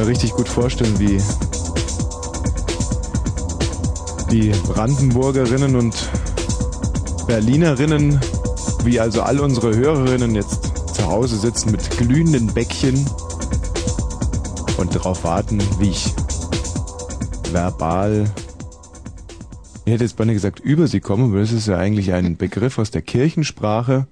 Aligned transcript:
mir 0.00 0.06
richtig 0.06 0.32
gut 0.32 0.48
vorstellen, 0.48 0.98
wie 0.98 1.20
die 4.30 4.50
Brandenburgerinnen 4.66 5.76
und 5.76 5.94
Berlinerinnen, 7.26 8.18
wie 8.84 8.98
also 8.98 9.22
all 9.22 9.40
unsere 9.40 9.76
Hörerinnen 9.76 10.34
jetzt 10.34 10.94
zu 10.94 11.06
Hause 11.06 11.36
sitzen 11.36 11.72
mit 11.72 11.90
glühenden 11.98 12.46
Bäckchen 12.46 13.04
und 14.78 14.94
darauf 14.94 15.24
warten, 15.24 15.62
wie 15.78 15.90
ich 15.90 16.14
verbal, 17.52 18.30
ich 19.84 19.92
hätte 19.92 20.04
jetzt 20.04 20.16
beinahe 20.16 20.34
gesagt, 20.34 20.60
über 20.60 20.86
sie 20.86 21.00
komme, 21.00 21.24
aber 21.24 21.40
das 21.40 21.52
ist 21.52 21.66
ja 21.66 21.76
eigentlich 21.76 22.12
ein 22.12 22.36
Begriff 22.36 22.78
aus 22.78 22.90
der 22.90 23.02
Kirchensprache. 23.02 24.06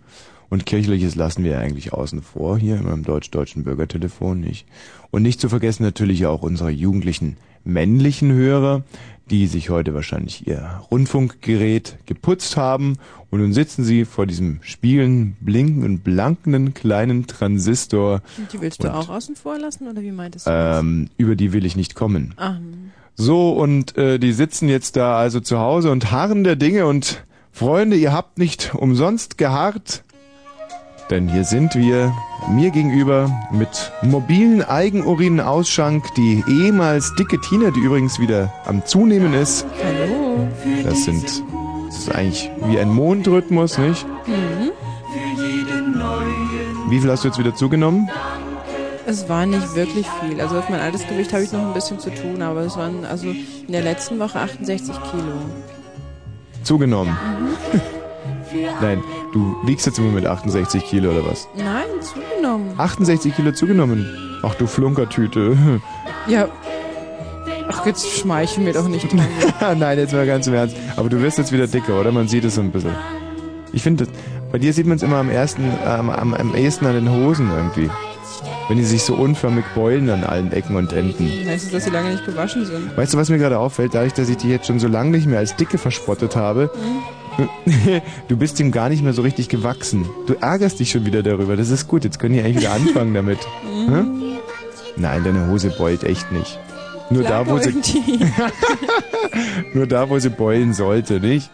Und 0.50 0.66
kirchliches 0.66 1.14
lassen 1.14 1.44
wir 1.44 1.52
ja 1.52 1.58
eigentlich 1.58 1.92
außen 1.92 2.22
vor 2.22 2.58
hier 2.58 2.76
im 2.76 3.02
deutsch-deutschen 3.02 3.64
Bürgertelefon 3.64 4.40
nicht. 4.40 4.66
Und 5.10 5.22
nicht 5.22 5.40
zu 5.40 5.48
vergessen 5.48 5.82
natürlich 5.82 6.26
auch 6.26 6.42
unsere 6.42 6.70
jugendlichen 6.70 7.36
männlichen 7.64 8.32
Hörer, 8.32 8.82
die 9.30 9.46
sich 9.46 9.68
heute 9.68 9.94
wahrscheinlich 9.94 10.46
ihr 10.46 10.80
Rundfunkgerät 10.90 11.98
geputzt 12.06 12.56
haben 12.56 12.96
und 13.30 13.40
nun 13.40 13.52
sitzen 13.52 13.84
sie 13.84 14.06
vor 14.06 14.26
diesem 14.26 14.60
spielen, 14.62 15.36
blinkenden, 15.40 15.98
blankenden 15.98 16.72
kleinen 16.72 17.26
Transistor. 17.26 18.22
Und 18.38 18.52
die 18.52 18.60
willst 18.60 18.82
du 18.82 18.92
auch 18.92 19.10
außen 19.10 19.36
vor 19.36 19.58
lassen 19.58 19.86
oder 19.86 20.00
wie 20.00 20.12
meintest 20.12 20.46
du 20.46 20.50
ähm, 20.50 21.10
Über 21.18 21.36
die 21.36 21.52
will 21.52 21.66
ich 21.66 21.76
nicht 21.76 21.94
kommen. 21.94 22.32
Ah. 22.38 22.56
So, 23.16 23.52
und 23.52 23.98
äh, 23.98 24.18
die 24.18 24.32
sitzen 24.32 24.68
jetzt 24.68 24.96
da 24.96 25.18
also 25.18 25.40
zu 25.40 25.58
Hause 25.58 25.90
und 25.90 26.10
harren 26.10 26.44
der 26.44 26.56
Dinge 26.56 26.86
und 26.86 27.24
Freunde, 27.52 27.96
ihr 27.96 28.12
habt 28.12 28.38
nicht 28.38 28.74
umsonst 28.74 29.36
geharrt, 29.36 30.04
denn 31.10 31.28
hier 31.28 31.44
sind 31.44 31.74
wir, 31.74 32.12
mir 32.50 32.70
gegenüber, 32.70 33.30
mit 33.50 33.92
mobilen 34.02 34.62
Eigenurinausschank, 34.62 36.14
die 36.14 36.44
ehemals 36.48 37.14
dicke 37.14 37.40
Tina, 37.40 37.70
die 37.70 37.80
übrigens 37.80 38.18
wieder 38.18 38.52
am 38.66 38.84
Zunehmen 38.84 39.34
ist. 39.34 39.66
Hallo. 39.82 40.48
Das 40.84 41.04
sind, 41.04 41.24
das 41.86 41.98
ist 41.98 42.14
eigentlich 42.14 42.50
wie 42.66 42.78
ein 42.78 42.90
Mondrhythmus, 42.90 43.78
nicht? 43.78 44.06
Mhm. 44.26 44.70
Wie 46.90 47.00
viel 47.00 47.10
hast 47.10 47.24
du 47.24 47.28
jetzt 47.28 47.38
wieder 47.38 47.54
zugenommen? 47.54 48.08
Es 49.06 49.28
war 49.28 49.46
nicht 49.46 49.74
wirklich 49.74 50.06
viel. 50.20 50.40
Also 50.40 50.58
auf 50.58 50.68
mein 50.68 50.80
altes 50.80 51.06
Gewicht 51.06 51.32
habe 51.32 51.42
ich 51.42 51.52
noch 51.52 51.66
ein 51.66 51.72
bisschen 51.72 51.98
zu 51.98 52.10
tun, 52.10 52.42
aber 52.42 52.60
es 52.60 52.76
waren 52.76 53.04
also 53.04 53.28
in 53.28 53.72
der 53.72 53.82
letzten 53.82 54.18
Woche 54.18 54.38
68 54.38 54.94
Kilo. 55.10 55.32
Zugenommen. 56.62 57.16
Nein, 58.80 59.02
du 59.32 59.56
wiegst 59.64 59.86
jetzt 59.86 59.98
im 59.98 60.06
Moment 60.06 60.26
68 60.26 60.84
Kilo 60.84 61.10
oder 61.10 61.26
was? 61.26 61.48
Nein, 61.56 61.86
zugenommen. 62.00 62.72
68 62.76 63.34
Kilo 63.34 63.52
zugenommen. 63.52 64.06
Ach 64.42 64.54
du 64.54 64.66
Flunkertüte. 64.66 65.56
Ja. 66.26 66.46
Ach, 67.70 67.86
jetzt 67.86 68.06
schmeichel 68.18 68.64
mir 68.64 68.74
doch 68.74 68.86
nicht. 68.86 69.06
Nein, 69.78 69.98
jetzt 69.98 70.12
mal 70.12 70.26
ganz 70.26 70.46
im 70.46 70.52
Ernst. 70.54 70.76
Aber 70.96 71.08
du 71.08 71.22
wirst 71.22 71.38
jetzt 71.38 71.52
wieder 71.52 71.66
dicker, 71.66 71.98
oder? 71.98 72.12
Man 72.12 72.28
sieht 72.28 72.44
es 72.44 72.56
so 72.56 72.60
ein 72.60 72.70
bisschen. 72.70 72.94
Ich 73.72 73.82
finde, 73.82 74.06
bei 74.52 74.58
dir 74.58 74.72
sieht 74.74 74.86
man 74.86 74.96
es 74.96 75.02
immer 75.02 75.16
am 75.16 75.30
ersten, 75.30 75.64
ähm, 75.86 76.10
am, 76.10 76.34
am 76.34 76.54
ehesten 76.54 76.84
an 76.86 76.94
den 76.94 77.10
Hosen 77.10 77.50
irgendwie. 77.50 77.90
Wenn 78.68 78.76
die 78.76 78.84
sich 78.84 79.02
so 79.02 79.14
unförmig 79.14 79.64
beulen 79.74 80.10
an 80.10 80.24
allen 80.24 80.52
Ecken 80.52 80.76
und 80.76 80.92
Enden. 80.92 81.30
Heißt 81.46 81.66
es, 81.66 81.72
dass 81.72 81.84
sie 81.84 81.90
lange 81.90 82.10
nicht 82.10 82.26
gewaschen 82.26 82.66
sind? 82.66 82.94
Weißt 82.96 83.14
du, 83.14 83.18
was 83.18 83.30
mir 83.30 83.38
gerade 83.38 83.58
auffällt? 83.58 83.94
Dadurch, 83.94 84.12
dass 84.12 84.28
ich 84.28 84.36
die 84.36 84.48
jetzt 84.48 84.66
schon 84.66 84.78
so 84.78 84.88
lange 84.88 85.10
nicht 85.10 85.26
mehr 85.26 85.38
als 85.38 85.56
dicke 85.56 85.78
verspottet 85.78 86.36
habe, 86.36 86.70
du 88.28 88.36
bist 88.36 88.58
ihm 88.60 88.72
gar 88.72 88.88
nicht 88.88 89.02
mehr 89.02 89.12
so 89.12 89.22
richtig 89.22 89.48
gewachsen. 89.48 90.06
Du 90.26 90.34
ärgerst 90.34 90.80
dich 90.80 90.90
schon 90.90 91.06
wieder 91.06 91.22
darüber. 91.22 91.56
Das 91.56 91.70
ist 91.70 91.88
gut, 91.88 92.04
jetzt 92.04 92.18
können 92.18 92.34
die 92.34 92.40
eigentlich 92.40 92.58
wieder 92.58 92.72
anfangen 92.72 93.14
damit. 93.14 93.38
Hm? 93.88 94.36
Nein, 94.96 95.24
deine 95.24 95.48
Hose 95.48 95.70
beult 95.70 96.04
echt 96.04 96.30
nicht. 96.30 96.58
Nur 97.10 97.22
Klar 97.22 97.44
da, 97.44 97.50
wo 97.50 97.58
sie, 97.58 97.72
nur 99.74 99.86
da, 99.86 100.10
wo 100.10 100.18
sie 100.18 100.28
beulen 100.28 100.74
sollte, 100.74 101.20
nicht? 101.20 101.50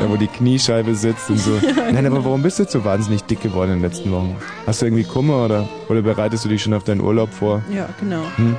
Da, 0.00 0.08
wo 0.08 0.16
die 0.16 0.26
Kniescheibe 0.26 0.94
sitzt 0.96 1.30
und 1.30 1.38
so. 1.38 1.52
Nein, 1.92 2.06
aber 2.06 2.24
warum 2.24 2.42
bist 2.42 2.58
du 2.58 2.64
jetzt 2.64 2.72
so 2.72 2.84
wahnsinnig 2.84 3.22
dick 3.24 3.40
geworden 3.42 3.72
in 3.72 3.76
den 3.76 3.82
letzten 3.88 4.10
Wochen? 4.10 4.36
Hast 4.66 4.82
du 4.82 4.86
irgendwie 4.86 5.04
Kummer 5.04 5.44
oder, 5.44 5.68
oder 5.88 6.02
bereitest 6.02 6.44
du 6.44 6.48
dich 6.48 6.62
schon 6.62 6.74
auf 6.74 6.82
deinen 6.82 7.02
Urlaub 7.02 7.32
vor? 7.32 7.62
Ja, 7.72 7.88
genau. 8.00 8.22
Hm. 8.36 8.56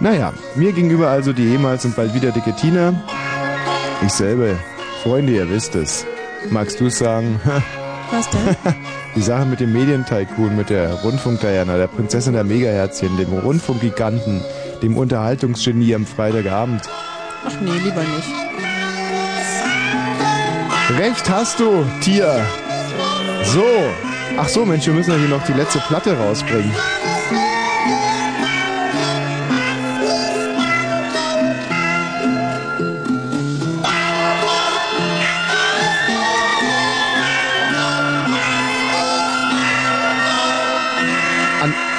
Naja, 0.00 0.32
mir 0.54 0.72
gegenüber 0.72 1.08
also 1.08 1.32
die 1.32 1.48
ehemals 1.48 1.84
und 1.84 1.96
bald 1.96 2.14
wieder 2.14 2.30
dicke 2.30 2.54
Tina. 2.54 2.94
Ich 4.02 4.12
selber, 4.12 4.54
Freunde, 5.06 5.34
ihr 5.34 5.48
wisst 5.48 5.76
es. 5.76 6.04
Magst 6.50 6.80
du 6.80 6.90
sagen? 6.90 7.40
Was 8.10 8.28
denn? 8.28 8.56
Die 9.14 9.22
Sache 9.22 9.46
mit 9.46 9.60
dem 9.60 9.72
Medientycoon, 9.72 10.56
mit 10.56 10.68
der 10.68 10.94
Rundfunk-Diana, 10.94 11.76
der 11.76 11.86
Prinzessin 11.86 12.32
der 12.32 12.42
Megaherzchen, 12.42 13.16
dem 13.16 13.32
Rundfunkgiganten, 13.32 14.42
dem 14.82 14.96
Unterhaltungsgenie 14.96 15.94
am 15.94 16.06
Freitagabend. 16.06 16.82
Ach 17.46 17.52
nee, 17.60 17.70
lieber 17.84 18.00
nicht. 18.00 18.28
Recht 20.98 21.30
hast 21.30 21.60
du, 21.60 21.86
Tier. 22.00 22.44
So. 23.44 23.64
Ach 24.36 24.48
so, 24.48 24.64
Mensch, 24.64 24.86
wir 24.86 24.94
müssen 24.94 25.12
ja 25.12 25.18
hier 25.18 25.28
noch 25.28 25.44
die 25.46 25.52
letzte 25.52 25.78
Platte 25.86 26.18
rausbringen. 26.18 26.72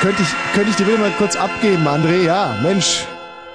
Könnte 0.08 0.22
ich, 0.22 0.30
könnte 0.54 0.70
ich 0.70 0.76
die 0.78 0.84
bitte 0.86 1.00
mal 1.00 1.12
kurz 1.18 1.36
abgeben, 1.36 1.86
André? 1.86 2.24
Ja, 2.24 2.56
Mensch. 2.64 3.06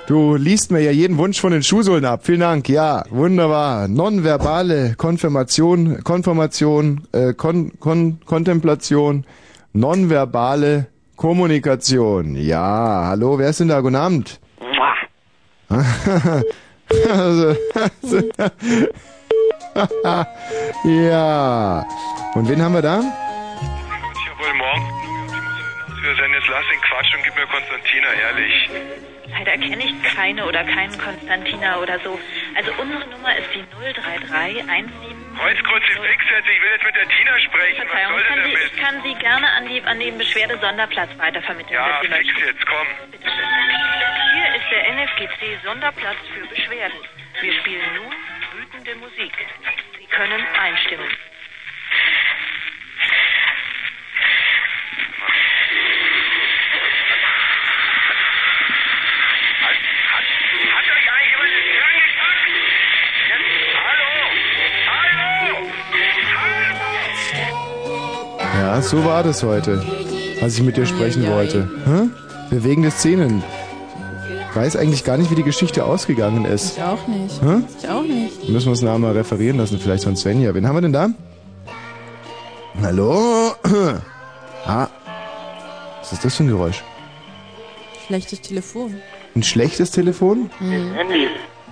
Du 0.07 0.35
liest 0.35 0.71
mir 0.71 0.81
ja 0.81 0.91
jeden 0.91 1.17
Wunsch 1.17 1.41
von 1.41 1.51
den 1.51 1.63
Schuhsohlen 1.63 2.05
ab. 2.05 2.21
Vielen 2.25 2.41
Dank. 2.41 2.69
Ja, 2.69 3.05
wunderbar. 3.09 3.89
Nonverbale 3.89 4.95
Konfirmation, 4.99 6.05
Konfirmation, 6.05 7.09
äh, 7.13 7.33
Kon, 7.33 7.73
Kon, 7.81 8.21
Kontemplation, 8.27 9.25
nonverbale 9.73 10.89
Kommunikation. 11.17 12.37
Ja, 12.37 13.05
hallo, 13.07 13.39
wer 13.39 13.49
ist 13.49 13.61
denn 13.61 13.69
da? 13.69 13.81
Guten 13.81 13.97
Abend. 13.97 14.39
Also, 17.11 17.57
ja. 20.84 21.87
Und 22.34 22.49
wen 22.51 22.61
haben 22.61 22.75
wir 22.75 22.83
da? 22.83 23.01
Sind 26.17 26.34
jetzt 26.34 26.49
lass 26.49 26.69
den 26.69 26.81
Quatsch 26.83 27.15
und 27.15 27.25
gib 27.25 27.34
mir 27.34 27.47
Konstantina, 27.47 28.12
ehrlich. 28.12 28.71
Leider 29.28 29.53
kenne 29.53 29.83
ich 29.84 30.15
keine 30.15 30.45
oder 30.45 30.62
keinen 30.65 30.97
Konstantina 30.99 31.78
oder 31.78 31.99
so. 32.00 32.21
Also 32.55 32.71
unsere 32.78 33.09
Nummer 33.09 33.34
ist 33.37 33.49
die 33.55 33.65
033 33.71 34.56
17. 34.56 35.22
Kreuzkreuz 35.37 35.83
die 35.89 35.99
Fix 35.99 36.25
jetzt, 36.28 36.49
ich 36.49 36.62
will 36.62 36.71
jetzt 36.71 36.84
mit 36.84 36.95
der 36.97 37.09
Tina 37.09 37.39
sprechen. 37.41 37.83
Was 37.83 37.89
Verzeihung, 37.89 38.12
soll 38.12 38.21
ich 38.21 38.28
kann, 38.28 38.37
denn 38.37 38.45
sie, 38.45 38.53
damit? 38.53 38.72
ich 38.72 38.83
kann 38.83 39.03
Sie 39.03 39.15
gerne 39.15 39.49
an, 39.53 39.69
die, 39.69 39.83
an 39.83 40.01
den 40.01 40.19
Beschwerdesonderplatz 40.19 41.11
weitervermitteln. 41.19 41.75
Ja, 41.75 42.01
fix 42.03 42.28
jetzt, 42.45 42.67
komm. 42.67 42.87
Hier 44.34 44.55
ist 44.55 44.71
der 44.71 44.93
NFGC 44.93 45.65
Sonderplatz 45.65 46.19
für 46.34 46.47
Beschwerden. 46.47 46.99
Wir 47.41 47.53
spielen 47.55 47.95
nun 47.95 48.12
wütende 48.61 48.95
Musik. 48.97 49.33
Sie 49.99 50.06
können 50.06 50.45
einstimmen. 50.61 51.09
Ja, 68.54 68.81
so 68.83 69.04
war 69.04 69.22
das 69.22 69.43
heute, 69.43 69.83
als 70.41 70.57
ich 70.57 70.63
mit 70.63 70.77
dir 70.77 70.87
sprechen 70.87 71.27
wollte. 71.27 71.69
Hä? 71.87 72.09
Bewegende 72.51 72.91
Szenen. 72.91 73.43
Ich 74.51 74.57
weiß 74.57 74.77
eigentlich 74.77 75.04
gar 75.04 75.16
nicht, 75.16 75.31
wie 75.31 75.34
die 75.34 75.43
Geschichte 75.43 75.84
ausgegangen 75.84 76.45
ist. 76.45 76.77
Ich 76.77 76.83
auch 76.83 77.07
nicht. 77.07 77.41
Hä? 77.43 77.63
Ich 77.78 77.89
auch 77.89 78.03
nicht. 78.03 78.49
Müssen 78.49 78.66
wir 78.66 78.71
uns 78.72 78.83
nachher 78.83 78.99
mal 78.99 79.13
referieren 79.13 79.57
lassen, 79.57 79.78
vielleicht 79.78 80.04
von 80.04 80.16
Svenja. 80.16 80.54
Wen 80.54 80.66
haben 80.69 80.77
wir 80.77 80.83
denn 80.83 80.93
da? 80.93 81.09
Hallo? 82.83 83.53
Ah. 84.65 84.87
Was 85.98 86.13
ist 86.13 86.25
das 86.25 86.37
für 86.37 86.45
ein 86.45 86.48
Geräusch? 86.48 86.84
Schlechtes 88.07 88.41
Telefon. 88.43 88.95
Ein 89.34 89.43
schlechtes 89.43 89.91
Telefon? 89.91 90.51
Mhm. 90.60 90.93
Handy. 90.95 91.27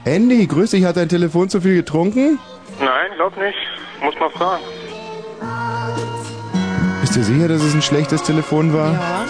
Andy, 0.04 0.46
grüß 0.48 0.72
dich, 0.72 0.84
hat 0.84 0.96
dein 0.96 1.08
Telefon 1.08 1.48
zu 1.48 1.60
viel 1.60 1.76
getrunken? 1.76 2.40
Nein, 2.80 3.10
glaub 3.14 3.36
nicht. 3.36 3.56
Muss 4.02 4.14
mal 4.18 4.28
fragen. 4.30 4.64
Bist 7.10 7.28
du 7.28 7.34
sicher, 7.34 7.48
dass 7.48 7.60
es 7.60 7.74
ein 7.74 7.82
schlechtes 7.82 8.22
Telefon 8.22 8.72
war? 8.72 8.92
Ja. 8.92 9.26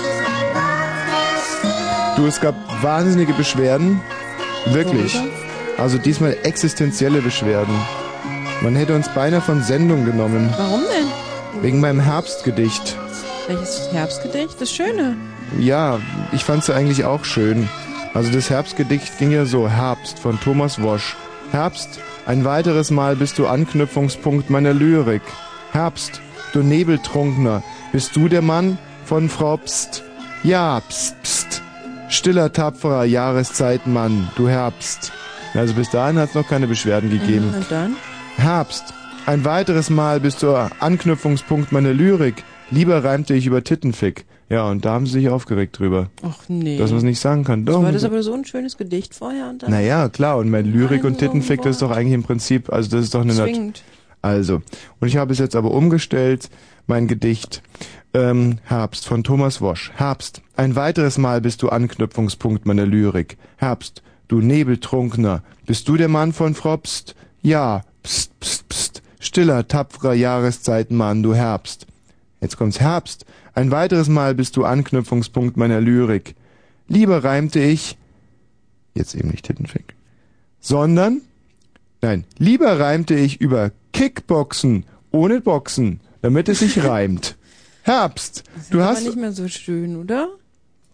Du, 2.15 2.27
es 2.27 2.39
gab 2.39 2.55
wahnsinnige 2.83 3.33
Beschwerden. 3.33 4.03
Wirklich. 4.67 5.19
Also 5.79 5.97
diesmal 5.97 6.37
existenzielle 6.43 7.23
Beschwerden. 7.23 7.75
Man 8.61 8.77
hätte 8.77 8.95
uns 8.95 9.09
beinahe 9.15 9.41
von 9.41 9.63
Sendung 9.63 10.05
genommen. 10.05 10.53
Warum 10.59 10.83
denn? 10.83 11.63
Wegen 11.63 11.81
meinem 11.81 12.01
Herbstgedicht. 12.01 12.99
Welches 13.47 13.91
Herbstgedicht? 13.91 14.61
Das 14.61 14.71
Schöne. 14.71 15.17
Ja, 15.59 16.01
ich 16.33 16.45
fand's 16.45 16.67
ja 16.67 16.75
eigentlich 16.75 17.07
auch 17.07 17.25
schön. 17.25 17.67
Also 18.13 18.31
das 18.31 18.51
Herbstgedicht 18.51 19.17
ging 19.19 19.31
ja 19.31 19.47
so, 19.47 19.71
Herbst 19.71 20.19
von 20.19 20.39
Thomas 20.39 20.83
Wosch. 20.83 21.17
Herbst, 21.51 21.99
ein 22.27 22.45
weiteres 22.45 22.91
Mal 22.91 23.17
bist 23.17 23.39
du 23.39 23.47
Anknüpfungspunkt 23.47 24.51
meiner 24.51 24.75
Lyrik. 24.75 25.23
Herbst, 25.73 26.21
du 26.55 26.63
Nebeltrunkener, 26.63 27.63
bist 27.93 28.17
du 28.17 28.29
der 28.29 28.43
Mann 28.43 28.79
von 29.05 29.29
Frau 29.29 29.57
Pst? 29.57 30.03
Ja, 30.43 30.81
Pst, 30.89 31.23
Pst. 31.23 31.63
Stiller, 32.09 32.53
tapferer 32.53 33.05
Jahreszeitenmann, 33.05 34.31
du 34.37 34.49
Herbst. 34.49 35.13
Also 35.55 35.75
bis 35.75 35.91
dahin 35.91 36.19
hat's 36.19 36.35
noch 36.35 36.47
keine 36.47 36.67
Beschwerden 36.67 37.11
gegeben. 37.11 37.49
Mhm, 37.49 37.55
und 37.55 37.71
dann? 37.71 37.97
Herbst, 38.37 38.95
ein 39.27 39.45
weiteres 39.45 39.91
Mal 39.91 40.19
bist 40.19 40.43
du 40.43 40.55
Anknüpfungspunkt 40.81 41.73
meiner 41.73 41.93
Lyrik. 41.93 42.43
Lieber 42.71 43.05
reimte 43.05 43.35
ich 43.35 43.47
über 43.47 43.63
Tittenfick. 43.63 44.25
Ja, 44.49 44.69
und 44.69 44.85
da 44.85 44.93
haben 44.93 45.07
sie 45.07 45.13
sich 45.13 45.29
aufgeregt 45.29 45.79
drüber. 45.79 46.11
Ach 46.23 46.37
nee. 46.49 46.79
Dass 46.79 46.91
man 46.91 46.99
es 46.99 47.05
nicht 47.05 47.21
sagen 47.21 47.45
kann. 47.45 47.65
Doch. 47.65 47.83
war 47.83 47.93
das 47.93 48.03
aber 48.03 48.23
so 48.25 48.33
ein 48.35 48.45
schönes 48.45 48.77
Gedicht 48.77 49.15
vorher 49.15 49.49
und 49.49 49.63
dann. 49.63 49.71
Naja, 49.71 50.09
klar, 50.09 50.39
und 50.39 50.51
mein 50.51 50.67
Lyrik 50.67 51.05
und 51.05 51.19
Tittenfick, 51.19 51.63
das 51.63 51.77
ist 51.77 51.83
doch 51.83 51.93
eigentlich 51.93 52.15
im 52.15 52.25
Prinzip, 52.25 52.73
also 52.73 52.91
das 52.91 53.05
ist 53.05 53.15
doch 53.15 53.21
eine 53.21 53.35
Nat. 53.35 53.83
Also, 54.23 54.63
und 55.01 55.09
ich 55.09 55.17
habe 55.17 55.33
es 55.33 55.39
jetzt 55.39 55.57
aber 55.57 55.71
umgestellt, 55.71 56.51
mein 56.87 57.09
Gedicht. 57.09 57.63
Ähm, 58.13 58.59
Herbst 58.65 59.07
von 59.07 59.23
Thomas 59.23 59.61
Wosch. 59.61 59.93
Herbst, 59.95 60.43
ein 60.57 60.75
weiteres 60.75 61.17
Mal 61.17 61.41
bist 61.41 61.63
du 61.63 61.69
Anknüpfungspunkt 61.69 62.67
meiner 62.67 62.85
Lyrik. 62.85 63.39
Herbst, 63.57 64.03
du 64.29 64.41
Nebeltrunkener, 64.41 65.43
bist 65.67 65.89
du 65.89 65.97
der 65.97 66.09
Mann 66.09 66.33
von 66.33 66.55
Frau 66.55 66.77
Pst? 66.77 67.15
Ja, 67.41 67.83
Pst, 68.03 68.39
Pst, 68.41 68.69
Pst. 68.69 69.03
Stiller, 69.21 69.69
tapferer 69.69 70.15
Jahreszeitenmann, 70.15 71.23
du 71.23 71.35
Herbst. 71.35 71.87
Jetzt 72.41 72.57
kommt's 72.57 72.81
Herbst. 72.81 73.27
Ein 73.55 73.71
weiteres 73.71 74.09
Mal 74.09 74.35
bist 74.35 74.57
du 74.57 74.65
Anknüpfungspunkt 74.65 75.57
meiner 75.57 75.81
Lyrik. 75.81 76.35
Lieber 76.89 77.23
reimte 77.23 77.61
ich, 77.61 77.97
jetzt 78.95 79.15
eben 79.15 79.29
nicht 79.29 79.45
Tittenfick, 79.45 79.95
sondern, 80.59 81.21
nein, 82.03 82.25
lieber 82.39 82.79
reimte 82.81 83.15
ich 83.15 83.41
über 83.41 83.73
Kickboxen 83.93 84.85
ohne 85.11 85.41
Boxen, 85.41 86.01
damit 86.23 86.49
es 86.49 86.61
sich 86.61 86.85
reimt. 86.85 87.37
Herbst, 87.83 88.45
du 88.71 88.79
Das 88.79 88.87
ist 88.87 88.91
hast, 88.91 88.99
aber 88.99 89.07
nicht 89.07 89.21
mehr 89.21 89.33
so 89.33 89.49
schön, 89.49 89.97
oder? 89.97 90.29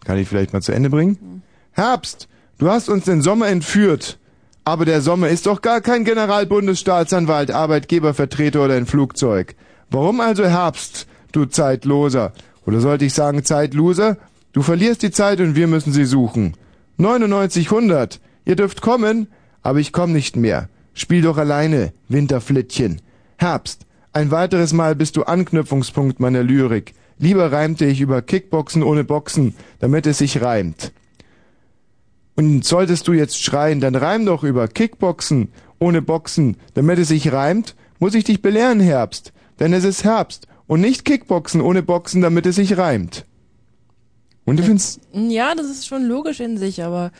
kann 0.05 0.17
ich 0.17 0.27
vielleicht 0.29 0.53
mal 0.53 0.61
zu 0.61 0.71
Ende 0.71 0.89
bringen? 0.89 1.43
Herbst, 1.73 2.29
du 2.59 2.69
hast 2.69 2.87
uns 2.87 3.05
den 3.05 3.21
Sommer 3.21 3.47
entführt. 3.47 4.19
Aber 4.63 4.83
der 4.85 5.01
Sommer 5.01 5.29
ist 5.29 5.45
doch 5.45 5.61
gar 5.61 5.79
kein 5.81 6.03
Generalbundesstaatsanwalt, 6.05 7.51
Arbeitgebervertreter 7.51 8.63
oder 8.63 8.75
ein 8.75 8.85
Flugzeug. 8.85 9.55
Warum 9.89 10.19
also 10.19 10.45
Herbst, 10.45 11.07
du 11.31 11.45
Zeitloser? 11.45 12.33
Oder 12.65 12.81
sollte 12.81 13.05
ich 13.05 13.13
sagen 13.13 13.45
Zeitloser? 13.45 14.17
Du 14.51 14.61
verlierst 14.61 15.03
die 15.03 15.11
Zeit 15.11 15.39
und 15.39 15.55
wir 15.55 15.67
müssen 15.67 15.93
sie 15.93 16.05
suchen. 16.05 16.55
99, 16.97 17.67
100. 17.71 18.19
Ihr 18.45 18.55
dürft 18.55 18.81
kommen, 18.81 19.27
aber 19.61 19.79
ich 19.79 19.93
komm 19.93 20.11
nicht 20.11 20.35
mehr. 20.35 20.67
Spiel 20.97 21.21
doch 21.21 21.37
alleine, 21.37 21.93
Winterflittchen. 22.09 23.01
Herbst, 23.37 23.85
ein 24.13 24.31
weiteres 24.31 24.73
Mal 24.73 24.95
bist 24.95 25.15
du 25.15 25.25
Anknüpfungspunkt 25.25 26.19
meiner 26.19 26.41
Lyrik. 26.41 26.95
Lieber 27.19 27.51
reimte 27.51 27.85
ich 27.85 28.01
über 28.01 28.23
Kickboxen 28.23 28.81
ohne 28.81 29.03
Boxen, 29.03 29.53
damit 29.77 30.07
es 30.07 30.17
sich 30.17 30.41
reimt. 30.41 30.91
Und 32.35 32.65
solltest 32.65 33.07
du 33.07 33.13
jetzt 33.13 33.39
schreien, 33.39 33.79
dann 33.79 33.93
reim 33.93 34.25
doch 34.25 34.43
über 34.43 34.67
Kickboxen 34.67 35.49
ohne 35.77 36.01
Boxen, 36.01 36.57
damit 36.73 36.97
es 36.97 37.09
sich 37.09 37.31
reimt, 37.31 37.75
muss 37.99 38.15
ich 38.15 38.23
dich 38.23 38.41
belehren, 38.41 38.79
Herbst. 38.79 39.33
Denn 39.59 39.73
es 39.73 39.83
ist 39.83 40.03
Herbst 40.03 40.47
und 40.65 40.81
nicht 40.81 41.05
Kickboxen 41.05 41.61
ohne 41.61 41.83
Boxen, 41.83 42.23
damit 42.23 42.47
es 42.47 42.55
sich 42.55 42.75
reimt. 42.75 43.23
Und 44.45 44.57
du 44.57 44.63
findest, 44.63 44.99
Ja, 45.13 45.53
das 45.53 45.67
ist 45.67 45.85
schon 45.85 46.05
logisch 46.05 46.39
in 46.39 46.57
sich, 46.57 46.81
aber 46.81 47.11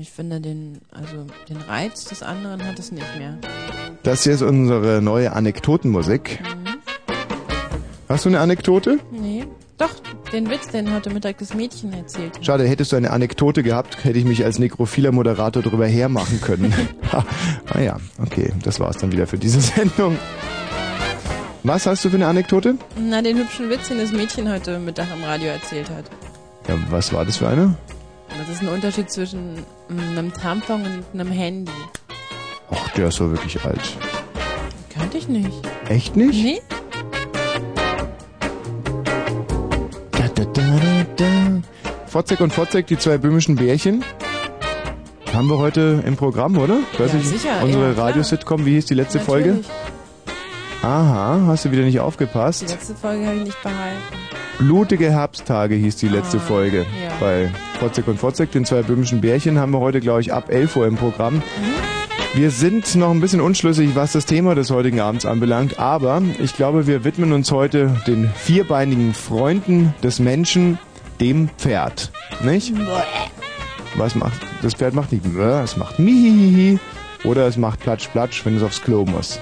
ich 0.00 0.10
finde 0.10 0.40
den, 0.40 0.78
also 0.90 1.26
den 1.48 1.56
Reiz 1.58 2.04
des 2.04 2.22
anderen 2.22 2.64
hat 2.66 2.78
es 2.78 2.90
nicht 2.92 3.06
mehr. 3.18 3.38
das 4.02 4.24
hier 4.24 4.32
ist 4.32 4.42
unsere 4.42 5.00
neue 5.02 5.32
Anekdotenmusik. 5.32 6.40
Hast 8.08 8.24
du 8.24 8.30
eine 8.30 8.40
Anekdote? 8.40 8.98
Nee. 9.12 9.44
Doch, 9.76 9.90
den 10.32 10.50
Witz, 10.50 10.68
den 10.68 10.92
heute 10.92 11.10
Mittag 11.10 11.38
das 11.38 11.54
Mädchen 11.54 11.92
erzählt 11.92 12.36
hat. 12.36 12.44
Schade, 12.44 12.66
hättest 12.66 12.90
du 12.90 12.96
eine 12.96 13.12
Anekdote 13.12 13.62
gehabt, 13.62 14.02
hätte 14.02 14.18
ich 14.18 14.24
mich 14.24 14.44
als 14.44 14.58
nekrophiler 14.58 15.12
Moderator 15.12 15.62
drüber 15.62 15.86
hermachen 15.86 16.40
können. 16.40 16.74
ah 17.12 17.80
ja, 17.80 17.96
okay, 18.20 18.52
das 18.64 18.80
war's 18.80 18.96
dann 18.96 19.12
wieder 19.12 19.28
für 19.28 19.38
diese 19.38 19.60
Sendung. 19.76 20.18
Was 21.62 21.86
hast 21.86 22.04
du 22.04 22.10
für 22.10 22.16
eine 22.16 22.26
Anekdote? 22.26 22.76
Na, 22.96 23.22
den 23.22 23.36
hübschen 23.38 23.70
Witz, 23.70 23.88
den 23.88 23.98
das 23.98 24.10
Mädchen 24.10 24.50
heute 24.50 24.78
Mittag 24.80 25.06
am 25.12 25.22
Radio 25.22 25.48
erzählt 25.50 25.90
hat. 25.90 26.06
Ja, 26.66 26.74
was 26.90 27.12
war 27.12 27.24
das 27.24 27.36
für 27.36 27.48
eine? 27.48 27.76
Das 28.36 28.48
ist 28.48 28.62
ein 28.62 28.68
Unterschied 28.68 29.10
zwischen 29.10 29.54
mm, 29.88 29.98
einem 30.10 30.32
Tampon 30.32 30.82
und 30.84 31.04
einem 31.20 31.30
Handy. 31.32 31.72
Ach, 32.70 32.88
der 32.90 33.08
ist 33.08 33.16
so 33.16 33.30
wirklich 33.30 33.62
alt. 33.64 33.80
Kannte 34.90 35.18
ich 35.18 35.28
nicht. 35.28 35.50
Echt 35.88 36.16
nicht? 36.16 36.42
Nee? 36.42 36.60
Da, 40.12 40.28
da, 40.34 40.44
da, 40.44 40.62
da, 40.62 41.06
da. 41.16 41.26
Fotzek 42.06 42.40
und 42.40 42.52
Fotzek, 42.52 42.86
die 42.86 42.98
zwei 42.98 43.18
böhmischen 43.18 43.56
Bärchen. 43.56 44.04
Haben 45.32 45.48
wir 45.48 45.58
heute 45.58 46.02
im 46.06 46.16
Programm, 46.16 46.56
oder? 46.58 46.78
Weiß 46.98 47.12
Ja, 47.12 47.18
ich, 47.18 47.28
sicher, 47.28 47.62
Unsere 47.62 47.92
ja. 47.94 48.02
Radiositcom, 48.02 48.64
wie 48.66 48.72
hieß 48.74 48.86
die 48.86 48.94
letzte 48.94 49.20
Folge? 49.20 49.60
Aha, 50.82 51.42
hast 51.46 51.64
du 51.64 51.70
wieder 51.72 51.82
nicht 51.82 51.94
Die 51.94 52.00
aufgepasst? 52.00 52.68
letzte 52.68 52.94
Folge 52.94 53.26
habe 53.26 53.36
ich 53.36 53.44
nicht 53.44 53.62
behalten. 53.62 53.96
Blutige 54.58 55.10
Herbsttage 55.10 55.74
hieß 55.74 55.96
die 55.96 56.08
letzte 56.08 56.38
Ah, 56.38 56.40
Folge. 56.40 56.78
ja. 57.02 57.10
Bei 57.20 57.50
Fotzek 57.80 58.06
und 58.08 58.18
Fotzek, 58.18 58.52
den 58.52 58.64
zwei 58.64 58.82
böhmischen 58.82 59.20
Bärchen, 59.20 59.58
haben 59.58 59.72
wir 59.72 59.80
heute, 59.80 60.00
glaube 60.00 60.20
ich, 60.20 60.32
ab 60.32 60.50
11 60.50 60.76
Uhr 60.76 60.86
im 60.86 60.96
Programm. 60.96 61.34
Mhm. 61.36 61.42
Wir 62.34 62.50
sind 62.50 62.94
noch 62.94 63.10
ein 63.10 63.20
bisschen 63.20 63.40
unschlüssig, 63.40 63.94
was 63.94 64.12
das 64.12 64.26
Thema 64.26 64.54
des 64.54 64.70
heutigen 64.70 65.00
Abends 65.00 65.26
anbelangt, 65.26 65.78
aber 65.78 66.22
ich 66.38 66.54
glaube, 66.54 66.86
wir 66.86 67.02
widmen 67.04 67.32
uns 67.32 67.50
heute 67.50 67.90
den 68.06 68.28
vierbeinigen 68.34 69.14
Freunden 69.14 69.94
des 70.02 70.18
Menschen, 70.20 70.78
dem 71.20 71.48
Pferd. 71.58 72.12
Nicht? 72.44 72.74
Was 73.96 74.14
macht, 74.14 74.40
das 74.62 74.74
Pferd 74.74 74.94
macht 74.94 75.10
nicht, 75.10 75.24
Bäh, 75.24 75.62
es 75.62 75.76
macht 75.76 75.98
mihihihi 75.98 76.78
oder 77.24 77.46
es 77.48 77.56
macht 77.56 77.80
platsch 77.80 78.08
platsch, 78.08 78.44
wenn 78.44 78.56
es 78.56 78.62
aufs 78.62 78.82
Klo 78.82 79.04
muss. 79.06 79.40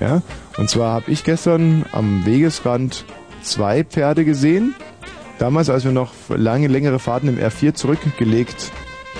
Ja? 0.00 0.22
Und 0.58 0.68
zwar 0.68 0.92
habe 0.92 1.10
ich 1.10 1.24
gestern 1.24 1.84
am 1.92 2.26
Wegesrand 2.26 3.04
zwei 3.42 3.84
Pferde 3.84 4.24
gesehen. 4.24 4.74
Damals, 5.38 5.70
als 5.70 5.84
wir 5.84 5.92
noch 5.92 6.12
lange, 6.28 6.68
längere 6.68 6.98
Fahrten 6.98 7.28
im 7.28 7.38
R4 7.38 7.74
zurückgelegt 7.74 8.70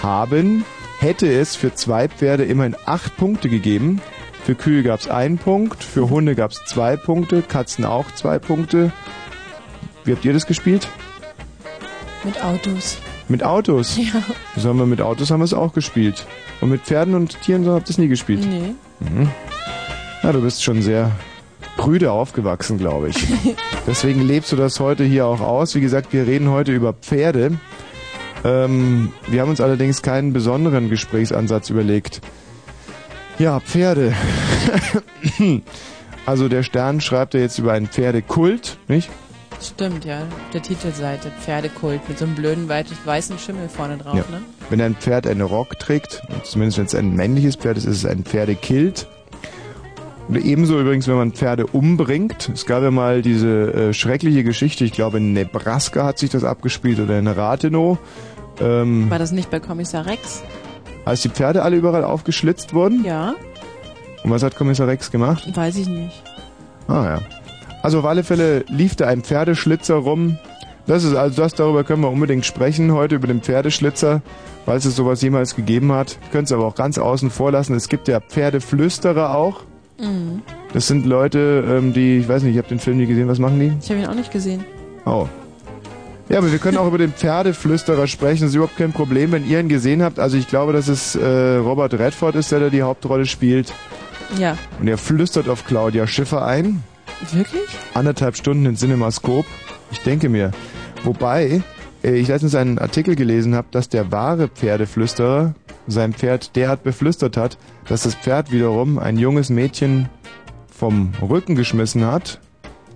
haben, 0.03 0.65
hätte 1.01 1.27
es 1.33 1.57
für 1.57 1.75
zwei 1.75 2.09
Pferde 2.09 2.45
immerhin 2.45 2.77
acht 2.87 3.17
Punkte 3.17 3.49
gegeben. 3.49 4.01
Für 4.45 4.55
Kühe 4.55 4.83
gab 4.83 5.01
es 5.01 5.09
einen 5.09 5.39
Punkt, 5.39 5.83
für 5.83 6.11
Hunde 6.11 6.35
gab 6.35 6.51
es 6.51 6.65
zwei 6.65 6.97
Punkte, 6.97 7.43
Katzen 7.43 7.85
auch 7.85 8.11
zwei 8.13 8.39
Punkte. 8.39 8.93
Wie 10.05 10.13
habt 10.13 10.25
ihr 10.25 10.33
das 10.33 10.47
gespielt? 10.47 10.89
Mit 12.25 12.43
Autos. 12.43 12.99
Mit 13.29 13.43
Autos. 13.45 13.97
Ja. 14.03 14.61
Sagen 14.61 14.79
wir, 14.79 14.87
mit 14.87 15.01
Autos 15.01 15.31
haben 15.31 15.41
wir 15.41 15.45
es 15.45 15.55
auch 15.55 15.73
gespielt. 15.73 16.27
Und 16.61 16.71
mit 16.71 16.83
Pferden 16.83 17.15
und 17.15 17.41
Tieren 17.41 17.65
so 17.65 17.73
habt 17.73 17.89
ihr 17.89 17.91
es 17.91 17.99
nie 17.99 18.09
gespielt. 18.09 18.45
Nee. 18.47 18.75
Mhm. 19.01 19.31
Na, 20.23 20.33
du 20.33 20.41
bist 20.41 20.63
schon 20.63 20.83
sehr 20.83 21.11
prüde 21.77 22.13
aufgewachsen, 22.13 22.79
glaube 22.79 23.09
ich. 23.09 23.17
Deswegen 23.87 24.23
lebst 24.23 24.53
du 24.53 24.57
das 24.57 24.79
heute 24.79 25.05
hier 25.05 25.27
auch 25.27 25.41
aus. 25.41 25.75
Wie 25.75 25.81
gesagt, 25.81 26.13
wir 26.13 26.27
reden 26.27 26.51
heute 26.51 26.73
über 26.73 26.93
Pferde. 26.93 27.59
Ähm, 28.45 29.13
wir 29.29 29.41
haben 29.41 29.51
uns 29.51 29.61
allerdings 29.61 30.03
keinen 30.03 30.33
besonderen 30.33 30.91
Gesprächsansatz 30.91 31.71
überlegt. 31.71 32.21
Ja, 33.39 33.59
Pferde. 33.61 34.15
also 36.27 36.49
der 36.49 36.63
Stern 36.63 37.01
schreibt 37.01 37.35
ja 37.35 37.41
jetzt 37.41 37.59
über 37.59 37.73
einen 37.73 37.87
Pferdekult, 37.87 38.79
nicht? 38.89 39.11
Stimmt, 39.61 40.05
ja. 40.05 40.19
Auf 40.19 40.51
der 40.53 40.63
Titelseite. 40.63 41.31
Pferdekult 41.41 42.09
mit 42.09 42.19
so 42.19 42.25
einem 42.25 42.35
blöden 42.35 42.69
weißen 42.69 43.39
Schimmel 43.39 43.69
vorne 43.69 43.97
drauf, 43.97 44.17
Ja. 44.17 44.25
ne? 44.31 44.43
Wenn 44.71 44.81
ein 44.81 44.95
Pferd 44.97 45.27
einen 45.27 45.41
Rock 45.43 45.79
trägt, 45.79 46.21
zumindest 46.45 46.79
wenn 46.79 46.87
es 46.87 46.95
ein 46.95 47.15
männliches 47.15 47.57
Pferd 47.57 47.77
ist, 47.77 47.85
ist 47.85 47.99
es 47.99 48.07
ein 48.07 48.25
Pferdekilt. 48.25 49.07
Ebenso 50.33 50.81
übrigens, 50.81 51.09
wenn 51.09 51.17
man 51.17 51.33
Pferde 51.33 51.67
umbringt. 51.67 52.51
Es 52.55 52.65
gab 52.67 52.83
ja 52.83 52.91
mal 52.91 53.23
diese 53.23 53.73
äh, 53.75 53.93
schreckliche 53.93 54.45
Geschichte, 54.45 54.85
ich 54.85 54.93
glaube 54.93 55.19
in 55.19 55.33
Nebraska 55.33 56.05
hat 56.05 56.19
sich 56.19 56.31
das 56.31 56.45
abgespielt 56.45 57.01
oder 57.01 57.19
in 57.19 57.27
Rathenow, 57.27 57.99
ähm, 58.61 59.11
War 59.11 59.19
das 59.19 59.33
nicht 59.33 59.51
bei 59.51 59.61
Kommissar 59.61 60.07
Rex? 60.07 60.43
als 61.05 61.21
die 61.23 61.29
Pferde 61.31 61.63
alle 61.63 61.77
überall 61.77 62.05
aufgeschlitzt 62.05 62.75
wurden. 62.75 63.05
Ja, 63.05 63.35
Und 64.23 64.31
was 64.31 64.43
hat 64.45 64.55
Kommissar 64.57 64.87
Rex 64.87 65.11
gemacht? 65.11 65.51
weiß 65.55 65.77
ich 65.77 65.89
nicht. 65.89 66.23
Ah 66.87 67.05
ja. 67.05 67.19
Also 67.83 67.99
auf 67.99 68.05
alle 68.05 68.23
Fälle 68.23 68.65
lief 68.69 68.95
da 68.95 69.09
ein 69.09 69.23
Pferdeschlitzer 69.23 69.97
rum. 69.97 70.39
Das 70.87 71.03
ist 71.05 71.15
also 71.17 71.43
das, 71.43 71.55
darüber 71.55 71.83
können 71.85 72.03
wir 72.03 72.11
unbedingt 72.11 72.47
sprechen 72.47 72.93
heute, 72.93 73.17
über 73.17 73.27
den 73.27 73.41
Pferdeschlitzer, 73.43 74.23
weil 74.67 74.79
es 74.79 74.85
sowas 74.85 75.21
jemals 75.23 75.57
gegeben 75.57 75.91
hat. 75.93 76.19
Könnt 76.31 76.47
es 76.47 76.53
aber 76.53 76.65
auch 76.65 76.77
ganz 76.77 76.99
außen 76.99 77.31
vor 77.31 77.51
lassen. 77.51 77.75
Es 77.75 77.89
gibt 77.89 78.07
ja 78.09 78.21
Pferdeflüsterer 78.21 79.35
auch. 79.35 79.65
Mhm. 79.99 80.43
Das 80.73 80.87
sind 80.87 81.07
Leute, 81.07 81.65
ähm, 81.69 81.93
die, 81.93 82.19
ich 82.19 82.29
weiß 82.29 82.43
nicht, 82.43 82.53
ich 82.53 82.59
habe 82.59 82.69
den 82.69 82.79
Film 82.79 82.97
nie 82.99 83.07
gesehen, 83.07 83.29
was 83.29 83.39
machen 83.39 83.61
die? 83.61 83.73
Ich 83.81 83.91
habe 83.91 84.01
ihn 84.01 84.07
auch 84.07 84.15
nicht 84.15 84.31
gesehen. 84.33 84.65
Oh, 85.05 85.27
Ja, 86.29 86.39
aber 86.39 86.51
wir 86.51 86.59
können 86.59 86.79
auch 86.79 86.87
über 86.89 86.99
den 86.99 87.13
Pferdeflüsterer 87.13 88.07
sprechen. 88.07 88.43
Das 88.43 88.51
ist 88.51 88.55
überhaupt 88.57 88.77
kein 88.77 88.93
Problem, 88.93 89.33
wenn 89.33 89.49
ihr 89.49 89.61
ihn 89.61 89.69
gesehen 89.69 90.03
habt. 90.03 90.19
Also 90.19 90.37
ich 90.37 90.49
glaube, 90.49 90.73
dass 90.73 90.89
es 90.89 91.15
äh, 91.17 91.57
Robert 91.57 91.95
Redford 91.95 92.35
ist, 92.37 92.53
der 92.53 92.61
da 92.61 92.69
die 92.71 92.83
Hauptrolle 92.83 93.27
spielt. 93.27 93.73
Ja. 94.39 94.57
Und 94.81 94.89
er 94.89 94.97
flüstert 94.99 95.49
auf 95.49 95.67
Claudia 95.67 96.07
Schiffer 96.07 96.47
ein. 96.47 96.83
Wirklich? 97.33 97.63
Anderthalb 97.95 98.37
Stunden 98.37 98.65
in 98.67 98.77
Cinemascope. 98.77 99.47
Ich 99.91 100.01
denke 100.01 100.29
mir. 100.29 100.53
Wobei, 101.05 101.63
ich 102.03 102.29
letztens 102.29 102.55
einen 102.55 102.79
Artikel 102.79 103.15
gelesen 103.17 103.55
habe, 103.55 103.69
dass 103.71 103.89
der 103.89 104.11
wahre 104.11 104.49
Pferdeflüsterer 104.49 105.55
sein 105.87 106.13
Pferd 106.13 106.57
derart 106.57 106.83
beflüstert 106.83 107.37
hat, 107.37 107.59
dass 107.89 108.03
das 108.03 108.15
Pferd 108.15 108.51
wiederum 108.53 108.99
ein 108.99 109.19
junges 109.19 109.51
Mädchen 109.51 110.09
vom 110.69 111.13
Rücken 111.21 111.55
geschmissen 111.55 112.05
hat 112.05 112.41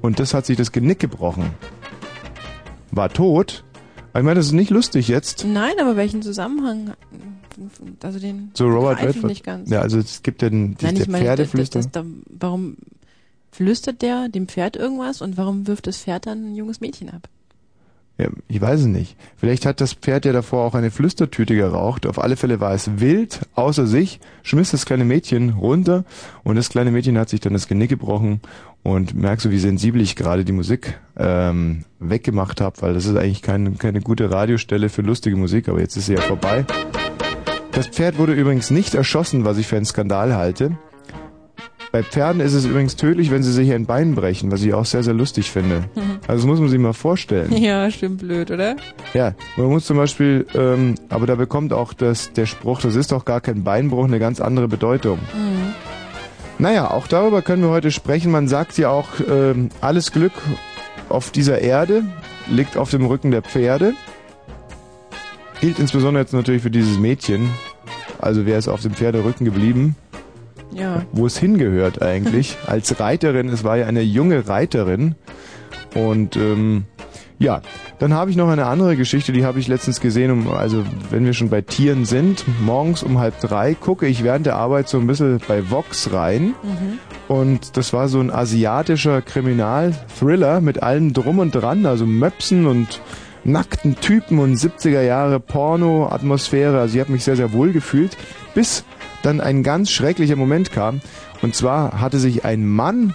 und 0.02 0.18
das 0.18 0.34
hat 0.34 0.46
sich 0.46 0.56
das 0.56 0.72
Genick 0.72 0.98
gebrochen. 0.98 1.50
War 2.90 3.08
tot. 3.08 3.64
Aber 4.12 4.20
Ich 4.20 4.24
meine, 4.24 4.36
das 4.40 4.46
ist 4.46 4.52
nicht 4.52 4.70
lustig 4.70 5.08
jetzt. 5.08 5.44
Nein, 5.44 5.74
aber 5.80 5.96
welchen 5.96 6.22
Zusammenhang? 6.22 6.92
Also 8.02 8.18
den 8.18 8.50
So 8.54 8.66
Robert 8.68 9.02
Redford. 9.02 9.24
nicht 9.26 9.44
ganz. 9.44 9.70
Ja, 9.70 9.80
also 9.80 9.98
es 9.98 10.22
gibt 10.22 10.42
ja 10.42 10.50
den, 10.50 10.76
Nein, 10.80 10.94
der 10.94 11.04
das, 11.04 11.06
das, 11.06 11.20
Pferdeflüsterer. 11.20 11.84
das, 11.92 12.04
warum 12.28 12.76
flüstert 13.50 14.02
der 14.02 14.28
dem 14.28 14.48
Pferd 14.48 14.76
irgendwas 14.76 15.22
und 15.22 15.36
warum 15.36 15.66
wirft 15.66 15.86
das 15.86 15.96
Pferd 15.98 16.26
dann 16.26 16.52
ein 16.52 16.54
junges 16.54 16.80
Mädchen 16.80 17.08
ab? 17.10 17.28
Ja, 18.18 18.28
ich 18.48 18.60
weiß 18.60 18.80
es 18.80 18.86
nicht. 18.86 19.14
Vielleicht 19.36 19.66
hat 19.66 19.82
das 19.82 19.92
Pferd 19.92 20.24
ja 20.24 20.32
davor 20.32 20.64
auch 20.64 20.74
eine 20.74 20.90
Flüstertüte 20.90 21.54
geraucht. 21.54 22.06
Auf 22.06 22.18
alle 22.18 22.36
Fälle 22.36 22.60
war 22.60 22.72
es 22.72 22.98
wild, 22.98 23.40
außer 23.54 23.86
sich, 23.86 24.20
schmiss 24.42 24.70
das 24.70 24.86
kleine 24.86 25.04
Mädchen 25.04 25.50
runter 25.50 26.04
und 26.42 26.56
das 26.56 26.70
kleine 26.70 26.90
Mädchen 26.90 27.18
hat 27.18 27.28
sich 27.28 27.40
dann 27.40 27.52
das 27.52 27.68
Genick 27.68 27.90
gebrochen 27.90 28.40
und 28.82 29.14
merkst 29.14 29.44
du, 29.44 29.50
wie 29.50 29.58
sensibel 29.58 30.00
ich 30.00 30.16
gerade 30.16 30.46
die 30.46 30.52
Musik 30.52 30.98
ähm, 31.18 31.84
weggemacht 31.98 32.62
habe, 32.62 32.80
weil 32.80 32.94
das 32.94 33.04
ist 33.04 33.16
eigentlich 33.16 33.42
keine, 33.42 33.72
keine 33.72 34.00
gute 34.00 34.30
Radiostelle 34.30 34.88
für 34.88 35.02
lustige 35.02 35.36
Musik, 35.36 35.68
aber 35.68 35.80
jetzt 35.80 35.96
ist 35.96 36.06
sie 36.06 36.14
ja 36.14 36.20
vorbei. 36.22 36.64
Das 37.72 37.88
Pferd 37.88 38.16
wurde 38.16 38.32
übrigens 38.32 38.70
nicht 38.70 38.94
erschossen, 38.94 39.44
was 39.44 39.58
ich 39.58 39.66
für 39.66 39.76
einen 39.76 39.84
Skandal 39.84 40.34
halte. 40.34 40.78
Bei 41.96 42.02
Pferden 42.02 42.42
ist 42.42 42.52
es 42.52 42.66
übrigens 42.66 42.96
tödlich, 42.96 43.30
wenn 43.30 43.42
sie 43.42 43.52
sich 43.52 43.72
ein 43.72 43.86
Bein 43.86 44.14
brechen, 44.14 44.52
was 44.52 44.62
ich 44.62 44.74
auch 44.74 44.84
sehr, 44.84 45.02
sehr 45.02 45.14
lustig 45.14 45.50
finde. 45.50 45.84
Also 46.28 46.42
das 46.42 46.44
muss 46.44 46.60
man 46.60 46.68
sich 46.68 46.78
mal 46.78 46.92
vorstellen. 46.92 47.50
Ja, 47.56 47.90
stimmt 47.90 48.18
blöd, 48.18 48.50
oder? 48.50 48.76
Ja, 49.14 49.32
man 49.56 49.68
muss 49.68 49.86
zum 49.86 49.96
Beispiel, 49.96 50.44
ähm, 50.54 50.96
aber 51.08 51.26
da 51.26 51.36
bekommt 51.36 51.72
auch 51.72 51.94
das, 51.94 52.34
der 52.34 52.44
Spruch, 52.44 52.82
das 52.82 52.96
ist 52.96 53.12
doch 53.12 53.24
gar 53.24 53.40
kein 53.40 53.64
Beinbruch, 53.64 54.04
eine 54.04 54.18
ganz 54.18 54.42
andere 54.42 54.68
Bedeutung. 54.68 55.20
Mhm. 55.34 55.72
Naja, 56.58 56.90
auch 56.90 57.06
darüber 57.06 57.40
können 57.40 57.62
wir 57.62 57.70
heute 57.70 57.90
sprechen. 57.90 58.30
Man 58.30 58.46
sagt 58.46 58.76
ja 58.76 58.90
auch, 58.90 59.08
ähm, 59.26 59.70
alles 59.80 60.12
Glück 60.12 60.34
auf 61.08 61.30
dieser 61.30 61.62
Erde 61.62 62.04
liegt 62.46 62.76
auf 62.76 62.90
dem 62.90 63.06
Rücken 63.06 63.30
der 63.30 63.40
Pferde. 63.40 63.94
Gilt 65.62 65.78
insbesondere 65.78 66.24
jetzt 66.24 66.34
natürlich 66.34 66.60
für 66.60 66.70
dieses 66.70 66.98
Mädchen. 66.98 67.48
Also 68.18 68.44
wer 68.44 68.58
ist 68.58 68.68
auf 68.68 68.82
dem 68.82 68.92
Pferderücken 68.92 69.46
geblieben? 69.46 69.96
Ja. 70.72 71.02
wo 71.12 71.26
es 71.26 71.38
hingehört 71.38 72.02
eigentlich. 72.02 72.56
Als 72.66 72.98
Reiterin, 73.00 73.48
es 73.48 73.64
war 73.64 73.76
ja 73.76 73.86
eine 73.86 74.02
junge 74.02 74.48
Reiterin. 74.48 75.14
Und 75.94 76.36
ähm, 76.36 76.84
ja, 77.38 77.60
dann 77.98 78.14
habe 78.14 78.30
ich 78.30 78.36
noch 78.36 78.48
eine 78.48 78.66
andere 78.66 78.96
Geschichte, 78.96 79.32
die 79.32 79.44
habe 79.44 79.58
ich 79.58 79.68
letztens 79.68 80.00
gesehen. 80.00 80.30
Um, 80.30 80.50
also 80.50 80.84
wenn 81.10 81.24
wir 81.24 81.34
schon 81.34 81.50
bei 81.50 81.60
Tieren 81.60 82.04
sind, 82.04 82.44
morgens 82.60 83.02
um 83.02 83.18
halb 83.18 83.40
drei 83.40 83.74
gucke 83.74 84.06
ich 84.06 84.24
während 84.24 84.46
der 84.46 84.56
Arbeit 84.56 84.88
so 84.88 84.98
ein 84.98 85.06
bisschen 85.06 85.40
bei 85.46 85.70
Vox 85.70 86.12
rein. 86.12 86.54
Mhm. 86.62 86.98
Und 87.28 87.76
das 87.76 87.92
war 87.92 88.08
so 88.08 88.20
ein 88.20 88.30
asiatischer 88.30 89.20
Kriminal-Thriller 89.20 90.60
mit 90.60 90.82
allem 90.82 91.12
drum 91.12 91.38
und 91.38 91.54
dran, 91.54 91.84
also 91.84 92.06
Möpsen 92.06 92.66
und 92.66 93.00
nackten 93.44 93.96
Typen 94.00 94.38
und 94.38 94.56
70er 94.56 95.02
Jahre 95.02 95.38
Porno-Atmosphäre. 95.40 96.80
Also 96.80 96.94
ich 96.94 97.00
habe 97.00 97.12
mich 97.12 97.24
sehr, 97.24 97.36
sehr 97.36 97.52
wohl 97.52 97.72
gefühlt, 97.72 98.16
bis 98.54 98.84
dann 99.26 99.40
ein 99.40 99.62
ganz 99.62 99.90
schrecklicher 99.90 100.36
Moment 100.36 100.72
kam. 100.72 101.00
Und 101.42 101.54
zwar 101.54 102.00
hatte 102.00 102.18
sich 102.18 102.44
ein 102.44 102.66
Mann 102.66 103.14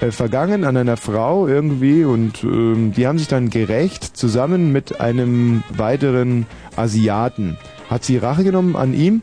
äh, 0.00 0.10
vergangen 0.10 0.64
an 0.64 0.76
einer 0.76 0.96
Frau 0.96 1.46
irgendwie 1.46 2.04
und 2.04 2.42
ähm, 2.42 2.92
die 2.96 3.06
haben 3.06 3.18
sich 3.18 3.28
dann 3.28 3.50
gerecht 3.50 4.16
zusammen 4.16 4.72
mit 4.72 5.00
einem 5.00 5.62
weiteren 5.68 6.46
Asiaten. 6.76 7.56
Hat 7.88 8.04
sie 8.04 8.16
Rache 8.16 8.44
genommen 8.44 8.76
an 8.76 8.94
ihm 8.94 9.22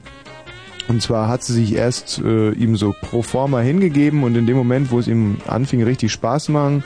und 0.88 1.02
zwar 1.02 1.28
hat 1.28 1.44
sie 1.44 1.54
sich 1.54 1.74
erst 1.74 2.22
äh, 2.24 2.52
ihm 2.52 2.78
so 2.78 2.94
pro 3.00 3.22
forma 3.22 3.60
hingegeben 3.60 4.24
und 4.24 4.36
in 4.36 4.46
dem 4.46 4.56
Moment, 4.56 4.92
wo 4.92 5.00
es 5.00 5.08
ihm 5.08 5.38
anfing, 5.48 5.84
richtig 5.84 6.12
Spaß 6.12 6.50
machen, 6.50 6.84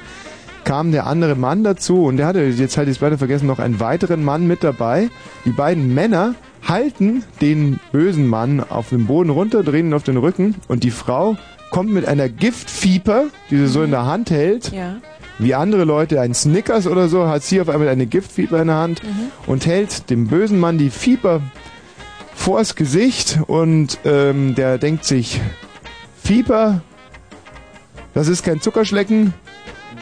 kam 0.64 0.92
der 0.92 1.08
andere 1.08 1.36
Mann 1.36 1.64
dazu 1.64 2.06
und 2.06 2.18
der 2.18 2.28
hatte, 2.28 2.42
jetzt 2.42 2.78
halt 2.78 2.88
jetzt 2.88 3.02
beide 3.02 3.18
vergessen, 3.18 3.48
noch 3.48 3.60
einen 3.60 3.80
weiteren 3.80 4.24
Mann 4.24 4.48
mit 4.48 4.64
dabei. 4.64 5.10
Die 5.46 5.52
beiden 5.52 5.94
Männer 5.94 6.36
halten 6.68 7.24
den 7.42 7.80
bösen 7.92 8.28
Mann 8.28 8.60
auf 8.62 8.90
den 8.90 9.08
Boden 9.08 9.30
runter, 9.30 9.64
drehen 9.64 9.88
ihn 9.88 9.94
auf 9.94 10.04
den 10.04 10.18
Rücken 10.18 10.56
und 10.68 10.84
die 10.84 10.92
Frau 10.92 11.38
kommt 11.72 11.92
mit 11.92 12.06
einer 12.08 12.30
Giftfieber, 12.30 13.26
die 13.50 13.58
sie 13.58 13.68
so 13.68 13.82
in 13.84 13.92
der 13.92 14.06
Hand 14.06 14.30
hält, 14.30 14.72
Ja. 14.72 14.98
wie 15.40 15.56
andere 15.56 15.86
Leute 15.86 16.20
ein 16.22 16.34
Snickers 16.34 16.86
oder 16.88 17.08
so, 17.08 17.28
hat 17.28 17.44
sie 17.44 17.62
auf 17.62 17.70
einmal 17.70 17.88
eine 17.88 18.06
Giftfieber 18.06 18.62
in 18.62 18.68
der 18.68 18.76
Hand 18.78 19.02
und 19.48 19.66
hält 19.66 20.10
dem 20.10 20.28
bösen 20.28 20.60
Mann 20.60 20.78
die 20.78 20.90
Fieber 20.90 21.42
vors 22.36 22.76
Gesicht 22.76 23.40
und 23.48 24.00
ähm, 24.06 24.56
der 24.56 24.78
denkt 24.78 25.06
sich, 25.06 25.40
Fieber, 26.22 26.82
das 28.14 28.28
ist 28.28 28.44
kein 28.44 28.62
Zuckerschlecken, 28.62 29.34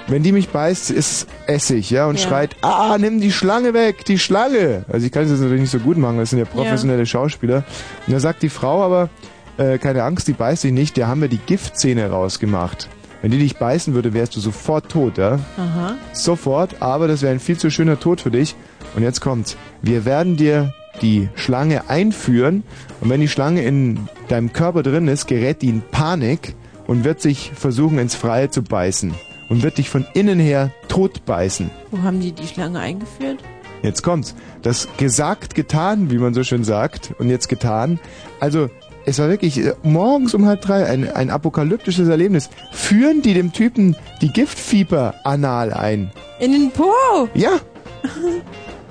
wenn 0.10 0.24
die 0.24 0.32
mich 0.32 0.50
beißt, 0.50 0.92
ist 0.92 1.28
Essig, 1.48 1.90
ja, 1.92 2.08
und 2.08 2.20
Ja. 2.20 2.28
schreit, 2.28 2.56
ah, 2.62 2.98
nimm 3.00 3.22
die 3.22 3.32
Schlange 3.32 3.74
weg, 3.74 4.06
die 4.06 4.18
Schlange. 4.20 4.86
Also 4.92 5.06
ich 5.06 5.12
kann 5.12 5.24
es 5.24 5.30
jetzt 5.30 5.40
natürlich 5.42 5.62
nicht 5.62 5.72
so 5.72 5.80
gut 5.80 5.98
machen, 5.98 6.18
das 6.18 6.32
sind 6.32 6.40
ja 6.40 6.46
professionelle 6.46 7.06
Schauspieler. 7.06 7.64
Und 8.08 8.14
da 8.14 8.20
sagt 8.20 8.42
die 8.42 8.50
Frau 8.50 8.84
aber, 8.84 9.10
äh, 9.58 9.78
keine 9.78 10.04
Angst, 10.04 10.28
die 10.28 10.34
beißt 10.34 10.64
dich 10.64 10.72
nicht, 10.72 10.98
da 10.98 11.08
haben 11.08 11.22
wir 11.22 11.28
die 11.28 11.38
Giftzähne 11.38 12.10
rausgemacht. 12.10 12.90
Wenn 13.22 13.32
die 13.32 13.38
dich 13.40 13.58
beißen 13.58 13.94
würde, 13.94 14.14
wärst 14.14 14.36
du 14.36 14.40
sofort 14.40 14.90
tot, 14.90 15.18
ja? 15.18 15.40
Aha. 15.58 15.96
Sofort, 16.14 16.82
aber 16.82 17.08
das 17.08 17.22
wäre 17.22 17.34
ein 17.34 17.40
viel 17.42 17.58
zu 17.58 17.70
schöner 17.70 18.00
Tod 18.00 18.22
für 18.22 18.32
dich. 18.32 18.56
Und 18.96 19.04
jetzt 19.04 19.20
kommt's. 19.20 19.58
Wir 19.82 20.06
werden 20.06 20.38
dir 20.38 20.74
die 21.02 21.30
Schlange 21.36 21.90
einführen 21.90 22.64
und 23.02 23.10
wenn 23.10 23.22
die 23.22 23.28
Schlange 23.28 23.62
in 23.64 24.08
deinem 24.30 24.52
Körper 24.54 24.84
drin 24.84 25.08
ist, 25.08 25.28
gerät 25.28 25.62
die 25.62 25.70
in 25.70 25.82
Panik 25.82 26.56
und 26.88 27.04
wird 27.04 27.22
sich 27.22 27.52
versuchen 27.54 28.00
ins 28.00 28.16
Freie 28.16 28.50
zu 28.50 28.64
beißen 28.64 29.14
und 29.50 29.64
wird 29.64 29.78
dich 29.78 29.90
von 29.90 30.06
innen 30.14 30.40
her 30.40 30.72
tot 30.88 31.26
beißen. 31.26 31.70
Wo 31.92 32.02
haben 32.02 32.20
die 32.22 32.32
die 32.32 32.48
Schlange 32.48 32.80
eingeführt? 32.80 33.40
Jetzt 33.82 34.04
kommt's. 34.04 34.36
Das 34.62 34.88
gesagt, 34.98 35.56
getan, 35.56 36.12
wie 36.12 36.18
man 36.18 36.34
so 36.34 36.44
schön 36.44 36.64
sagt. 36.64 37.14
Und 37.18 37.30
jetzt 37.30 37.50
getan. 37.50 38.00
Also, 38.40 38.70
es 39.06 39.20
war 39.20 39.30
wirklich 39.30 39.58
äh, 39.58 39.74
morgens 39.84 40.34
um 40.34 40.46
halb 40.46 40.62
drei 40.62 40.86
ein, 40.86 41.10
ein 41.12 41.30
apokalyptisches 41.30 42.08
Erlebnis. 42.08 42.50
Führen 42.72 43.22
die 43.22 43.34
dem 43.34 43.54
Typen 43.54 43.96
die 44.22 44.32
Giftfieber 44.32 45.16
anal 45.24 45.74
ein? 45.74 46.12
In 46.40 46.52
den 46.52 46.72
Po! 46.72 47.30
Ja! 47.34 47.60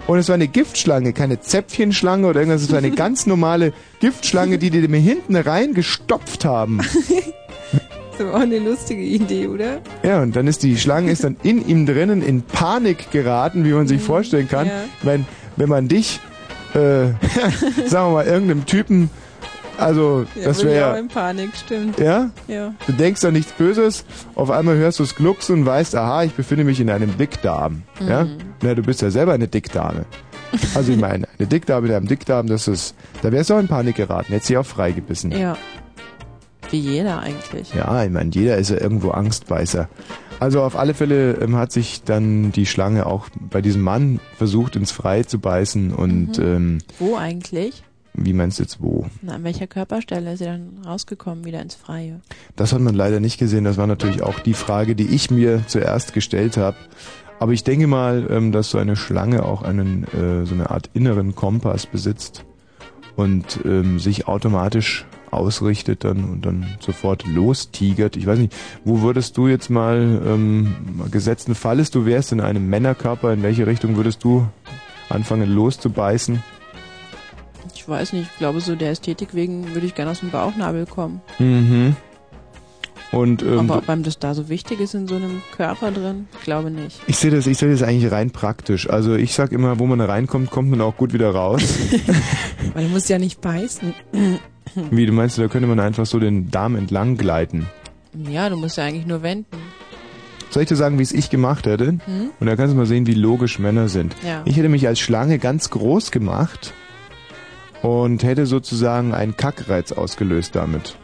Und 0.07 0.19
es 0.19 0.29
war 0.29 0.35
eine 0.35 0.49
Giftschlange, 0.49 1.12
keine 1.12 1.41
Zäpfchenschlange 1.41 2.27
oder 2.27 2.41
irgendwas. 2.41 2.62
Es 2.62 2.71
war 2.71 2.79
eine 2.79 2.91
ganz 2.93 3.27
normale 3.27 3.75
Giftschlange, 4.00 4.59
die 4.59 4.71
die 4.71 4.81
dem 4.81 4.95
hinten 4.95 5.37
reingestopft 5.37 6.47
haben. 6.47 6.81
Das 8.19 8.27
ist 8.27 8.33
aber 8.33 8.37
auch 8.39 8.43
eine 8.43 8.59
lustige 8.59 9.03
Idee, 9.03 9.47
oder? 9.47 9.79
Ja, 10.03 10.21
und 10.23 10.35
dann 10.35 10.47
ist 10.49 10.63
die 10.65 10.77
Schlange 10.77 11.11
ist 11.13 11.23
dann 11.25 11.37
in 11.43 11.67
ihm 11.67 11.87
drinnen 11.87 12.21
in 12.23 12.43
Panik 12.43 13.11
geraten, 13.13 13.65
wie 13.65 13.73
man 13.73 13.87
sich 13.87 14.03
vorstellen 14.03 14.49
kann. 14.49 14.67
Mhm. 14.67 14.71
ja. 14.73 14.85
Wenn, 15.03 15.27
wenn 15.57 15.69
man 15.69 15.87
dich, 15.89 16.21
äh, 16.75 16.79
sagen 17.87 18.09
wir 18.09 18.13
mal, 18.13 18.27
irgendeinem 18.27 18.67
Typen, 18.67 19.09
also 19.79 20.27
Ja, 20.35 20.47
das 20.47 20.59
bin 20.61 20.69
ich 20.71 20.75
auch 20.75 20.81
wäre 20.81 20.99
in 20.99 21.07
Panik, 21.09 21.51
stimmt. 21.65 21.99
ja, 22.01 22.31
Ja. 22.49 22.75
du 22.89 22.93
denkst 22.93 23.25
an 23.25 23.35
nichts 23.35 23.53
Böses, 23.53 24.05
auf 24.35 24.51
einmal 24.51 24.77
hörst 24.77 24.99
du 24.99 25.05
es 25.05 25.15
glucksen 25.15 25.61
und 25.61 25.67
weißt, 25.67 25.95
aha, 25.95 26.25
ich 26.25 26.33
befinde 26.35 26.65
mich 26.65 26.81
in 26.81 26.91
einem 26.91 27.17
Dickdarm. 27.17 27.83
Ja? 28.07 28.25
Mhm. 28.25 28.39
Na, 28.63 28.75
du 28.75 28.83
bist 28.83 29.01
ja 29.03 29.11
selber 29.11 29.35
eine 29.35 29.47
Dickdame. 29.47 30.05
Also 30.75 30.91
ich 30.93 30.99
meine, 31.01 31.29
eine 31.39 31.47
Dickdame 31.47 31.87
mit 31.87 31.93
einem 31.97 32.09
Dickdarm, 32.09 32.49
das 32.49 32.67
ist, 32.67 32.97
da 33.23 33.31
wärst 33.31 33.51
du 33.51 33.55
auch 33.55 33.61
in 33.61 33.69
Panik 33.69 33.95
geraten, 33.97 34.33
hättest 34.33 34.49
sie 34.49 34.57
auch 34.57 34.67
freigebissen. 34.67 35.31
Ja. 35.31 35.57
Wie 36.71 36.79
jeder 36.79 37.21
eigentlich. 37.21 37.73
Ja, 37.75 38.05
ich 38.05 38.11
meine, 38.11 38.31
jeder 38.33 38.57
ist 38.59 38.71
ja 38.71 38.81
irgendwo 38.81 39.11
Angstbeißer. 39.11 39.89
Also 40.41 40.63
auf 40.63 40.77
alle 40.77 40.95
Fälle 40.95 41.33
ähm, 41.41 41.57
hat 41.57 41.73
sich 41.73 42.03
dann 42.05 42.53
die 42.53 42.67
Schlange 42.67 43.07
auch 43.07 43.27
bei 43.51 43.61
diesem 43.63 43.83
Mann 43.83 44.21
versucht, 44.37 44.77
ins 44.77 44.91
Freie 44.93 45.27
zu 45.27 45.39
beißen. 45.41 45.93
Und 45.93 46.39
Mhm. 46.39 46.45
ähm, 46.45 46.79
Wo 46.99 47.17
eigentlich? 47.17 47.83
wie 48.21 48.33
meinst 48.33 48.59
du 48.59 48.65
jetzt 48.65 48.83
wo? 48.83 49.07
Na, 49.23 49.35
an 49.35 49.45
welcher 49.45 49.67
Körperstelle 49.69 50.33
ist 50.33 50.39
sie 50.41 50.45
dann 50.47 50.79
rausgekommen, 50.85 51.45
wieder 51.45 51.61
ins 51.63 51.77
Freie? 51.77 52.21
Das 52.57 52.73
hat 52.73 52.81
man 52.81 52.95
leider 52.95 53.21
nicht 53.21 53.39
gesehen. 53.39 53.63
Das 53.65 53.77
war 53.77 53.87
natürlich 53.87 54.23
auch 54.23 54.41
die 54.41 54.55
Frage, 54.55 54.97
die 54.97 55.07
ich 55.07 55.31
mir 55.31 55.63
zuerst 55.69 56.15
gestellt 56.15 56.57
habe. 56.57 56.77
Aber 57.41 57.53
ich 57.53 57.63
denke 57.63 57.87
mal, 57.87 58.27
ähm, 58.31 58.51
dass 58.51 58.71
so 58.71 58.79
eine 58.79 58.97
Schlange 58.97 59.45
auch 59.45 59.63
einen 59.63 60.05
äh, 60.05 60.45
so 60.47 60.55
eine 60.55 60.71
Art 60.71 60.91
inneren 60.95 61.37
Kompass 61.37 61.87
besitzt 61.87 62.45
und 63.15 63.61
ähm, 63.65 63.99
sich 64.01 64.27
automatisch 64.27 65.05
ausrichtet 65.30 66.04
dann 66.04 66.25
und 66.25 66.47
dann 66.47 66.66
sofort 66.80 67.26
lostigert. 67.26 68.16
Ich 68.16 68.26
weiß 68.26 68.38
nicht, 68.38 68.54
wo 68.85 69.02
würdest 69.02 69.37
du 69.37 69.49
jetzt 69.49 69.70
mal 69.70 70.23
ähm, 70.26 70.75
gesetzten 71.11 71.54
Falles, 71.54 71.90
du 71.90 72.06
wärst 72.06 72.32
in 72.32 72.40
einem 72.40 72.68
Männerkörper, 72.68 73.32
in 73.32 73.42
welche 73.42 73.66
Richtung 73.66 73.97
würdest 73.97 74.25
du 74.25 74.47
anfangen 75.08 75.50
loszubeißen? 75.50 76.42
Ich 77.75 77.88
weiß 77.88 78.12
nicht, 78.12 78.28
ich 78.32 78.38
glaube 78.38 78.61
so 78.61 78.75
der 78.76 78.90
Ästhetik 78.90 79.35
wegen 79.35 79.75
würde 79.75 79.87
ich 79.87 79.94
gerne 79.94 80.11
aus 80.11 80.20
dem 80.20 80.30
Bauchnabel 80.30 80.87
kommen. 80.87 81.20
Mhm. 81.38 81.97
Und 83.11 83.42
ähm, 83.42 83.58
Aber 83.61 83.78
ob 83.78 83.88
einem 83.88 84.02
das 84.02 84.18
da 84.18 84.35
so 84.35 84.49
wichtig 84.49 84.80
ist 84.80 84.94
in 84.94 85.06
so 85.06 85.16
einem 85.16 85.42
Körper 85.56 85.90
drin, 85.90 86.28
ich 86.38 86.44
glaube 86.44 86.70
nicht. 86.70 87.00
ich 87.06 87.16
sehe 87.16 87.30
das, 87.30 87.47
ich 87.47 87.56
sehe 87.56 87.70
das 87.70 87.82
eigentlich 87.82 88.12
rein 88.12 88.30
praktisch. 88.30 88.90
Also 88.90 89.14
ich 89.14 89.32
sag 89.32 89.52
immer, 89.52 89.78
wo 89.78 89.87
man 89.87 90.00
reinkommt, 90.00 90.50
kommt 90.50 90.70
man 90.70 90.80
auch 90.82 90.97
gut 90.97 91.12
wieder 91.12 91.30
raus. 91.30 91.62
Weil 92.75 92.85
du 92.85 92.90
musst 92.90 93.08
ja 93.08 93.18
nicht 93.18 93.40
beißen. 93.40 93.94
Wie 94.91 95.07
du 95.07 95.13
meinst, 95.13 95.39
da 95.39 95.49
könnte 95.49 95.69
man 95.69 95.81
einfach 95.81 96.07
so 96.07 96.19
den 96.19 96.51
Darm 96.51 96.77
entlang 96.77 97.17
gleiten. 97.17 97.67
Ja, 98.29 98.49
du 98.49 98.57
musst 98.57 98.77
ja 98.77 98.85
eigentlich 98.85 99.07
nur 99.07 99.23
wenden. 99.23 99.57
Soll 100.51 100.63
ich 100.63 100.69
dir 100.69 100.77
sagen, 100.77 100.99
wie 100.99 101.03
es 101.03 101.13
ich 101.13 101.29
gemacht 101.29 101.67
hätte? 101.67 101.87
Hm? 101.87 102.31
Und 102.41 102.47
da 102.47 102.57
kannst 102.57 102.73
du 102.73 102.79
mal 102.79 102.87
sehen, 102.87 103.07
wie 103.07 103.15
logisch 103.15 103.59
Männer 103.59 103.89
sind. 103.89 104.17
Ja. 104.27 104.43
Ich 104.47 104.57
hätte 104.57 104.71
mich 104.71 104.87
als 104.87 104.99
Schlange 104.99 105.39
ganz 105.39 105.69
groß 105.69 106.11
gemacht 106.11 106.73
und 107.83 108.23
hätte 108.23 108.47
sozusagen 108.47 109.13
einen 109.13 109.37
Kackreiz 109.37 109.93
ausgelöst 109.93 110.57
damit. 110.57 110.97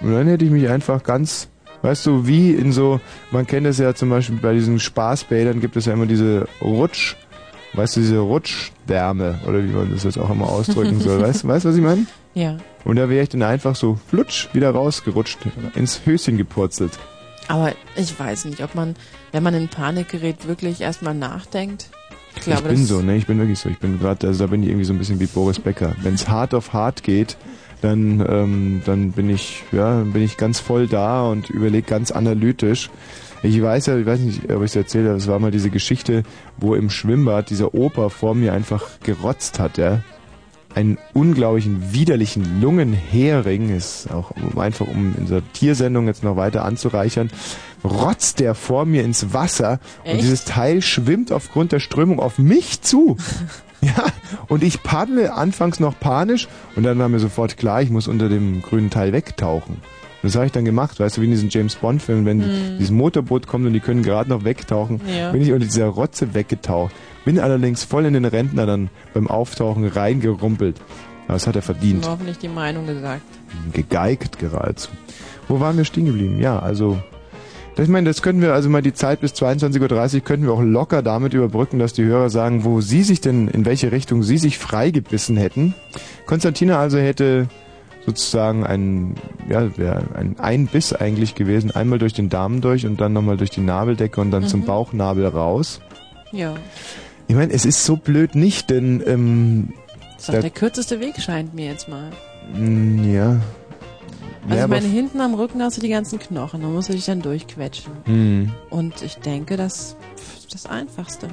Und 0.00 0.12
dann 0.12 0.26
hätte 0.26 0.44
ich 0.44 0.50
mich 0.50 0.68
einfach 0.68 1.04
ganz, 1.04 1.48
weißt 1.82 2.06
du, 2.06 2.26
wie 2.26 2.50
in 2.50 2.72
so, 2.72 3.00
man 3.30 3.46
kennt 3.46 3.66
es 3.66 3.78
ja 3.78 3.94
zum 3.94 4.10
Beispiel 4.10 4.38
bei 4.38 4.52
diesen 4.52 4.80
Spaßbädern 4.80 5.60
gibt 5.60 5.76
es 5.76 5.86
ja 5.86 5.92
immer 5.92 6.06
diese 6.06 6.48
Rutsch, 6.60 7.16
weißt 7.74 7.96
du, 7.96 8.00
diese 8.00 8.18
Rutschdärme 8.18 9.38
oder 9.46 9.62
wie 9.62 9.68
man 9.68 9.92
das 9.92 10.02
jetzt 10.02 10.18
auch 10.18 10.30
immer 10.30 10.48
ausdrücken 10.48 10.98
soll. 10.98 11.20
Weißt 11.22 11.44
du, 11.44 11.48
weißt, 11.48 11.64
du, 11.64 11.68
was 11.68 11.76
ich 11.76 11.82
meine? 11.82 12.06
Ja. 12.34 12.56
Und 12.84 12.96
da 12.96 13.08
wäre 13.08 13.22
ich 13.22 13.28
dann 13.28 13.42
einfach 13.42 13.76
so 13.76 13.98
flutsch 14.08 14.48
wieder 14.52 14.70
rausgerutscht, 14.70 15.38
ins 15.74 16.04
Höschen 16.04 16.36
gepurzelt. 16.36 16.98
Aber 17.48 17.72
ich 17.96 18.18
weiß 18.18 18.46
nicht, 18.46 18.62
ob 18.62 18.74
man, 18.74 18.94
wenn 19.32 19.42
man 19.42 19.54
in 19.54 19.68
Panik 19.68 20.08
gerät, 20.08 20.46
wirklich 20.46 20.80
erstmal 20.80 21.14
nachdenkt. 21.14 21.90
Ich 22.32 22.38
Ich 22.38 22.44
glaube, 22.44 22.68
bin 22.68 22.80
das, 22.80 22.88
so, 22.88 23.02
ne? 23.02 23.16
Ich 23.16 23.26
bin 23.26 23.38
wirklich 23.38 23.58
so. 23.58 23.68
Ich 23.68 23.78
bin 23.78 23.98
gerade, 23.98 24.26
also 24.26 24.44
da 24.44 24.50
bin 24.50 24.62
ich 24.62 24.68
irgendwie 24.68 24.84
so 24.84 24.92
ein 24.92 24.98
bisschen 24.98 25.20
wie 25.20 25.26
Boris 25.26 25.58
Becker. 25.58 25.94
Wenn 26.00 26.14
es 26.14 26.28
hart 26.28 26.54
auf 26.54 26.72
hart 26.72 27.02
geht, 27.02 27.36
dann, 27.82 28.24
ähm, 28.26 28.82
dann 28.86 29.12
bin 29.12 29.28
ich, 29.28 29.64
ja, 29.72 30.00
bin 30.00 30.22
ich 30.22 30.36
ganz 30.36 30.60
voll 30.60 30.86
da 30.86 31.24
und 31.24 31.50
überlege 31.50 31.86
ganz 31.86 32.10
analytisch. 32.10 32.90
Ich 33.42 33.60
weiß 33.60 33.86
ja, 33.86 33.98
ich 33.98 34.06
weiß 34.06 34.20
nicht, 34.20 34.50
ob 34.52 34.62
ich 34.62 34.70
es 34.70 34.76
erzählt 34.76 35.06
habe, 35.08 35.16
es 35.16 35.26
war 35.26 35.40
mal 35.40 35.50
diese 35.50 35.68
Geschichte, 35.68 36.22
wo 36.58 36.76
im 36.76 36.90
Schwimmbad 36.90 37.50
dieser 37.50 37.74
Opa 37.74 38.08
vor 38.08 38.36
mir 38.36 38.52
einfach 38.52 38.84
gerotzt 39.02 39.58
hat, 39.58 39.78
ja. 39.78 40.00
Einen 40.74 40.96
unglaublichen, 41.12 41.92
widerlichen 41.92 42.60
Lungenhering, 42.62 43.74
ist 43.76 44.10
auch 44.10 44.30
um, 44.30 44.58
einfach 44.58 44.86
um 44.86 45.14
in 45.18 45.24
dieser 45.26 45.42
Tiersendung 45.52 46.06
jetzt 46.06 46.24
noch 46.24 46.36
weiter 46.36 46.64
anzureichern, 46.64 47.30
rotzt 47.84 48.40
der 48.40 48.54
vor 48.54 48.84
mir 48.86 49.02
ins 49.04 49.34
Wasser 49.34 49.80
und 50.04 50.12
Echt? 50.12 50.22
dieses 50.22 50.44
Teil 50.44 50.80
schwimmt 50.80 51.30
aufgrund 51.32 51.72
der 51.72 51.80
Strömung 51.80 52.20
auf 52.20 52.38
mich 52.38 52.80
zu. 52.82 53.16
Ja, 53.84 54.04
und 54.46 54.62
ich 54.62 54.84
paddle 54.84 55.32
anfangs 55.34 55.80
noch 55.80 55.98
panisch 55.98 56.46
und 56.76 56.84
dann 56.84 57.00
war 57.00 57.08
mir 57.08 57.18
sofort 57.18 57.56
klar, 57.56 57.82
ich 57.82 57.90
muss 57.90 58.06
unter 58.06 58.28
dem 58.28 58.62
grünen 58.62 58.90
Teil 58.90 59.12
wegtauchen. 59.12 59.78
Das 60.22 60.36
habe 60.36 60.46
ich 60.46 60.52
dann 60.52 60.64
gemacht, 60.64 61.00
weißt 61.00 61.16
du, 61.16 61.20
wie 61.20 61.24
in 61.24 61.32
diesen 61.32 61.48
James 61.50 61.74
Bond 61.74 62.00
Filmen, 62.00 62.24
wenn 62.24 62.42
Hm. 62.44 62.76
dieses 62.78 62.92
Motorboot 62.92 63.48
kommt 63.48 63.66
und 63.66 63.72
die 63.72 63.80
können 63.80 64.04
gerade 64.04 64.30
noch 64.30 64.44
wegtauchen, 64.44 65.00
Ja. 65.12 65.32
bin 65.32 65.42
ich 65.42 65.50
unter 65.50 65.64
dieser 65.66 65.86
Rotze 65.86 66.32
weggetaucht. 66.32 66.94
Bin 67.24 67.38
allerdings 67.38 67.84
voll 67.84 68.04
in 68.06 68.14
den 68.14 68.24
Rentner 68.24 68.66
dann 68.66 68.90
beim 69.14 69.28
Auftauchen 69.28 69.86
reingerumpelt. 69.86 70.80
Aber 71.26 71.34
das 71.34 71.46
hat 71.46 71.56
er 71.56 71.62
verdient. 71.62 72.06
hoffentlich 72.08 72.38
die 72.38 72.48
Meinung 72.48 72.86
gesagt. 72.86 73.22
Gegeigt 73.72 74.38
geradezu. 74.38 74.90
Wo 75.48 75.60
waren 75.60 75.76
wir 75.76 75.84
stehen 75.84 76.06
geblieben? 76.06 76.38
Ja, 76.40 76.58
also 76.58 76.98
ich 77.78 77.88
meine, 77.88 78.08
das 78.08 78.20
können 78.20 78.42
wir 78.42 78.52
also 78.52 78.68
mal 78.68 78.82
die 78.82 78.92
Zeit 78.92 79.20
bis 79.20 79.32
22.30 79.32 80.14
Uhr 80.16 80.20
könnten 80.20 80.46
wir 80.46 80.52
auch 80.52 80.60
locker 80.60 81.00
damit 81.02 81.32
überbrücken, 81.32 81.78
dass 81.78 81.92
die 81.94 82.04
Hörer 82.04 82.28
sagen, 82.28 82.64
wo 82.64 82.80
sie 82.82 83.02
sich 83.02 83.20
denn, 83.22 83.48
in 83.48 83.64
welche 83.64 83.92
Richtung 83.92 84.22
sie 84.22 84.36
sich 84.36 84.58
freigebissen 84.58 85.36
hätten. 85.38 85.74
Konstantina 86.26 86.78
also 86.78 86.98
hätte 86.98 87.48
sozusagen 88.04 88.66
ein, 88.66 89.14
ja, 89.48 89.74
wäre 89.78 90.02
ein 90.14 90.38
Einbiss 90.38 90.92
eigentlich 90.92 91.34
gewesen, 91.34 91.70
einmal 91.70 91.98
durch 91.98 92.12
den 92.12 92.28
Darm 92.28 92.60
durch 92.60 92.84
und 92.84 93.00
dann 93.00 93.12
nochmal 93.14 93.36
durch 93.38 93.50
die 93.50 93.60
Nabeldecke 93.60 94.20
und 94.20 94.32
dann 94.32 94.46
zum 94.48 94.60
Mhm. 94.60 94.66
Bauchnabel 94.66 95.26
raus. 95.28 95.80
Ja. 96.32 96.54
Ich 97.32 97.38
meine, 97.38 97.50
es 97.54 97.64
ist 97.64 97.86
so 97.86 97.96
blöd 97.96 98.34
nicht, 98.34 98.68
denn 98.68 99.02
ähm, 99.06 99.72
Das 100.16 100.20
ist 100.24 100.28
doch 100.28 100.34
Da- 100.34 100.40
der 100.42 100.50
kürzeste 100.50 101.00
Weg, 101.00 101.14
scheint 101.18 101.54
mir 101.54 101.64
jetzt 101.64 101.88
mal. 101.88 102.10
mh, 102.54 103.06
ja. 103.06 103.40
Also 104.44 104.54
ja, 104.58 104.64
ich 104.64 104.70
meine, 104.70 104.86
hinten 104.86 105.18
am 105.22 105.32
Rücken 105.32 105.62
hast 105.62 105.78
du 105.78 105.80
die 105.80 105.88
ganzen 105.88 106.18
Knochen, 106.18 106.60
da 106.60 106.68
musst 106.68 106.90
du 106.90 106.92
dich 106.92 107.06
dann 107.06 107.22
durchquetschen. 107.22 107.90
hm. 108.04 108.52
Und 108.68 109.00
ich 109.00 109.14
denke, 109.16 109.56
das 109.56 109.96
ist 110.36 110.52
das 110.52 110.66
Einfachste. 110.66 111.28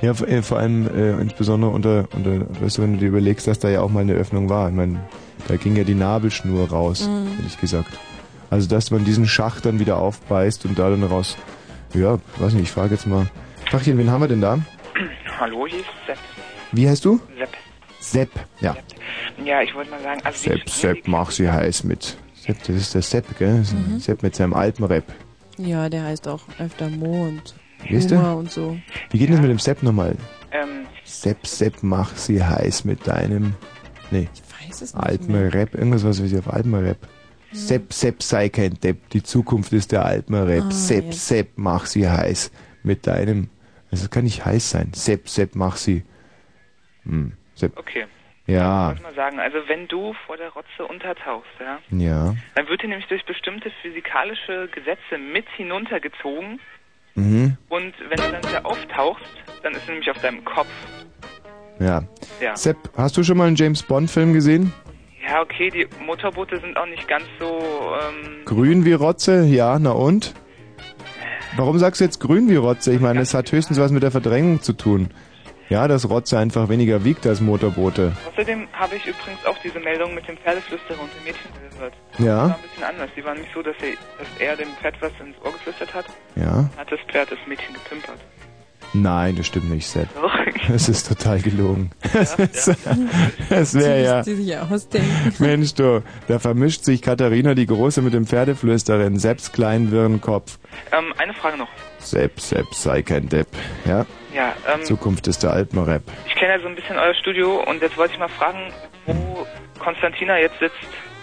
Ja, 0.00 0.14
vor, 0.14 0.26
äh, 0.26 0.40
vor 0.40 0.58
allem 0.58 0.86
äh, 0.88 1.20
insbesondere 1.20 1.70
unter, 1.70 2.08
unter, 2.14 2.46
weißt 2.62 2.78
du, 2.78 2.82
wenn 2.82 2.94
du 2.94 3.00
dir 3.00 3.08
überlegst, 3.08 3.46
dass 3.46 3.58
da 3.58 3.68
ja 3.68 3.82
auch 3.82 3.90
mal 3.90 4.00
eine 4.00 4.14
Öffnung 4.14 4.48
war. 4.48 4.70
Ich 4.70 4.74
meine, 4.74 5.00
da 5.48 5.56
ging 5.56 5.76
ja 5.76 5.84
die 5.84 5.94
Nabelschnur 5.94 6.70
raus, 6.70 7.06
Mhm. 7.10 7.26
hätte 7.36 7.46
ich 7.48 7.60
gesagt. 7.60 7.90
Also, 8.48 8.68
dass 8.68 8.90
man 8.90 9.04
diesen 9.04 9.26
Schacht 9.26 9.66
dann 9.66 9.80
wieder 9.80 9.98
aufbeißt 9.98 10.64
und 10.64 10.78
da 10.78 10.88
dann 10.88 11.02
raus. 11.02 11.36
Ja, 11.92 12.16
weiß 12.38 12.54
nicht, 12.54 12.62
ich 12.62 12.70
frage 12.70 12.94
jetzt 12.94 13.06
mal. 13.06 13.26
Fachchen, 13.70 13.98
wen 13.98 14.10
haben 14.10 14.22
wir 14.22 14.28
denn 14.28 14.40
da? 14.40 14.60
Hallo, 15.38 15.66
hier 15.66 15.80
ist 15.80 15.86
Sepp. 16.06 16.18
Wie 16.72 16.88
heißt 16.88 17.04
du? 17.04 17.20
Sepp. 17.36 17.50
Sepp, 18.00 18.30
ja. 18.60 18.76
Ja, 19.44 19.62
ich 19.62 19.74
wollte 19.74 19.90
mal 19.90 20.02
sagen, 20.02 20.20
also 20.24 20.50
Sepp, 20.50 20.68
Sepp, 20.68 21.08
mach 21.08 21.30
sie 21.30 21.50
heiß 21.50 21.84
mit. 21.84 22.16
Sepp, 22.34 22.58
das 22.60 22.76
ist 22.76 22.94
der 22.94 23.02
Sepp, 23.02 23.38
gell? 23.38 23.62
Mhm. 23.62 23.98
Sepp 23.98 24.22
mit 24.22 24.34
seinem 24.34 24.54
Alpenrap. 24.54 25.04
Ja, 25.58 25.88
der 25.88 26.04
heißt 26.04 26.28
auch 26.28 26.42
öfter 26.58 26.88
Mo 26.88 27.24
und 27.24 27.54
Wie 27.88 27.94
ist 27.96 28.10
Humor 28.10 28.22
der? 28.22 28.36
und 28.36 28.50
so. 28.50 28.76
Wie 29.10 29.18
geht 29.18 29.28
denn 29.28 29.36
das 29.36 29.42
mit 29.42 29.50
dem 29.50 29.58
Sepp 29.58 29.82
nochmal? 29.82 30.16
Ähm, 30.52 30.86
Sepp, 31.04 31.46
Sepp, 31.46 31.82
mach 31.82 32.14
sie 32.16 32.42
heiß 32.42 32.84
mit 32.84 33.06
deinem. 33.06 33.54
Nee. 34.10 34.28
Ich 34.34 34.68
weiß 34.68 34.82
es 34.82 34.94
nicht 34.94 35.04
Alpenrap, 35.04 35.74
irgendwas 35.74 36.04
was 36.04 36.22
wie 36.22 36.28
sie 36.28 36.38
auf 36.38 36.52
Alpenrap. 36.52 36.98
Hm. 37.50 37.58
Sepp, 37.58 37.92
Sepp, 37.92 38.22
sei 38.22 38.48
kein 38.48 38.74
Depp, 38.74 39.10
die 39.10 39.22
Zukunft 39.22 39.72
ist 39.72 39.92
der 39.92 40.04
Alpenrap. 40.04 40.64
Ah, 40.68 40.70
Sepp, 40.70 41.06
jetzt. 41.06 41.26
Sepp, 41.26 41.48
mach 41.56 41.86
sie 41.86 42.08
heiß 42.08 42.50
mit 42.82 43.06
deinem. 43.06 43.48
Also 43.90 44.04
es 44.04 44.10
kann 44.10 44.24
nicht 44.24 44.44
heiß 44.44 44.70
sein. 44.70 44.92
Sepp, 44.94 45.28
Sepp, 45.28 45.54
mach 45.54 45.76
sie. 45.76 46.02
Hm, 47.04 47.32
Sepp. 47.54 47.76
okay. 47.78 48.06
Ja, 48.48 48.92
Ich 48.92 48.98
wollte 48.98 49.02
mal 49.02 49.14
sagen, 49.14 49.40
also 49.40 49.58
wenn 49.66 49.88
du 49.88 50.14
vor 50.26 50.36
der 50.36 50.50
Rotze 50.50 50.86
untertauchst, 50.88 51.50
ja, 51.58 51.78
ja. 51.90 52.34
dann 52.54 52.68
wird 52.68 52.80
dir 52.82 52.88
nämlich 52.88 53.08
durch 53.08 53.24
bestimmte 53.24 53.72
physikalische 53.82 54.68
Gesetze 54.68 55.18
mit 55.18 55.46
hinuntergezogen 55.56 56.60
Mhm, 57.18 57.56
und 57.70 57.94
wenn 58.10 58.18
du 58.18 58.30
dann 58.30 58.44
wieder 58.44 58.66
auftauchst, 58.66 59.24
dann 59.62 59.72
ist 59.72 59.82
er 59.88 59.92
nämlich 59.94 60.10
auf 60.10 60.18
deinem 60.20 60.44
Kopf. 60.44 60.68
ja. 61.80 62.02
Ja. 62.42 62.54
Sepp, 62.54 62.76
hast 62.96 63.16
du 63.16 63.24
schon 63.24 63.38
mal 63.38 63.46
einen 63.46 63.56
James 63.56 63.82
Bond 63.82 64.10
Film 64.10 64.32
gesehen? 64.34 64.70
Ja, 65.26 65.40
okay, 65.40 65.70
die 65.70 65.88
Motorboote 66.04 66.60
sind 66.60 66.76
auch 66.76 66.86
nicht 66.86 67.08
ganz 67.08 67.24
so, 67.40 67.58
ähm, 68.00 68.44
Grün 68.44 68.84
wie 68.84 68.92
Rotze? 68.92 69.44
Ja, 69.44 69.78
na 69.78 69.90
und? 69.92 70.34
Warum 71.56 71.78
sagst 71.78 72.00
du 72.00 72.04
jetzt 72.04 72.20
grün 72.20 72.48
wie 72.48 72.56
Rotze? 72.56 72.92
Ich 72.92 73.00
meine, 73.00 73.20
es 73.20 73.34
hat 73.34 73.50
höchstens 73.50 73.78
was 73.80 73.90
mit 73.90 74.02
der 74.02 74.10
Verdrängung 74.10 74.60
zu 74.62 74.72
tun. 74.74 75.08
Ja, 75.68 75.88
dass 75.88 76.08
Rotze 76.08 76.38
einfach 76.38 76.68
weniger 76.68 77.02
wiegt 77.04 77.26
als 77.26 77.40
Motorboote. 77.40 78.12
Außerdem 78.32 78.68
habe 78.72 78.94
ich 78.96 79.02
übrigens 79.06 79.44
auch 79.46 79.56
diese 79.64 79.80
Meldung 79.80 80.14
mit 80.14 80.28
dem 80.28 80.36
Pferdeflüsterer 80.36 81.00
und 81.00 81.10
dem 81.16 81.24
Mädchen 81.24 81.50
gehört. 81.72 81.94
Das 82.12 82.24
Ja, 82.24 82.36
war 82.36 82.44
ein 82.54 82.62
bisschen 82.62 82.84
anders. 82.84 83.10
Die 83.16 83.24
waren 83.24 83.38
nicht 83.40 83.50
so, 83.52 83.62
dass, 83.62 83.74
sie, 83.80 83.98
dass 84.18 84.28
er 84.38 84.56
dem 84.56 84.68
Pferd 84.80 84.94
was 85.00 85.10
ins 85.18 85.36
Ohr 85.44 85.52
geflüstert 85.52 85.92
hat. 85.92 86.06
ja. 86.36 86.68
Hat 86.76 86.92
das 86.92 87.00
Pferd 87.10 87.32
das 87.32 87.38
Mädchen 87.48 87.74
gepimpert. 87.74 88.20
Nein, 88.92 89.36
das 89.36 89.46
stimmt 89.46 89.70
nicht, 89.70 89.86
Sepp. 89.86 90.08
Es 90.68 90.88
ist 90.88 91.06
total 91.08 91.40
gelogen. 91.40 91.90
Es 92.12 92.34
ist- 92.38 92.76
Es 93.50 93.74
wäre 93.74 94.02
ja. 94.02 94.22
Die 94.22 94.34
sich 94.34 94.56
ausdenken. 94.58 95.32
Mensch, 95.38 95.74
du, 95.74 96.02
da 96.26 96.38
vermischt 96.40 96.82
sich 96.84 97.02
Katharina 97.02 97.54
die 97.54 97.66
Große 97.66 98.02
mit 98.02 98.14
dem 98.14 98.26
Pferdeflüsterin, 98.26 99.16
Sepps 99.18 99.52
kleinen 99.52 99.92
wirren 99.92 100.20
Kopf. 100.20 100.58
Ähm, 100.92 101.12
eine 101.18 101.34
Frage 101.34 101.56
noch. 101.58 101.68
Sepp, 101.98 102.40
Sepp, 102.40 102.66
sei 102.74 103.02
kein 103.02 103.28
Depp. 103.28 103.46
Ja, 103.84 104.06
Ja, 104.34 104.54
ähm, 104.72 104.82
Zukunft 104.84 105.28
ist 105.28 105.42
der 105.44 105.52
Alpenrap. 105.52 106.02
ich 106.26 106.34
kenne 106.34 106.54
ja 106.54 106.60
so 106.60 106.66
ein 106.66 106.74
bisschen 106.74 106.98
euer 106.98 107.14
Studio 107.14 107.62
und 107.68 107.80
jetzt 107.82 107.96
wollte 107.96 108.14
ich 108.14 108.18
mal 108.18 108.28
fragen, 108.28 108.72
wo 109.06 109.46
Konstantina 109.78 110.38
jetzt 110.38 110.58
sitzt. 110.58 110.74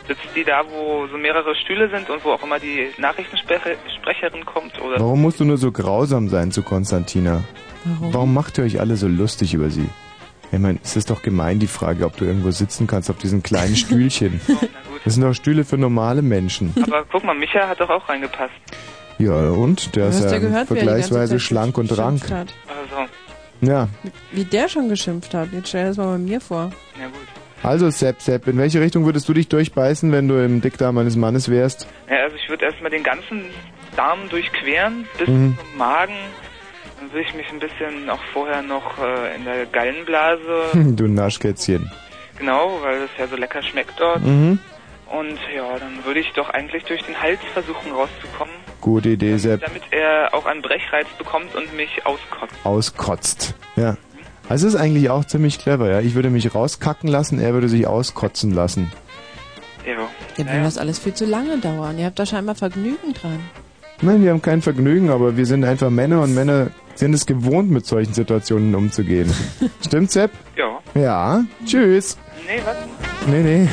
Sitzt 0.08 0.22
die 0.36 0.44
da, 0.44 0.64
wo 0.70 1.08
so 1.08 1.18
mehrere 1.18 1.56
Stühle 1.56 1.90
sind 1.90 2.10
und 2.10 2.24
wo 2.26 2.32
auch 2.32 2.44
immer 2.44 2.60
die 2.60 2.90
Nachrichtensprecherin 2.98 4.46
kommt? 4.46 4.82
Oder? 4.82 5.00
Warum 5.00 5.22
musst 5.22 5.40
du 5.40 5.46
nur 5.46 5.58
so 5.58 5.72
grausam 5.72 6.30
sein 6.30 6.52
zu 6.52 6.62
Konstantina? 6.62 7.44
Warum? 7.86 8.14
Warum 8.14 8.34
macht 8.34 8.58
ihr 8.58 8.64
euch 8.66 8.80
alle 8.80 8.96
so 8.98 9.08
lustig 9.08 9.54
über 9.54 9.70
sie? 9.70 9.88
Ich 10.52 10.60
meine, 10.60 10.78
es 10.84 10.96
ist 10.96 11.10
doch 11.10 11.22
gemein, 11.24 11.60
die 11.60 11.68
Frage, 11.68 12.06
ob 12.06 12.16
du 12.18 12.26
irgendwo 12.26 12.52
sitzen 12.52 12.86
kannst 12.86 13.10
auf 13.10 13.18
diesen 13.18 13.42
kleinen 13.44 13.76
Stühlchen. 13.84 14.40
Das 15.04 15.16
sind 15.16 15.24
doch 15.24 15.34
Stühle 15.34 15.64
für 15.66 15.78
normale 15.78 16.22
Menschen. 16.22 16.74
Aber 16.84 17.04
guck 17.12 17.24
mal, 17.24 17.34
Micha 17.36 17.68
hat 17.68 17.80
doch 17.80 17.90
auch 17.90 18.08
reingepasst. 18.08 18.54
Ja, 19.20 19.50
und? 19.50 19.96
Der 19.96 20.10
ist 20.10 20.24
ja 20.24 20.38
gehört, 20.40 20.68
vergleichsweise 20.68 21.40
schlank 21.40 21.78
und 21.78 21.98
rank. 21.98 22.30
hat. 22.30 22.54
Also, 22.68 23.10
Ja, 23.62 23.88
Wie 24.32 24.44
der 24.44 24.68
schon 24.70 24.90
geschimpft 24.90 25.34
hat. 25.34 25.50
Jetzt 25.54 25.70
stell 25.70 25.88
das 25.88 25.98
mal 25.98 26.12
bei 26.12 26.18
mir 26.18 26.42
vor. 26.42 26.72
ja 27.00 27.06
gut. 27.08 27.16
Also 27.64 27.90
Sepp, 27.90 28.22
Sepp, 28.22 28.48
in 28.48 28.58
welche 28.58 28.82
Richtung 28.82 29.06
würdest 29.06 29.28
du 29.30 29.34
dich 29.34 29.48
durchbeißen, 29.48 30.12
wenn 30.12 30.28
du 30.28 30.36
im 30.44 30.60
Dickdarm 30.62 30.98
eines 30.98 31.16
Mannes 31.16 31.50
wärst? 31.50 31.88
Ja, 32.10 32.18
also 32.24 32.36
ich 32.36 32.50
würde 32.50 32.66
erstmal 32.66 32.92
den 32.92 33.04
ganzen 33.04 33.46
Darm 33.96 34.28
durchqueren 34.30 35.06
bis 35.18 35.28
Mhm. 35.30 35.58
zum 35.58 35.78
Magen. 35.78 36.14
Dann 37.00 37.12
würde 37.14 37.26
ich 37.28 37.34
mich 37.34 37.50
ein 37.52 37.60
bisschen 37.60 38.10
auch 38.10 38.22
vorher 38.34 38.62
noch 38.62 38.98
äh, 39.00 39.36
in 39.36 39.46
der 39.46 39.66
Gallenblase, 39.68 40.42
du 40.74 41.08
Naschkätzchen. 41.08 41.90
genau, 42.38 42.80
weil 42.82 43.00
das 43.02 43.10
ja 43.18 43.28
so 43.28 43.36
lecker 43.38 43.62
schmeckt 43.64 43.94
dort. 43.98 44.22
Mhm. 44.24 44.60
Und 45.10 45.38
ja, 45.56 45.78
dann 45.80 46.04
würde 46.06 46.20
ich 46.20 46.32
doch 46.34 46.50
eigentlich 46.50 46.84
durch 46.86 47.04
den 47.04 47.20
Hals 47.22 47.40
versuchen 47.54 47.92
rauszukommen, 47.92 48.54
Gute 48.82 49.10
Idee, 49.10 49.38
Sepp. 49.38 49.62
damit 49.62 49.84
er 49.92 50.34
auch 50.34 50.46
einen 50.46 50.62
Brechreiz 50.62 51.08
bekommt 51.18 51.56
und 51.56 51.74
mich 51.78 52.06
auskotzt. 52.06 52.54
Auskotzt. 52.66 53.56
Ja. 53.78 53.96
Also 54.50 54.68
es 54.68 54.74
ist 54.74 54.80
eigentlich 54.80 55.10
auch 55.10 55.26
ziemlich 55.26 55.60
clever, 55.60 55.90
ja. 55.90 56.00
Ich 56.02 56.16
würde 56.16 56.30
mich 56.30 56.54
rauskacken 56.54 57.10
lassen, 57.10 57.40
er 57.40 57.54
würde 57.54 57.70
sich 57.70 57.88
auskotzen 57.88 58.52
lassen. 58.52 58.92
Ja. 59.86 59.94
Ja, 60.38 60.46
würde 60.46 60.64
das 60.64 60.78
alles 60.78 61.00
viel 61.00 61.14
zu 61.14 61.26
lange 61.26 61.58
dauern. 61.60 61.98
Ihr 61.98 62.06
habt 62.06 62.18
da 62.18 62.26
scheinbar 62.26 62.56
Vergnügen 62.56 63.14
dran. 63.14 63.40
Nein, 64.02 64.24
wir 64.24 64.32
haben 64.32 64.42
kein 64.42 64.62
Vergnügen, 64.62 65.10
aber 65.12 65.38
wir 65.38 65.46
sind 65.46 65.64
einfach 65.64 65.90
Männer 65.90 66.22
und 66.22 66.34
Männer 66.34 66.72
sind 66.96 67.14
es 67.14 67.26
gewohnt, 67.26 67.72
mit 67.72 67.86
solchen 67.86 68.14
Situationen 68.14 68.74
umzugehen. 68.76 69.32
Stimmt, 69.86 70.12
Sepp? 70.12 70.32
Ja. 70.58 70.80
Ja. 71.00 71.44
Tschüss. 71.66 72.18
Nee, 72.46 72.62
was? 72.66 72.76
Nee, 73.28 73.42
nee. 73.42 73.68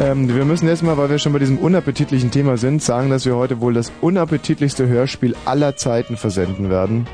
ähm, 0.00 0.34
wir 0.34 0.44
müssen 0.44 0.68
erstmal, 0.68 0.96
weil 0.96 1.10
wir 1.10 1.18
schon 1.18 1.32
bei 1.32 1.38
diesem 1.38 1.58
unappetitlichen 1.58 2.30
Thema 2.30 2.56
sind, 2.56 2.82
sagen, 2.82 3.10
dass 3.10 3.26
wir 3.26 3.36
heute 3.36 3.60
wohl 3.60 3.74
das 3.74 3.90
unappetitlichste 4.00 4.86
Hörspiel 4.86 5.34
aller 5.44 5.76
Zeiten 5.76 6.16
versenden 6.16 6.70
werden. 6.70 7.06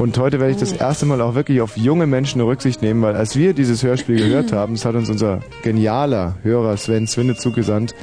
Und 0.00 0.16
heute 0.16 0.40
werde 0.40 0.52
ich 0.52 0.58
das 0.58 0.72
erste 0.72 1.04
Mal 1.04 1.20
auch 1.20 1.34
wirklich 1.34 1.60
auf 1.60 1.76
junge 1.76 2.06
Menschen 2.06 2.40
Rücksicht 2.40 2.80
nehmen, 2.80 3.02
weil 3.02 3.14
als 3.16 3.36
wir 3.36 3.52
dieses 3.52 3.82
Hörspiel 3.82 4.16
gehört 4.16 4.50
haben, 4.54 4.72
das 4.72 4.86
hat 4.86 4.94
uns 4.94 5.10
unser 5.10 5.40
genialer 5.62 6.36
Hörer 6.42 6.78
Sven 6.78 7.06
Zwinne 7.06 7.36
zugesandt, 7.36 7.94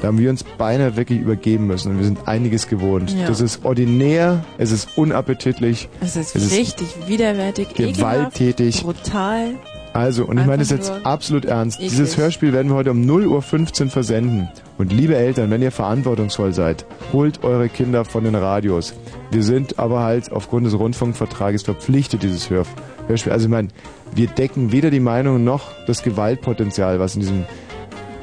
da 0.00 0.08
haben 0.08 0.18
wir 0.18 0.30
uns 0.30 0.44
beinahe 0.44 0.96
wirklich 0.96 1.20
übergeben 1.20 1.66
müssen 1.66 1.92
und 1.92 1.98
wir 1.98 2.06
sind 2.06 2.26
einiges 2.26 2.68
gewohnt. 2.68 3.14
Ja. 3.14 3.26
Das 3.26 3.42
ist 3.42 3.66
ordinär, 3.66 4.42
es 4.56 4.72
ist 4.72 4.96
unappetitlich, 4.96 5.90
Es 6.00 6.16
ist 6.16 6.34
Es 6.34 6.46
ist 6.46 6.56
richtig 6.56 6.88
widerwärtig, 7.06 7.74
gewalttätig. 7.74 8.78
ekelhaft, 8.78 9.04
brutal. 9.04 9.50
Also, 9.92 10.24
und 10.24 10.38
ich 10.38 10.46
meine 10.46 10.60
das 10.62 10.70
jetzt 10.70 10.90
absolut 11.04 11.44
ernst. 11.44 11.78
eklig. 11.78 11.90
Dieses 11.90 12.16
Hörspiel 12.16 12.54
werden 12.54 12.68
wir 12.70 12.76
heute 12.76 12.92
um 12.92 13.02
0.15 13.02 13.84
Uhr 13.84 13.90
versenden. 13.90 14.48
Und 14.78 14.92
liebe 14.92 15.16
Eltern, 15.16 15.50
wenn 15.50 15.62
ihr 15.62 15.70
verantwortungsvoll 15.70 16.52
seid, 16.52 16.86
holt 17.12 17.44
eure 17.44 17.68
Kinder 17.68 18.04
von 18.04 18.24
den 18.24 18.34
Radios. 18.34 18.94
Wir 19.30 19.42
sind 19.42 19.78
aber 19.78 20.00
halt 20.00 20.32
aufgrund 20.32 20.66
des 20.66 20.78
Rundfunkvertrages 20.78 21.62
verpflichtet, 21.62 22.22
dieses 22.22 22.50
Hör 22.50 22.64
Hörspiel. 23.06 23.32
Also 23.32 23.46
ich 23.46 23.50
meine, 23.50 23.68
wir 24.14 24.28
decken 24.28 24.72
weder 24.72 24.90
die 24.90 25.00
Meinung 25.00 25.44
noch 25.44 25.70
das 25.86 26.02
Gewaltpotenzial, 26.02 26.98
was 27.00 27.14
in 27.14 27.20
diesem... 27.20 27.44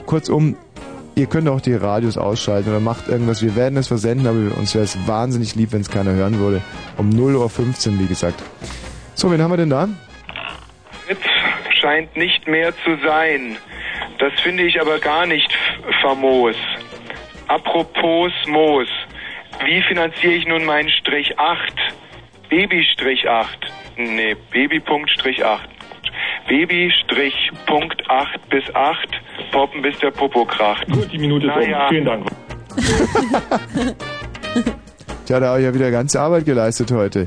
Kurzum, 0.05 0.57
ihr 1.15 1.27
könnt 1.27 1.47
auch 1.49 1.62
die 1.62 1.75
Radios 1.75 2.17
ausschalten 2.17 2.69
oder 2.69 2.79
macht 2.79 3.07
irgendwas. 3.07 3.43
Wir 3.43 3.55
werden 3.55 3.77
es 3.77 3.88
versenden, 3.88 4.25
aber 4.25 4.57
uns 4.57 4.73
wäre 4.73 4.85
es 4.85 4.97
wahnsinnig 5.07 5.55
lieb, 5.55 5.71
wenn 5.71 5.81
es 5.81 5.89
keiner 5.91 6.13
hören 6.13 6.39
würde. 6.39 6.62
Um 6.97 7.12
0.15 7.12 7.91
Uhr, 7.91 7.99
wie 7.99 8.07
gesagt. 8.07 8.41
So, 9.13 9.31
wen 9.31 9.41
haben 9.41 9.51
wir 9.51 9.57
denn 9.57 9.69
da? 9.69 9.88
Fritz 11.05 11.19
scheint 11.79 12.15
nicht 12.15 12.47
mehr 12.47 12.73
zu 12.83 12.97
sein. 13.05 13.57
Das 14.19 14.34
finde 14.41 14.63
ich 14.63 14.79
aber 14.79 14.99
gar 14.99 15.25
nicht 15.25 15.49
famos. 16.01 16.55
Apropos 17.47 18.32
Moos. 18.47 18.88
Wie 19.65 19.82
finanziere 19.84 20.34
ich 20.34 20.45
nun 20.47 20.65
meinen 20.65 20.89
Strich 20.89 21.38
8? 21.39 21.60
Baby 22.49 22.86
Strich 22.93 23.27
8. 23.27 23.58
Nee, 23.97 24.36
Babypunkt 24.51 25.10
Strich 25.12 25.43
8. 25.43 25.67
Baby 26.47 26.91
Strich 27.03 27.34
Punkt 27.65 28.01
8 28.10 28.49
bis 28.49 28.63
8. 28.75 28.97
Poppen 29.51 29.82
bis 29.82 29.97
der 29.99 30.12
Popo 30.12 30.45
kracht. 30.45 30.86
Gut, 30.91 31.12
die 31.12 31.17
Minute 31.17 31.47
ist 31.47 31.55
Naja. 31.55 31.84
um. 31.84 31.89
Vielen 31.89 32.05
Dank. 32.05 32.27
Tja, 35.25 35.39
da 35.39 35.47
habe 35.49 35.60
ich 35.60 35.65
ja 35.65 35.73
wieder 35.73 35.91
ganze 35.91 36.19
Arbeit 36.19 36.45
geleistet 36.45 36.91
heute. 36.91 37.25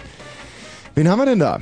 Wen 0.95 1.09
haben 1.09 1.19
wir 1.21 1.27
denn 1.27 1.39
da? 1.39 1.59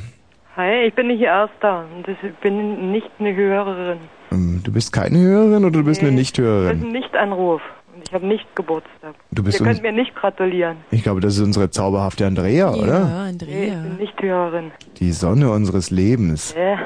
Hi, 0.57 0.87
ich 0.87 0.95
bin 0.95 1.07
nicht 1.09 1.23
Erster 1.23 1.85
ich 2.07 2.35
bin 2.41 2.91
nicht 2.93 3.11
eine 3.19 3.35
Hörerin. 3.35 3.99
Ähm, 4.31 4.61
Du 4.65 4.73
bist 4.73 4.93
keine 4.93 5.19
Hörerin 5.19 5.65
oder 5.65 5.79
du 5.79 5.85
bist 5.85 6.01
eine 6.01 6.11
Das 6.11 6.15
ist 6.15 6.19
Nichthörerin? 6.19 6.83
ein 6.85 6.93
Nichtanruf 6.93 7.63
und 7.95 8.07
ich 8.07 8.15
habe 8.15 8.27
nicht 8.27 8.45
Geburtstag. 8.57 9.15
Du 9.33 9.43
bist 9.43 9.61
Ihr 9.61 9.67
könnt 9.67 9.83
mir 9.83 9.93
nicht 9.93 10.15
gratulieren. 10.15 10.79
Ich 10.91 11.03
glaube, 11.03 11.21
das 11.21 11.35
ist 11.37 11.43
unsere 11.43 11.71
zauberhafte 11.71 12.27
Andrea, 12.27 12.73
oder? 12.73 13.31
Nee, 13.33 13.65
ich 13.67 13.73
bin 13.73 13.97
nicht 13.99 14.23
Hörerin. 14.23 14.71
Die 14.99 15.13
Sonne 15.13 15.51
unseres 15.51 15.91
Lebens. 15.91 16.53
Äh, 16.53 16.77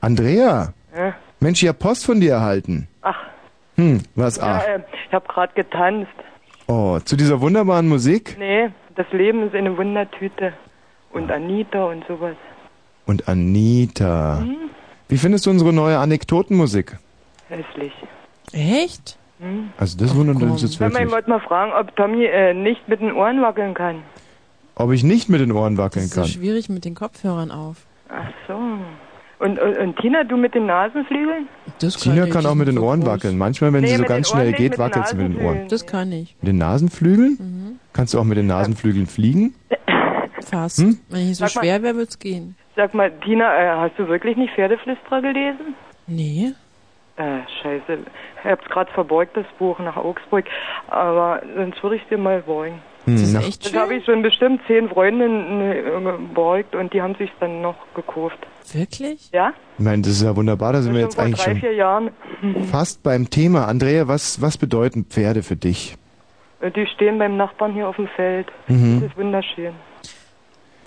Andrea! 0.00 0.72
äh. 0.94 1.12
Mensch, 1.40 1.62
ich 1.62 1.68
hab 1.68 1.78
Post 1.78 2.06
von 2.06 2.20
dir 2.20 2.32
erhalten. 2.32 2.88
Ach, 3.02 3.16
Hm, 3.76 4.02
was 4.14 4.36
ja, 4.36 4.42
ach. 4.62 4.66
äh, 4.66 4.80
ich 5.08 5.12
habe 5.12 5.26
gerade 5.28 5.52
getanzt. 5.54 6.08
Oh, 6.68 6.98
zu 7.00 7.16
dieser 7.16 7.40
wunderbaren 7.40 7.88
Musik 7.88 8.36
Nee, 8.38 8.70
das 8.94 9.06
Leben 9.12 9.42
ist 9.46 9.54
eine 9.54 9.76
Wundertüte. 9.76 10.52
Und 11.12 11.30
Anita 11.30 11.84
und 11.84 12.04
sowas. 12.06 12.36
und 13.06 13.28
Anita. 13.28 14.38
Hm? 14.40 14.56
Wie 15.14 15.18
findest 15.18 15.46
du 15.46 15.50
unsere 15.50 15.72
neue 15.72 15.96
Anekdotenmusik? 16.00 16.96
Hässlich. 17.48 17.92
Echt? 18.52 19.16
Hm? 19.38 19.68
Also 19.78 19.96
das 19.96 20.12
wundert 20.16 20.42
uns 20.42 20.62
jetzt 20.62 20.80
mal, 20.80 20.88
Ich 20.88 20.92
wirklich. 20.94 21.12
wollte 21.12 21.30
mal 21.30 21.38
fragen, 21.38 21.70
ob 21.72 21.94
Tommy 21.94 22.24
äh, 22.24 22.52
nicht 22.52 22.88
mit 22.88 23.00
den 23.00 23.12
Ohren 23.12 23.40
wackeln 23.40 23.74
kann. 23.74 24.02
Ob 24.74 24.90
ich 24.90 25.04
nicht 25.04 25.28
mit 25.28 25.40
den 25.40 25.52
Ohren 25.52 25.78
wackeln 25.78 26.06
So 26.08 26.22
kann. 26.22 26.28
schwierig 26.28 26.68
mit 26.68 26.84
den 26.84 26.96
Kopfhörern 26.96 27.52
auf. 27.52 27.86
Ach 28.08 28.28
so. 28.48 28.54
Und, 29.38 29.60
und, 29.60 29.78
und 29.78 29.96
Tina, 30.00 30.24
du 30.24 30.36
mit 30.36 30.52
den 30.56 30.66
Nasenflügeln? 30.66 31.46
Das 31.78 31.94
Tina 31.96 32.26
kann 32.26 32.44
auch 32.44 32.56
mit 32.56 32.66
den 32.66 32.78
Ohren 32.78 33.06
wackeln. 33.06 33.38
Manchmal, 33.38 33.72
wenn 33.72 33.82
Nee, 33.82 33.90
sie 33.90 33.96
so 33.98 34.02
ganz 34.02 34.28
schnell 34.30 34.48
nicht, 34.48 34.56
geht, 34.58 34.78
wackelt 34.80 35.06
sie 35.06 35.14
mit 35.16 35.28
den 35.36 35.46
Ohren. 35.46 35.68
Das 35.68 35.86
kann 35.86 36.10
ich. 36.10 36.34
Mit 36.40 36.48
den 36.48 36.58
Nasenflügeln? 36.58 37.78
Kannst 37.92 38.14
du 38.14 38.18
auch 38.18 38.24
mit 38.24 38.36
den 38.36 38.48
Nasenflügeln 38.48 39.06
fliegen? 39.06 39.54
Fast. 40.40 40.78
Hm? 40.80 40.98
Wenn 41.08 41.30
ich 41.30 41.36
so 41.36 41.46
Sag 41.46 41.62
schwer 41.62 41.84
wäre, 41.84 41.94
wird's 41.94 42.18
gehen. 42.18 42.56
Sag 42.76 42.92
mal, 42.94 43.10
Tina, 43.24 43.54
äh, 43.56 43.76
hast 43.88 43.98
du 43.98 44.08
wirklich 44.08 44.36
nicht 44.36 44.54
Pferdeflüsterer 44.54 45.22
gelesen? 45.22 45.74
Nee. 46.06 46.52
Äh, 47.16 47.38
scheiße. 47.62 47.98
Ich 48.42 48.50
hab's 48.50 48.64
gerade 48.68 48.90
verborgt, 48.92 49.36
das 49.36 49.46
Buch 49.58 49.78
nach 49.78 49.96
Augsburg. 49.96 50.44
Aber 50.88 51.40
sonst 51.56 51.80
würde 51.82 51.96
ich 51.96 52.02
dir 52.08 52.18
mal 52.18 52.40
borgen. 52.40 52.80
Hm, 53.04 53.14
Das 53.14 53.22
ist 53.22 53.32
nach- 53.34 53.46
echt 53.46 53.64
Das 53.64 53.70
schön. 53.70 53.80
habe 53.80 53.94
ich 53.94 54.04
schon 54.04 54.22
bestimmt 54.22 54.60
zehn 54.66 54.88
Freundinnen 54.88 55.60
äh, 55.60 55.82
geborgt 56.00 56.74
und 56.74 56.92
die 56.92 57.00
haben 57.00 57.14
sich 57.14 57.30
dann 57.38 57.62
noch 57.62 57.76
gekauft. 57.94 58.38
Wirklich? 58.72 59.30
Ja? 59.32 59.52
Ich 59.78 59.84
meine, 59.84 60.02
das 60.02 60.12
ist 60.12 60.22
ja 60.22 60.34
wunderbar, 60.34 60.72
da 60.72 60.82
sind 60.82 60.94
wir 60.94 61.00
schon 61.02 61.10
jetzt 61.10 61.18
eigentlich 61.20 61.40
drei, 61.40 61.52
schon 61.52 61.60
vier 61.60 61.74
Jahren. 61.74 62.10
fast 62.72 63.02
beim 63.04 63.30
Thema. 63.30 63.68
Andrea, 63.68 64.08
was, 64.08 64.42
was 64.42 64.58
bedeuten 64.58 65.04
Pferde 65.04 65.42
für 65.44 65.56
dich? 65.56 65.96
Die 66.74 66.86
stehen 66.86 67.18
beim 67.18 67.36
Nachbarn 67.36 67.74
hier 67.74 67.86
auf 67.86 67.96
dem 67.96 68.08
Feld. 68.08 68.46
Mhm. 68.68 69.00
Das 69.02 69.10
ist 69.10 69.16
wunderschön. 69.18 69.74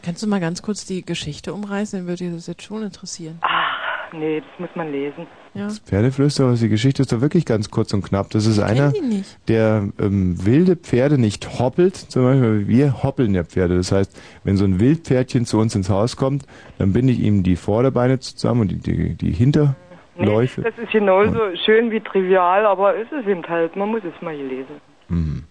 Kannst 0.07 0.23
du 0.23 0.27
mal 0.27 0.39
ganz 0.39 0.61
kurz 0.61 0.85
die 0.85 1.05
Geschichte 1.05 1.53
umreißen? 1.53 1.99
Dann 1.99 2.07
würde 2.07 2.23
dich 2.23 2.33
das 2.33 2.47
jetzt 2.47 2.61
schon 2.61 2.81
interessieren. 2.81 3.39
Ach, 3.41 4.13
nee, 4.13 4.39
das 4.39 4.49
muss 4.57 4.69
man 4.73 4.89
lesen. 4.89 5.27
Ja. 5.53 5.67
Pferdeflüsterer, 5.67 6.53
die 6.53 6.69
Geschichte 6.69 7.01
ist 7.01 7.11
doch 7.11 7.19
wirklich 7.19 7.43
ganz 7.45 7.69
kurz 7.69 7.93
und 7.93 8.03
knapp. 8.03 8.29
Das 8.29 8.45
ist 8.45 8.57
einer, 8.57 8.93
die 8.93 9.01
nicht. 9.01 9.37
der 9.49 9.89
ähm, 9.99 10.45
wilde 10.45 10.77
Pferde 10.77 11.17
nicht 11.17 11.59
hoppelt. 11.59 11.97
Zum 11.97 12.23
Beispiel, 12.23 12.69
wir 12.69 13.03
hoppeln 13.03 13.35
ja 13.35 13.43
Pferde. 13.43 13.75
Das 13.75 13.91
heißt, 13.91 14.17
wenn 14.45 14.55
so 14.55 14.63
ein 14.63 14.79
Wildpferdchen 14.79 15.45
zu 15.45 15.59
uns 15.59 15.75
ins 15.75 15.89
Haus 15.89 16.15
kommt, 16.15 16.45
dann 16.77 16.93
binde 16.93 17.11
ich 17.11 17.19
ihm 17.19 17.43
die 17.43 17.57
Vorderbeine 17.57 18.17
zusammen 18.19 18.61
und 18.61 18.71
die, 18.71 18.77
die, 18.77 19.15
die 19.15 19.33
Hinterläufe. 19.33 20.61
Das 20.61 20.77
ist 20.77 20.93
genauso 20.93 21.37
schön 21.65 21.91
wie 21.91 21.99
trivial, 21.99 22.65
aber 22.65 22.95
es 22.95 23.11
ist 23.11 23.27
eben 23.27 23.45
halt, 23.45 23.75
man 23.75 23.89
muss 23.89 24.03
es 24.05 24.21
mal 24.21 24.33
lesen. 24.33 24.79
Mhm. 25.09 25.43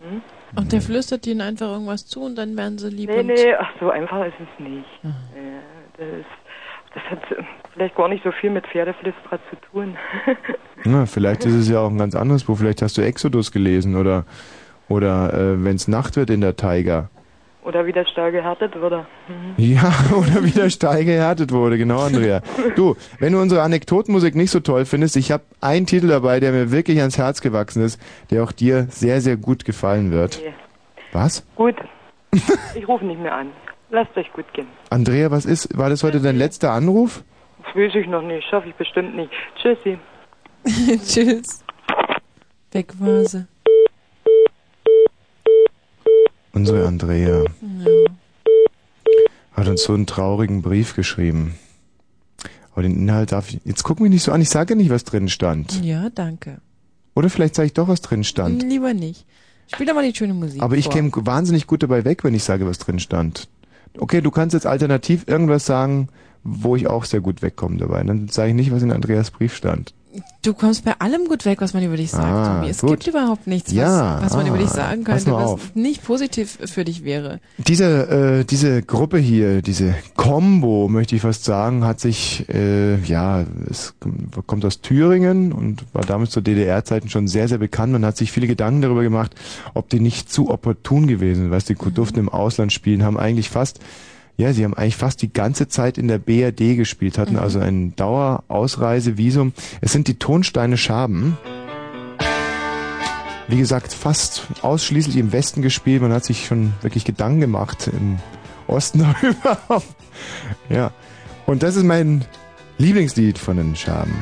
Hm? 0.00 0.20
Und 0.56 0.72
der 0.72 0.80
flüstert 0.80 1.26
ihnen 1.26 1.40
einfach 1.40 1.68
irgendwas 1.68 2.06
zu 2.06 2.22
und 2.22 2.36
dann 2.36 2.56
werden 2.56 2.78
sie 2.78 2.90
lieb 2.90 3.08
Nee, 3.08 3.22
nee, 3.22 3.54
ach 3.54 3.70
so 3.78 3.90
einfach 3.90 4.26
ist 4.26 4.34
es 4.40 4.64
nicht. 4.64 4.88
Ja, 5.02 5.10
das, 5.96 6.24
das 6.94 7.02
hat 7.10 7.44
vielleicht 7.72 7.94
gar 7.94 8.08
nicht 8.08 8.24
so 8.24 8.32
viel 8.32 8.50
mit 8.50 8.66
Pferdeflüsterer 8.66 9.38
zu 9.50 9.56
tun. 9.72 9.96
Ja, 10.84 11.04
vielleicht 11.04 11.44
ist 11.44 11.52
es 11.52 11.68
ja 11.68 11.80
auch 11.80 11.90
ein 11.90 11.98
ganz 11.98 12.14
anderes 12.14 12.44
Buch. 12.44 12.56
Vielleicht 12.56 12.80
hast 12.80 12.96
du 12.96 13.02
Exodus 13.02 13.52
gelesen 13.52 13.96
oder, 13.96 14.24
oder 14.88 15.34
äh, 15.34 15.62
wenn 15.62 15.76
es 15.76 15.88
Nacht 15.88 16.16
wird 16.16 16.30
in 16.30 16.40
der 16.40 16.56
Taiga. 16.56 17.10
Oder 17.62 17.84
wie 17.84 17.92
der 17.92 18.06
Stahl 18.06 18.32
gehärtet 18.32 18.80
wurde. 18.80 19.06
Mhm. 19.28 19.54
Ja, 19.58 19.92
oder 20.16 20.42
wie 20.42 20.50
der 20.50 20.70
Stein 20.70 21.04
gehärtet 21.04 21.52
wurde, 21.52 21.76
genau, 21.76 22.00
Andrea. 22.00 22.40
Du, 22.74 22.96
wenn 23.18 23.32
du 23.32 23.40
unsere 23.40 23.62
Anekdotenmusik 23.62 24.34
nicht 24.34 24.50
so 24.50 24.60
toll 24.60 24.86
findest, 24.86 25.16
ich 25.16 25.30
habe 25.30 25.44
einen 25.60 25.86
Titel 25.86 26.08
dabei, 26.08 26.40
der 26.40 26.52
mir 26.52 26.72
wirklich 26.72 26.98
ans 27.00 27.18
Herz 27.18 27.42
gewachsen 27.42 27.82
ist, 27.82 28.00
der 28.30 28.42
auch 28.44 28.52
dir 28.52 28.86
sehr, 28.88 29.20
sehr 29.20 29.36
gut 29.36 29.64
gefallen 29.64 30.10
wird. 30.10 30.40
Nee. 30.42 30.54
Was? 31.12 31.44
Gut, 31.54 31.76
ich 32.74 32.88
rufe 32.88 33.04
nicht 33.04 33.20
mehr 33.20 33.34
an. 33.34 33.50
Lasst 33.90 34.16
euch 34.16 34.32
gut 34.32 34.50
gehen. 34.52 34.68
Andrea, 34.88 35.30
was 35.30 35.44
ist, 35.44 35.76
war 35.76 35.90
das 35.90 36.02
heute 36.04 36.20
dein 36.20 36.36
letzter 36.36 36.72
Anruf? 36.72 37.24
Das 37.64 37.74
weiß 37.74 37.94
ich 37.94 38.06
noch 38.06 38.22
nicht, 38.22 38.48
schaffe 38.48 38.68
ich 38.68 38.74
bestimmt 38.76 39.16
nicht. 39.16 39.32
Tschüssi. 39.60 39.98
Tschüss. 41.04 41.64
Weg 42.72 42.92
war 43.00 43.24
sie. 43.24 43.46
Unsere 46.52 46.86
Andrea 46.86 47.44
hat 49.52 49.68
uns 49.68 49.82
so 49.82 49.94
einen 49.94 50.06
traurigen 50.06 50.62
Brief 50.62 50.96
geschrieben. 50.96 51.54
Aber 52.72 52.82
den 52.82 52.96
Inhalt 52.96 53.32
darf 53.32 53.50
ich. 53.50 53.60
Jetzt 53.64 53.82
guck 53.82 54.00
mich 54.00 54.10
nicht 54.10 54.22
so 54.22 54.32
an, 54.32 54.40
ich 54.40 54.48
sage 54.48 54.74
ja 54.74 54.76
nicht, 54.76 54.90
was 54.90 55.04
drin 55.04 55.28
stand. 55.28 55.84
Ja, 55.84 56.10
danke. 56.10 56.60
Oder 57.14 57.30
vielleicht 57.30 57.54
sage 57.54 57.66
ich 57.66 57.74
doch, 57.74 57.88
was 57.88 58.00
drin 58.00 58.24
stand. 58.24 58.62
Lieber 58.62 58.94
nicht. 58.94 59.26
Spiel 59.72 59.86
doch 59.86 59.94
mal 59.94 60.08
die 60.08 60.16
schöne 60.16 60.34
Musik. 60.34 60.62
Aber 60.62 60.76
ich 60.76 60.86
vor. 60.86 60.94
käme 60.94 61.10
wahnsinnig 61.14 61.66
gut 61.66 61.82
dabei 61.82 62.04
weg, 62.04 62.24
wenn 62.24 62.34
ich 62.34 62.42
sage, 62.42 62.66
was 62.66 62.78
drin 62.78 62.98
stand. 62.98 63.48
Okay, 63.98 64.20
du 64.20 64.30
kannst 64.30 64.54
jetzt 64.54 64.66
alternativ 64.66 65.28
irgendwas 65.28 65.66
sagen, 65.66 66.08
wo 66.42 66.74
ich 66.76 66.86
auch 66.86 67.04
sehr 67.04 67.20
gut 67.20 67.42
wegkomme 67.42 67.76
dabei. 67.76 68.02
Dann 68.02 68.28
sage 68.28 68.50
ich 68.50 68.54
nicht, 68.54 68.72
was 68.72 68.82
in 68.82 68.92
Andreas 68.92 69.30
Brief 69.30 69.54
stand. 69.54 69.94
Du 70.42 70.54
kommst 70.54 70.84
bei 70.84 70.94
allem 70.98 71.26
gut 71.26 71.44
weg, 71.44 71.60
was 71.60 71.72
man 71.74 71.84
über 71.84 71.96
dich 71.96 72.10
sagt, 72.10 72.24
Ah, 72.24 72.56
Tommy. 72.56 72.70
Es 72.70 72.80
gut. 72.80 72.90
gibt 72.90 73.06
überhaupt 73.06 73.46
nichts, 73.46 73.70
Ja, 73.72 74.16
was, 74.16 74.24
was 74.26 74.32
man 74.36 74.46
ah, 74.46 74.48
über 74.48 74.58
dich 74.58 74.68
sagen 74.70 75.04
pass 75.04 75.24
könnte, 75.24 75.38
was 75.38 75.50
auf. 75.50 75.74
nicht 75.76 76.02
positiv 76.02 76.58
für 76.64 76.84
dich 76.84 77.04
wäre. 77.04 77.38
Diese, 77.58 78.40
äh, 78.40 78.44
diese 78.44 78.82
Gruppe 78.82 79.18
hier, 79.18 79.62
diese 79.62 79.94
Combo, 80.16 80.88
möchte 80.88 81.14
ich 81.14 81.22
fast 81.22 81.44
sagen, 81.44 81.84
hat 81.84 82.00
sich, 82.00 82.48
äh, 82.48 82.96
ja, 83.02 83.44
es 83.70 83.94
kommt 84.46 84.64
aus 84.64 84.80
Thüringen 84.80 85.52
und 85.52 85.84
war 85.92 86.04
damals 86.04 86.30
zu 86.30 86.40
DDR-Zeiten 86.40 87.08
schon 87.08 87.28
sehr, 87.28 87.46
sehr 87.46 87.58
bekannt. 87.58 87.92
Man 87.92 88.04
hat 88.04 88.16
sich 88.16 88.32
viele 88.32 88.48
Gedanken 88.48 88.82
darüber 88.82 89.02
gemacht, 89.02 89.34
ob 89.74 89.90
die 89.90 90.00
nicht 90.00 90.32
zu 90.32 90.50
opportun 90.50 91.06
gewesen 91.06 91.42
sind. 91.42 91.50
Weißt 91.52 91.70
du, 91.70 91.74
die 91.74 91.90
durften 91.92 92.18
im 92.18 92.28
Ausland 92.28 92.72
spielen, 92.72 93.04
haben 93.04 93.16
eigentlich 93.18 93.48
fast, 93.50 93.78
ja, 94.36 94.52
sie 94.52 94.64
haben 94.64 94.74
eigentlich 94.74 94.96
fast 94.96 95.22
die 95.22 95.32
ganze 95.32 95.68
Zeit 95.68 95.98
in 95.98 96.08
der 96.08 96.18
BRD 96.18 96.76
gespielt, 96.76 97.18
hatten 97.18 97.36
also 97.36 97.58
ein 97.58 97.94
Dauerausreisevisum. 97.96 99.52
Es 99.80 99.92
sind 99.92 100.08
die 100.08 100.18
Tonsteine 100.18 100.76
Schaben. 100.76 101.36
Wie 103.48 103.58
gesagt, 103.58 103.92
fast 103.92 104.46
ausschließlich 104.62 105.16
im 105.16 105.32
Westen 105.32 105.60
gespielt. 105.60 106.02
Man 106.02 106.12
hat 106.12 106.24
sich 106.24 106.46
schon 106.46 106.72
wirklich 106.82 107.04
Gedanken 107.04 107.40
gemacht 107.40 107.90
im 107.92 108.18
Osten 108.66 109.00
darüber. 109.22 109.82
ja. 110.68 110.92
Und 111.46 111.62
das 111.62 111.76
ist 111.76 111.84
mein 111.84 112.24
Lieblingslied 112.78 113.38
von 113.38 113.56
den 113.56 113.76
Schaben. 113.76 114.14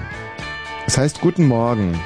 Es 0.87 0.97
heißt 0.97 1.21
Guten 1.21 1.47
Morgen. 1.47 2.01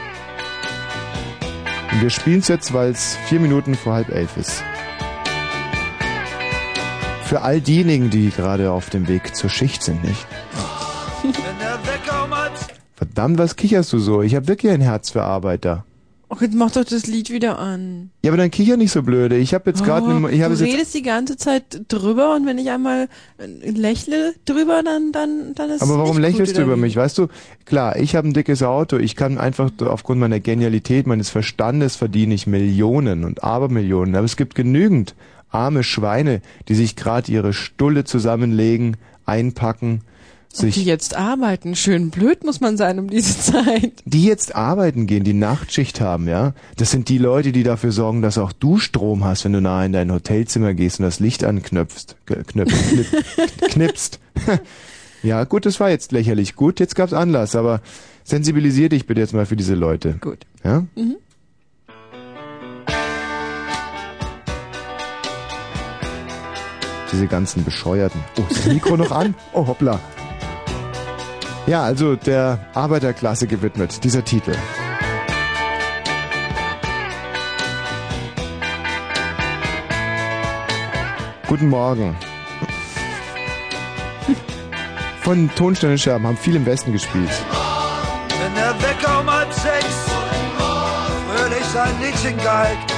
Und 1.93 2.03
wir 2.03 2.11
spielen 2.11 2.41
es 2.41 2.49
jetzt, 2.49 2.73
weil 2.73 2.91
es 2.91 3.17
vier 3.29 3.39
Minuten 3.39 3.75
vor 3.75 3.93
halb 3.95 4.09
elf 4.09 4.37
ist. 4.37 4.65
Für 7.33 7.41
all 7.41 7.63
diejenigen, 7.63 8.11
die 8.11 8.29
gerade 8.29 8.73
auf 8.73 8.91
dem 8.91 9.09
Weg 9.09 9.35
zur 9.35 9.49
Schicht 9.49 9.83
sind, 9.83 10.05
nicht? 10.05 10.27
Verdammt, 12.95 13.39
was 13.39 13.57
kicherst 13.57 13.91
du 13.95 13.99
so? 14.01 14.21
Ich 14.21 14.35
habe 14.35 14.49
wirklich 14.49 14.71
ein 14.71 14.83
Herz 14.83 15.09
für 15.09 15.23
Arbeiter. 15.23 15.87
Oh, 16.29 16.37
jetzt 16.39 16.55
mach 16.55 16.71
doch 16.73 16.85
das 16.85 17.07
Lied 17.07 17.31
wieder 17.31 17.59
an. 17.59 18.11
Ja, 18.23 18.31
aber 18.31 18.37
dann 18.37 18.51
kicher 18.51 18.77
nicht 18.77 18.93
so 18.93 19.03
blöde. 19.03 19.39
Ich 19.39 19.55
habe 19.55 19.71
jetzt 19.71 19.83
gerade, 19.83 20.05
oh, 20.09 20.29
ich 20.29 20.43
habe 20.43 20.55
du 20.55 20.63
jetzt 20.63 20.75
redest 20.75 20.95
die 20.95 21.01
ganze 21.01 21.39
Zeit 21.39 21.85
drüber 21.89 22.35
und 22.35 22.45
wenn 22.45 22.59
ich 22.59 22.69
einmal 22.69 23.09
äh, 23.39 23.71
lächle 23.71 24.35
drüber, 24.45 24.83
dann 24.83 25.13
dann 25.13 25.55
dann 25.55 25.71
ist 25.71 25.81
Aber 25.81 25.97
warum 25.97 26.19
lächelst 26.19 26.59
du 26.59 26.63
über 26.63 26.77
mich? 26.77 26.97
Weißt 26.97 27.17
du, 27.17 27.29
klar, 27.65 27.97
ich 27.97 28.15
habe 28.15 28.29
ein 28.29 28.35
dickes 28.35 28.63
Auto. 28.63 28.99
Ich 28.99 29.17
kann 29.17 29.39
einfach 29.39 29.71
aufgrund 29.81 30.21
meiner 30.21 30.41
Genialität, 30.41 31.07
meines 31.07 31.31
Verstandes 31.31 31.97
verdiene 31.97 32.35
ich 32.35 32.47
Millionen 32.47 33.25
und 33.25 33.43
Abermillionen. 33.43 34.17
Aber 34.17 34.27
es 34.27 34.37
gibt 34.37 34.55
genügend 34.55 35.15
arme 35.53 35.85
Schweine, 35.85 36.41
die 36.69 36.75
sich 36.75 36.97
gerade 36.97 37.31
ihre 37.31 37.53
Stulle 37.53 38.05
zusammenlegen, 38.05 38.97
einpacken, 39.27 40.03
Und 40.55 40.63
die 40.63 40.71
sich, 40.71 40.85
jetzt 40.85 41.17
arbeiten, 41.17 41.77
schön 41.77 42.11
blöd 42.11 42.45
muss 42.45 42.61
man 42.61 42.77
sein 42.77 42.99
um 42.99 43.09
diese 43.09 43.39
Zeit. 43.39 44.03
die 44.05 44.25
jetzt 44.25 44.55
arbeiten 44.55 45.07
gehen, 45.07 45.25
die 45.25 45.33
Nachtschicht 45.33 46.01
haben, 46.01 46.29
ja. 46.29 46.55
Das 46.77 46.91
sind 46.91 47.09
die 47.09 47.19
Leute, 47.19 47.53
die 47.53 47.63
dafür 47.63 47.93
sorgen, 47.93 48.23
dass 48.23 48.39
auch 48.39 48.53
du 48.53 48.79
Strom 48.79 49.25
hast, 49.25 49.45
wenn 49.45 49.53
du 49.53 49.61
nahe 49.61 49.87
in 49.87 49.93
dein 49.93 50.13
Hotelzimmer 50.13 50.75
gehst 50.75 50.99
und 50.99 51.05
das 51.05 51.21
Licht 51.21 51.45
anknöpfst, 51.45 52.17
knöpfst, 52.27 52.91
knipp, 52.91 53.07
knipst. 53.69 54.21
ja, 55.23 55.45
gut, 55.45 55.65
das 55.67 55.81
war 55.81 55.91
jetzt 55.91 56.13
lächerlich. 56.13 56.57
Gut, 56.57 56.81
jetzt 56.81 56.97
gab's 56.97 57.13
Anlass, 57.13 57.57
aber 57.57 57.81
sensibilisier 58.25 58.89
dich 58.89 59.07
bitte 59.07 59.21
jetzt 59.21 59.35
mal 59.35 59.47
für 59.47 59.57
diese 59.57 59.75
Leute. 59.75 60.17
Gut. 60.21 60.41
Ja? 60.65 60.85
Mhm. 60.97 61.17
Diese 67.13 67.27
ganzen 67.27 67.65
Bescheuerten. 67.65 68.25
Oh, 68.39 68.43
ist 68.49 68.65
das 68.65 68.73
Mikro 68.73 68.97
noch 68.97 69.11
an? 69.11 69.35
Oh, 69.53 69.67
hoppla. 69.67 70.01
Ja, 71.67 71.83
also 71.83 72.17
der 72.17 72.59
Arbeiterklasse 72.75 73.47
gewidmet, 73.47 74.03
dieser 74.03 74.25
Titel. 74.25 74.55
Guten 81.47 81.69
Morgen. 81.69 82.17
Von 85.21 85.51
Tonsteine 85.55 85.99
Scherben 85.99 86.27
haben 86.27 86.37
viel 86.37 86.57
im 86.57 86.67
Westen 86.67 86.93
gespielt. 86.93 87.31
Wenn 88.41 88.55
der 88.55 88.75
Wecker 88.83 89.21
um 89.21 89.31
halb 89.31 89.53
sechs 89.53 90.13
fröhlich 91.29 91.65
sein 91.67 91.93
Liedchen 92.01 92.37
geigt 92.39 92.92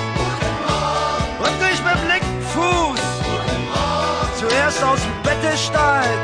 aus 4.85 5.01
dem 5.01 5.23
Bette 5.23 5.57
steig. 5.57 6.23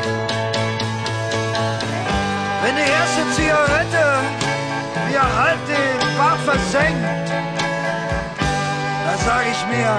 Wenn 2.63 2.77
die 2.77 2.91
erste 2.99 3.23
Zigarette 3.35 4.05
mir 5.09 5.23
halb 5.23 5.59
den 5.67 6.19
Bart 6.19 6.41
versenkt, 6.45 7.31
da 9.07 9.17
sag 9.25 9.45
ich 9.51 9.67
mir, 9.67 9.93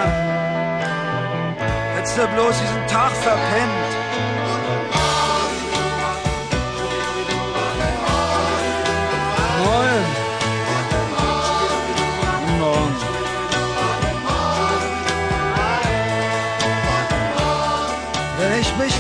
hättest 1.95 2.17
du 2.17 2.27
bloß 2.27 2.55
diesen 2.59 2.87
Tag 2.87 3.11
verpennt. 3.11 4.00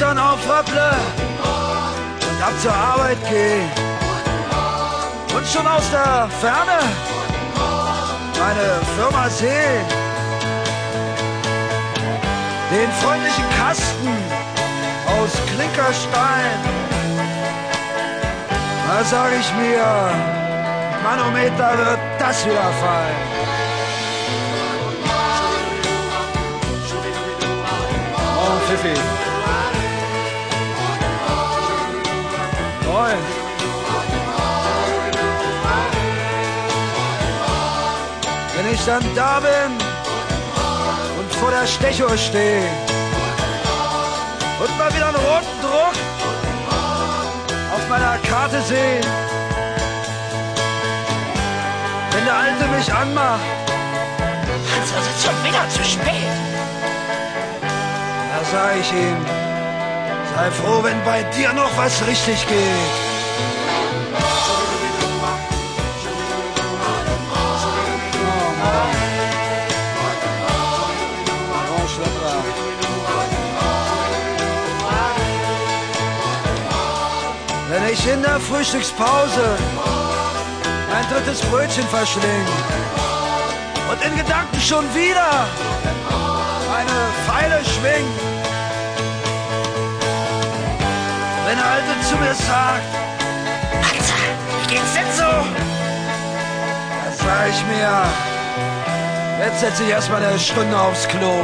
Dann 0.01 0.17
aufrapple 0.17 0.91
und 2.27 2.43
ab 2.43 2.53
zur 2.59 2.73
Arbeit 2.73 3.19
gehe 3.29 3.61
und 5.37 5.47
schon 5.47 5.67
aus 5.67 5.83
der 5.91 6.27
Ferne 6.41 6.79
meine 8.39 8.81
Firma 8.97 9.29
sehe, 9.29 9.85
den 12.71 12.91
freundlichen 12.93 13.45
Kasten 13.59 14.09
aus 15.05 15.29
Klinkerstein, 15.53 16.59
da 18.87 19.03
sag 19.03 19.29
ich 19.39 19.53
mir, 19.53 19.85
Manometer 21.03 21.77
wird 21.77 21.99
das 22.17 22.43
wieder 22.43 22.71
fallen. 22.81 23.41
Pfiffi. 28.67 29.30
Moin. 32.91 33.17
Wenn 38.55 38.73
ich 38.73 38.85
dann 38.85 39.03
da 39.15 39.39
bin 39.39 39.71
und 41.17 41.33
vor 41.35 41.51
der 41.51 41.65
Stechuhr 41.65 42.17
stehe 42.17 42.67
und 44.59 44.77
mal 44.77 44.93
wieder 44.93 45.07
einen 45.07 45.15
roten 45.15 45.61
Druck 45.61 45.95
auf 47.75 47.87
meiner 47.87 48.17
Karte 48.29 48.61
sehe, 48.63 48.99
wenn 52.11 52.25
der 52.25 52.35
Alte 52.35 52.65
mich 52.75 52.93
anmacht, 52.93 53.39
Hans, 54.75 54.91
es 54.99 55.15
ist 55.15 55.25
schon 55.25 55.43
wieder 55.45 55.69
zu 55.69 55.83
spät. 55.85 56.35
da 57.61 58.43
sag 58.51 58.75
ich 58.81 58.91
ihm, 58.91 59.40
sei 60.41 60.51
froh, 60.51 60.81
wenn 60.81 61.03
bei 61.05 61.21
dir 61.37 61.53
noch 61.53 61.71
was 61.77 61.93
richtig 62.07 62.47
geht. 62.47 62.95
Wenn 77.69 77.93
ich 77.93 78.07
in 78.07 78.21
der 78.23 78.39
Frühstückspause 78.39 79.45
ein 80.95 81.05
drittes 81.13 81.41
Brötchen 81.49 81.87
verschling 81.87 82.45
und 83.91 84.03
in 84.03 84.17
Gedanken 84.17 84.59
schon 84.59 84.85
wieder 84.95 85.29
eine 86.79 86.99
Pfeile 87.25 87.61
schwingt. 87.63 88.30
Wenn 91.51 91.59
er 91.59 91.65
also 91.65 91.91
zu 92.09 92.15
mir 92.15 92.33
sagt, 92.33 92.95
Alter, 93.83 94.21
wie 94.61 94.67
geht's 94.73 94.93
denn 94.93 95.11
so? 95.11 95.31
Dann 97.03 97.13
sag 97.13 97.49
ich 97.49 97.61
mir, 97.65 97.91
jetzt 99.43 99.59
setze 99.59 99.83
ich 99.83 99.89
erstmal 99.89 100.23
eine 100.23 100.39
Stunde 100.39 100.79
aufs 100.79 101.05
Klo. 101.09 101.43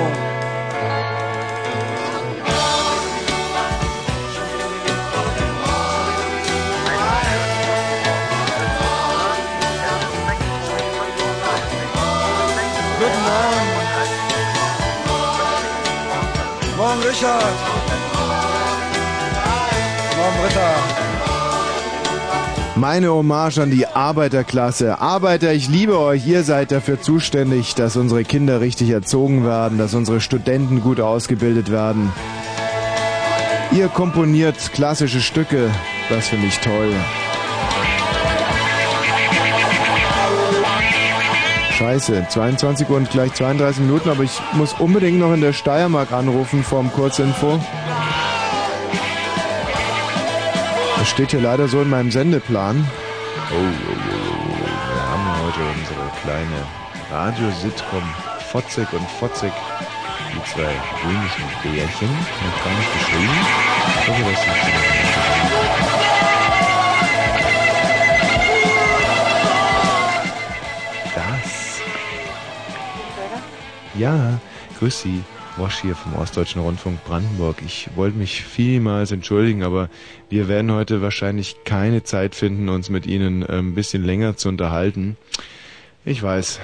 Guten 12.98 13.24
Morgen. 13.26 13.68
Morgen, 16.78 17.02
Richard. 17.02 17.77
Britta. 20.42 20.76
Meine 22.76 23.12
Hommage 23.12 23.58
an 23.58 23.72
die 23.72 23.88
Arbeiterklasse. 23.88 25.02
Arbeiter, 25.02 25.52
ich 25.52 25.68
liebe 25.68 25.98
euch. 25.98 26.28
Ihr 26.28 26.44
seid 26.44 26.72
dafür 26.72 27.02
zuständig, 27.02 27.74
dass 27.74 27.96
unsere 27.96 28.24
Kinder 28.24 28.62
richtig 28.62 28.92
erzogen 28.92 29.44
werden, 29.44 29.80
dass 29.80 29.96
unsere 29.96 30.22
Studenten 30.22 30.82
gut 30.82 31.00
ausgebildet 31.00 31.72
werden. 31.72 32.12
Ihr 33.72 33.88
komponiert 33.88 34.74
klassische 34.74 35.22
Stücke. 35.22 35.72
Das 36.10 36.28
finde 36.28 36.48
ich 36.48 36.60
toll. 36.60 36.94
Scheiße, 41.78 42.28
22 42.30 42.90
Uhr 42.90 42.98
und 42.98 43.10
gleich 43.10 43.34
32 43.34 43.82
Minuten, 43.84 44.10
aber 44.10 44.24
ich 44.24 44.40
muss 44.54 44.74
unbedingt 44.74 45.20
noch 45.20 45.34
in 45.34 45.42
der 45.42 45.54
Steiermark 45.54 46.12
anrufen 46.12 46.64
vorm 46.64 46.92
Kurzinfo. 46.92 47.60
Das 51.08 51.14
steht 51.14 51.32
hier 51.32 51.40
leider 51.40 51.70
so 51.70 51.82
in 51.82 51.90
meinem 51.90 52.12
Sendeplan. 52.12 52.86
Oh, 53.50 53.54
oh, 53.54 53.60
oh, 53.60 53.94
oh. 53.94 54.66
wir 54.94 55.04
haben 55.10 55.26
heute 55.42 55.62
unsere 55.80 56.12
kleine 56.22 56.60
Radio-Sitcom 57.10 58.04
Fotzig 58.52 58.92
und 58.92 59.10
Fotzig. 59.12 59.54
Die 60.34 60.44
zwei 60.52 60.76
römischen 61.06 61.48
Bärchen. 61.64 62.10
Noch 62.10 62.62
gar 62.62 62.74
nicht 62.76 62.94
geschrieben. 62.94 63.38
Ich 64.02 64.08
hoffe, 64.10 64.22
das 64.22 64.32
ist 64.32 64.66
Das. 71.16 71.82
Ja, 73.96 74.40
grüß 74.78 75.02
Sie. 75.02 75.24
Wosch 75.58 75.82
hier 75.82 75.96
vom 75.96 76.16
Ostdeutschen 76.16 76.62
Rundfunk 76.62 77.04
Brandenburg. 77.04 77.58
Ich 77.66 77.90
wollte 77.96 78.18
mich 78.18 78.44
vielmals 78.44 79.12
entschuldigen, 79.12 79.64
aber 79.64 79.90
wir 80.30 80.48
werden 80.48 80.72
heute 80.72 81.02
wahrscheinlich 81.02 81.64
keine 81.66 82.04
Zeit 82.04 82.36
finden, 82.36 82.70
uns 82.70 82.90
mit 82.90 83.08
Ihnen 83.08 83.44
ein 83.44 83.74
bisschen 83.74 84.04
länger 84.04 84.38
zu 84.38 84.50
unterhalten. 84.50 85.18
Ich 86.06 86.22
weiß. 86.22 86.60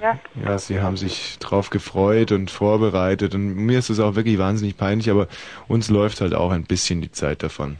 Ja. 0.00 0.18
Ja, 0.42 0.58
Sie 0.58 0.80
haben 0.80 0.96
sich 0.96 1.38
drauf 1.38 1.68
gefreut 1.68 2.32
und 2.32 2.50
vorbereitet 2.50 3.34
und 3.34 3.54
mir 3.54 3.78
ist 3.78 3.90
es 3.90 4.00
auch 4.00 4.14
wirklich 4.14 4.38
wahnsinnig 4.38 4.78
peinlich, 4.78 5.10
aber 5.10 5.28
uns 5.68 5.90
läuft 5.90 6.22
halt 6.22 6.34
auch 6.34 6.50
ein 6.50 6.64
bisschen 6.64 7.02
die 7.02 7.12
Zeit 7.12 7.42
davon. 7.42 7.76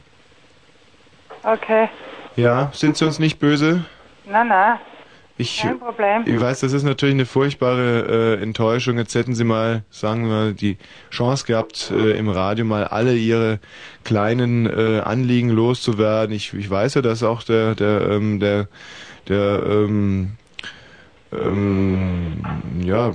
Okay. 1.43 1.89
Ja, 2.35 2.69
sind 2.73 2.97
Sie 2.97 3.05
uns 3.05 3.17
nicht 3.17 3.39
böse? 3.39 3.83
Na, 4.27 4.43
na. 4.43 4.79
Ich, 5.41 5.61
Kein 5.61 5.79
Problem. 5.79 6.21
ich 6.27 6.39
weiß, 6.39 6.59
das 6.59 6.71
ist 6.71 6.83
natürlich 6.83 7.15
eine 7.15 7.25
furchtbare 7.25 8.37
äh, 8.37 8.43
Enttäuschung. 8.43 8.99
Jetzt 8.99 9.15
hätten 9.15 9.33
Sie 9.33 9.43
mal, 9.43 9.83
sagen 9.89 10.25
wir 10.25 10.29
mal, 10.29 10.53
die 10.53 10.77
Chance 11.09 11.47
gehabt, 11.47 11.91
äh, 11.91 12.11
im 12.11 12.29
Radio 12.29 12.63
mal 12.63 12.83
alle 12.83 13.15
Ihre 13.15 13.59
kleinen 14.03 14.67
äh, 14.67 14.99
Anliegen 14.99 15.49
loszuwerden. 15.49 16.35
Ich, 16.35 16.53
ich 16.53 16.69
weiß 16.69 16.93
ja, 16.93 17.01
dass 17.01 17.23
auch 17.23 17.41
der, 17.41 17.73
der, 17.73 18.07
ähm, 18.11 18.39
der, 18.39 18.67
der, 19.29 19.63
ähm, 19.65 20.33
ähm, 21.31 22.43
ja, 22.83 23.11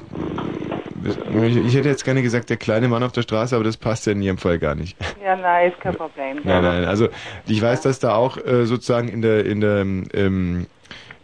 ich, 1.44 1.56
ich 1.58 1.76
hätte 1.76 1.88
jetzt 1.88 2.04
gerne 2.04 2.22
gesagt, 2.22 2.50
der 2.50 2.56
kleine 2.56 2.88
Mann 2.88 3.04
auf 3.04 3.12
der 3.12 3.22
Straße, 3.22 3.54
aber 3.54 3.62
das 3.62 3.76
passt 3.76 4.06
ja 4.06 4.12
in 4.12 4.22
Ihrem 4.22 4.38
Fall 4.38 4.58
gar 4.58 4.74
nicht. 4.74 4.96
Ja, 5.22 5.36
nein, 5.36 5.70
ist 5.70 5.80
kein 5.80 5.94
Problem. 5.94 6.40
Nein, 6.42 6.62
nein, 6.62 6.84
also 6.86 7.08
ich 7.46 7.62
weiß, 7.62 7.82
dass 7.82 8.00
da 8.00 8.16
auch 8.16 8.36
äh, 8.36 8.66
sozusagen 8.66 9.06
in 9.06 9.22
der, 9.22 9.46
in 9.46 9.60
der, 9.60 9.80
ähm, 9.80 10.66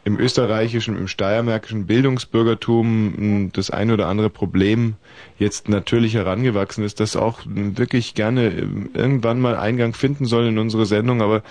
im 0.04 0.18
österreichischen, 0.18 0.96
im 0.98 1.06
steiermärkischen 1.08 1.86
Bildungsbürgertum 1.86 3.44
mh, 3.44 3.50
das 3.52 3.70
ein 3.70 3.90
oder 3.92 4.08
andere 4.08 4.30
Problem 4.30 4.94
jetzt 5.38 5.68
natürlich 5.68 6.14
herangewachsen 6.14 6.84
ist, 6.84 6.98
das 7.00 7.14
auch 7.16 7.40
wirklich 7.46 8.14
gerne 8.14 8.48
ähm, 8.48 8.90
irgendwann 8.94 9.40
mal 9.40 9.56
Eingang 9.56 9.94
finden 9.94 10.24
soll 10.24 10.46
in 10.46 10.58
unsere 10.58 10.86
Sendung, 10.86 11.22
aber 11.22 11.36
äh, 11.36 11.42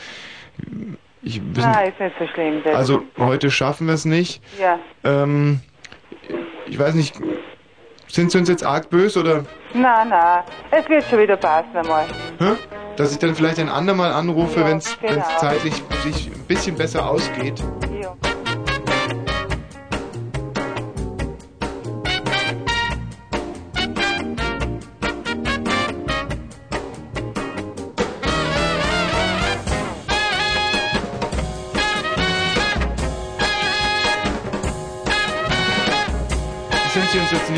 ich 1.24 1.42
wissen, 1.56 1.70
Nein, 1.72 1.90
ist 1.92 2.00
nicht 2.00 2.16
so 2.20 2.28
schlimm. 2.34 2.62
Also 2.74 3.04
heute 3.18 3.52
schaffen 3.52 3.88
wir 3.88 3.94
es 3.94 4.06
nicht. 4.06 4.42
ja. 4.60 4.80
Ähm, 5.04 5.60
ich 6.68 6.80
weiß 6.80 6.96
nicht, 6.96 7.16
sind 8.08 8.32
Sie 8.32 8.38
uns 8.38 8.50
jetzt 8.50 8.66
arg 8.66 8.90
böse 8.90 9.20
oder 9.22 9.46
Na, 9.74 10.04
na. 10.06 10.44
Es 10.72 10.88
wird 10.90 11.04
schon 11.06 11.20
wieder 11.20 11.38
passen 11.38 11.76
einmal. 11.76 12.06
hä? 12.40 12.52
dass 12.98 13.12
ich 13.14 13.20
dann 13.20 13.34
vielleicht 13.36 13.58
ein 13.60 13.70
andermal 13.70 14.12
anrufe, 14.12 14.60
Ja, 14.60 14.68
wenn 14.68 14.78
es 14.78 14.98
genau. 15.00 15.24
zeitlich 15.38 15.74
sich 16.04 16.28
ein 16.28 16.46
bisschen 16.48 16.76
besser 16.76 17.10
ausgeht? 17.10 17.64
Ja. 18.02 18.14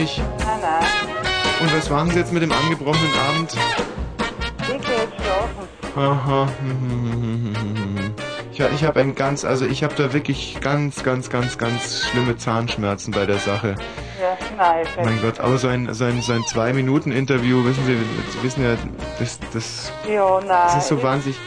Nicht? 0.04 0.22
Na, 0.40 0.58
na. 0.62 0.80
Und 1.62 1.74
was 1.74 1.90
machen 1.90 2.12
Sie 2.12 2.20
jetzt 2.20 2.34
mit 2.34 2.44
dem 2.44 2.52
angebrochenen 2.52 3.12
Abend? 3.30 3.56
Ich 4.60 4.68
geh 4.68 4.94
jetzt 4.94 5.14
schlafen. 5.22 5.68
Aha. 5.96 6.48
Ich, 8.52 8.60
ich 8.60 8.84
habe 8.84 9.00
ein 9.00 9.14
ganz, 9.16 9.46
also 9.46 9.66
ich 9.66 9.84
habe 9.84 9.94
da 9.96 10.12
wirklich 10.12 10.58
ganz, 10.62 11.04
ganz, 11.04 11.30
ganz, 11.30 11.58
ganz 11.58 12.06
schlimme 12.06 12.36
Zahnschmerzen 12.38 13.12
bei 13.12 13.26
der 13.26 13.38
Sache. 13.38 13.76
Ja, 14.22 14.38
nein, 14.58 14.86
Mein. 14.98 15.22
Gott, 15.22 15.40
aber 15.40 15.58
so 15.58 15.68
ein, 15.70 15.94
so 15.94 16.04
ein, 16.06 16.22
so 16.22 16.34
ein 16.34 16.44
Zwei-Minuten-Interview, 16.44 17.64
wissen 17.64 17.86
Sie, 17.86 17.98
Sie 18.32 18.44
wissen 18.44 18.64
ja, 18.64 18.76
das, 19.20 19.40
das, 19.54 19.92
Ja, 20.10 20.40
nein. 20.40 20.48
das 20.50 20.78
ist 20.78 20.88
so 20.88 21.02
wahnsinnig. 21.02 21.38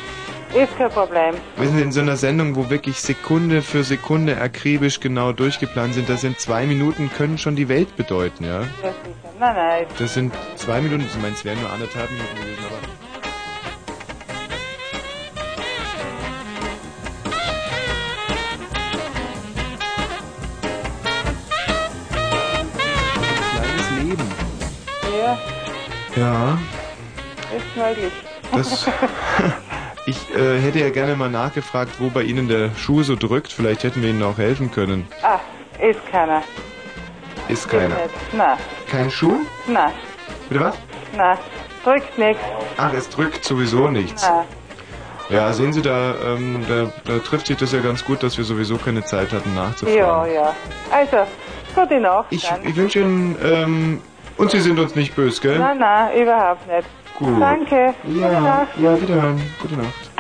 Ist 0.55 0.77
kein 0.79 0.91
Problem. 0.91 1.35
Wissen 1.57 1.77
Sie, 1.77 1.83
in 1.83 1.93
so 1.93 2.01
einer 2.01 2.17
Sendung, 2.17 2.57
wo 2.57 2.71
wirklich 2.71 3.01
Sekunde 3.01 3.63
für 3.63 3.85
Sekunde 3.85 4.41
akribisch 4.41 5.01
genau 5.01 5.33
durchgeplant 5.33 5.95
sind, 5.95 6.09
da 6.09 6.17
sind 6.17 6.41
zwei 6.41 6.67
Minuten, 6.67 7.11
können 7.15 7.37
schon 7.37 7.57
die 7.57 7.69
Welt 7.69 7.95
bedeuten, 7.97 8.45
ja? 8.45 8.61
Ja, 8.61 8.63
sicher. 8.63 8.95
Nein, 9.39 9.55
nein. 9.55 9.87
Das 9.99 10.15
sind 10.15 10.33
zwei 10.55 10.81
Minuten, 10.81 11.05
ich 11.07 11.21
meine, 11.21 11.35
es 11.35 11.45
wären 11.45 11.61
nur 11.61 11.71
anderthalb 11.71 12.11
Minuten 12.11 12.37
gewesen, 12.37 12.65
aber... 12.65 12.79
Kleines 23.53 23.91
Leben. 24.03 24.29
Ja, 25.21 25.39
Ja, 26.17 26.59
ist 27.57 27.77
möglich. 27.77 28.13
das... 28.53 28.87
Ich 30.09 30.17
äh, 30.37 30.61
hätte 30.61 30.79
ja 30.79 30.91
gerne 30.91 31.17
mal 31.17 31.29
nachgefragt, 31.29 31.95
wo 31.99 32.11
bei 32.11 32.23
Ihnen 32.23 32.47
der 32.49 32.71
Schuh 32.77 33.03
so 33.03 33.17
drückt. 33.17 33.53
Vielleicht 33.53 33.83
hätten 33.83 34.03
wir 34.03 34.11
Ihnen 34.11 34.23
auch 34.23 34.39
helfen 34.39 34.71
können. 34.71 35.07
Ah, 35.23 35.41
ist 35.83 35.99
keiner. 36.11 36.43
Ist 37.49 37.69
keiner. 37.69 37.97
Na, 38.33 38.57
Kein 38.91 39.11
Schuh? 39.11 39.41
na, 39.67 39.91
Bitte 40.49 40.65
was? 40.65 40.75
na. 41.17 41.37
Drückt 41.85 42.19
nichts. 42.19 42.43
Ach, 42.77 42.93
es 42.93 43.09
drückt 43.09 43.45
sowieso 43.45 43.89
nichts. 43.89 44.25
Na. 44.29 44.45
Ja, 45.29 45.53
sehen 45.53 45.73
Sie, 45.73 45.83
da, 45.83 46.15
ähm, 46.25 46.65
da, 46.69 46.93
da 47.05 47.19
trifft 47.19 47.49
sich 47.49 47.57
das 47.57 47.73
ja 47.73 47.81
ganz 47.81 48.05
gut, 48.05 48.23
dass 48.23 48.39
wir 48.39 48.45
sowieso 48.45 48.77
keine 48.77 49.05
Zeit 49.05 49.33
hatten 49.33 49.55
nachzufragen. 49.55 49.97
Ja, 49.99 50.27
ja. 50.27 50.57
Also, 50.93 51.19
gute 51.75 52.01
Nacht. 52.01 52.27
Ich, 52.31 52.49
ich 52.65 52.77
wünsche 52.77 53.01
Ihnen, 53.01 53.37
ähm, 53.43 54.01
und 54.37 54.51
Sie 54.53 54.61
sind 54.61 54.79
uns 54.79 54.95
nicht 54.95 55.17
böse, 55.17 55.41
gell? 55.41 55.59
Nein, 55.59 55.79
nein, 55.79 56.17
überhaupt 56.21 56.67
nicht. 56.69 56.87
Gut. 57.19 57.41
Danke. 57.41 57.95
Gute 58.05 58.19
Ja, 58.21 58.41
Nacht. 58.41 58.79
ja, 58.79 59.01
wiederhören. 59.01 59.41
Gute 59.61 59.77
Nacht. 59.77 60.11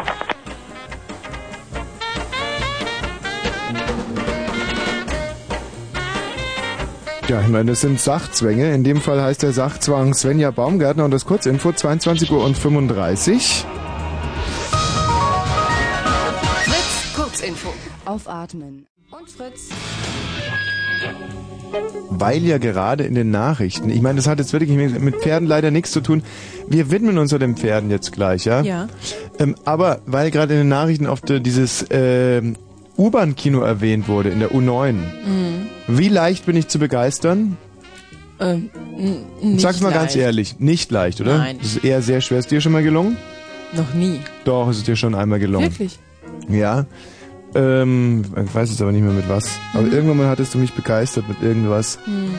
Ja, 7.29 7.41
ich 7.41 7.49
meine, 7.49 7.71
das 7.73 7.81
sind 7.81 8.01
Sachzwänge. 8.01 8.73
In 8.73 8.85
dem 8.85 9.01
Fall 9.01 9.21
heißt 9.21 9.43
der 9.43 9.53
Sachzwang 9.53 10.15
Svenja 10.15 10.53
Baumgärtner 10.53 11.05
und 11.05 11.11
das 11.11 11.25
Kurzinfo 11.25 11.73
22 11.73 12.31
Uhr 12.31 12.45
und 12.45 12.57
35. 12.57 13.65
Fritz, 16.65 17.15
Kurzinfo. 17.17 17.73
Aufatmen. 18.05 18.87
Und 19.11 19.29
Fritz. 19.29 19.71
Weil 22.11 22.45
ja 22.45 22.59
gerade 22.59 23.05
in 23.05 23.15
den 23.15 23.31
Nachrichten, 23.31 23.91
ich 23.91 24.01
meine, 24.01 24.17
das 24.17 24.27
hat 24.27 24.39
jetzt 24.39 24.53
wirklich 24.53 24.71
mit 24.71 25.17
Pferden 25.17 25.47
leider 25.47 25.71
nichts 25.71 25.91
zu 25.91 26.01
tun. 26.01 26.23
Wir 26.69 26.91
widmen 26.91 27.19
uns 27.19 27.33
ja 27.33 27.39
den 27.39 27.57
Pferden 27.57 27.91
jetzt 27.91 28.13
gleich, 28.13 28.45
ja? 28.45 28.63
Ja. 28.63 28.89
Ähm, 29.39 29.55
aber 29.65 30.01
weil 30.07 30.31
gerade 30.31 30.55
in 30.55 30.61
den 30.61 30.69
Nachrichten 30.69 31.07
oft 31.07 31.29
äh, 31.31 31.41
dieses 31.41 31.85
ähm, 31.91 32.57
U-Bahn-Kino 32.97 33.61
erwähnt 33.61 34.09
wurde, 34.09 34.31
in 34.31 34.41
der 34.41 34.53
U9. 34.53 34.93
Mhm. 34.93 35.67
Wie 35.89 36.09
leicht 36.09 36.47
bin 36.47 36.57
ich 36.57 36.69
zu 36.69 36.79
begeistern? 36.79 37.57
Ähm, 38.41 38.71
nicht 39.43 39.61
Sag's 39.61 39.81
mal 39.81 39.93
ganz 39.93 40.15
leicht. 40.15 40.25
ehrlich, 40.25 40.59
nicht 40.59 40.91
leicht, 40.91 41.21
oder? 41.21 41.39
Nein. 41.39 41.59
Das 41.59 41.77
ist 41.77 41.85
eher 41.85 42.03
sehr 42.03 42.21
schwer. 42.21 42.39
Ist 42.39 42.51
dir 42.51 42.61
schon 42.61 42.73
mal 42.73 42.83
gelungen? 42.83 43.17
Noch 43.75 43.95
nie. 43.95 44.21
Doch, 44.45 44.69
es 44.69 44.79
ist 44.79 44.89
dir 44.89 44.97
schon 44.97 45.15
einmal 45.15 45.39
gelungen. 45.39 45.71
Wirklich? 45.71 45.99
Ja. 46.49 46.87
Ähm, 47.57 48.23
ich 48.45 48.55
weiß 48.55 48.71
jetzt 48.71 48.81
aber 48.83 48.93
nicht 48.93 49.03
mehr 49.03 49.13
mit 49.13 49.29
was. 49.29 49.59
Aber 49.75 49.83
Mhm. 49.85 49.93
irgendwann 49.93 50.17
mal 50.19 50.29
hattest 50.29 50.55
du 50.55 50.59
mich 50.59 50.73
begeistert 50.73 51.29
mit 51.29 51.43
irgendwas. 51.43 51.99
Hm. 52.05 52.31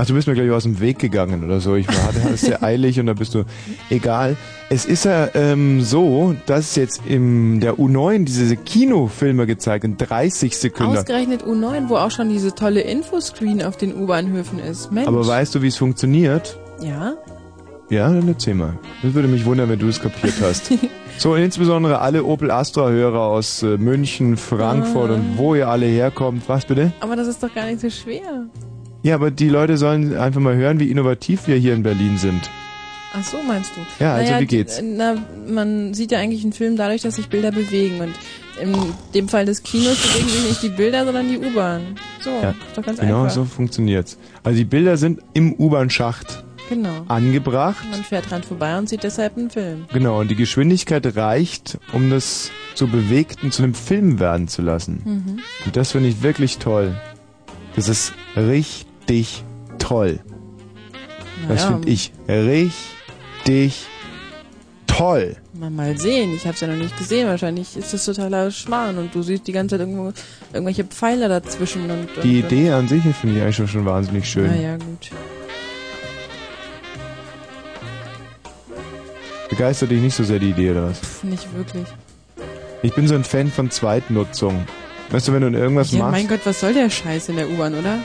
Ach, 0.00 0.06
du 0.06 0.14
bist 0.14 0.28
mir 0.28 0.34
gleich 0.34 0.48
aus 0.52 0.62
dem 0.62 0.78
Weg 0.78 1.00
gegangen 1.00 1.42
oder 1.42 1.58
so. 1.58 1.74
Ich 1.74 1.88
war, 1.88 2.10
es 2.32 2.42
sehr 2.42 2.62
eilig 2.62 3.00
und 3.00 3.06
da 3.06 3.14
bist 3.14 3.34
du. 3.34 3.42
Egal. 3.90 4.36
Es 4.70 4.84
ist 4.84 5.04
ja 5.04 5.28
ähm, 5.34 5.80
so, 5.82 6.36
dass 6.46 6.76
jetzt 6.76 7.00
in 7.04 7.58
der 7.58 7.74
U9 7.78 8.24
diese 8.24 8.56
Kinofilme 8.56 9.46
gezeigt 9.46 9.82
in 9.84 9.96
30 9.96 10.56
Sekunden. 10.56 10.96
Ausgerechnet 10.96 11.42
U9, 11.42 11.88
wo 11.88 11.96
auch 11.96 12.12
schon 12.12 12.28
diese 12.28 12.54
tolle 12.54 12.82
Infoscreen 12.82 13.60
auf 13.62 13.76
den 13.76 13.92
U-Bahnhöfen 13.96 14.60
ist. 14.60 14.92
Mensch. 14.92 15.08
Aber 15.08 15.26
weißt 15.26 15.56
du, 15.56 15.62
wie 15.62 15.68
es 15.68 15.76
funktioniert? 15.76 16.58
ja? 16.80 17.14
Ja, 17.90 18.12
dann 18.12 18.28
erzähl 18.28 18.52
mal. 18.54 18.78
Das 19.02 19.14
würde 19.14 19.28
mich 19.28 19.46
wundern, 19.46 19.70
wenn 19.70 19.78
du 19.78 19.88
es 19.88 19.98
kapiert 19.98 20.34
hast. 20.42 20.70
so, 21.18 21.32
und 21.34 21.40
insbesondere 21.42 22.00
alle 22.00 22.24
Opel 22.24 22.50
Astra-Hörer 22.50 23.20
aus 23.20 23.62
äh, 23.62 23.76
München, 23.76 24.36
Frankfurt 24.36 25.10
Ah. 25.10 25.14
und 25.14 25.36
wo 25.36 25.54
ihr 25.54 25.68
alle 25.68 25.86
herkommt. 25.86 26.42
Was 26.48 26.64
bitte? 26.64 26.92
Aber 27.00 27.16
das 27.16 27.26
ist 27.28 27.42
doch 27.42 27.52
gar 27.54 27.66
nicht 27.66 27.80
so 27.80 27.90
schwer. 27.90 28.46
Ja, 29.02 29.14
aber 29.14 29.30
die 29.30 29.48
Leute 29.48 29.76
sollen 29.76 30.16
einfach 30.16 30.40
mal 30.40 30.54
hören, 30.56 30.80
wie 30.80 30.90
innovativ 30.90 31.46
wir 31.46 31.56
hier 31.56 31.74
in 31.74 31.82
Berlin 31.82 32.18
sind. 32.18 32.50
Ach 33.14 33.24
so, 33.24 33.38
meinst 33.46 33.72
du? 33.76 33.80
Ja, 34.04 34.14
also 34.14 34.30
naja, 34.32 34.40
wie 34.42 34.46
geht's? 34.46 34.80
Na, 34.82 35.14
man 35.48 35.94
sieht 35.94 36.12
ja 36.12 36.18
eigentlich 36.18 36.42
einen 36.44 36.52
Film 36.52 36.76
dadurch, 36.76 37.02
dass 37.02 37.16
sich 37.16 37.28
Bilder 37.28 37.50
bewegen. 37.52 38.00
Und 38.00 38.14
in 38.60 38.74
dem 39.14 39.28
Fall 39.28 39.44
des 39.46 39.62
Kinos 39.62 39.96
bewegen 40.02 40.28
sich 40.28 40.48
nicht 40.48 40.62
die 40.62 40.68
Bilder, 40.68 41.04
sondern 41.04 41.28
die 41.28 41.38
U-Bahn. 41.38 41.96
So, 42.20 42.30
Ja, 42.42 42.54
doch 42.76 42.84
ganz 42.84 43.00
genau 43.00 43.22
einfach. 43.22 43.34
so 43.34 43.44
funktioniert's. 43.44 44.18
Also 44.44 44.58
die 44.58 44.64
Bilder 44.64 44.96
sind 44.96 45.20
im 45.32 45.54
U-Bahn-Schacht 45.54 46.44
Genau. 46.68 47.04
angebracht. 47.08 47.84
Man 47.90 48.04
fährt 48.04 48.30
dran 48.30 48.42
vorbei 48.42 48.76
und 48.76 48.88
sieht 48.88 49.02
deshalb 49.02 49.36
einen 49.36 49.50
Film. 49.50 49.86
Genau, 49.92 50.20
und 50.20 50.28
die 50.28 50.36
Geschwindigkeit 50.36 51.16
reicht, 51.16 51.78
um 51.92 52.10
das 52.10 52.50
zu 52.74 52.88
bewegten, 52.88 53.50
zu 53.50 53.62
einem 53.62 53.74
Film 53.74 54.20
werden 54.20 54.48
zu 54.48 54.62
lassen. 54.62 55.02
Mhm. 55.04 55.40
Und 55.64 55.76
das 55.76 55.92
finde 55.92 56.08
ich 56.10 56.22
wirklich 56.22 56.58
toll. 56.58 56.94
Das 57.74 57.88
ist 57.88 58.12
richtig 58.36 59.44
toll. 59.78 60.20
Das 61.48 61.64
Naja, 61.64 61.72
finde 61.72 61.88
ich 61.88 62.12
richtig 62.28 63.86
toll. 64.86 65.36
Mal, 65.54 65.70
mal 65.70 65.96
sehen. 65.98 66.34
Ich 66.34 66.44
habe 66.44 66.54
es 66.54 66.60
ja 66.60 66.68
noch 66.68 66.76
nicht 66.76 66.96
gesehen. 66.96 67.28
Wahrscheinlich 67.28 67.76
ist 67.76 67.92
das 67.92 68.04
totaler 68.04 68.50
Schmarrn 68.50 68.98
und 68.98 69.14
du 69.14 69.22
siehst 69.22 69.46
die 69.46 69.52
ganze 69.52 69.74
Zeit 69.76 69.86
irgendwo 69.86 70.12
irgendwelche 70.52 70.84
Pfeiler 70.84 71.28
dazwischen 71.28 71.82
und, 71.90 71.90
und 72.16 72.24
Die 72.24 72.40
Idee 72.40 72.70
an 72.70 72.88
sich 72.88 73.02
finde 73.02 73.36
ich 73.36 73.42
eigentlich 73.42 73.56
schon, 73.56 73.68
schon 73.68 73.84
wahnsinnig 73.84 74.28
schön. 74.28 74.46
Naja, 74.46 74.76
gut. 74.76 75.10
Begeistert 79.48 79.90
dich 79.90 80.00
nicht 80.00 80.14
so 80.14 80.24
sehr 80.24 80.38
die 80.38 80.50
Idee, 80.50 80.70
oder 80.72 80.88
was? 80.90 80.98
Pff, 80.98 81.24
nicht 81.24 81.54
wirklich. 81.54 81.86
Ich 82.82 82.94
bin 82.94 83.08
so 83.08 83.14
ein 83.14 83.24
Fan 83.24 83.50
von 83.50 83.70
Zweitnutzung. 83.70 84.66
Weißt 85.10 85.28
du, 85.28 85.32
wenn 85.32 85.40
du 85.52 85.58
irgendwas 85.58 85.90
Ja, 85.92 86.00
machst, 86.00 86.12
mein 86.12 86.28
Gott, 86.28 86.40
was 86.44 86.60
soll 86.60 86.74
der 86.74 86.90
Scheiß 86.90 87.30
in 87.30 87.36
der 87.36 87.48
U-Bahn, 87.48 87.74
oder? 87.74 87.98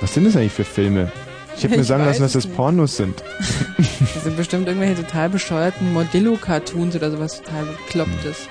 was 0.00 0.14
sind 0.14 0.24
das 0.24 0.36
eigentlich 0.36 0.52
für 0.52 0.64
Filme? 0.64 1.10
Ich 1.56 1.64
habe 1.64 1.76
mir 1.76 1.82
sagen 1.82 2.04
lassen, 2.04 2.22
dass 2.22 2.34
das 2.34 2.44
nicht. 2.44 2.56
Pornos 2.56 2.96
sind. 2.96 3.22
Das 4.14 4.24
sind 4.24 4.36
bestimmt 4.36 4.66
irgendwelche 4.66 4.96
total 4.96 5.28
bescheuerten 5.28 5.92
Modillo-Cartoons 5.92 6.96
oder 6.96 7.10
sowas 7.10 7.40
total 7.42 7.66
beklopptes. 7.66 8.48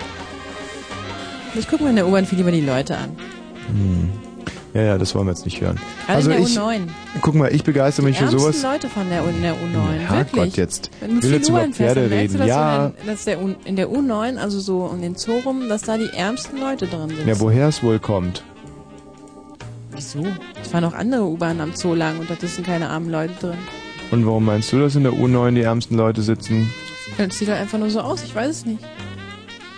Ich 1.56 1.68
gucke 1.68 1.84
mir 1.84 1.90
in 1.90 1.96
der 1.98 2.08
U-Bahn 2.08 2.26
viel 2.26 2.38
lieber 2.38 2.52
die 2.52 2.62
Leute 2.62 2.96
an. 2.98 3.18
Hm. 3.68 4.10
Ja, 4.74 4.82
ja, 4.82 4.98
das 4.98 5.16
wollen 5.16 5.26
wir 5.28 5.32
jetzt 5.32 5.46
nicht 5.46 5.62
hören. 5.62 5.80
Also 6.08 6.30
in 6.30 6.38
der 6.38 6.46
ich, 6.46 6.58
U9. 6.58 6.82
guck 7.22 7.36
mal, 7.36 7.54
ich 7.54 7.64
begeister 7.64 8.04
mich 8.04 8.18
die 8.18 8.26
für 8.26 8.30
sowas. 8.38 8.62
Leute 8.62 8.90
von 8.90 9.10
der, 9.10 9.24
U 9.26 9.28
in 9.30 9.42
der 9.42 9.54
U9. 9.54 9.98
Herrgott 10.08 10.34
wirklich. 10.36 10.56
jetzt. 10.58 10.92
Wenn 11.00 11.16
du 11.20 11.24
will 11.24 11.34
jetzt 11.34 11.50
über 11.50 11.68
Pferde 11.68 12.10
reden. 12.10 12.38
du, 12.38 12.46
Ja. 12.46 12.88
in, 12.88 13.08
dass 13.08 13.26
der 13.26 13.42
U 13.42 13.56
in 13.66 13.76
der 13.76 13.88
U9, 13.90 14.38
also 14.38 14.60
so 14.60 14.82
um 14.84 15.02
den 15.02 15.16
Zoo 15.16 15.40
rum, 15.46 15.68
dass 15.70 15.82
da 15.84 15.98
die 15.98 16.10
ärmsten 16.14 16.60
Leute 16.60 16.86
drin 16.88 17.10
sind. 17.10 17.28
Ja, 17.28 17.40
woher 17.40 17.70
es 17.70 17.82
wohl 17.82 17.98
kommt. 18.00 18.44
Wieso? 19.92 20.28
Es 20.62 20.68
fahren 20.68 20.84
auch 20.84 20.94
andere 20.94 21.24
U-Bahnen 21.24 21.62
am 21.62 21.74
Zoo 21.76 21.96
lang 21.96 22.20
und 22.20 22.30
da 22.30 22.36
sind 22.48 22.68
keine 22.68 22.90
armen 22.90 23.10
Leute 23.10 23.34
drin. 23.40 23.58
Und 24.12 24.26
warum 24.26 24.46
meinst 24.46 24.72
du, 24.72 24.80
dass 24.80 24.96
in 24.96 25.04
der 25.04 25.14
U9 25.14 25.56
die 25.56 25.62
ärmsten 25.62 25.98
Leute 25.98 26.22
sitzen? 26.22 26.72
Das 27.18 27.38
sieht 27.38 27.48
doch 27.50 27.56
einfach 27.56 27.80
nur 27.80 27.90
so 27.90 28.02
aus, 28.02 28.22
ich 28.24 28.36
weiß 28.36 28.50
es 28.50 28.66
nicht. 28.66 28.84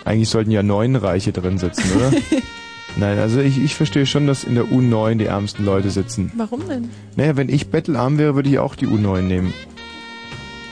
Eigentlich 0.04 0.28
sollten 0.28 0.50
ja 0.50 0.62
neun 0.62 0.96
Reiche 0.96 1.32
drin 1.32 1.58
sitzen, 1.58 1.84
oder? 1.96 2.12
Nein, 2.96 3.18
also 3.18 3.40
ich, 3.40 3.58
ich 3.62 3.74
verstehe 3.74 4.04
schon, 4.06 4.26
dass 4.26 4.44
in 4.44 4.54
der 4.54 4.64
U9 4.64 5.16
die 5.16 5.26
ärmsten 5.26 5.64
Leute 5.64 5.90
sitzen. 5.90 6.32
Warum 6.36 6.68
denn? 6.68 6.90
Naja, 7.16 7.36
wenn 7.36 7.48
ich 7.48 7.68
bettelarm 7.68 8.18
wäre, 8.18 8.34
würde 8.34 8.48
ich 8.50 8.58
auch 8.58 8.74
die 8.74 8.86
U9 8.86 9.22
nehmen. 9.22 9.54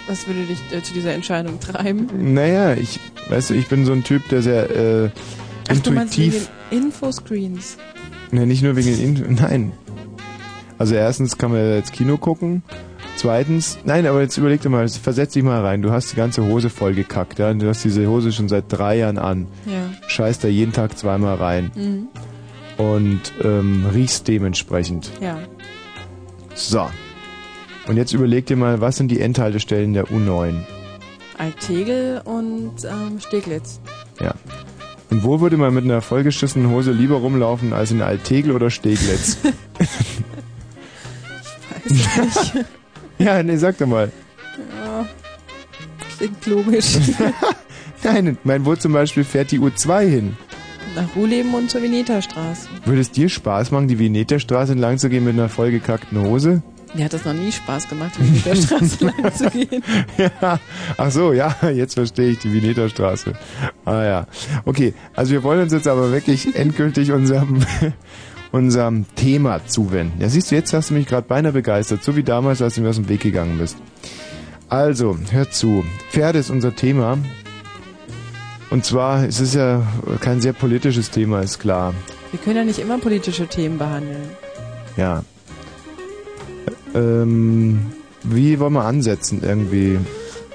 Was 0.09 0.27
würde 0.27 0.43
dich 0.43 0.59
äh, 0.73 0.83
zu 0.83 0.95
dieser 0.95 1.13
Entscheidung 1.13 1.61
treiben? 1.61 2.09
Naja, 2.35 2.75
ich, 2.75 2.99
weißt 3.29 3.51
du, 3.51 3.55
ich 3.55 3.69
bin 3.69 3.85
so 3.85 3.93
ein 3.93 4.05
Typ, 4.05 4.29
der 4.31 4.43
sehr 4.43 4.71
äh, 5.05 5.11
Ach, 5.69 5.77
du 5.79 5.91
meinst 5.93 6.17
wegen 6.19 6.29
intuitiv. 6.33 6.51
den 6.71 6.79
Infoscreens. 6.85 7.77
Ne, 8.31 8.47
nicht 8.47 8.63
nur 8.63 8.75
wegen 8.77 8.97
den 8.97 9.17
In 9.25 9.35
Nein. 9.35 9.73
Also 10.79 10.95
erstens 10.95 11.37
kann 11.39 11.51
man 11.51 11.61
ja 11.61 11.75
jetzt 11.77 11.93
Kino 11.93 12.17
gucken. 12.17 12.63
Zweitens, 13.19 13.79
nein, 13.83 14.07
aber 14.07 14.21
jetzt 14.21 14.37
überleg 14.37 14.61
dir 14.61 14.69
mal, 14.69 14.89
versetz 14.89 15.33
dich 15.33 15.43
mal 15.43 15.61
rein. 15.61 15.83
Du 15.83 15.91
hast 15.91 16.13
die 16.13 16.17
ganze 16.17 16.45
Hose 16.47 16.71
voll 16.71 16.95
gekackt, 16.95 17.41
ja. 17.41 17.51
und 17.51 17.59
Du 17.59 17.69
hast 17.69 17.83
diese 17.83 18.07
Hose 18.07 18.31
schon 18.31 18.49
seit 18.49 18.67
drei 18.69 18.99
Jahren 18.99 19.19
an. 19.19 19.49
Ja. 19.67 19.91
Scheißt 20.07 20.45
da 20.45 20.47
jeden 20.47 20.73
Tag 20.73 20.97
zweimal 20.97 21.35
rein. 21.35 21.73
Mhm. 21.75 22.07
Und 22.81 23.33
ähm, 23.43 23.87
riechst 23.93 24.29
dementsprechend. 24.29 25.11
Ja. 25.21 25.41
So. 26.55 26.89
Und 27.89 27.97
jetzt 27.97 28.13
überleg 28.13 28.47
dir 28.47 28.55
mal, 28.55 28.81
was 28.81 28.99
sind 28.99 29.11
die 29.11 29.21
Endhaltestellen 29.21 29.95
der 29.95 30.05
U9? 30.07 30.55
Altegel 31.39 32.21
und 32.25 32.85
ähm, 32.85 33.19
Steglitz. 33.19 33.81
Ja. 34.21 34.37
Und 35.11 35.25
wo 35.25 35.41
würde 35.41 35.57
man 35.57 35.75
mit 35.75 35.83
einer 35.83 36.03
vollgeschissenen 36.03 36.71
Hose 36.71 36.93
lieber 36.93 37.17
rumlaufen 37.17 37.73
als 37.73 37.91
in 37.91 38.01
Altegel 38.01 38.53
oder 38.53 38.71
Steglitz? 38.71 39.39
Weiß 41.85 42.55
nicht. 42.55 42.65
ja, 43.25 43.43
nee, 43.43 43.57
sag 43.57 43.79
doch 43.79 43.87
mal. 43.87 44.11
ja. 44.83 45.07
Klingt 46.17 46.47
logisch. 46.47 46.97
Nein, 48.03 48.39
mein, 48.45 48.65
wo 48.65 48.75
zum 48.75 48.93
Beispiel 48.93 49.25
fährt 49.25 49.51
die 49.53 49.61
U2 49.61 50.01
hin? 50.09 50.37
Nach 50.97 51.15
Ruhleben 51.15 51.55
und 51.55 51.71
zur 51.71 51.83
Veneta-Straße. 51.83 52.69
Würde 52.85 53.01
es 53.01 53.11
dir 53.13 53.29
Spaß 53.29 53.71
machen, 53.71 53.87
die 53.89 53.99
Veneta-Straße 53.99 54.73
entlang 54.73 54.99
zu 54.99 55.09
gehen 55.11 55.25
mit 55.25 55.35
einer 55.35 55.49
vollgekackten 55.49 56.21
Hose? 56.21 56.63
Mir 56.95 57.05
hat 57.05 57.13
das 57.13 57.25
noch 57.25 57.35
nie 57.35 57.53
Spaß 57.53 57.89
gemacht, 57.89 58.13
die 58.19 58.45
Veneta-Straße 58.45 59.05
lang 59.05 59.35
zu 59.35 59.51
gehen. 59.51 59.83
ja. 60.17 60.59
Ach 60.97 61.11
so, 61.11 61.33
ja, 61.33 61.55
jetzt 61.73 61.95
verstehe 61.95 62.31
ich 62.31 62.39
die 62.39 62.53
Veneta-Straße. 62.53 63.35
Ah 63.85 64.03
ja. 64.03 64.27
Okay, 64.65 64.95
also 65.15 65.33
wir 65.33 65.43
wollen 65.45 65.61
uns 65.63 65.73
jetzt 65.73 65.87
aber 65.87 66.11
wirklich 66.11 66.57
endgültig 66.57 67.13
unserem, 67.13 67.61
unserem 68.53 69.05
Thema 69.15 69.67
zuwenden. 69.67 70.21
Ja, 70.21 70.29
siehst 70.29 70.51
du, 70.51 70.55
jetzt 70.55 70.73
hast 70.73 70.91
du 70.91 70.95
mich 70.95 71.07
gerade 71.07 71.27
beinahe 71.27 71.53
begeistert, 71.53 72.03
so 72.03 72.17
wie 72.17 72.23
damals, 72.23 72.63
als 72.63 72.75
du 72.75 72.81
mir 72.81 72.89
aus 72.89 72.97
dem 72.97 73.09
Weg 73.09 73.21
gegangen 73.21 73.59
bist. 73.59 73.77
Also, 74.69 75.17
hör 75.31 75.51
zu. 75.51 75.85
Pferde 76.11 76.39
ist 76.39 76.51
unser 76.51 76.75
Thema. 76.75 77.19
Und 78.71 78.85
zwar, 78.85 79.25
es 79.25 79.41
ist 79.41 79.55
ja 79.55 79.83
kein 80.21 80.41
sehr 80.41 80.53
politisches 80.53 81.11
Thema, 81.11 81.41
ist 81.41 81.59
klar. 81.59 81.95
Wir 82.31 82.41
können 82.41 82.57
ja 82.57 82.65
nicht 82.65 82.79
immer 82.79 82.99
politische 82.99 83.47
Themen 83.47 83.79
behandeln. 83.79 84.29
Ja. 84.97 85.23
Ähm, 86.95 87.87
wie 88.25 88.59
wollen 88.61 88.75
wir 88.75 88.85
ansetzen 88.85 89.41
irgendwie? 89.43 89.99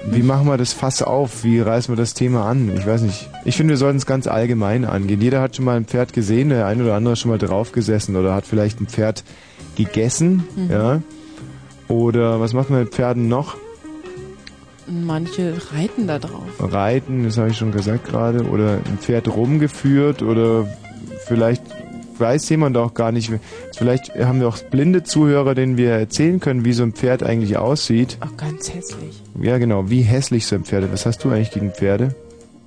Wie 0.06 0.22
machen 0.22 0.46
wir 0.46 0.56
das 0.58 0.72
Fass 0.72 1.02
auf? 1.02 1.44
Wie 1.44 1.60
reißen 1.60 1.92
wir 1.92 1.96
das 1.96 2.14
Thema 2.14 2.44
an? 2.46 2.70
Ich 2.76 2.86
weiß 2.86 3.02
nicht. 3.02 3.28
Ich 3.44 3.56
finde, 3.56 3.72
wir 3.72 3.78
sollten 3.78 3.96
es 3.96 4.06
ganz 4.06 4.26
allgemein 4.26 4.84
angehen. 4.84 5.20
Jeder 5.20 5.40
hat 5.40 5.56
schon 5.56 5.64
mal 5.64 5.76
ein 5.76 5.86
Pferd 5.86 6.12
gesehen, 6.12 6.50
der 6.50 6.66
ein 6.66 6.80
oder 6.82 6.94
andere 6.94 7.16
schon 7.16 7.30
mal 7.30 7.38
drauf 7.38 7.72
gesessen 7.72 8.14
oder 8.16 8.34
hat 8.34 8.46
vielleicht 8.46 8.80
ein 8.80 8.86
Pferd 8.86 9.24
gegessen, 9.76 10.44
Mhm. 10.56 10.70
ja. 10.70 11.02
Oder 11.88 12.40
was 12.40 12.52
macht 12.52 12.70
man 12.70 12.80
mit 12.80 12.94
Pferden 12.94 13.28
noch? 13.28 13.56
Manche 14.86 15.54
reiten 15.74 16.06
da 16.06 16.18
drauf. 16.18 16.42
Reiten, 16.60 17.24
das 17.24 17.38
habe 17.38 17.48
ich 17.50 17.56
schon 17.56 17.72
gesagt 17.72 18.06
gerade, 18.06 18.44
oder 18.44 18.74
ein 18.84 18.98
Pferd 19.00 19.28
rumgeführt 19.28 20.22
oder 20.22 20.66
vielleicht 21.26 21.62
weiß 22.18 22.48
jemand 22.48 22.76
auch 22.76 22.94
gar 22.94 23.12
nicht. 23.12 23.30
Vielleicht 23.76 24.14
haben 24.14 24.40
wir 24.40 24.48
auch 24.48 24.58
blinde 24.58 25.02
Zuhörer, 25.02 25.54
denen 25.54 25.76
wir 25.76 25.90
erzählen 25.90 26.40
können, 26.40 26.64
wie 26.64 26.72
so 26.72 26.82
ein 26.82 26.92
Pferd 26.92 27.22
eigentlich 27.22 27.56
aussieht. 27.56 28.18
Auch 28.20 28.36
ganz 28.36 28.72
hässlich. 28.72 29.22
Ja, 29.40 29.58
genau, 29.58 29.90
wie 29.90 30.02
hässlich 30.02 30.46
so 30.46 30.56
ein 30.56 30.64
Pferd. 30.64 30.92
Was 30.92 31.06
hast 31.06 31.24
du 31.24 31.30
eigentlich 31.30 31.50
gegen 31.50 31.72
Pferde? 31.72 32.14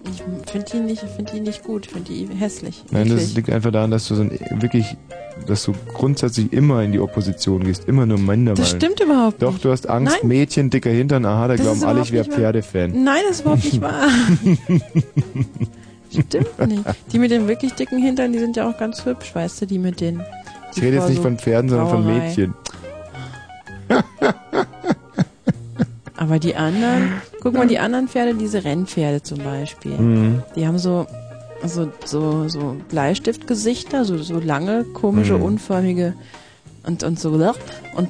Ich 0.09 0.23
finde 0.51 0.65
die 0.71 0.79
nicht, 0.79 1.01
finde 1.15 1.31
die 1.33 1.39
nicht 1.41 1.63
gut, 1.63 1.87
finde 1.87 2.11
die 2.13 2.27
hässlich. 2.37 2.83
Nein, 2.91 3.09
das 3.09 3.21
eklig. 3.23 3.35
liegt 3.35 3.49
einfach 3.49 3.71
daran, 3.71 3.91
dass 3.91 4.07
du 4.07 4.15
so 4.15 4.21
ein, 4.21 4.31
wirklich, 4.61 4.95
dass 5.47 5.63
du 5.63 5.73
grundsätzlich 5.93 6.53
immer 6.53 6.81
in 6.81 6.93
die 6.93 6.99
Opposition 7.01 7.65
gehst, 7.65 7.89
immer 7.89 8.05
nur 8.05 8.17
Männer. 8.17 8.53
Das 8.53 8.69
stimmt 8.69 9.01
überhaupt 9.01 9.41
Doch, 9.41 9.53
nicht. 9.53 9.65
du 9.65 9.71
hast 9.71 9.89
Angst, 9.89 10.19
Nein. 10.21 10.27
Mädchen, 10.29 10.69
dicker 10.69 10.91
Hintern, 10.91 11.25
aha, 11.25 11.49
da 11.49 11.53
Das 11.55 11.61
glauben 11.61 11.83
alle, 11.83 12.01
ich 12.01 12.13
wäre. 12.13 12.23
Pferdefan. 12.23 13.03
Nein, 13.03 13.21
das 13.27 13.37
ist 13.37 13.41
überhaupt 13.41 13.65
nicht 13.65 13.81
wahr. 13.81 14.07
Stimmt 16.25 16.67
nicht. 16.67 16.83
Die 17.11 17.19
mit 17.19 17.31
den 17.31 17.47
wirklich 17.47 17.73
dicken 17.73 17.97
Hintern, 18.01 18.33
die 18.33 18.39
sind 18.39 18.55
ja 18.57 18.69
auch 18.69 18.77
ganz 18.77 19.05
hübsch, 19.05 19.33
weißt 19.35 19.61
du, 19.61 19.65
die 19.67 19.79
mit 19.79 20.01
den. 20.01 20.21
Ich 20.75 20.81
rede 20.81 20.97
jetzt 20.97 21.09
nicht 21.09 21.21
von 21.21 21.37
Pferden, 21.37 21.69
sondern 21.69 21.89
von 21.89 22.03
Brauerei. 22.03 22.19
Mädchen. 22.27 22.53
Aber 26.17 26.39
die 26.39 26.55
anderen, 26.55 27.21
guck 27.41 27.53
mal, 27.53 27.67
die 27.67 27.77
anderen 27.79 28.07
Pferde, 28.07 28.33
diese 28.33 28.63
Rennpferde 28.63 29.21
zum 29.21 29.39
Beispiel, 29.39 29.91
Mhm. 29.97 30.41
die 30.55 30.65
haben 30.65 30.79
so, 30.79 31.05
so, 31.63 31.91
so, 32.05 32.47
so 32.49 32.75
Bleistiftgesichter, 32.89 34.03
so, 34.03 34.17
so 34.17 34.39
lange, 34.39 34.83
komische, 34.83 35.35
Mhm. 35.35 35.43
unförmige 35.43 36.13
und, 36.87 37.03
und 37.03 37.19
so. 37.19 37.31
Und 37.31 37.43
Das 37.43 37.53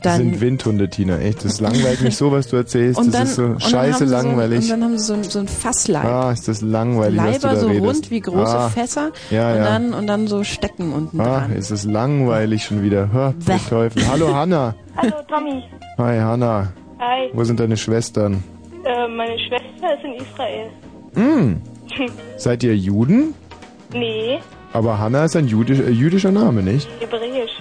dann 0.02 0.18
sind 0.18 0.42
Windhunde, 0.42 0.90
Tina, 0.90 1.20
echt. 1.20 1.44
Das 1.44 1.60
langweilt 1.60 2.02
mich 2.02 2.16
so, 2.16 2.32
was 2.32 2.48
du 2.48 2.56
erzählst. 2.58 3.00
und 3.00 3.08
das 3.08 3.14
dann, 3.14 3.24
ist 3.28 3.36
so 3.36 3.44
und 3.44 3.64
scheiße 3.64 4.06
langweilig. 4.06 4.66
So, 4.68 4.74
und 4.74 4.80
dann 4.82 4.90
haben 4.90 4.98
sie 4.98 5.06
so 5.06 5.14
ein, 5.14 5.24
so 5.24 5.40
ein 5.40 5.48
Fassleib. 5.48 6.06
ah, 6.06 6.32
ist 6.32 6.48
das 6.48 6.62
langweilig, 6.62 7.18
was 7.20 7.26
du 7.26 7.48
Leiber 7.48 7.54
da 7.56 7.60
so 7.60 7.68
redest. 7.68 7.86
rund 7.86 8.12
wie 8.12 8.20
große 8.22 8.58
ah, 8.60 8.70
Fässer 8.70 9.12
Ja, 9.32 9.52
und 9.52 9.58
ja. 9.58 9.64
dann 9.64 9.94
und 9.94 10.08
dann 10.08 10.28
so 10.28 10.44
Stecken 10.44 10.94
unten 10.94 11.20
Ah, 11.20 11.40
dran. 11.40 11.54
ist 11.54 11.72
es 11.72 11.84
langweilig 11.86 12.64
schon 12.64 12.84
wieder. 12.84 13.12
Hör, 13.12 13.34
Teufel. 13.70 14.08
Hallo 14.08 14.34
Hanna. 14.34 14.76
Hallo 14.96 15.14
Tommy. 15.28 15.64
Hi 15.98 16.18
Hanna. 16.20 16.72
Hi. 17.00 17.30
Wo 17.34 17.44
sind 17.44 17.60
deine 17.60 17.78
Schwestern? 17.78 18.44
Äh, 18.86 19.08
meine 19.08 19.38
Schwester 19.40 19.94
ist 19.98 20.04
in 20.04 20.14
Israel. 20.14 20.70
Hm. 21.16 21.62
Seid 22.38 22.64
ihr 22.64 22.76
Juden? 22.76 23.34
nee, 23.94 24.40
Aber 24.74 25.00
Hanna 25.00 25.26
ist 25.26 25.36
ein 25.36 25.48
jüdisch, 25.48 25.80
äh, 25.80 25.90
jüdischer 25.90 26.32
Name, 26.32 26.62
nicht? 26.62 26.88
hebräisch. 27.00 27.52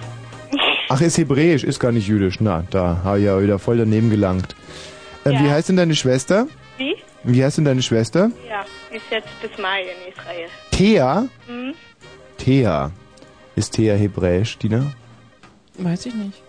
Ach, 0.89 1.01
ist 1.01 1.17
hebräisch, 1.17 1.63
ist 1.63 1.79
gar 1.79 1.91
nicht 1.91 2.07
jüdisch. 2.07 2.39
Na, 2.39 2.63
da 2.69 3.01
habe 3.03 3.19
ich 3.19 3.25
ja 3.25 3.41
wieder 3.41 3.59
voll 3.59 3.77
daneben 3.77 4.09
gelangt. 4.09 4.55
Ähm, 5.25 5.33
Ja. 5.33 5.43
Wie 5.43 5.49
heißt 5.49 5.69
denn 5.69 5.77
deine 5.77 5.95
Schwester? 5.95 6.47
Wie? 6.77 6.95
Wie 7.23 7.43
heißt 7.43 7.57
denn 7.57 7.65
deine 7.65 7.81
Schwester? 7.81 8.31
Ja, 8.47 8.61
ist 8.95 9.03
jetzt 9.11 9.27
bis 9.41 9.57
Mai 9.61 9.81
in 9.81 10.13
Israel. 10.13 10.47
Thea? 10.71 11.27
Hm? 11.47 11.73
Thea. 12.37 12.91
Ist 13.55 13.73
Thea 13.73 13.95
hebräisch, 13.95 14.57
Tina? 14.57 14.85
Weiß 15.77 16.05
ich 16.05 16.13
nicht. 16.13 16.41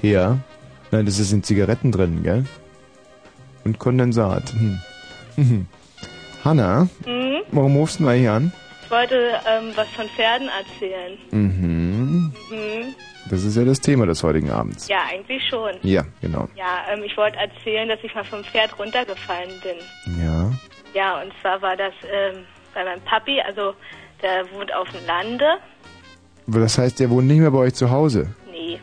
Thea? 0.00 0.38
Nein, 0.90 1.06
das 1.06 1.18
ist 1.18 1.32
in 1.32 1.42
Zigaretten 1.42 1.92
drin, 1.92 2.22
gell? 2.22 2.44
Und 3.64 3.78
Kondensat. 3.78 4.52
Hm. 4.52 4.78
Mhm. 5.36 5.66
Hanna, 6.44 6.88
Hm? 7.04 7.42
warum 7.52 7.76
rufst 7.76 8.00
du 8.00 8.04
mal 8.04 8.16
hier 8.16 8.32
an? 8.32 8.52
Ich 8.84 8.90
wollte 8.90 9.14
ähm, 9.46 9.72
was 9.74 9.86
von 9.88 10.06
Pferden 10.16 10.48
erzählen. 10.48 11.18
Mhm. 11.30 11.67
Hm? 12.50 12.94
Das 13.30 13.44
ist 13.44 13.56
ja 13.56 13.64
das 13.64 13.80
Thema 13.80 14.06
des 14.06 14.22
heutigen 14.22 14.50
Abends. 14.50 14.88
Ja, 14.88 15.00
eigentlich 15.10 15.42
schon. 15.48 15.72
Ja, 15.82 16.04
genau. 16.20 16.48
Ja, 16.56 16.84
ähm, 16.92 17.02
ich 17.04 17.16
wollte 17.16 17.36
erzählen, 17.38 17.88
dass 17.88 17.98
ich 18.02 18.14
mal 18.14 18.24
vom 18.24 18.42
Pferd 18.44 18.78
runtergefallen 18.78 19.50
bin. 19.62 20.16
Ja. 20.24 20.50
Ja, 20.94 21.20
und 21.22 21.32
zwar 21.42 21.60
war 21.60 21.76
das 21.76 21.92
ähm, 22.10 22.44
bei 22.74 22.84
meinem 22.84 23.00
Papi, 23.02 23.40
also 23.40 23.74
der 24.22 24.50
wohnt 24.52 24.74
auf 24.74 24.88
dem 24.90 25.04
Lande. 25.06 25.44
Aber 26.46 26.60
Das 26.60 26.78
heißt, 26.78 26.98
der 27.00 27.10
wohnt 27.10 27.26
nicht 27.26 27.40
mehr 27.40 27.50
bei 27.50 27.58
euch 27.58 27.74
zu 27.74 27.90
Hause. 27.90 28.34
Nee. 28.50 28.80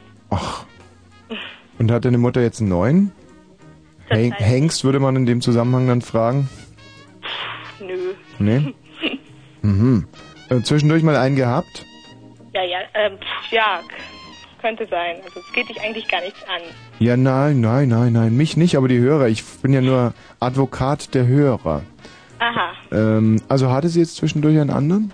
Und 1.80 1.92
hat 1.92 2.06
deine 2.06 2.18
Mutter 2.18 2.42
jetzt 2.42 2.60
einen 2.62 2.70
neuen? 2.70 3.12
Hen 4.08 4.32
Hengst 4.34 4.84
würde 4.84 5.00
man 5.00 5.16
in 5.16 5.26
dem 5.26 5.42
Zusammenhang 5.42 5.88
dann 5.88 6.02
fragen? 6.02 6.50
Nö. 7.80 8.14
Nee? 8.40 8.74
Mhm. 9.62 10.06
Äh, 10.50 10.62
zwischendurch 10.62 11.02
mal 11.02 11.16
einen 11.16 11.36
gehabt? 11.36 11.88
Ja, 12.56 12.64
ja, 12.64 12.80
ähm, 12.94 13.18
ja, 13.52 13.82
könnte 14.62 14.88
sein. 14.88 15.18
Also 15.26 15.42
es 15.42 15.54
geht 15.54 15.68
dich 15.68 15.82
eigentlich 15.82 16.08
gar 16.08 16.22
nichts 16.22 16.42
an. 16.44 16.62
Ja, 17.00 17.18
nein, 17.18 17.60
nein, 17.60 17.90
nein, 17.90 18.14
nein, 18.14 18.38
mich 18.38 18.56
nicht, 18.56 18.78
aber 18.78 18.88
die 18.88 18.98
Hörer. 18.98 19.28
Ich 19.28 19.44
bin 19.62 19.74
ja 19.74 19.82
nur 19.82 20.14
Advokat 20.40 21.14
der 21.14 21.28
Hörer. 21.28 21.84
Aha. 22.40 22.72
Ähm, 22.94 23.42
also 23.50 23.70
hatte 23.70 23.90
sie 23.90 24.00
jetzt 24.00 24.16
zwischendurch 24.16 24.58
einen 24.58 24.70
anderen? 24.70 25.12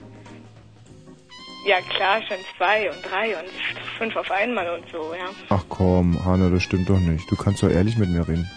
Ja, 1.65 1.77
klar, 1.95 2.21
schon 2.27 2.37
zwei 2.57 2.91
und 2.91 2.97
drei 3.09 3.29
und 3.29 3.49
fünf 3.97 4.15
auf 4.15 4.29
einmal 4.29 4.69
und 4.79 4.83
so, 4.91 5.13
ja. 5.15 5.25
Ach 5.49 5.63
komm, 5.67 6.23
Hanna, 6.23 6.49
das 6.49 6.61
stimmt 6.61 6.89
doch 6.89 6.99
nicht. 6.99 7.29
Du 7.31 7.35
kannst 7.35 7.63
doch 7.63 7.69
ehrlich 7.69 7.97
mit 7.97 8.09
mir 8.09 8.27
reden. 8.27 8.47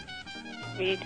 Wie? 0.76 0.98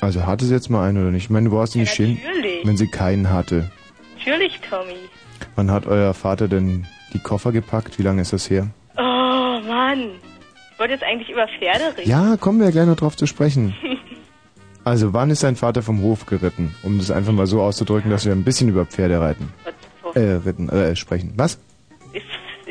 Also 0.00 0.24
hatte 0.24 0.46
sie 0.46 0.54
jetzt 0.54 0.70
mal 0.70 0.88
einen 0.88 1.02
oder 1.02 1.10
nicht? 1.10 1.24
Ich 1.24 1.30
meine, 1.30 1.50
du 1.50 1.54
brauchst 1.54 1.74
dich 1.74 1.80
nicht 1.82 1.94
schämen, 1.94 2.18
natürlich. 2.24 2.66
wenn 2.66 2.76
sie 2.78 2.88
keinen 2.88 3.30
hatte. 3.30 3.70
Natürlich, 4.16 4.58
Tommy. 4.60 4.96
Wann 5.56 5.70
hat 5.70 5.86
euer 5.86 6.14
Vater 6.14 6.48
denn 6.48 6.86
die 7.12 7.18
Koffer 7.18 7.50
gepackt? 7.50 7.98
Wie 7.98 8.02
lange 8.02 8.22
ist 8.22 8.32
das 8.32 8.48
her? 8.48 8.68
Oh, 8.96 9.00
Mann. 9.02 10.10
Ich 10.72 10.78
wollte 10.78 10.92
jetzt 10.92 11.04
eigentlich 11.04 11.30
über 11.30 11.48
Pferde 11.48 11.96
reden. 11.96 12.08
Ja, 12.08 12.36
kommen 12.36 12.60
wir 12.60 12.70
gleich 12.70 12.86
noch 12.86 12.96
drauf 12.96 13.16
zu 13.16 13.26
sprechen. 13.26 13.74
Also, 14.84 15.12
wann 15.12 15.30
ist 15.30 15.42
dein 15.42 15.56
Vater 15.56 15.82
vom 15.82 16.00
Hof 16.00 16.26
geritten? 16.26 16.72
Um 16.84 16.98
das 16.98 17.10
einfach 17.10 17.32
mal 17.32 17.48
so 17.48 17.60
auszudrücken, 17.60 18.08
dass 18.08 18.24
wir 18.24 18.30
ein 18.30 18.44
bisschen 18.44 18.68
über 18.68 18.86
Pferde 18.86 19.20
reiten. 19.20 19.52
Äh, 20.14 20.38
ritten, 20.46 20.68
äh, 20.68 20.94
sprechen. 20.94 21.32
Was? 21.36 21.58
Ich, 22.12 22.22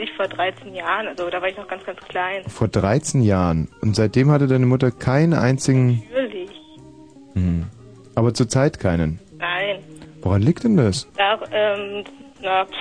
ich 0.01 0.09
vor 0.13 0.25
13 0.25 0.73
Jahren, 0.73 1.09
also 1.09 1.29
da 1.29 1.41
war 1.41 1.49
ich 1.49 1.57
noch 1.57 1.67
ganz, 1.67 1.83
ganz 1.83 1.99
klein. 2.07 2.43
Vor 2.47 2.69
13 2.69 3.21
Jahren. 3.21 3.67
Und 3.81 3.97
seitdem 3.97 4.31
hatte 4.31 4.47
deine 4.47 4.65
Mutter 4.65 4.91
keinen 4.91 5.33
einzigen... 5.33 6.03
Natürlich. 6.09 6.51
Hm. 7.33 7.65
Aber 8.15 8.33
zurzeit 8.33 8.79
keinen. 8.79 9.19
Nein. 9.37 9.79
Woran 10.21 10.41
liegt 10.41 10.63
denn 10.63 10.77
das? 10.77 11.09
Da, 11.17 11.37
ähm, 11.51 12.05
na, 12.45 12.65
pff, 12.65 12.71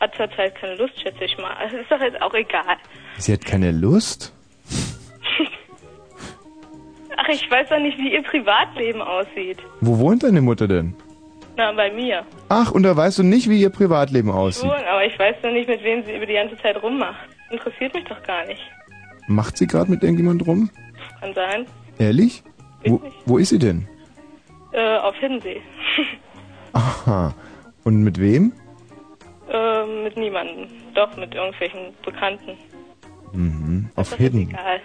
hat 0.00 0.14
zurzeit 0.14 0.54
keine 0.54 0.76
Lust, 0.76 1.00
schätze 1.00 1.24
ich 1.24 1.36
mal. 1.38 1.54
Also 1.54 1.76
ist 1.76 1.90
doch 1.90 2.00
jetzt 2.00 2.20
auch 2.20 2.34
egal. 2.34 2.76
Sie 3.16 3.32
hat 3.32 3.44
keine 3.44 3.72
Lust? 3.72 4.32
Ach, 7.16 7.28
ich 7.28 7.50
weiß 7.50 7.70
doch 7.70 7.78
nicht, 7.78 7.98
wie 7.98 8.12
ihr 8.12 8.22
Privatleben 8.22 9.00
aussieht. 9.00 9.58
Wo 9.80 9.98
wohnt 9.98 10.22
deine 10.22 10.42
Mutter 10.42 10.68
denn? 10.68 10.94
Na, 11.56 11.72
bei 11.72 11.90
mir. 11.90 12.26
Ach, 12.50 12.70
und 12.72 12.82
da 12.82 12.94
weißt 12.94 13.18
du 13.18 13.22
nicht, 13.22 13.48
wie 13.48 13.62
ihr 13.62 13.70
Privatleben 13.70 14.30
aussieht. 14.30 14.70
Schon, 14.70 14.84
aber 14.84 15.04
ich 15.06 15.18
weiß 15.18 15.36
noch 15.42 15.52
nicht, 15.52 15.68
mit 15.68 15.82
wem 15.82 16.04
sie 16.04 16.14
über 16.14 16.26
die 16.26 16.34
ganze 16.34 16.58
Zeit 16.58 16.80
rummacht. 16.82 17.28
Interessiert 17.50 17.94
mich 17.94 18.04
doch 18.04 18.22
gar 18.22 18.44
nicht. 18.46 18.60
Macht 19.28 19.56
sie 19.56 19.66
gerade 19.66 19.90
mit 19.90 20.02
irgendjemand 20.02 20.46
rum? 20.46 20.70
Kann 21.20 21.32
sein. 21.32 21.66
Ehrlich? 21.98 22.42
Wo, 22.84 23.00
wo 23.24 23.38
ist 23.38 23.48
sie 23.48 23.58
denn? 23.58 23.88
Äh, 24.72 24.98
auf 24.98 25.16
Hiddensee. 25.16 25.62
Aha. 26.74 27.34
Und 27.86 28.02
mit 28.02 28.20
wem? 28.20 28.52
äh, 29.48 30.02
mit 30.02 30.16
niemandem. 30.16 30.66
Doch, 30.94 31.16
mit 31.16 31.32
irgendwelchen 31.34 31.94
Bekannten. 32.04 32.58
Mhm. 33.32 33.88
Auf 33.94 34.10
Das 34.10 34.18
Hidden. 34.18 34.50
egal. 34.50 34.80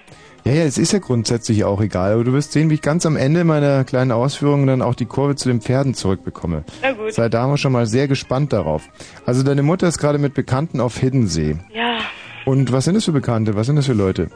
Ja, 0.45 0.51
ja, 0.53 0.63
es 0.65 0.77
ist 0.77 0.91
ja 0.93 0.99
grundsätzlich 0.99 1.63
auch 1.63 1.81
egal, 1.81 2.13
aber 2.13 2.23
du 2.23 2.33
wirst 2.33 2.51
sehen, 2.51 2.69
wie 2.69 2.75
ich 2.75 2.81
ganz 2.83 3.05
am 3.07 3.15
Ende 3.17 3.43
meiner 3.43 3.83
kleinen 3.85 4.11
Ausführungen 4.11 4.67
dann 4.67 4.81
auch 4.83 4.93
die 4.95 5.05
Kurve 5.05 5.35
zu 5.35 5.49
den 5.49 5.61
Pferden 5.61 5.93
zurückbekomme. 5.95 6.63
Na 6.83 6.91
gut. 6.93 7.11
Sei 7.13 7.27
da 7.29 7.47
mal 7.47 7.57
schon 7.57 7.71
mal 7.71 7.85
sehr 7.87 8.07
gespannt 8.07 8.53
darauf. 8.53 8.87
Also 9.25 9.41
deine 9.43 9.63
Mutter 9.63 9.87
ist 9.87 9.97
gerade 9.97 10.19
mit 10.19 10.33
Bekannten 10.35 10.79
auf 10.79 10.97
Hiddensee. 10.97 11.57
Ja, 11.73 11.97
Und 12.45 12.71
was 12.71 12.85
sind 12.85 12.93
das 12.95 13.05
für 13.05 13.11
Bekannte? 13.13 13.55
Was 13.55 13.65
sind 13.67 13.77
das 13.77 13.87
für 13.87 13.93
Leute? 13.93 14.29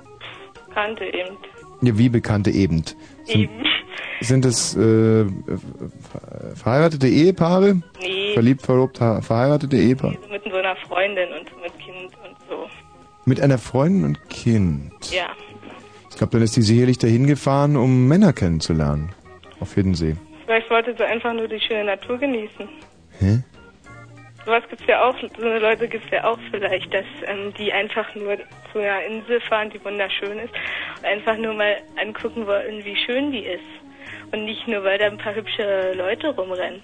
Bekannte 0.68 1.06
eben. 1.06 1.38
Ja, 1.82 1.98
wie 2.00 2.10
Bekannte 2.10 2.50
eben. 2.50 2.84
Sind, 3.26 3.36
Eben. 3.36 3.52
Sind 4.22 4.46
es 4.46 4.76
äh, 4.76 5.26
verheiratete 6.56 7.08
Ehepaare? 7.08 7.82
Nee. 8.02 8.34
Verliebt, 8.34 8.62
verlobt, 8.62 8.98
verheiratete 8.98 9.76
Ehepaare? 9.78 10.18
So 10.22 10.30
mit 10.30 10.44
so 10.44 10.56
einer 10.56 10.76
Freundin 10.88 11.30
und 11.30 11.62
mit 11.62 11.80
Kind 11.80 12.12
und 12.24 12.36
so. 12.50 12.70
Mit 13.26 13.42
einer 13.42 13.58
Freundin 13.58 14.04
und 14.04 14.30
Kind. 14.30 15.12
Ja. 15.12 15.30
Ich 16.10 16.18
glaube, 16.18 16.32
dann 16.32 16.44
ist 16.44 16.56
die 16.56 16.62
sicherlich 16.62 16.98
dahin 16.98 17.28
gefahren, 17.28 17.76
um 17.76 18.08
Männer 18.08 18.32
kennenzulernen. 18.32 19.12
Auf 19.60 19.74
Hiddensee. 19.74 20.16
Vielleicht 20.46 20.70
wollte 20.70 20.96
sie 20.96 21.04
einfach 21.04 21.34
nur 21.34 21.48
die 21.48 21.60
schöne 21.60 21.86
Natur 21.86 22.18
genießen. 22.18 22.70
Hä? 23.20 23.44
Sowas 24.46 24.64
gibt's 24.70 24.86
ja 24.88 25.04
auch, 25.04 25.16
so 25.20 25.46
eine 25.46 25.60
Leute 25.60 25.88
gibt's 25.88 26.08
ja 26.12 26.24
auch 26.24 26.38
vielleicht, 26.52 26.94
dass 26.94 27.06
ähm, 27.26 27.52
die 27.58 27.74
einfach 27.74 28.14
nur 28.16 28.38
zu 28.72 28.80
einer 28.80 29.04
Insel 29.06 29.42
fahren, 29.42 29.72
die 29.72 29.84
wunderschön 29.84 30.38
ist, 30.38 30.54
und 30.98 31.06
einfach 31.06 31.36
nur 31.38 31.56
mal 31.56 31.78
angucken 32.00 32.46
wollen, 32.46 32.86
wie 32.86 32.96
schön 32.96 33.32
die 33.32 33.46
ist. 33.46 33.64
Und 34.32 34.46
nicht 34.46 34.68
nur, 34.68 34.84
weil 34.84 34.98
da 34.98 35.06
ein 35.06 35.18
paar 35.18 35.36
hübsche 35.36 35.94
Leute 35.96 36.30
rumrennen. 36.30 36.82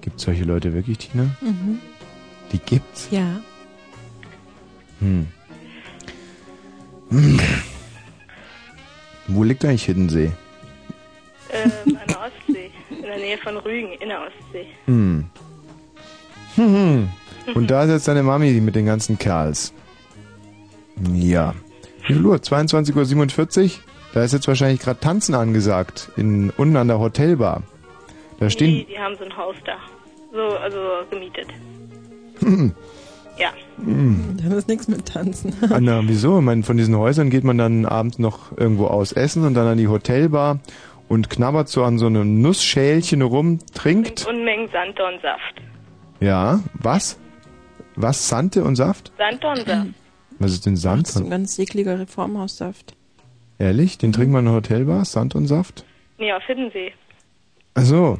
Gibt 0.00 0.20
solche 0.20 0.44
Leute 0.44 0.72
wirklich, 0.74 0.98
Tina? 0.98 1.30
Mhm. 1.40 1.80
Die 2.52 2.58
gibt's? 2.58 3.08
Ja. 3.10 3.40
Hm. 5.00 5.26
Hm. 7.10 7.40
Wo 9.28 9.44
liegt 9.44 9.64
eigentlich 9.64 9.84
Hiddensee? 9.84 10.32
Ähm, 11.50 11.70
an 11.86 12.06
der 12.08 12.20
Ostsee, 12.20 12.70
in 12.90 13.02
der 13.02 13.16
Nähe 13.16 13.38
von 13.38 13.56
Rügen, 13.58 13.92
in 14.00 14.08
der 14.08 14.20
Ostsee. 14.20 14.66
Hm. 14.86 15.24
Hm, 16.56 16.74
hm. 16.74 17.08
Und 17.54 17.70
da 17.70 17.84
ist 17.84 17.90
jetzt 17.90 18.08
deine 18.08 18.22
Mami 18.22 18.60
mit 18.60 18.74
den 18.74 18.86
ganzen 18.86 19.18
Kerls. 19.18 19.72
Ja. 21.12 21.54
Wie 22.06 22.14
viel 22.14 22.24
Uhr? 22.24 22.36
22.47 22.36 23.64
Uhr? 23.64 23.70
Da 24.14 24.22
ist 24.24 24.32
jetzt 24.32 24.48
wahrscheinlich 24.48 24.80
gerade 24.80 25.00
Tanzen 25.00 25.34
angesagt. 25.34 26.10
In, 26.16 26.50
unten 26.50 26.76
an 26.76 26.88
der 26.88 26.98
Hotelbar. 26.98 27.62
Da 28.40 28.50
stehen. 28.50 28.74
Die, 28.74 28.86
die 28.86 28.98
haben 28.98 29.16
so 29.16 29.24
ein 29.24 29.36
Haus 29.36 29.56
da. 29.64 29.76
So, 30.32 30.56
also 30.56 30.78
gemietet. 31.10 31.48
Hm. 32.40 32.72
Ja. 33.38 33.50
Hm. 33.76 34.36
Dann 34.42 34.52
ist 34.52 34.68
nichts 34.68 34.88
mit 34.88 35.06
Tanzen. 35.06 35.54
Ah, 35.70 35.78
na, 35.80 36.02
wieso? 36.04 36.38
Ich 36.38 36.44
meine, 36.44 36.62
von 36.62 36.76
diesen 36.76 36.96
Häusern 36.96 37.30
geht 37.30 37.44
man 37.44 37.58
dann 37.58 37.86
abends 37.86 38.18
noch 38.18 38.56
irgendwo 38.56 38.86
aus 38.86 39.12
essen 39.12 39.44
und 39.44 39.54
dann 39.54 39.66
an 39.66 39.78
die 39.78 39.88
Hotelbar 39.88 40.60
und 41.08 41.30
knabbert 41.30 41.68
so 41.68 41.84
an 41.84 41.98
so 41.98 42.06
einem 42.06 42.40
Nussschälchen 42.42 43.22
rum, 43.22 43.60
trinkt. 43.74 44.26
Unmengen 44.26 44.68
Sanddornsaft. 44.70 45.62
Ja, 46.20 46.60
was? 46.74 47.18
Was? 47.96 48.28
Sante 48.28 48.64
und 48.64 48.76
Saft? 48.76 49.12
Sanddornsaft. 49.18 49.88
Was 50.38 50.52
ist 50.52 50.66
denn 50.66 50.76
Sand? 50.76 51.06
So 51.08 51.20
ein 51.20 51.30
ganz 51.30 51.58
ekliger 51.58 51.98
Reformhaussaft. 51.98 52.94
Ehrlich? 53.58 53.98
Den 53.98 54.12
trinkt 54.12 54.32
man 54.32 54.46
in 54.46 54.52
Hotelbar? 54.52 55.04
Sand 55.04 55.34
und 55.34 55.46
Saft? 55.46 55.84
Nee, 56.18 56.32
auf 56.32 56.44
Hiddensee. 56.44 56.92
Ach 57.74 57.82
so. 57.82 58.18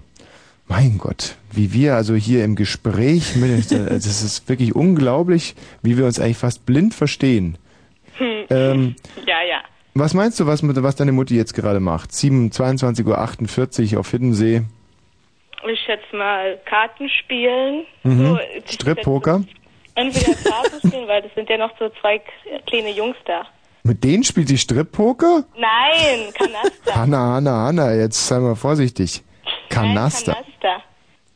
Mein 0.69 0.99
Gott, 0.99 1.37
wie 1.51 1.73
wir 1.73 1.95
also 1.95 2.15
hier 2.15 2.45
im 2.45 2.55
Gespräch, 2.55 3.37
mit, 3.37 3.71
das 3.73 4.23
ist 4.23 4.49
wirklich 4.49 4.75
unglaublich, 4.75 5.55
wie 5.83 5.97
wir 5.97 6.05
uns 6.05 6.21
eigentlich 6.21 6.37
fast 6.37 6.67
blind 6.67 6.93
verstehen. 6.93 7.57
Hm. 8.19 8.45
Ähm, 8.51 8.97
ja, 9.27 9.43
ja. 9.49 9.61
was 9.95 10.13
meinst 10.13 10.39
du, 10.41 10.47
was, 10.47 10.61
was 10.63 10.97
deine 10.97 11.13
Mutti 11.13 11.37
jetzt 11.37 11.55
gerade 11.55 11.81
macht? 11.81 12.13
7, 12.13 12.51
22.48 12.51 13.95
Uhr 13.95 14.01
auf 14.01 14.11
Hiddensee. 14.11 14.63
Ich 15.67 15.81
schätze 15.81 16.15
mal 16.15 16.59
Karten 16.67 17.09
spielen. 17.09 17.85
Mhm. 18.03 18.27
So, 18.27 18.39
Strip-Poker. 18.67 19.45
Entweder 19.95 20.35
Karten 20.35 20.87
spielen, 20.87 21.09
weil 21.09 21.23
das 21.23 21.35
sind 21.35 21.49
ja 21.49 21.57
noch 21.57 21.77
so 21.79 21.89
zwei 22.01 22.21
kleine 22.67 22.91
Jungs 22.91 23.17
da. 23.25 23.47
Mit 23.89 24.05
denen 24.05 24.23
spielt 24.23 24.49
sie 24.49 24.59
Strip-Poker? 24.59 25.45
Nein, 25.57 26.33
Kanaster. 26.35 26.95
Hanna, 26.95 27.35
Hanna, 27.37 27.67
Hanna, 27.67 27.95
jetzt 27.95 28.27
sei 28.29 28.39
mal 28.39 28.55
vorsichtig. 28.55 29.23
Kanaster. 29.71 30.33
Nein, 30.33 30.45
Kanaster. 30.61 30.85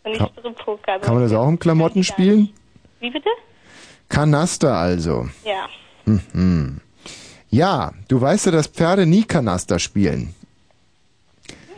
Und 0.05 0.11
nicht 0.13 0.19
Kann- 0.21 0.31
Strip-Poker. 0.39 0.99
Kann 1.01 1.15
man 1.15 1.23
das 1.23 1.33
auch 1.33 1.49
im 1.49 1.59
Klamotten 1.59 2.05
spielen? 2.05 2.51
Wie 3.01 3.11
bitte? 3.11 3.31
Kanaster 4.09 4.75
also. 4.77 5.29
Ja. 5.45 5.67
Mhm. 6.05 6.81
Ja, 7.49 7.93
du 8.09 8.21
weißt 8.21 8.47
ja, 8.47 8.53
dass 8.53 8.67
Pferde 8.67 9.07
nie 9.07 9.25
Kanaster 9.25 9.79
spielen. 9.79 10.35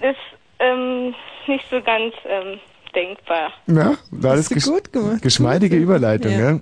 Ist 0.01 0.17
ähm, 0.59 1.15
nicht 1.47 1.65
so 1.71 1.81
ganz 1.83 2.15
ähm, 2.29 2.59
denkbar. 2.95 3.53
Ja, 3.69 3.95
war 4.11 4.37
das 4.37 4.49
du 4.49 4.55
gesch 4.55 4.65
gut 4.65 4.93
gemacht. 4.93 5.23
geschmeidige 5.23 5.77
Überleitung, 5.77 6.33
Ja. 6.33 6.51
ja. 6.53 6.59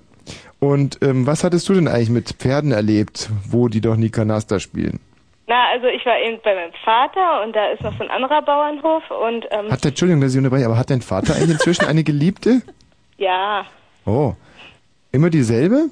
Und 0.62 1.00
ähm, 1.02 1.26
was 1.26 1.42
hattest 1.42 1.68
du 1.68 1.74
denn 1.74 1.88
eigentlich 1.88 2.08
mit 2.08 2.28
Pferden 2.38 2.70
erlebt, 2.70 3.28
wo 3.50 3.66
die 3.66 3.80
doch 3.80 3.96
nie 3.96 4.10
Kanaster 4.10 4.60
spielen? 4.60 5.00
Na, 5.48 5.64
also 5.72 5.88
ich 5.88 6.06
war 6.06 6.16
eben 6.20 6.40
bei 6.44 6.54
meinem 6.54 6.70
Vater 6.84 7.42
und 7.42 7.52
da 7.56 7.66
ist 7.72 7.82
noch 7.82 7.92
so 7.98 8.04
ein 8.04 8.10
anderer 8.10 8.42
Bauernhof 8.42 9.02
und 9.10 9.44
ähm, 9.50 9.72
Hat 9.72 9.82
der, 9.82 9.88
Entschuldigung, 9.88 10.20
dass 10.20 10.30
ich 10.30 10.38
unterbreche, 10.38 10.66
aber 10.66 10.78
hat 10.78 10.88
dein 10.90 11.02
Vater 11.02 11.34
eigentlich 11.34 11.50
inzwischen 11.50 11.86
eine 11.86 12.04
Geliebte? 12.04 12.62
ja, 13.18 13.66
Oh. 14.04 14.34
Immer 15.10 15.30
dieselbe? 15.30 15.86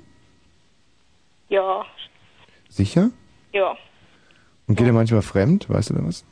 ja, 1.48 1.84
Sicher? 2.68 3.10
ja. 3.52 3.76
Und 4.68 4.76
geht 4.76 4.86
er 4.86 4.92
manchmal 4.92 5.22
fremd? 5.22 5.68
Weißt 5.68 5.90
du 5.90 5.94
da 5.94 6.06
was? 6.06 6.24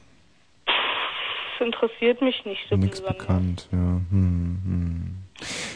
Das 0.66 1.66
interessiert 1.66 2.22
mich 2.22 2.44
nicht 2.44 2.60
so 2.70 2.76
Nichts 2.76 3.00
besonders. 3.00 3.18
bekannt, 3.26 3.68
ja. 3.72 3.78
Hm, 3.78 4.58
hm. 4.64 5.16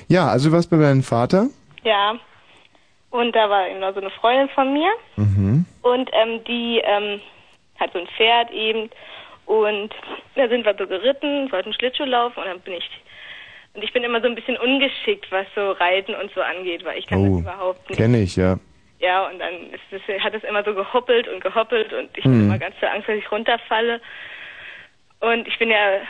Ja, 0.06 0.28
also 0.28 0.48
du 0.48 0.54
warst 0.54 0.70
bei 0.70 0.76
deinem 0.76 1.02
Vater? 1.02 1.48
Ja. 1.82 2.14
Und 3.12 3.36
da 3.36 3.48
war 3.48 3.68
eben 3.68 3.80
noch 3.80 3.94
so 3.94 4.00
eine 4.00 4.10
Freundin 4.10 4.48
von 4.50 4.72
mir 4.72 4.90
Mhm. 5.16 5.64
und 5.82 6.10
ähm, 6.12 6.42
die 6.44 6.80
ähm, 6.84 7.20
hat 7.78 7.92
so 7.92 7.98
ein 8.00 8.06
Pferd 8.16 8.50
eben 8.50 8.90
und 9.46 9.90
da 10.34 10.48
sind 10.48 10.64
wir 10.64 10.74
so 10.78 10.86
geritten, 10.86 11.50
wollten 11.52 11.72
Schlittschuh 11.74 12.04
laufen 12.04 12.40
und 12.40 12.46
dann 12.46 12.60
bin 12.60 12.74
ich 12.74 12.88
und 13.74 13.82
ich 13.84 13.92
bin 13.92 14.02
immer 14.04 14.20
so 14.20 14.26
ein 14.28 14.34
bisschen 14.34 14.56
ungeschickt, 14.58 15.30
was 15.30 15.46
so 15.54 15.72
Reiten 15.72 16.14
und 16.14 16.30
so 16.34 16.40
angeht, 16.42 16.84
weil 16.84 16.98
ich 16.98 17.06
kann 17.06 17.18
Oh, 17.20 17.30
das 17.36 17.40
überhaupt 17.40 17.88
nicht. 17.90 17.98
kenne 17.98 18.20
ich, 18.22 18.36
ja. 18.36 18.58
Ja, 18.98 19.26
und 19.28 19.38
dann 19.38 19.52
ist 19.72 19.80
es, 20.08 20.22
hat 20.22 20.34
es 20.34 20.44
immer 20.44 20.62
so 20.64 20.74
gehoppelt 20.74 21.26
und 21.28 21.42
gehoppelt 21.42 21.92
und 21.92 22.08
ich 22.16 22.24
Hm. 22.24 22.32
hatte 22.32 22.44
immer 22.44 22.58
ganz 22.58 22.76
viel 22.76 22.88
Angst, 22.88 23.08
dass 23.08 23.16
ich 23.16 23.30
runterfalle. 23.32 24.00
Und 25.20 25.46
ich 25.48 25.58
bin 25.58 25.70
ja, 25.70 26.00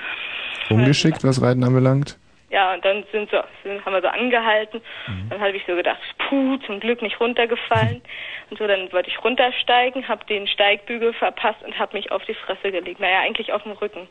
Ungeschickt, 0.71 1.23
was 1.25 1.43
Reiten 1.43 1.65
anbelangt? 1.65 2.19
Ja, 2.53 2.75
und 2.75 2.85
dann 2.85 3.03
sind 3.11 3.31
so, 3.31 3.39
sind, 3.65 3.83
haben 3.85 3.95
wir 3.95 4.03
so 4.03 4.09
angehalten. 4.09 4.83
Mhm. 5.09 5.31
Dann 5.31 5.41
habe 5.41 5.57
ich 5.57 5.63
so 5.67 5.75
gedacht, 5.75 5.99
puh, 6.29 6.59
zum 6.67 6.81
Glück 6.81 7.01
nicht 7.01 7.19
runtergefallen. 7.19 8.03
Und 8.51 8.59
so, 8.59 8.67
dann 8.67 8.93
wollte 8.93 9.09
ich 9.09 9.25
runtersteigen, 9.25 10.07
habe 10.07 10.27
den 10.27 10.47
Steigbügel 10.47 11.15
verpasst 11.15 11.63
und 11.65 11.79
habe 11.79 11.97
mich 11.97 12.13
auf 12.13 12.23
die 12.27 12.35
Fresse 12.35 12.71
gelegt. 12.71 13.01
Naja, 13.01 13.21
eigentlich 13.21 13.51
auf 13.55 13.63
dem 13.63 13.73
Rücken. 13.73 14.07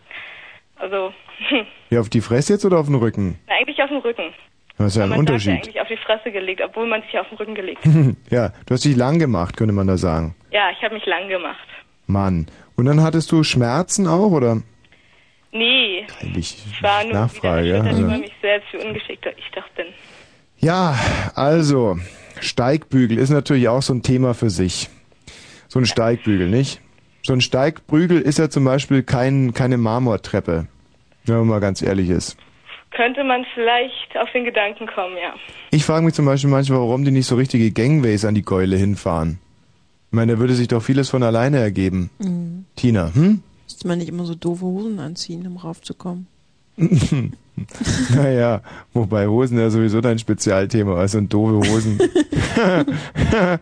Also, 0.78 1.14
Ja, 1.92 2.00
auf 2.00 2.10
die 2.10 2.22
Fresse 2.22 2.54
jetzt 2.54 2.66
oder 2.66 2.80
auf 2.80 2.88
den 2.88 2.96
Rücken? 2.96 3.40
na, 3.48 3.54
eigentlich 3.56 3.80
auf 3.84 3.90
dem 3.90 4.00
Rücken. 4.00 4.34
Das 4.80 4.88
ist 4.88 4.96
ja 4.98 5.04
ein 5.04 5.12
Unterschied. 5.12 5.54
eigentlich 5.64 5.80
auf 5.80 5.88
die 5.88 5.98
Fresse 5.98 6.32
gelegt, 6.32 6.62
obwohl 6.66 6.88
man 6.88 7.04
sich 7.04 7.12
ja 7.12 7.22
auf 7.22 7.30
den 7.30 7.38
Rücken 7.38 7.54
gelegt 7.54 7.86
hat. 7.86 7.94
ja, 8.32 8.50
du 8.66 8.74
hast 8.74 8.84
dich 8.84 8.96
lang 8.96 9.20
gemacht, 9.20 9.56
könnte 9.56 9.74
man 9.76 9.86
da 9.86 9.98
sagen. 9.98 10.34
Ja, 10.50 10.72
ich 10.72 10.82
habe 10.84 10.96
mich 10.96 11.06
lang 11.06 11.28
gemacht. 11.30 11.68
Mann. 12.08 12.48
Und 12.76 12.86
dann 12.86 13.04
hattest 13.04 13.32
du 13.32 13.44
Schmerzen 13.44 14.08
auch, 14.08 14.32
oder? 14.32 14.64
Nee, 15.54 16.06
Eigentlich 16.22 16.58
ich 16.72 16.82
war 16.82 17.04
nur 17.04 17.14
Nachfrage, 17.14 17.66
wieder 17.66 17.78
ja. 17.78 17.82
über 17.82 17.90
Also. 17.90 18.22
mich 18.22 18.32
selbst, 18.42 18.68
wie 18.72 18.78
ungeschickt 18.78 19.26
ich 19.38 19.52
doch 19.54 19.68
bin. 19.76 19.88
Ja, 20.60 20.98
also, 21.36 21.98
Steigbügel 22.40 23.18
ist 23.18 23.32
natürlich 23.32 23.68
auch 23.68 23.82
so 23.82 23.94
ein 23.94 24.04
Thema 24.04 24.34
für 24.34 24.50
sich. 24.50 24.90
So 25.68 25.80
ein 25.80 25.86
Steigbügel, 25.86 26.48
nicht? 26.50 26.80
So 27.24 27.34
ein 27.34 27.42
Steigbügel 27.42 28.22
ist 28.22 28.40
ja 28.40 28.50
zum 28.50 28.64
Beispiel 28.64 29.04
kein, 29.04 29.54
keine 29.54 29.78
Marmortreppe, 29.78 30.68
wenn 31.26 31.38
man 31.38 31.48
mal 31.48 31.60
ganz 31.60 31.82
ehrlich 31.82 32.10
ist. 32.10 32.38
Könnte 32.92 33.24
man 33.24 33.46
vielleicht 33.54 34.18
auf 34.20 34.30
den 34.34 34.44
Gedanken 34.44 34.86
kommen, 34.88 35.16
ja. 35.18 35.34
Ich 35.72 35.86
frage 35.86 36.04
mich 36.06 36.14
zum 36.14 36.26
Beispiel 36.26 36.50
manchmal, 36.50 36.80
warum 36.80 37.06
die 37.06 37.12
nicht 37.12 37.28
so 37.28 37.36
richtige 37.36 37.72
Gangways 37.72 38.26
an 38.26 38.36
die 38.36 38.42
Gäule 38.44 38.76
hinfahren. 38.76 39.40
Ich 40.10 40.16
meine, 40.16 40.34
da 40.34 40.40
würde 40.40 40.54
sich 40.54 40.68
doch 40.68 40.82
vieles 40.84 41.10
von 41.10 41.24
alleine 41.24 41.60
ergeben. 41.60 42.10
Mhm. 42.20 42.66
Tina, 42.76 43.12
hm? 43.14 43.42
Müsste 43.82 43.88
man 43.88 43.98
nicht 43.98 44.10
immer 44.10 44.26
so 44.26 44.36
doofe 44.36 44.64
Hosen 44.64 45.00
anziehen, 45.00 45.48
um 45.48 45.58
raufzukommen. 45.58 46.28
naja, 48.16 48.62
wobei 48.94 49.26
Hosen 49.26 49.58
ja 49.58 49.72
sowieso 49.72 50.02
dein 50.02 50.20
Spezialthema 50.20 51.04
ist 51.04 51.16
und 51.16 51.34
doofe 51.34 51.68
Hosen. 51.68 51.98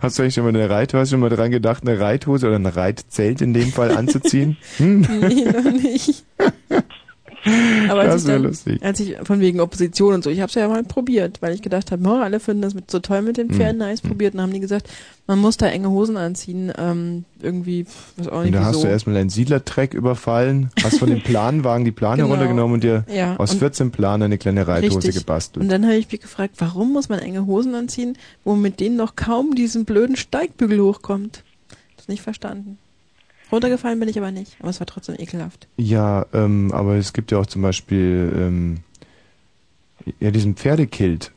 hast 0.00 0.18
du 0.18 0.22
eigentlich 0.22 0.34
schon 0.34 0.44
mal 0.44 0.48
eine 0.48 0.70
Reithose, 0.70 1.00
hast 1.02 1.10
du 1.10 1.16
schon 1.16 1.20
mal 1.20 1.28
dran 1.28 1.50
gedacht, 1.50 1.86
eine 1.86 2.00
Reithose 2.00 2.46
oder 2.46 2.56
ein 2.56 2.64
Reitzelt 2.64 3.42
in 3.42 3.52
dem 3.52 3.70
Fall 3.70 3.94
anzuziehen? 3.94 4.56
Hm? 4.78 5.02
Nee, 5.02 5.44
noch 5.44 5.70
nicht. 5.70 6.24
Aber 7.90 8.00
als 8.00 8.12
Das 8.14 8.22
ich, 8.22 8.28
wär 8.28 8.34
dann, 8.34 8.42
lustig. 8.44 8.82
als 8.84 9.00
ich 9.00 9.16
von 9.22 9.40
wegen 9.40 9.60
Opposition 9.60 10.14
und 10.14 10.24
so, 10.24 10.30
ich 10.30 10.40
habe 10.40 10.48
es 10.48 10.54
ja 10.54 10.68
mal 10.68 10.82
probiert, 10.84 11.40
weil 11.42 11.54
ich 11.54 11.62
gedacht 11.62 11.90
habe, 11.92 12.06
oh, 12.08 12.16
alle 12.22 12.40
finden 12.40 12.62
das 12.62 12.74
mit, 12.74 12.90
so 12.90 12.98
toll 12.98 13.22
mit 13.22 13.36
den 13.36 13.48
Hm. 13.48 13.56
Pferden, 13.56 13.78
nice 13.78 14.00
probiert. 14.00 14.34
Und 14.34 14.38
dann 14.38 14.46
haben 14.48 14.54
die 14.54 14.60
gesagt, 14.60 14.88
man 15.26 15.38
muss 15.38 15.56
da 15.56 15.66
enge 15.66 15.90
Hosen 15.90 16.16
anziehen, 16.16 16.72
ähm, 16.78 17.24
irgendwie, 17.42 17.86
was 18.16 18.28
auch 18.28 18.38
Und 18.38 18.44
nicht 18.44 18.54
da 18.54 18.64
hast 18.64 18.82
du 18.82 18.86
erstmal 18.88 19.16
einen 19.16 19.30
Siedlertreck 19.30 19.92
überfallen, 19.94 20.70
hast 20.82 20.98
von 20.98 21.10
dem 21.10 21.20
Planwagen 21.20 21.84
die 21.84 21.92
Plane 21.92 22.22
Genau. 22.22 22.30
runtergenommen 22.34 22.74
und 22.74 22.84
dir 22.84 23.04
Ja, 23.12 23.36
aus 23.36 23.52
und- 23.52 23.58
14 23.58 23.90
Planen 23.90 24.22
eine 24.24 24.38
kleine 24.38 24.66
Reithose 24.66 24.96
Richtig. 25.08 25.16
gebastelt. 25.16 25.62
Und 25.62 25.70
dann 25.70 25.84
habe 25.84 25.96
ich 25.96 26.10
mich 26.10 26.20
gefragt, 26.20 26.54
warum 26.58 26.92
muss 26.92 27.08
man 27.08 27.18
enge 27.18 27.46
Hosen 27.46 27.74
anziehen, 27.74 28.16
wo 28.44 28.54
mit 28.54 28.80
denen 28.80 28.96
noch 28.96 29.16
kaum 29.16 29.54
diesen 29.54 29.84
blöden 29.84 30.16
Steigbügel 30.16 30.80
hochkommt? 30.80 31.44
Das 31.96 32.08
nicht 32.08 32.22
verstanden. 32.22 32.78
Runtergefallen 33.50 33.98
bin 33.98 34.08
ich 34.08 34.18
aber 34.18 34.30
nicht, 34.30 34.56
aber 34.60 34.70
es 34.70 34.80
war 34.80 34.86
trotzdem 34.86 35.16
ekelhaft. 35.18 35.66
Ja, 35.76 36.26
ähm, 36.32 36.70
aber 36.72 36.96
es 36.96 37.12
gibt 37.12 37.30
ja 37.30 37.38
auch 37.38 37.46
zum 37.46 37.62
Beispiel 37.62 38.32
ähm, 38.36 38.80
ja 40.20 40.30
diesen 40.30 40.54
Pferdekilt, 40.54 41.32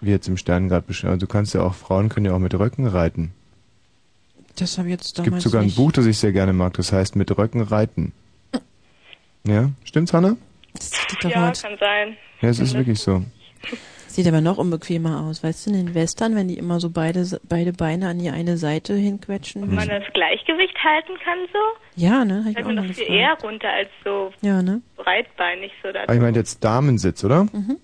wie 0.00 0.10
jetzt 0.10 0.28
im 0.28 0.36
Stern 0.36 0.68
gerade 0.68 0.86
beschrieben. 0.86 1.12
Also 1.12 1.26
du 1.26 1.32
kannst 1.32 1.54
ja 1.54 1.62
auch, 1.62 1.74
Frauen 1.74 2.08
können 2.08 2.26
ja 2.26 2.32
auch 2.34 2.38
mit 2.38 2.54
Röcken 2.54 2.86
reiten. 2.86 3.32
Das 4.56 4.78
habe 4.78 4.88
ich 4.88 4.92
jetzt 4.92 5.06
Es 5.06 5.12
damals 5.14 5.30
gibt 5.32 5.42
sogar 5.42 5.60
ein 5.62 5.66
nicht. 5.66 5.76
Buch, 5.76 5.92
das 5.92 6.06
ich 6.06 6.18
sehr 6.18 6.32
gerne 6.32 6.52
mag, 6.52 6.74
das 6.74 6.92
heißt 6.92 7.16
Mit 7.16 7.36
Röcken 7.36 7.62
reiten. 7.62 8.12
Ja, 9.44 9.70
stimmt's, 9.84 10.12
Hanna? 10.12 10.36
Ja, 11.22 11.50
kann 11.52 11.76
sein. 11.80 12.16
Ja, 12.42 12.48
es 12.48 12.58
ist 12.60 12.74
wirklich 12.74 13.00
so. 13.00 13.24
Sieht 14.12 14.26
aber 14.26 14.40
noch 14.40 14.58
unbequemer 14.58 15.20
aus. 15.20 15.44
Weißt 15.44 15.66
du, 15.66 15.70
in 15.70 15.76
den 15.86 15.94
Western, 15.94 16.34
wenn 16.34 16.48
die 16.48 16.58
immer 16.58 16.80
so 16.80 16.90
beide, 16.90 17.24
beide 17.48 17.72
Beine 17.72 18.08
an 18.08 18.18
die 18.18 18.30
eine 18.30 18.56
Seite 18.56 18.94
hinquetschen. 18.94 19.62
Ob 19.62 19.70
man 19.70 19.88
das 19.88 20.02
Gleichgewicht 20.12 20.76
halten 20.82 21.12
kann 21.24 21.38
so? 21.52 21.58
Ja, 21.94 22.24
ne? 22.24 22.44
Hab 22.44 22.58
ich 22.58 22.64
mal 22.64 22.74
noch 22.74 22.92
viel 22.92 23.04
eher 23.08 23.36
runter 23.40 23.68
als 23.68 23.88
so 24.04 24.32
Ja, 24.40 24.62
ne? 24.62 24.82
breitbeinig 24.96 25.70
so 25.80 25.92
da. 25.92 26.02
Aber 26.02 26.14
ich 26.14 26.20
meine 26.20 26.36
jetzt 26.36 26.64
Damensitz, 26.64 27.22
oder? 27.22 27.44
Mhm. 27.44 27.76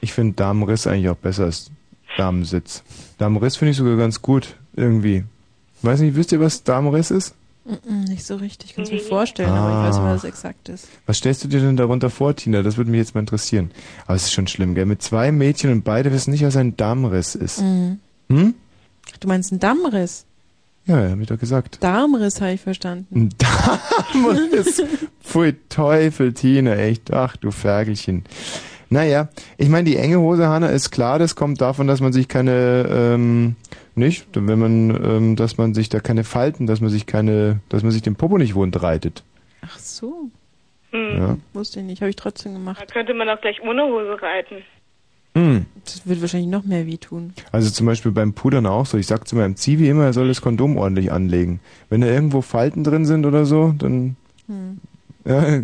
Ich 0.00 0.12
finde 0.12 0.34
Damenriss 0.36 0.86
eigentlich 0.86 1.08
auch 1.08 1.16
besser 1.16 1.44
als 1.44 1.72
Damensitz. 2.16 2.84
Damenriss 3.18 3.56
finde 3.56 3.72
ich 3.72 3.76
sogar 3.76 3.96
ganz 3.96 4.22
gut, 4.22 4.54
irgendwie. 4.76 5.24
Weiß 5.82 6.00
nicht, 6.00 6.14
wisst 6.14 6.30
ihr, 6.30 6.40
was 6.40 6.62
Damenriss 6.62 7.10
ist? 7.10 7.34
Nicht 8.08 8.24
so 8.24 8.36
richtig. 8.36 8.74
Kannst 8.74 8.90
mir 8.92 9.00
vorstellen, 9.00 9.50
aber 9.50 9.68
ich 9.82 9.88
weiß 9.88 9.96
nicht, 9.96 10.04
Ah. 10.06 10.14
was 10.14 10.22
das 10.22 10.28
exakt 10.28 10.68
ist. 10.70 10.88
Was 11.06 11.18
stellst 11.18 11.44
du 11.44 11.48
dir 11.48 11.60
denn 11.60 11.76
darunter 11.76 12.08
vor, 12.10 12.34
Tina? 12.34 12.62
Das 12.62 12.76
würde 12.78 12.90
mich 12.90 12.98
jetzt 12.98 13.14
mal 13.14 13.20
interessieren. 13.20 13.70
Aber 14.06 14.14
es 14.16 14.24
ist 14.24 14.32
schon 14.32 14.46
schlimm, 14.46 14.74
gell? 14.74 14.86
Mit 14.86 15.02
zwei 15.02 15.30
Mädchen 15.32 15.70
und 15.70 15.82
beide 15.84 16.10
wissen 16.12 16.30
nicht, 16.30 16.44
was 16.44 16.56
ein 16.56 16.76
Darmriss 16.76 17.34
ist. 17.34 17.60
Mhm. 17.60 17.98
Hm? 18.30 18.54
Du 19.20 19.28
meinst 19.28 19.52
einen 19.52 19.60
Dammriss? 19.60 20.24
Ja, 20.86 21.02
ja, 21.04 21.10
hab 21.10 21.20
ich 21.20 21.26
doch 21.26 21.38
gesagt. 21.38 21.76
Darmriss 21.82 22.40
habe 22.40 22.52
ich 22.52 22.60
verstanden. 22.62 23.06
Ein 23.14 23.34
Darmriss. 23.36 24.82
Pfui 25.22 25.54
Teufel, 25.68 26.32
Tina, 26.32 26.74
echt. 26.76 27.12
Ach, 27.12 27.36
du 27.36 27.50
Ferkelchen. 27.50 28.24
Naja, 28.90 29.28
ich 29.58 29.68
meine, 29.68 29.84
die 29.84 29.96
enge 29.96 30.18
Hose, 30.18 30.48
Hanna, 30.48 30.68
ist 30.68 30.90
klar, 30.90 31.18
das 31.18 31.36
kommt 31.36 31.60
davon, 31.60 31.86
dass 31.86 32.00
man 32.00 32.12
sich 32.12 32.28
keine, 32.28 32.86
ähm, 32.90 33.56
nicht, 33.94 34.28
wenn 34.34 34.58
man, 34.58 35.04
ähm, 35.04 35.36
dass 35.36 35.58
man 35.58 35.74
sich 35.74 35.88
da 35.88 36.00
keine 36.00 36.24
Falten, 36.24 36.66
dass 36.66 36.80
man 36.80 36.90
sich 36.90 37.06
keine, 37.06 37.60
dass 37.68 37.82
man 37.82 37.92
sich 37.92 38.02
den 38.02 38.16
Popo 38.16 38.38
nicht 38.38 38.54
wund 38.54 38.80
reitet. 38.82 39.22
Ach 39.62 39.78
so. 39.78 40.30
Hm. 40.90 41.18
Ja. 41.18 41.36
Wusste 41.52 41.80
ich 41.80 41.86
nicht. 41.86 42.00
Habe 42.00 42.10
ich 42.10 42.16
trotzdem 42.16 42.54
gemacht. 42.54 42.80
Da 42.80 42.86
könnte 42.86 43.12
man 43.12 43.28
auch 43.28 43.40
gleich 43.40 43.60
ohne 43.60 43.82
Hose 43.82 44.22
reiten. 44.22 44.62
Hm. 45.34 45.66
Das 45.84 46.06
wird 46.06 46.20
wahrscheinlich 46.22 46.48
noch 46.48 46.64
mehr 46.64 46.86
wehtun. 46.86 47.34
Also 47.52 47.70
zum 47.70 47.86
Beispiel 47.86 48.12
beim 48.12 48.32
Pudern 48.32 48.66
auch 48.66 48.86
so. 48.86 48.96
Ich 48.96 49.06
sag 49.06 49.28
zu 49.28 49.36
meinem 49.36 49.56
Zivi 49.56 49.88
immer, 49.88 50.04
er 50.04 50.12
soll 50.14 50.28
das 50.28 50.40
Kondom 50.40 50.78
ordentlich 50.78 51.12
anlegen. 51.12 51.60
Wenn 51.90 52.00
da 52.00 52.06
irgendwo 52.06 52.40
Falten 52.40 52.84
drin 52.84 53.04
sind 53.04 53.26
oder 53.26 53.44
so, 53.44 53.74
dann 53.76 54.16
Hm. 54.46 54.78
ja, 55.26 55.60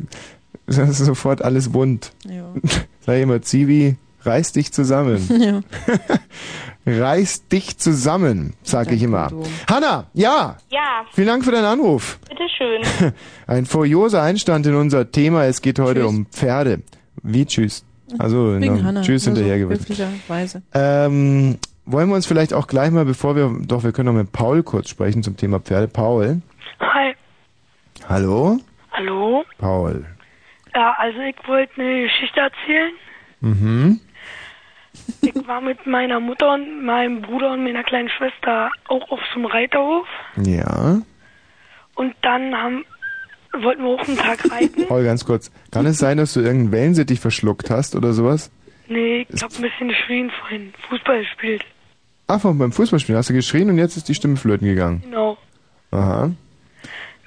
ist 0.90 0.98
sofort 0.98 1.42
alles 1.42 1.72
wund. 1.74 2.12
Ja. 2.28 2.46
Sag 3.00 3.16
ich 3.16 3.22
immer, 3.22 3.42
Zivi, 3.42 3.96
reiß 4.22 4.52
dich 4.52 4.72
zusammen. 4.72 5.28
Ja. 5.40 5.60
Reiß 6.86 7.48
dich 7.48 7.78
zusammen, 7.78 8.52
sag 8.62 8.92
ich 8.92 9.02
immer. 9.02 9.30
Hanna, 9.70 10.06
ja, 10.12 10.58
Ja, 10.70 11.06
vielen 11.14 11.28
Dank 11.28 11.42
für 11.42 11.50
deinen 11.50 11.64
Anruf. 11.64 12.18
bitteschön. 12.28 12.82
Ein 13.46 13.64
furioser 13.64 14.20
Einstand 14.22 14.66
in 14.66 14.74
unser 14.74 15.10
Thema. 15.10 15.46
Es 15.46 15.62
geht 15.62 15.78
heute 15.78 16.00
Tschüss. 16.00 16.08
um 16.10 16.26
Pferde. 16.26 16.82
Wie 17.22 17.46
tschüss? 17.46 17.86
Also 18.18 18.58
noch 18.58 18.82
Hannah. 18.82 19.00
tschüss 19.00 19.24
nur 19.24 19.34
so 19.34 19.40
hinterhergewürzt. 19.40 19.88
höflicherweise. 19.88 20.60
Ähm, 20.74 21.56
wollen 21.86 22.08
wir 22.10 22.16
uns 22.16 22.26
vielleicht 22.26 22.52
auch 22.52 22.66
gleich 22.66 22.90
mal, 22.90 23.06
bevor 23.06 23.34
wir, 23.34 23.50
doch, 23.66 23.82
wir 23.82 23.92
können 23.92 24.14
noch 24.14 24.20
mit 24.22 24.32
Paul 24.32 24.62
kurz 24.62 24.90
sprechen 24.90 25.22
zum 25.22 25.38
Thema 25.38 25.60
Pferde. 25.60 25.88
Paul. 25.88 26.42
Hi. 26.80 27.14
Hallo? 28.10 28.58
Hallo? 28.92 29.42
Paul. 29.56 30.04
Ja, 30.74 30.94
also 30.98 31.20
ich 31.20 31.36
wollte 31.46 31.80
eine 31.80 32.02
Geschichte 32.02 32.40
erzählen. 32.40 32.92
Mhm. 33.40 34.00
Ich 35.22 35.34
war 35.46 35.60
mit 35.60 35.86
meiner 35.86 36.20
Mutter 36.20 36.54
und 36.54 36.84
meinem 36.84 37.22
Bruder 37.22 37.52
und 37.52 37.64
meiner 37.64 37.82
kleinen 37.82 38.08
Schwester 38.08 38.70
auch 38.88 39.10
auf 39.10 39.20
so 39.32 39.36
einem 39.40 39.46
Reiterhof. 39.46 40.06
Ja. 40.36 40.98
Und 41.96 42.14
dann 42.22 42.54
haben, 42.54 42.84
wollten 43.52 43.82
wir 43.82 43.90
auch 43.90 44.06
einen 44.08 44.16
Tag 44.16 44.50
reiten. 44.50 44.86
Paul, 44.88 45.04
ganz 45.04 45.24
kurz. 45.24 45.50
Kann 45.72 45.86
es 45.86 45.98
sein, 45.98 46.16
dass 46.18 46.32
du 46.34 46.40
irgendeinen 46.40 46.72
Wellensittich 46.72 47.20
verschluckt 47.20 47.70
hast 47.70 47.94
oder 47.96 48.12
sowas? 48.12 48.50
Nee, 48.88 49.26
ich 49.28 49.42
hab 49.42 49.50
ein 49.56 49.62
bisschen 49.62 49.88
geschrien 49.88 50.30
vorhin. 50.40 50.72
Fußball 50.88 51.20
gespielt. 51.20 51.64
Ach, 52.26 52.40
von- 52.40 52.58
beim 52.58 52.72
Fußballspielen 52.72 53.18
hast 53.18 53.30
du 53.30 53.34
geschrien 53.34 53.68
und 53.70 53.78
jetzt 53.78 53.96
ist 53.96 54.08
die 54.08 54.14
Stimme 54.14 54.36
flöten 54.36 54.66
gegangen. 54.66 55.02
Genau. 55.04 55.36
Aha. 55.90 56.30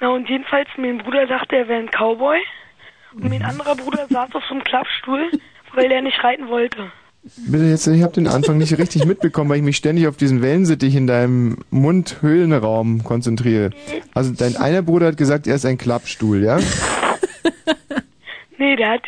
Na 0.00 0.08
und 0.08 0.28
jedenfalls, 0.28 0.68
mein 0.76 0.98
Bruder 0.98 1.26
sagte, 1.26 1.56
er 1.56 1.68
wäre 1.68 1.80
ein 1.80 1.90
Cowboy. 1.90 2.38
Und 3.14 3.28
mein 3.28 3.42
anderer 3.42 3.74
Bruder 3.74 4.06
saß 4.08 4.34
auf 4.34 4.42
so 4.48 4.54
einem 4.54 4.64
Klappstuhl, 4.64 5.30
weil 5.74 5.90
er 5.90 6.02
nicht 6.02 6.22
reiten 6.22 6.48
wollte. 6.48 6.90
Bitte 7.48 7.64
jetzt, 7.64 7.86
ich 7.86 8.02
habe 8.02 8.12
den 8.12 8.28
Anfang 8.28 8.58
nicht 8.58 8.78
richtig 8.78 9.04
mitbekommen, 9.04 9.50
weil 9.50 9.58
ich 9.58 9.62
mich 9.62 9.76
ständig 9.76 10.06
auf 10.06 10.16
diesen 10.16 10.40
Wellensittich 10.40 10.94
in 10.94 11.06
deinem 11.06 11.58
Mundhöhlenraum 11.70 13.04
konzentriere. 13.04 13.70
Also 14.14 14.32
dein 14.32 14.56
einer 14.56 14.82
Bruder 14.82 15.08
hat 15.08 15.16
gesagt, 15.16 15.46
er 15.46 15.56
ist 15.56 15.66
ein 15.66 15.78
Klappstuhl, 15.78 16.42
ja? 16.42 16.58
Nee, 18.56 18.76
der 18.76 18.90
hat, 18.90 19.02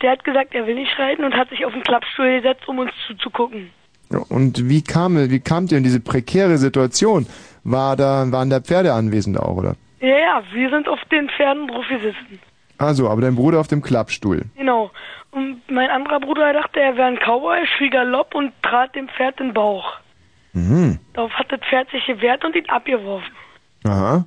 der 0.00 0.12
hat 0.12 0.24
gesagt, 0.24 0.54
er 0.54 0.66
will 0.66 0.76
nicht 0.76 0.96
reiten 0.98 1.24
und 1.24 1.34
hat 1.34 1.48
sich 1.50 1.64
auf 1.64 1.72
den 1.72 1.82
Klappstuhl 1.82 2.40
gesetzt, 2.40 2.68
um 2.68 2.78
uns 2.78 2.92
zuzugucken. 3.06 3.70
Und 4.28 4.68
wie 4.68 4.82
kam, 4.82 5.30
wie 5.30 5.40
kamt 5.40 5.72
ihr 5.72 5.78
in 5.78 5.84
diese 5.84 6.00
prekäre 6.00 6.58
Situation? 6.58 7.26
War 7.64 7.96
da, 7.96 8.30
waren 8.30 8.50
da 8.50 8.60
Pferde 8.60 8.92
anwesend 8.92 9.38
auch, 9.40 9.56
oder? 9.56 9.74
Ja, 10.00 10.18
ja, 10.18 10.42
wir 10.52 10.70
sind 10.70 10.88
auf 10.88 11.00
den 11.10 11.28
Pferden 11.30 11.68
drauf 11.68 11.84
gesessen. 11.88 12.40
Also, 12.82 13.08
aber 13.08 13.20
dein 13.20 13.34
Bruder 13.36 13.60
auf 13.60 13.68
dem 13.68 13.80
Klappstuhl. 13.82 14.42
Genau. 14.56 14.90
Und 15.30 15.62
mein 15.70 15.88
anderer 15.90 16.20
Bruder 16.20 16.52
dachte, 16.52 16.80
er 16.80 16.96
wäre 16.96 17.06
ein 17.08 17.16
Cowboy, 17.18 17.58
schrie 17.76 17.88
Galopp 17.90 18.34
und 18.34 18.52
trat 18.62 18.94
dem 18.94 19.08
Pferd 19.08 19.38
den 19.40 19.54
Bauch. 19.54 19.94
Mhm. 20.52 20.98
Darauf 21.14 21.32
hat 21.32 21.50
das 21.50 21.60
Pferd 21.68 21.88
sich 21.90 22.04
gewehrt 22.06 22.44
und 22.44 22.54
ihn 22.56 22.68
abgeworfen. 22.68 23.30
Aha. 23.84 24.24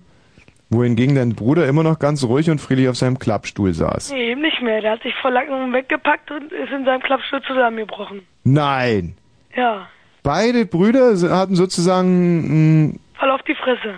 Wohingegen 0.72 1.16
dein 1.16 1.36
Bruder 1.36 1.68
immer 1.68 1.84
noch 1.84 1.99
ganz 1.99 2.24
ruhig 2.24 2.49
und 2.49 2.60
friedlich 2.60 2.89
auf 2.89 2.95
seinem 2.97 3.20
Klappstuhl 3.20 3.74
saß. 3.74 4.12
Nee, 4.12 4.32
eben 4.32 4.41
nicht 4.41 4.62
mehr. 4.64 4.82
Der 4.82 4.93
hat 4.93 5.03
sich 5.03 5.14
vor 5.22 5.30
Lacken 5.30 5.72
weggepackt 5.74 6.32
und 6.32 6.51
ist 6.51 6.72
in 6.72 6.86
seinem 6.86 7.01
Klappstuhl 7.01 7.41
zusammengebrochen. 7.43 8.22
Nein! 8.43 9.16
Ja, 9.56 9.88
Beide 10.24 10.66
Brüder 10.66 11.14
hatten 11.38 11.56
sozusagen. 11.56 12.88
mh, 12.88 12.93
fall 13.20 13.30
auf 13.30 13.43
die 13.43 13.53
Fresse. 13.53 13.93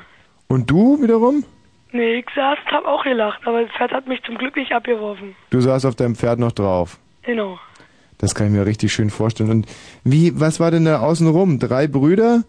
Und 0.50 0.70
du 0.70 1.02
wiederum? 1.02 1.46
Nee, 1.92 2.16
ich 2.20 2.26
saß 2.36 2.58
und 2.66 2.72
hab 2.72 2.86
auch 2.86 3.04
gelacht, 3.04 3.40
aber 3.46 3.64
das 3.64 3.72
Pferd 3.72 3.92
hat 3.92 4.08
mich 4.08 4.22
zum 4.24 4.38
Glück 4.38 4.56
nicht 4.56 4.72
abgeworfen. 4.72 5.36
Du 5.50 5.62
saßt 5.62 5.86
auf 5.86 5.96
deinem 5.96 6.16
Pferd 6.16 6.40
noch 6.40 6.52
drauf. 6.52 7.00
Genau. 7.24 7.60
Das 8.18 8.36
kann 8.36 8.48
ich 8.48 8.54
mir 8.54 8.66
richtig 8.66 8.92
schön 8.92 9.10
vorstellen. 9.10 9.50
Und 9.50 9.68
wie, 10.04 10.40
was 10.40 10.60
war 10.60 10.72
denn 10.72 10.86
da 10.86 11.00
außen 11.00 11.28
rum? 11.28 11.60
Drei 11.60 11.88
Brüder, 11.88 12.44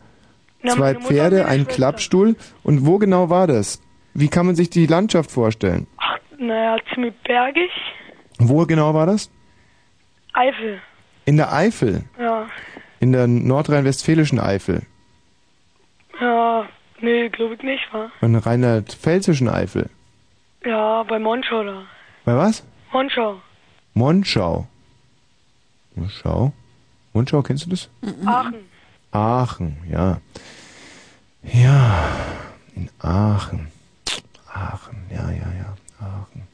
Na, 0.62 0.72
zwei 0.72 0.95
Pferde, 0.95 1.47
ein 1.47 1.61
Schwester. 1.61 1.74
Klappstuhl. 1.74 2.36
Und 2.62 2.86
wo 2.86 2.99
genau 2.99 3.30
war 3.30 3.47
das? 3.47 3.80
Wie 4.14 4.28
kann 4.28 4.47
man 4.47 4.57
sich 4.57 4.70
die 4.70 4.86
Landschaft 4.86 5.30
vorstellen? 5.30 5.86
Naja, 6.39 6.76
ziemlich 6.93 7.14
bergig. 7.24 7.70
Wo 8.39 8.64
genau 8.66 8.95
war 8.95 9.07
das? 9.07 9.30
Eifel. 10.32 10.80
In 11.26 11.36
der 11.36 11.53
Eifel. 11.53 12.05
Ja. 12.18 12.47
In 13.01 13.12
der 13.12 13.26
nordrhein-westfälischen 13.26 14.41
Eifel. 14.41 14.82
Ja, 16.20 16.66
nee, 17.01 17.29
glaube 17.29 17.55
ich 17.55 17.63
nicht, 17.63 17.83
wa? 17.93 18.11
In 18.21 18.35
rheinland-pfälzischen 18.37 19.49
Eifel. 19.49 19.91
Ja, 20.65 21.03
bei 21.05 21.19
Monschau 21.19 21.65
da. 21.65 21.83
Bei 22.25 22.37
was? 22.37 22.65
Monschau. 22.93 23.41
Monschau. 23.95 24.67
Monschau? 25.95 26.53
Monschau, 27.13 27.43
kennst 27.43 27.67
du 27.67 27.71
das? 27.71 27.89
Aachen. 28.25 28.55
Aachen, 29.13 29.77
ja. 29.91 30.21
Ja, 31.43 32.09
in 32.75 32.89
Aachen. 32.99 33.69
Aachen, 34.53 35.07
ja, 35.11 35.31
ja, 35.31 35.53
ja. 35.59 35.77
Aachen. 36.01 36.47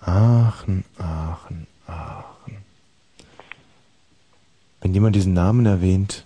Aachen, 0.00 0.84
Aachen, 0.98 1.66
Aachen. 1.86 2.56
Wenn 4.80 4.94
jemand 4.94 5.16
diesen 5.16 5.32
Namen 5.34 5.66
erwähnt, 5.66 6.24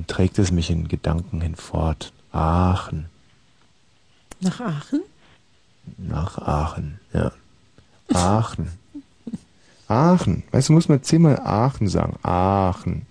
dann 0.00 0.06
trägt 0.06 0.38
es 0.38 0.50
mich 0.50 0.70
in 0.70 0.88
Gedanken 0.88 1.42
hinfort. 1.42 2.12
Aachen. 2.32 3.06
Nach 4.40 4.60
Aachen? 4.60 5.02
Nach 5.98 6.38
Aachen, 6.38 6.98
ja. 7.12 7.32
Aachen. 8.14 8.70
Aachen. 9.88 10.42
Weißt 10.52 10.68
du, 10.68 10.72
muss 10.72 10.88
man 10.88 11.02
zehnmal 11.02 11.38
Aachen 11.40 11.88
sagen. 11.88 12.16
Aachen. 12.22 13.06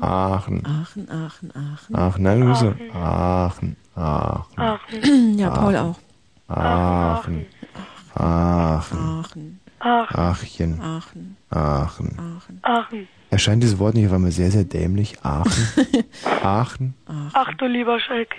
Aachen. 0.00 0.64
Aachen, 0.64 1.08
Aachen, 1.08 1.52
Aachen. 1.54 1.94
Aachen. 1.94 2.22
Nein, 2.22 2.40
du 2.40 2.46
musst 2.46 2.62
so 2.62 2.74
Aachen. 2.94 3.76
Aachen. 3.94 4.58
Aachen. 4.58 5.38
Ja, 5.38 5.50
Paul 5.50 5.76
Aachen. 5.76 5.94
auch. 6.48 6.56
Aachen. 6.56 7.46
Aachen. 8.14 8.98
Aachen. 8.98 9.60
Aachen. 9.78 10.18
Achchen. 10.18 10.80
Aachen. 10.80 11.36
Aachen. 11.50 12.58
Aachen. 12.62 13.08
Erscheint 13.30 13.62
dieses 13.62 13.78
Wort 13.78 13.94
nicht 13.94 14.06
auf 14.06 14.12
einmal 14.12 14.32
sehr, 14.32 14.50
sehr 14.50 14.64
dämlich? 14.64 15.16
Aachen. 15.22 15.68
Aachen. 16.42 16.94
Ach 17.34 17.52
du 17.54 17.66
lieber 17.66 18.00
Schalke. 18.00 18.36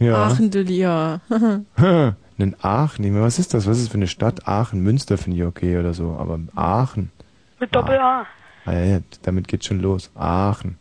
Ja. 0.00 0.26
Aachen, 0.26 0.50
du 0.50 0.62
Lia. 0.62 1.20
Einen 1.76 2.56
Aachen. 2.62 3.04
Ich 3.04 3.10
meine, 3.10 3.24
Was 3.24 3.38
ist 3.38 3.54
das? 3.54 3.66
Was 3.66 3.78
ist 3.78 3.86
das 3.86 3.92
für 3.92 3.98
eine 3.98 4.08
Stadt? 4.08 4.46
Aachen. 4.46 4.80
Münster 4.82 5.18
finde 5.18 5.38
ich 5.38 5.44
okay 5.44 5.78
oder 5.78 5.94
so. 5.94 6.16
Aber 6.18 6.38
Aachen. 6.54 7.10
Mit 7.60 7.74
Doppel-A. 7.74 8.26
Ah, 8.64 8.72
ja, 8.72 8.84
ja, 8.84 8.98
damit 9.22 9.48
geht's 9.48 9.66
schon 9.66 9.80
los. 9.80 10.10
Aachen. 10.14 10.78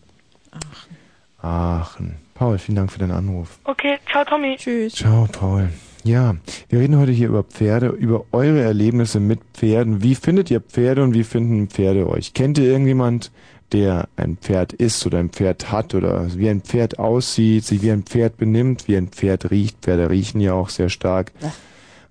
Aachen. 0.52 0.98
Aachen. 1.42 2.16
Paul, 2.36 2.58
vielen 2.60 2.76
Dank 2.76 2.92
für 2.92 3.00
deinen 3.00 3.12
Anruf. 3.12 3.60
Okay, 3.64 3.98
ciao 4.12 4.24
Tommy. 4.26 4.58
Tschüss. 4.58 4.94
Ciao, 4.94 5.28
Paul. 5.32 5.70
Ja, 6.04 6.36
wir 6.70 6.80
reden 6.80 6.98
heute 6.98 7.12
hier 7.12 7.28
über 7.28 7.44
Pferde, 7.44 7.88
über 7.88 8.26
eure 8.32 8.62
Erlebnisse 8.62 9.20
mit 9.20 9.40
Pferden. 9.54 10.04
Wie 10.04 10.16
findet 10.16 10.50
ihr 10.50 10.62
Pferde 10.62 11.04
und 11.04 11.14
wie 11.14 11.24
finden 11.24 11.68
Pferde 11.68 12.08
euch? 12.08 12.34
Kennt 12.34 12.58
ihr 12.58 12.66
irgendjemand, 12.66 13.32
der 13.72 14.08
ein 14.16 14.38
Pferd 14.38 14.74
ist 14.74 15.06
oder 15.06 15.20
ein 15.20 15.30
Pferd 15.30 15.72
hat 15.72 15.94
oder 15.94 16.28
wie 16.38 16.50
ein 16.50 16.62
Pferd 16.62 17.00
aussieht, 17.00 17.66
sich 17.66 17.82
wie 17.82 17.92
ein 17.92 18.04
Pferd 18.04 18.38
benimmt, 18.38 18.88
wie 18.88 18.96
ein 18.96 19.10
Pferd 19.10 19.52
riecht? 19.52 19.80
Pferde 19.82 20.10
riechen 20.10 20.40
ja 20.40 20.54
auch 20.54 20.70
sehr 20.70 20.90
stark. 20.90 21.34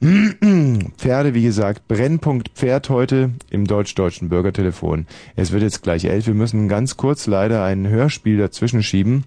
Pferde, 0.99 1.32
wie 1.32 1.43
gesagt, 1.43 1.89
Brennpunkt 1.89 2.51
Pferd 2.51 2.91
heute 2.91 3.30
im 3.49 3.66
deutsch-deutschen 3.66 4.28
Bürgertelefon. 4.28 5.07
Es 5.37 5.53
wird 5.53 5.62
jetzt 5.62 5.82
gleich 5.82 6.05
elf. 6.05 6.26
Wir 6.26 6.34
müssen 6.34 6.68
ganz 6.68 6.99
kurz 6.99 7.26
leider 7.26 7.64
ein 7.64 7.89
Hörspiel 7.89 8.37
dazwischen 8.37 8.82
schieben. 8.82 9.24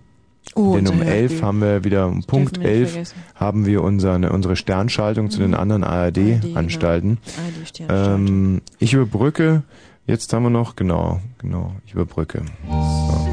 Oh, 0.56 0.76
Denn 0.76 0.88
um 0.88 1.00
unser 1.00 1.06
elf 1.06 1.32
Hörspiel. 1.32 1.48
haben 1.48 1.62
wir 1.62 1.84
wieder, 1.84 2.08
um 2.08 2.24
Punkt 2.24 2.58
wir 2.58 2.64
nicht 2.64 2.72
elf 2.78 2.92
vergessen. 2.92 3.16
haben 3.36 3.66
wir 3.66 3.84
unsere, 3.84 4.32
unsere 4.32 4.56
Sternschaltung 4.56 5.30
zu 5.30 5.40
den 5.40 5.54
anderen 5.54 5.84
ARD-Anstalten. 5.84 7.20
genau. 7.24 7.48
ARD-Sternschaltung. 7.60 8.28
ähm, 8.28 8.62
ich 8.80 8.94
überbrücke, 8.94 9.64
jetzt 10.08 10.34
haben 10.34 10.44
wir 10.44 10.50
noch, 10.50 10.76
genau, 10.76 11.20
genau, 11.38 11.76
ich 11.86 11.94
überbrücke. 11.94 12.42
So. 12.68 13.30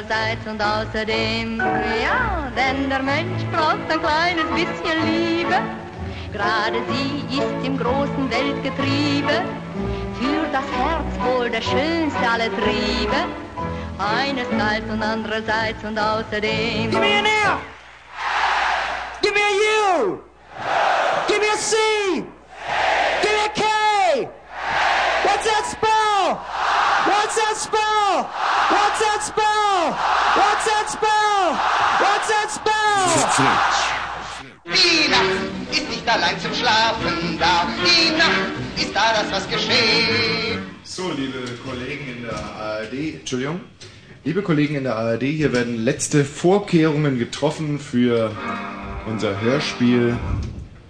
Andererseits 0.00 0.46
und 0.46 0.62
außerdem, 0.62 1.58
ja, 1.58 2.50
denn 2.56 2.88
der 2.88 3.02
Mensch 3.02 3.42
braucht 3.52 3.90
ein 3.90 4.00
kleines 4.00 4.46
bisschen 4.54 5.06
Liebe. 5.06 5.56
Gerade 6.32 6.78
sie 6.88 7.38
ist 7.38 7.66
im 7.66 7.76
großen 7.76 8.30
Weltgetriebe, 8.30 9.42
für 10.18 10.46
das 10.52 10.64
Herz 10.72 11.36
wohl 11.36 11.50
der 11.50 11.60
schönste 11.60 12.30
aller 12.30 12.50
Triebe. 12.56 13.16
Einerseits 13.98 14.90
und 14.90 15.02
andererseits 15.02 15.84
und 15.84 15.98
außerdem. 15.98 16.90
Give 16.90 17.00
me 17.00 17.18
an 17.18 17.26
Entschuldigung. 43.30 43.60
Liebe 44.24 44.42
Kollegen 44.42 44.74
in 44.74 44.82
der 44.82 44.96
ARD, 44.96 45.22
hier 45.22 45.52
werden 45.52 45.76
letzte 45.76 46.24
Vorkehrungen 46.24 47.16
getroffen 47.16 47.78
für 47.78 48.32
unser 49.06 49.40
Hörspiel, 49.40 50.16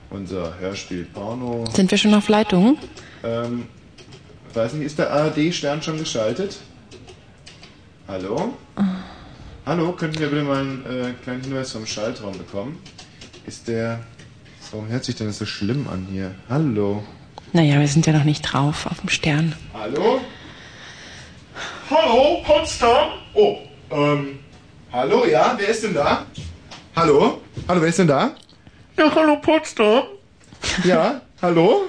unser 0.09 0.59
Hörspiel 0.59 1.05
Porno. 1.05 1.67
Sind 1.71 1.91
wir 1.91 1.99
schon 1.99 2.15
auf 2.15 2.31
Leitung? 2.31 2.79
Ähm, 3.23 3.67
weiß 4.55 4.73
nicht, 4.73 4.87
ist 4.87 4.99
der 4.99 5.13
ARD-Stern 5.13 5.83
schon 5.83 5.99
geschaltet? 5.99 6.57
Hallo? 8.09 8.55
Hallo, 9.67 9.93
könnten 9.93 10.19
wir 10.19 10.29
bitte 10.29 10.45
mal 10.45 10.63
einen 10.63 10.87
äh, 10.87 11.13
kleinen 11.23 11.43
Hinweis 11.43 11.73
vom 11.73 11.85
Schaltraum 11.85 12.39
bekommen? 12.39 12.79
Ist 13.47 13.69
der... 13.69 14.01
Warum 14.71 14.89
hört 14.89 15.05
sich 15.05 15.15
denn 15.15 15.27
das 15.27 15.37
so 15.37 15.45
schlimm 15.45 15.89
an 15.89 16.07
hier? 16.11 16.35
Hallo? 16.49 17.05
Naja, 17.53 17.79
wir 17.79 17.89
sind 17.89 18.07
ja 18.07 18.15
noch 18.15 18.25
nicht 18.25 18.41
drauf 18.41 18.87
auf 18.87 19.01
dem 19.01 19.11
Stern. 19.11 19.55
Hallo? 19.75 20.23
Hallo, 21.91 22.43
Potsdam? 22.45 23.11
Oh, 23.35 23.59
ähm, 23.91 24.39
hallo, 24.93 25.25
ja, 25.27 25.55
wer 25.59 25.69
ist 25.69 25.83
denn 25.83 25.95
da? 25.95 26.25
Hallo? 26.97 27.41
Hallo, 27.69 27.81
wer 27.81 27.89
ist 27.89 27.99
denn 27.99 28.09
da? 28.09 28.35
Ja, 28.97 29.15
hallo 29.15 29.37
Potsdam. 29.41 30.05
Ja, 30.85 31.21
hallo? 31.43 31.89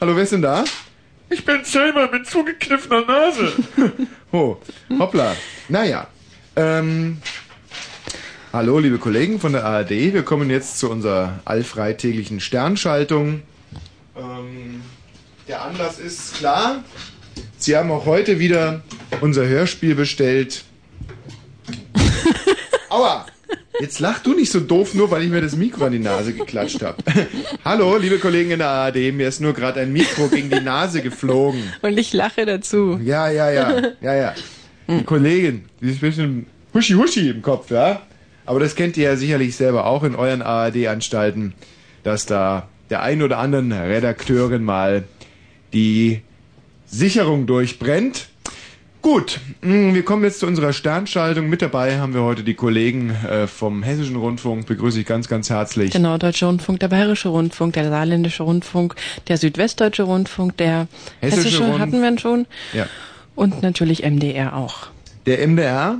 hallo, 0.00 0.16
wer 0.16 0.22
ist 0.22 0.32
denn 0.32 0.42
da? 0.42 0.64
Ich 1.28 1.44
bin 1.44 1.64
selber 1.64 2.10
mit 2.10 2.26
zugekniffener 2.26 3.04
Nase. 3.04 3.52
Oh, 4.32 4.56
hoppla. 4.96 5.34
Naja, 5.68 6.06
ähm, 6.54 7.20
hallo, 8.52 8.78
liebe 8.78 8.98
Kollegen 8.98 9.40
von 9.40 9.52
der 9.52 9.64
ARD. 9.64 9.90
Wir 9.90 10.22
kommen 10.22 10.50
jetzt 10.50 10.78
zu 10.78 10.88
unserer 10.88 11.40
allfreitäglichen 11.44 12.38
Sternschaltung. 12.38 13.42
Ähm, 14.16 14.82
der 15.48 15.62
Anlass 15.62 15.98
ist 15.98 16.34
klar. 16.34 16.84
Sie 17.60 17.76
haben 17.76 17.90
auch 17.90 18.06
heute 18.06 18.38
wieder 18.38 18.80
unser 19.20 19.46
Hörspiel 19.46 19.94
bestellt. 19.94 20.64
Aua! 22.88 23.26
Jetzt 23.78 24.00
lach 24.00 24.20
du 24.20 24.32
nicht 24.32 24.50
so 24.50 24.60
doof, 24.60 24.94
nur 24.94 25.10
weil 25.10 25.24
ich 25.24 25.30
mir 25.30 25.42
das 25.42 25.56
Mikro 25.56 25.84
an 25.84 25.92
die 25.92 25.98
Nase 25.98 26.32
geklatscht 26.32 26.82
habe. 26.82 26.96
Hallo, 27.64 27.98
liebe 27.98 28.18
Kollegen 28.18 28.50
in 28.50 28.60
der 28.60 28.68
ARD, 28.68 29.12
mir 29.12 29.28
ist 29.28 29.42
nur 29.42 29.52
gerade 29.52 29.80
ein 29.80 29.92
Mikro 29.92 30.28
gegen 30.28 30.48
die 30.48 30.60
Nase 30.60 31.02
geflogen. 31.02 31.62
Und 31.82 31.98
ich 31.98 32.14
lache 32.14 32.46
dazu. 32.46 32.98
Ja, 33.02 33.28
ja, 33.30 33.50
ja, 33.50 33.92
ja, 34.00 34.14
ja. 34.14 34.34
Die 34.88 35.04
Kollegin, 35.04 35.66
die 35.82 35.90
ist 35.90 36.02
ein 36.02 36.08
bisschen 36.08 36.46
huschi-huschi 36.72 37.28
im 37.28 37.42
Kopf, 37.42 37.70
ja? 37.70 38.02
Aber 38.46 38.60
das 38.60 38.74
kennt 38.74 38.96
ihr 38.96 39.04
ja 39.04 39.16
sicherlich 39.16 39.54
selber 39.54 39.84
auch 39.84 40.02
in 40.02 40.14
euren 40.14 40.40
ARD-Anstalten, 40.40 41.52
dass 42.04 42.24
da 42.24 42.68
der 42.88 43.02
ein 43.02 43.22
oder 43.22 43.36
anderen 43.38 43.70
Redakteurin 43.70 44.64
mal 44.64 45.04
die 45.74 46.22
Sicherung 46.90 47.46
durchbrennt. 47.46 48.28
Gut, 49.02 49.40
mh, 49.62 49.94
wir 49.94 50.04
kommen 50.04 50.24
jetzt 50.24 50.40
zu 50.40 50.46
unserer 50.46 50.74
Sternschaltung. 50.74 51.48
Mit 51.48 51.62
dabei 51.62 51.98
haben 51.98 52.12
wir 52.12 52.22
heute 52.22 52.42
die 52.44 52.52
Kollegen 52.54 53.10
äh, 53.10 53.46
vom 53.46 53.82
Hessischen 53.82 54.16
Rundfunk. 54.16 54.66
Begrüße 54.66 55.00
ich 55.00 55.06
ganz, 55.06 55.26
ganz 55.26 55.48
herzlich. 55.48 55.90
Der 55.92 56.00
Norddeutsche 56.00 56.44
Rundfunk, 56.44 56.80
der 56.80 56.88
Bayerische 56.88 57.30
Rundfunk, 57.30 57.72
der 57.72 57.88
Saarländische 57.88 58.42
Rundfunk, 58.42 58.94
der 59.28 59.38
Südwestdeutsche 59.38 60.02
Rundfunk, 60.02 60.56
der 60.58 60.86
Hessische 61.20 61.44
Hessische, 61.44 61.64
Rund- 61.64 61.78
hatten 61.78 62.02
wir 62.02 62.18
schon. 62.18 62.46
Ja. 62.74 62.86
Und 63.34 63.62
natürlich 63.62 64.02
MDR 64.04 64.54
auch. 64.54 64.88
Der 65.24 65.46
MDR, 65.46 65.98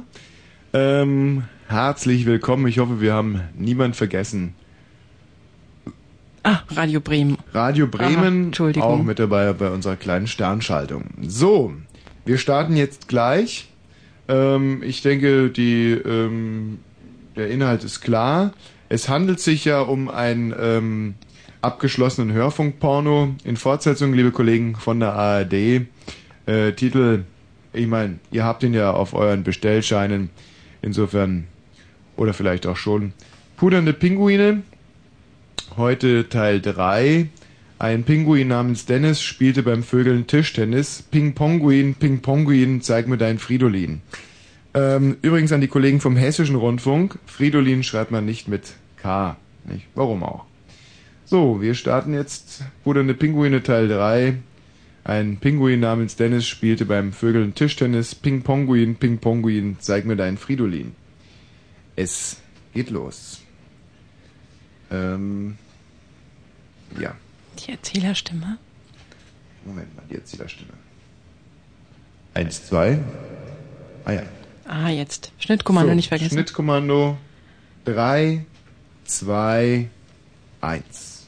ähm, 0.74 1.44
herzlich 1.68 2.26
willkommen. 2.26 2.66
Ich 2.66 2.80
hoffe, 2.80 3.00
wir 3.00 3.14
haben 3.14 3.40
niemand 3.56 3.96
vergessen. 3.96 4.54
Ah, 6.42 6.60
Radio 6.70 7.00
Bremen. 7.00 7.36
Radio 7.52 7.86
Aha, 7.86 7.96
Bremen 7.96 8.46
Entschuldigung. 8.46 8.88
auch 8.88 9.02
mit 9.02 9.18
dabei 9.18 9.52
bei 9.52 9.70
unserer 9.70 9.96
kleinen 9.96 10.26
Sternschaltung. 10.26 11.04
So, 11.22 11.74
wir 12.24 12.38
starten 12.38 12.76
jetzt 12.76 13.08
gleich. 13.08 13.68
Ähm, 14.28 14.82
ich 14.82 15.02
denke, 15.02 15.50
die, 15.50 15.90
ähm, 15.92 16.78
der 17.36 17.50
Inhalt 17.50 17.84
ist 17.84 18.00
klar. 18.00 18.52
Es 18.88 19.08
handelt 19.08 19.40
sich 19.40 19.64
ja 19.66 19.80
um 19.80 20.08
einen 20.08 20.54
ähm, 20.58 21.14
abgeschlossenen 21.60 22.32
Hörfunkporno. 22.32 23.34
In 23.44 23.56
Fortsetzung, 23.56 24.14
liebe 24.14 24.30
Kollegen 24.30 24.76
von 24.76 24.98
der 24.98 25.12
ARD, 25.12 25.52
äh, 26.46 26.72
Titel, 26.74 27.24
ich 27.72 27.86
meine, 27.86 28.18
ihr 28.32 28.44
habt 28.44 28.62
ihn 28.62 28.74
ja 28.74 28.92
auf 28.92 29.14
euren 29.14 29.44
Bestellscheinen. 29.44 30.30
Insofern, 30.82 31.46
oder 32.16 32.32
vielleicht 32.32 32.66
auch 32.66 32.76
schon, 32.76 33.12
Pudernde 33.58 33.92
Pinguine, 33.92 34.62
Heute 35.76 36.28
Teil 36.28 36.60
3. 36.60 37.28
Ein 37.78 38.02
Pinguin 38.02 38.48
namens 38.48 38.86
Dennis 38.86 39.22
spielte 39.22 39.62
beim 39.62 39.84
Vögeln 39.84 40.26
Tischtennis. 40.26 41.02
Ping-Ponguin, 41.02 41.94
Ping-Ponguin, 41.94 42.82
zeig 42.82 43.06
mir 43.06 43.18
dein 43.18 43.38
Fridolin. 43.38 44.02
Ähm, 44.74 45.16
übrigens 45.22 45.52
an 45.52 45.60
die 45.60 45.68
Kollegen 45.68 46.00
vom 46.00 46.16
Hessischen 46.16 46.56
Rundfunk. 46.56 47.20
Fridolin 47.24 47.84
schreibt 47.84 48.10
man 48.10 48.26
nicht 48.26 48.48
mit 48.48 48.74
K. 48.96 49.36
Nicht? 49.64 49.86
Warum 49.94 50.24
auch? 50.24 50.44
So, 51.24 51.62
wir 51.62 51.74
starten 51.74 52.14
jetzt. 52.14 52.64
Pudernde 52.82 53.14
Pinguine 53.14 53.62
Teil 53.62 53.86
3. 53.86 54.34
Ein 55.04 55.36
Pinguin 55.36 55.78
namens 55.78 56.16
Dennis 56.16 56.48
spielte 56.48 56.84
beim 56.84 57.12
Vögeln 57.12 57.54
Tischtennis. 57.54 58.16
Ping-Ponguin, 58.16 58.96
Ping-Ponguin, 58.96 59.76
zeig 59.78 60.04
mir 60.04 60.16
dein 60.16 60.36
Fridolin. 60.36 60.96
Es 61.94 62.38
geht 62.74 62.90
los. 62.90 63.39
Ähm, 64.90 65.56
ja. 66.98 67.14
Die 67.58 67.72
Erzählerstimme. 67.72 68.58
Moment 69.64 69.94
mal, 69.96 70.02
die 70.10 70.16
Erzählerstimme. 70.16 70.72
Eins, 72.34 72.66
zwei. 72.66 72.98
Ah 74.04 74.12
ja. 74.12 74.22
Ah, 74.66 74.88
jetzt. 74.88 75.32
Schnittkommando 75.38 75.90
So, 75.90 75.94
nicht 75.96 76.08
vergessen. 76.08 76.34
Schnittkommando. 76.34 77.18
Drei, 77.84 78.44
zwei, 79.04 79.88
eins. 80.60 81.24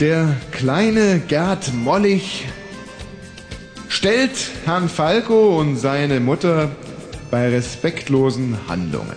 Der 0.00 0.34
kleine 0.50 1.20
Gerd 1.20 1.74
Mollig 1.74 2.46
stellt 3.88 4.50
Herrn 4.64 4.88
Falco 4.88 5.60
und 5.60 5.76
seine 5.76 6.20
Mutter 6.20 6.70
bei 7.30 7.48
respektlosen 7.48 8.56
Handlungen. 8.68 9.16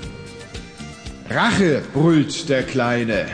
Rache, 1.29 1.81
brüllt 1.93 2.49
der 2.49 2.63
Kleine. 2.63 3.25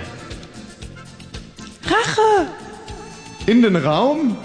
Rache! 1.85 2.47
In 3.45 3.61
den 3.61 3.75
Raum. 3.75 4.37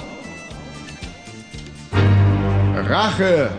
Rache, 2.89 3.51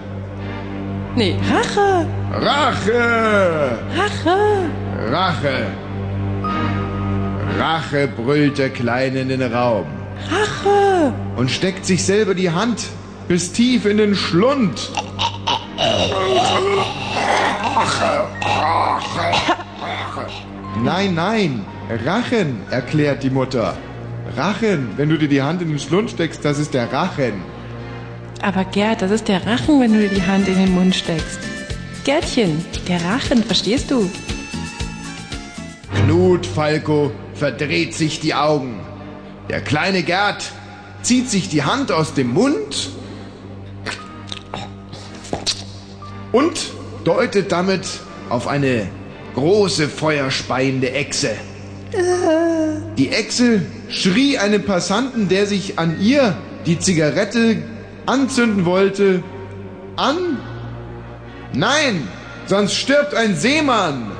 Nee, 1.15 1.37
Rache! 1.49 2.05
Rache, 2.33 3.79
Rache! 3.95 4.69
Rache. 5.09 5.67
Rache, 7.57 8.07
brüllt 8.09 8.57
der 8.57 8.69
Kleine 8.69 9.21
in 9.21 9.29
den 9.29 9.41
Raum 9.41 9.85
Rache! 10.29 11.13
und 11.37 11.49
steckt 11.49 11.85
sich 11.85 12.03
selber 12.03 12.35
die 12.35 12.51
Hand 12.51 12.87
bis 13.29 13.53
tief 13.53 13.85
in 13.85 13.97
den 13.97 14.13
Schlund. 14.13 14.91
Nein, 20.83 21.15
nein, 21.15 21.65
Rachen, 22.05 22.61
erklärt 22.69 23.23
die 23.23 23.29
Mutter. 23.29 23.75
Rachen, 24.35 24.89
wenn 24.97 25.09
du 25.09 25.17
dir 25.17 25.27
die 25.27 25.41
Hand 25.41 25.61
in 25.61 25.69
den 25.69 25.79
Schlund 25.79 26.09
steckst, 26.09 26.43
das 26.43 26.59
ist 26.59 26.73
der 26.73 26.91
Rachen. 26.91 27.43
Aber 28.41 28.65
Gerd, 28.65 29.01
das 29.01 29.11
ist 29.11 29.27
der 29.27 29.45
Rachen, 29.45 29.79
wenn 29.79 29.93
du 29.93 29.99
dir 29.99 30.09
die 30.09 30.25
Hand 30.25 30.47
in 30.47 30.55
den 30.55 30.73
Mund 30.73 30.95
steckst. 30.95 31.39
Gerdchen, 32.03 32.63
der 32.87 33.03
Rachen, 33.03 33.43
verstehst 33.43 33.89
du? 33.89 34.09
Knut 35.95 36.45
Falco 36.45 37.11
verdreht 37.33 37.95
sich 37.95 38.19
die 38.19 38.35
Augen. 38.35 38.79
Der 39.49 39.61
kleine 39.61 40.03
Gerd 40.03 40.51
zieht 41.01 41.29
sich 41.29 41.49
die 41.49 41.63
Hand 41.63 41.91
aus 41.91 42.13
dem 42.13 42.31
Mund 42.31 42.89
und 46.35 46.73
deutet 47.05 47.53
damit 47.53 47.87
auf 48.29 48.49
eine 48.49 48.87
große 49.35 49.87
feuerspeiende 49.87 50.91
Echse. 50.91 51.29
Die 52.97 53.09
Echse 53.09 53.61
schrie 53.87 54.37
einem 54.37 54.63
Passanten, 54.63 55.29
der 55.29 55.45
sich 55.45 55.79
an 55.79 56.01
ihr 56.01 56.35
die 56.65 56.77
Zigarette 56.77 57.63
anzünden 58.05 58.65
wollte, 58.65 59.23
an. 59.95 60.37
Nein, 61.53 62.05
sonst 62.47 62.73
stirbt 62.75 63.13
ein 63.13 63.37
Seemann. 63.37 64.11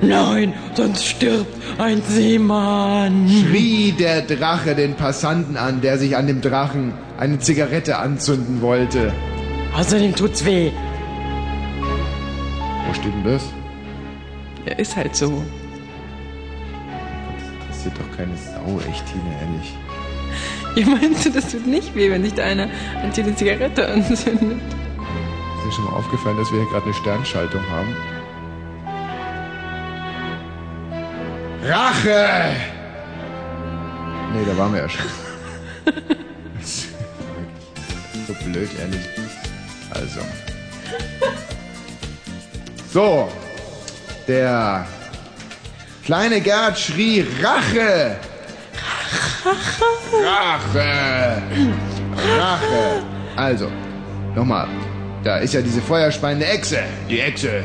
Nein, 0.00 0.54
sonst 0.74 1.04
stirbt 1.04 1.54
ein 1.78 2.00
Seemann. 2.08 3.28
Schrie 3.28 3.92
der 3.92 4.22
Drache 4.22 4.74
den 4.74 4.94
Passanten 4.94 5.58
an, 5.58 5.82
der 5.82 5.98
sich 5.98 6.16
an 6.16 6.26
dem 6.26 6.40
Drachen 6.40 6.94
eine 7.18 7.38
Zigarette 7.38 7.98
anzünden 7.98 8.60
wollte. 8.60 9.12
Außerdem 9.74 10.14
tut's 10.14 10.44
weh. 10.44 10.70
Wo 12.86 12.94
steht 12.94 13.12
denn 13.14 13.24
das? 13.24 13.44
Ja, 14.66 14.74
ist 14.74 14.96
halt 14.96 15.14
so. 15.14 15.42
Das 17.36 17.50
interessiert 17.50 17.94
doch 17.98 18.16
keine 18.16 18.36
Sau, 18.36 18.80
echt, 18.88 19.04
Tine, 19.06 19.34
ehrlich. 19.40 19.74
Ja, 20.76 20.86
meinst 20.88 21.24
du, 21.24 21.30
das 21.30 21.52
tut 21.52 21.68
nicht 21.68 21.94
weh, 21.94 22.10
wenn 22.10 22.24
sich 22.24 22.34
da 22.34 22.42
einer 22.42 22.64
an 23.00 23.12
dir 23.12 23.22
eine 23.22 23.36
Zigarette 23.36 23.86
anzündet? 23.86 24.58
Ist 24.58 25.66
dir 25.66 25.72
schon 25.72 25.84
mal 25.84 25.92
aufgefallen, 25.92 26.36
dass 26.36 26.50
wir 26.50 26.58
hier 26.58 26.68
gerade 26.68 26.86
eine 26.86 26.94
Sternschaltung 26.94 27.60
haben? 27.70 27.94
Rache! 31.62 32.56
Nee, 34.32 34.44
da 34.44 34.58
waren 34.58 34.72
wir 34.72 34.80
ja 34.80 34.88
schon. 34.88 35.06
so 38.26 38.34
blöd, 38.44 38.68
ehrlich. 38.80 39.00
Also. 39.90 40.20
So, 42.92 43.28
der 44.28 44.86
kleine 46.04 46.40
Gerd 46.40 46.78
schrie 46.78 47.26
Rache! 47.42 48.16
Rache! 50.12 51.42
Rache! 52.38 53.02
Also, 53.36 53.70
nochmal. 54.34 54.68
Da 55.22 55.38
ist 55.38 55.54
ja 55.54 55.62
diese 55.62 55.80
feuerspeiende 55.80 56.46
Echse. 56.46 56.80
Die 57.08 57.20
Echse 57.20 57.62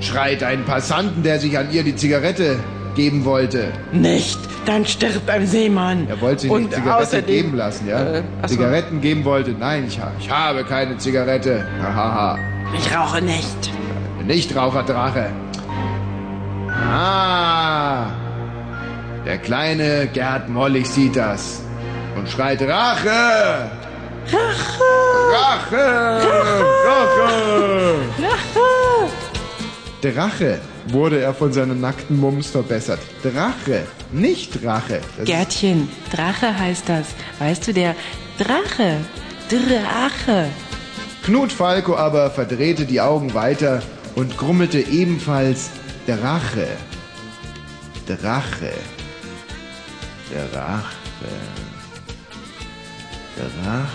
schreit 0.00 0.42
einen 0.42 0.64
Passanten, 0.64 1.22
der 1.22 1.38
sich 1.38 1.56
an 1.58 1.70
ihr 1.70 1.82
die 1.82 1.94
Zigarette 1.94 2.58
geben 2.94 3.24
wollte. 3.24 3.72
Nicht, 3.92 4.38
dann 4.66 4.84
stirbt 4.86 5.28
ein 5.28 5.46
Seemann. 5.46 6.06
Er 6.08 6.20
wollte 6.20 6.42
sich 6.42 6.50
Und 6.50 6.62
nicht 6.64 6.74
Zigarette 6.74 7.16
außerdem- 7.18 7.26
geben 7.26 7.56
lassen, 7.56 7.88
ja? 7.88 8.02
Äh. 8.02 8.22
Zigaretten 8.46 9.00
geben 9.00 9.24
wollte. 9.24 9.52
Nein, 9.52 9.84
ich, 9.88 9.98
ich 10.18 10.30
habe 10.30 10.64
keine 10.64 10.96
Zigarette. 10.98 11.66
Hahaha. 11.82 12.38
Ich 12.76 12.94
rauche 12.96 13.20
nicht. 13.22 13.70
Nichtraucherdrache. 14.26 15.26
Ah, 16.70 18.06
der 19.24 19.38
kleine 19.38 20.08
Gerd 20.12 20.48
Mollig 20.48 20.88
sieht 20.88 21.16
das 21.16 21.62
und 22.16 22.28
schreit 22.28 22.60
Rache! 22.62 23.70
Rache! 24.26 24.90
Rache! 25.32 26.20
Rache! 28.22 29.10
Drache 30.02 30.60
wurde 30.88 31.20
er 31.20 31.34
von 31.34 31.52
seinem 31.52 31.80
nackten 31.80 32.18
Mums 32.18 32.48
verbessert. 32.48 33.00
Drache, 33.22 33.84
nicht 34.12 34.64
Rache. 34.64 35.00
Das 35.16 35.26
Gärtchen, 35.26 35.88
Drache 36.12 36.58
heißt 36.58 36.88
das. 36.88 37.06
Weißt 37.38 37.66
du, 37.68 37.72
der 37.72 37.94
Drache. 38.38 38.98
Drache. 39.48 40.48
Knut 41.24 41.52
Falco 41.52 41.96
aber 41.96 42.30
verdrehte 42.30 42.84
die 42.84 43.00
Augen 43.00 43.34
weiter 43.34 43.82
und 44.14 44.36
grummelte 44.36 44.80
ebenfalls 44.80 45.70
Drache. 46.06 46.68
Drache. 48.06 48.72
Drache. 50.30 50.82
Drache. 53.36 53.88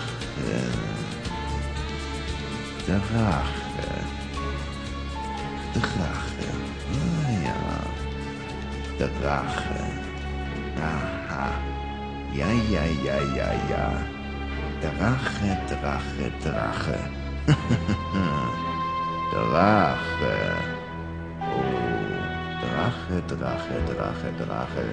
Drache. 2.86 3.42
Drache. 5.74 6.29
Ah 9.00 9.06
ja. 9.06 9.08
Drache. 9.20 9.80
Aha. 10.76 11.48
Ja, 12.32 12.46
ja, 12.70 12.84
ja, 13.04 13.16
ja, 13.34 13.52
ja. 13.68 13.86
Drache, 14.80 15.50
Drache, 15.68 16.26
Drache. 16.42 16.98
Drache. 19.32 20.36
Oh, 21.40 21.80
Drache, 22.60 23.16
Drache, 23.26 23.76
Drache, 23.88 24.30
Drache. 24.38 24.86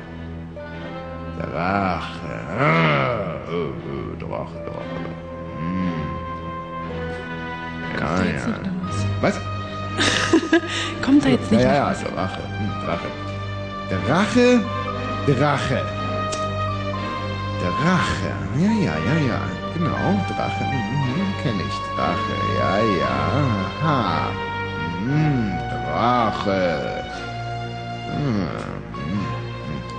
Drache. 1.37 2.35
Ah, 2.59 3.35
oh, 3.49 3.73
oh, 3.91 4.15
Drache, 4.17 4.59
Drache. 4.65 4.99
Hm. 5.59 6.01
Ja, 7.93 7.97
Kommt 7.97 8.19
da 8.19 8.25
jetzt 8.25 8.47
ja. 8.47 8.51
nicht 8.51 8.63
noch 8.63 8.77
was? 8.83 8.97
Was? 9.21 9.35
Kommt 11.03 11.21
da 11.25 11.29
jetzt 11.29 11.51
nicht 11.51 11.61
ja, 11.61 11.67
noch 11.67 11.75
ja, 11.75 11.83
ja, 11.83 11.89
was? 11.89 12.03
Drache. 12.03 12.41
Hm, 12.57 12.85
Drache. 12.85 13.26
Drache, 13.89 14.59
Drache. 15.25 15.81
Drache. 17.61 18.31
Ja, 18.59 18.71
ja, 18.85 18.95
ja, 19.07 19.15
ja. 19.27 19.39
Genau, 19.73 20.19
Drache. 20.27 20.63
Mhm, 20.65 21.33
Kenne 21.41 21.63
ich. 21.63 21.77
Drache. 21.95 22.35
Ja, 22.59 22.77
ja. 23.01 23.15
Aha. 23.83 24.29
Mhm, 25.05 25.53
Drache. 25.69 27.03
Hm, 28.11 28.47
mhm, 28.97 29.25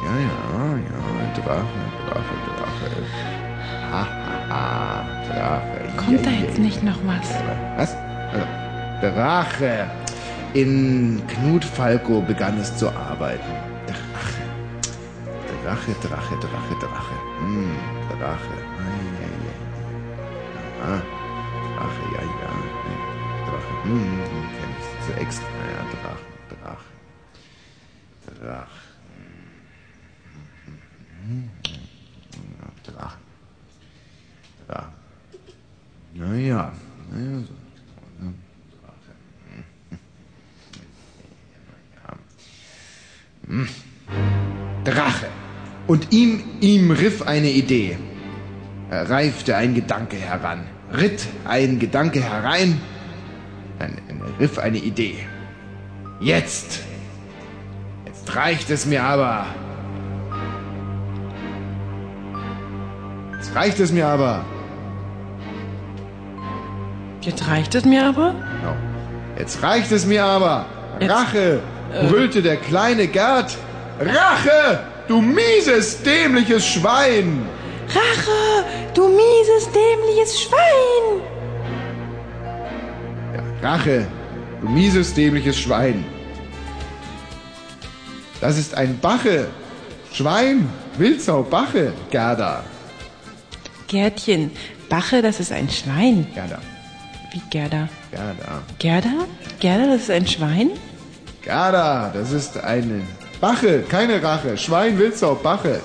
Ja, 0.04 0.14
ja, 0.26 0.76
ja. 0.76 0.98
Drache, 1.34 1.80
Drache, 2.06 2.36
Drache. 2.46 2.90
Ha, 3.90 4.02
ha, 4.02 4.36
ha. 4.50 5.04
Drache. 5.28 5.96
Kommt 5.96 6.26
da 6.26 6.30
Ja, 6.30 6.40
jetzt 6.40 6.58
ja, 6.58 6.64
nicht 6.64 6.82
noch 6.82 6.98
was? 7.06 7.28
was? 7.76 7.96
Also, 8.32 8.44
Drache. 9.00 9.86
In 10.54 11.22
Knut 11.28 11.64
Falco 11.64 12.20
begann 12.20 12.58
es 12.58 12.74
zu 12.76 12.88
arbeiten. 12.88 13.52
Drache. 15.68 15.94
Drache, 16.00 16.36
Drache, 16.36 16.36
Drache, 16.38 16.74
Drache. 16.80 17.16
Hm, 17.40 17.76
Drache. 18.18 18.56
Ei, 18.88 19.08
ei, 19.20 19.36
ei. 19.44 19.60
Ah, 20.80 21.02
Drache, 21.76 22.04
ja, 22.14 22.22
ja. 22.22 22.52
Drache. 23.44 23.74
Hm, 23.84 24.24
hm, 24.32 24.48
kenn 24.56 24.72
ich 24.78 25.06
so 25.06 25.12
extra. 25.12 25.46
Ja, 25.68 25.84
Drache, 25.92 26.37
Und 45.88 46.12
ihm, 46.12 46.44
ihm 46.60 46.90
riff 46.90 47.22
eine 47.22 47.48
Idee. 47.48 47.96
Er 48.90 49.08
reifte 49.08 49.56
ein 49.56 49.74
Gedanke 49.74 50.16
heran, 50.16 50.66
ritt 50.92 51.26
ein 51.46 51.78
Gedanke 51.78 52.22
herein, 52.22 52.80
ein, 53.78 53.98
ein, 54.08 54.22
riff 54.38 54.58
eine 54.58 54.78
Idee. 54.78 55.16
Jetzt, 56.20 56.80
jetzt 58.04 58.36
reicht 58.36 58.70
es 58.70 58.84
mir 58.84 59.02
aber. 59.02 59.46
Jetzt 63.36 63.54
reicht 63.54 63.80
es 63.80 63.90
mir 63.90 64.06
aber. 64.06 64.44
Jetzt 67.22 67.48
reicht 67.48 67.74
es 67.74 67.84
mir 67.86 68.04
aber? 68.04 68.34
Genau. 68.60 68.76
Jetzt 69.38 69.62
reicht 69.62 69.92
es 69.92 70.04
mir 70.04 70.24
aber. 70.24 70.66
Rache, 71.00 71.60
brüllte 72.08 72.42
der 72.42 72.56
kleine 72.56 73.06
Gerd. 73.06 73.56
Rache, 74.00 74.80
du 75.08 75.20
mieses, 75.20 76.02
dämliches 76.02 76.66
Schwein. 76.66 77.46
Rache, 77.88 78.64
du 78.94 79.08
mieses, 79.08 79.68
dämliches 79.72 80.40
Schwein! 80.40 81.22
Rache, 83.62 84.06
du 84.60 84.68
mieses, 84.68 85.14
dämliches 85.14 85.58
Schwein. 85.58 86.04
Das 88.40 88.56
ist 88.56 88.74
ein 88.74 88.98
Bache. 89.00 89.48
Schwein, 90.12 90.68
Wildsau, 90.96 91.42
Bache, 91.42 91.92
Gerda. 92.10 92.62
Gärtchen. 93.88 94.50
Bache, 94.88 95.22
das 95.22 95.40
ist 95.40 95.50
ein 95.50 95.68
Schwein. 95.68 96.26
Gerda. 96.34 96.60
Wie 97.32 97.42
Gerda? 97.50 97.88
Gerda. 98.10 98.62
Gerda? 98.78 99.26
Gerda, 99.58 99.86
das 99.86 100.02
ist 100.02 100.10
ein 100.10 100.26
Schwein? 100.26 100.70
Gerda, 101.42 102.10
das 102.14 102.32
ist 102.32 102.56
eine 102.58 103.02
Bache, 103.40 103.84
keine 103.88 104.20
Rache. 104.22 104.56
Schwein, 104.56 104.98
Wildsau, 104.98 105.36
Bache. 105.36 105.80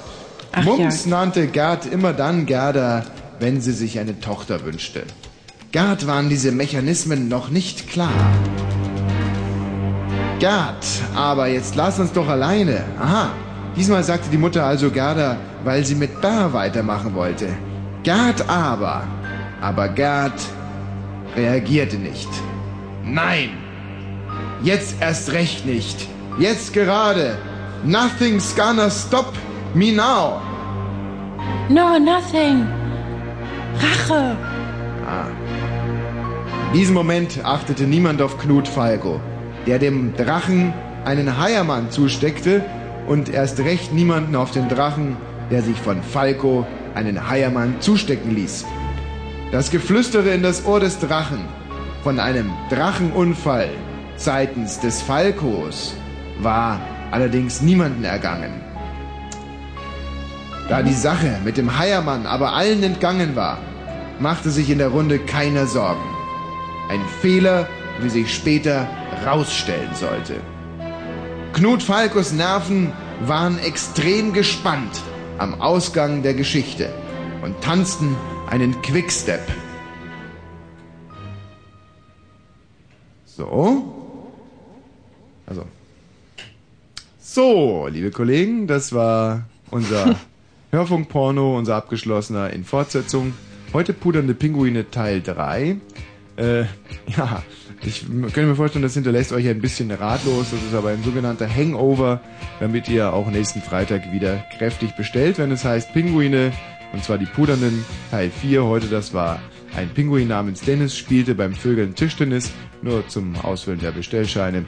Ach 0.51 0.63
Mums 0.63 1.05
ja. 1.05 1.11
nannte 1.11 1.47
Gerd 1.47 1.85
immer 1.85 2.13
dann 2.13 2.45
Gerda, 2.45 3.03
wenn 3.39 3.61
sie 3.61 3.73
sich 3.73 3.99
eine 3.99 4.19
Tochter 4.19 4.65
wünschte. 4.65 5.03
Gerd 5.71 6.07
waren 6.07 6.29
diese 6.29 6.51
Mechanismen 6.51 7.27
noch 7.27 7.49
nicht 7.49 7.89
klar. 7.89 8.09
Gerd, 10.39 10.85
aber 11.15 11.47
jetzt 11.47 11.75
lass 11.75 11.99
uns 11.99 12.11
doch 12.11 12.27
alleine. 12.27 12.83
Aha, 12.99 13.29
diesmal 13.75 14.03
sagte 14.03 14.29
die 14.29 14.37
Mutter 14.37 14.65
also 14.65 14.89
Gerda, 14.89 15.37
weil 15.63 15.85
sie 15.85 15.95
mit 15.95 16.21
Bar 16.21 16.53
weitermachen 16.53 17.13
wollte. 17.13 17.47
Gerd 18.03 18.49
aber, 18.49 19.03
aber 19.61 19.89
Gerd 19.89 20.39
reagierte 21.35 21.97
nicht. 21.97 22.29
Nein, 23.05 23.49
jetzt 24.63 24.95
erst 24.99 25.31
recht 25.31 25.65
nicht. 25.65 26.07
Jetzt 26.39 26.73
gerade. 26.73 27.37
Nothing's 27.83 28.55
gonna 28.55 28.89
stop 28.89 29.33
me 29.75 29.91
now. 29.91 30.41
No, 31.69 31.99
nothing. 31.99 32.67
Rache. 33.79 34.35
Ah. 35.05 35.27
In 36.71 36.79
diesem 36.79 36.95
Moment 36.95 37.39
achtete 37.43 37.83
niemand 37.83 38.21
auf 38.21 38.39
Knut 38.39 38.67
Falco, 38.67 39.19
der 39.67 39.77
dem 39.77 40.15
Drachen 40.15 40.73
einen 41.05 41.37
Heiermann 41.37 41.91
zusteckte 41.91 42.63
und 43.05 43.29
erst 43.29 43.59
recht 43.59 43.93
niemanden 43.93 44.35
auf 44.35 44.49
den 44.51 44.69
Drachen, 44.69 45.17
der 45.51 45.61
sich 45.61 45.77
von 45.77 46.01
Falco 46.01 46.65
einen 46.95 47.29
Heiermann 47.29 47.75
zustecken 47.79 48.33
ließ. 48.33 48.65
Das 49.51 49.69
Geflüstere 49.69 50.29
in 50.29 50.41
das 50.41 50.65
Ohr 50.65 50.79
des 50.79 50.97
Drachen 50.97 51.45
von 52.03 52.19
einem 52.19 52.51
Drachenunfall 52.71 53.69
seitens 54.15 54.79
des 54.79 55.01
Falkos 55.01 55.95
war 56.39 56.79
allerdings 57.11 57.61
niemanden 57.61 58.03
ergangen. 58.03 58.61
Da 60.69 60.81
die 60.81 60.93
Sache 60.93 61.39
mit 61.43 61.57
dem 61.57 61.77
Heiermann 61.77 62.25
aber 62.25 62.53
allen 62.53 62.81
entgangen 62.83 63.35
war, 63.35 63.59
machte 64.19 64.49
sich 64.49 64.69
in 64.69 64.77
der 64.77 64.89
Runde 64.89 65.19
keiner 65.19 65.67
Sorgen. 65.67 66.03
Ein 66.89 67.01
Fehler, 67.21 67.67
wie 67.99 68.09
sich 68.09 68.33
später 68.33 68.87
rausstellen 69.25 69.93
sollte. 69.93 70.35
Knut 71.53 71.83
Falkos 71.83 72.31
Nerven 72.31 72.91
waren 73.21 73.59
extrem 73.59 74.33
gespannt 74.33 75.01
am 75.37 75.61
Ausgang 75.61 76.23
der 76.23 76.33
Geschichte 76.33 76.89
und 77.41 77.61
tanzten 77.61 78.15
einen 78.49 78.81
Quickstep. 78.81 79.41
So. 83.25 83.83
Also. 85.45 85.63
So, 87.33 87.87
liebe 87.91 88.11
Kollegen, 88.11 88.67
das 88.67 88.93
war 88.93 89.45
unser 89.71 90.15
Hörfunkporno, 90.71 91.57
unser 91.57 91.77
abgeschlossener 91.77 92.51
in 92.51 92.63
Fortsetzung. 92.63 93.33
Heute 93.73 93.91
pudernde 93.91 94.35
Pinguine 94.35 94.91
Teil 94.91 95.19
3. 95.19 95.77
Äh, 96.35 96.59
ja, 97.07 97.41
ich 97.83 98.05
könnte 98.05 98.43
mir 98.43 98.55
vorstellen, 98.55 98.83
das 98.83 98.93
hinterlässt 98.93 99.33
euch 99.33 99.47
ein 99.47 99.61
bisschen 99.61 99.89
ratlos. 99.89 100.51
Das 100.51 100.61
ist 100.61 100.75
aber 100.75 100.89
ein 100.89 101.01
sogenannter 101.03 101.49
Hangover, 101.49 102.21
damit 102.59 102.87
ihr 102.87 103.11
auch 103.11 103.25
nächsten 103.31 103.63
Freitag 103.63 104.13
wieder 104.13 104.45
kräftig 104.55 104.95
bestellt, 104.95 105.39
wenn 105.39 105.51
es 105.51 105.65
heißt 105.65 105.91
Pinguine, 105.91 106.53
und 106.93 107.03
zwar 107.03 107.17
die 107.17 107.25
pudernden 107.25 107.83
Teil 108.11 108.29
4. 108.29 108.63
Heute, 108.63 108.85
das 108.89 109.11
war 109.11 109.39
ein 109.75 109.89
Pinguin 109.89 110.27
namens 110.27 110.61
Dennis, 110.61 110.95
spielte 110.95 111.33
beim 111.33 111.55
Vögeln 111.55 111.95
Tischtennis, 111.95 112.51
nur 112.83 113.07
zum 113.07 113.35
Ausfüllen 113.37 113.79
der 113.79 113.91
Bestellscheine. 113.91 114.65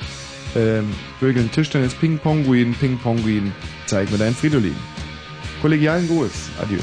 Ähm, 0.56 0.94
Vögeln 1.20 1.52
Tischtennis, 1.52 1.94
Ping-Ponguin, 1.94 2.74
Ping-Ponguin, 2.76 3.52
zeig 3.86 4.10
mir 4.12 4.18
dein 4.18 4.34
Fridolin. 4.34 4.76
Kollegialen 5.62 6.08
Gruß, 6.08 6.50
adieu. 6.62 6.80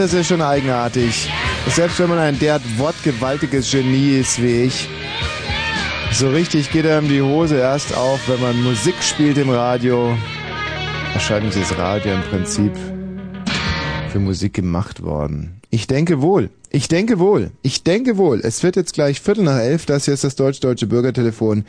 Ja, 0.00 0.06
das 0.06 0.14
ist 0.14 0.28
schon 0.28 0.40
eigenartig. 0.40 1.30
Selbst 1.68 2.00
wenn 2.00 2.08
man 2.08 2.18
ein 2.18 2.38
derart 2.38 2.62
wortgewaltiges 2.78 3.70
Genie 3.70 4.18
ist 4.18 4.40
wie 4.40 4.62
ich. 4.62 4.88
So 6.10 6.30
richtig 6.30 6.72
geht 6.72 6.86
einem 6.86 7.06
die 7.06 7.20
Hose 7.20 7.56
erst 7.56 7.94
auf, 7.94 8.26
wenn 8.26 8.40
man 8.40 8.62
Musik 8.62 8.94
spielt 9.02 9.36
im 9.36 9.50
Radio. 9.50 10.16
Wahrscheinlich 11.12 11.54
ist 11.54 11.76
Radio 11.76 12.14
im 12.14 12.22
Prinzip 12.22 12.72
für 14.10 14.20
Musik 14.20 14.54
gemacht 14.54 15.02
worden. 15.02 15.60
Ich 15.68 15.86
denke 15.86 16.22
wohl. 16.22 16.48
Ich 16.70 16.88
denke 16.88 17.18
wohl. 17.18 17.50
Ich 17.60 17.84
denke 17.84 18.16
wohl. 18.16 18.40
Es 18.42 18.62
wird 18.62 18.76
jetzt 18.76 18.94
gleich 18.94 19.20
Viertel 19.20 19.44
nach 19.44 19.58
elf. 19.58 19.84
Das 19.84 20.06
hier 20.06 20.14
ist 20.14 20.24
das 20.24 20.34
deutsch-deutsche 20.34 20.86
Bürgertelefon. 20.86 21.66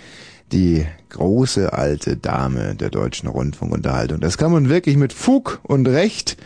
Die 0.54 0.86
große 1.10 1.74
alte 1.74 2.16
Dame 2.16 2.76
der 2.76 2.92
deutschen 2.92 3.28
Rundfunkunterhaltung. 3.28 4.22
Das 4.22 4.38
kann 4.38 4.54
man 4.54 4.70
wirklich 4.70 4.96
mit 4.96 5.12
Fug 5.12 5.60
und 5.64 5.86
Recht 5.86 6.38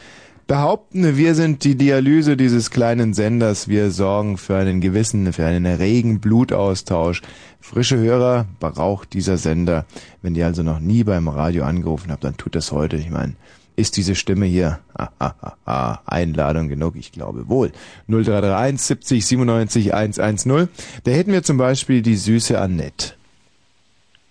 behaupten. 0.47 1.17
Wir 1.17 1.35
sind 1.35 1.63
die 1.63 1.75
Dialyse 1.75 2.37
dieses 2.37 2.71
kleinen 2.71 3.13
Senders. 3.13 3.67
Wir 3.67 3.91
sorgen 3.91 4.37
für 4.37 4.55
einen 4.57 4.81
gewissen, 4.81 5.33
für 5.33 5.45
einen 5.45 5.65
regen 5.65 6.19
Blutaustausch. 6.19 7.21
Frische 7.59 7.97
Hörer 7.97 8.45
braucht 8.59 9.13
dieser 9.13 9.37
Sender. 9.37 9.85
Wenn 10.21 10.35
ihr 10.35 10.45
also 10.45 10.63
noch 10.63 10.79
nie 10.79 11.03
beim 11.03 11.27
Radio 11.27 11.63
angerufen 11.63 12.11
habt, 12.11 12.23
dann 12.23 12.37
tut 12.37 12.55
das 12.55 12.71
heute. 12.71 12.97
Ich 12.97 13.09
meine, 13.09 13.33
ist 13.75 13.97
diese 13.97 14.15
Stimme 14.15 14.45
hier 14.45 14.79
ah, 14.93 15.09
ah, 15.19 15.53
ah, 15.65 15.99
Einladung 16.05 16.69
genug? 16.69 16.95
Ich 16.95 17.11
glaube 17.11 17.49
wohl. 17.49 17.71
0331 18.07 18.81
70 18.81 19.25
97 19.25 19.93
110. 19.93 20.69
Da 21.03 21.11
hätten 21.11 21.31
wir 21.31 21.43
zum 21.43 21.57
Beispiel 21.57 22.01
die 22.01 22.15
süße 22.15 22.59
Annette. 22.59 23.13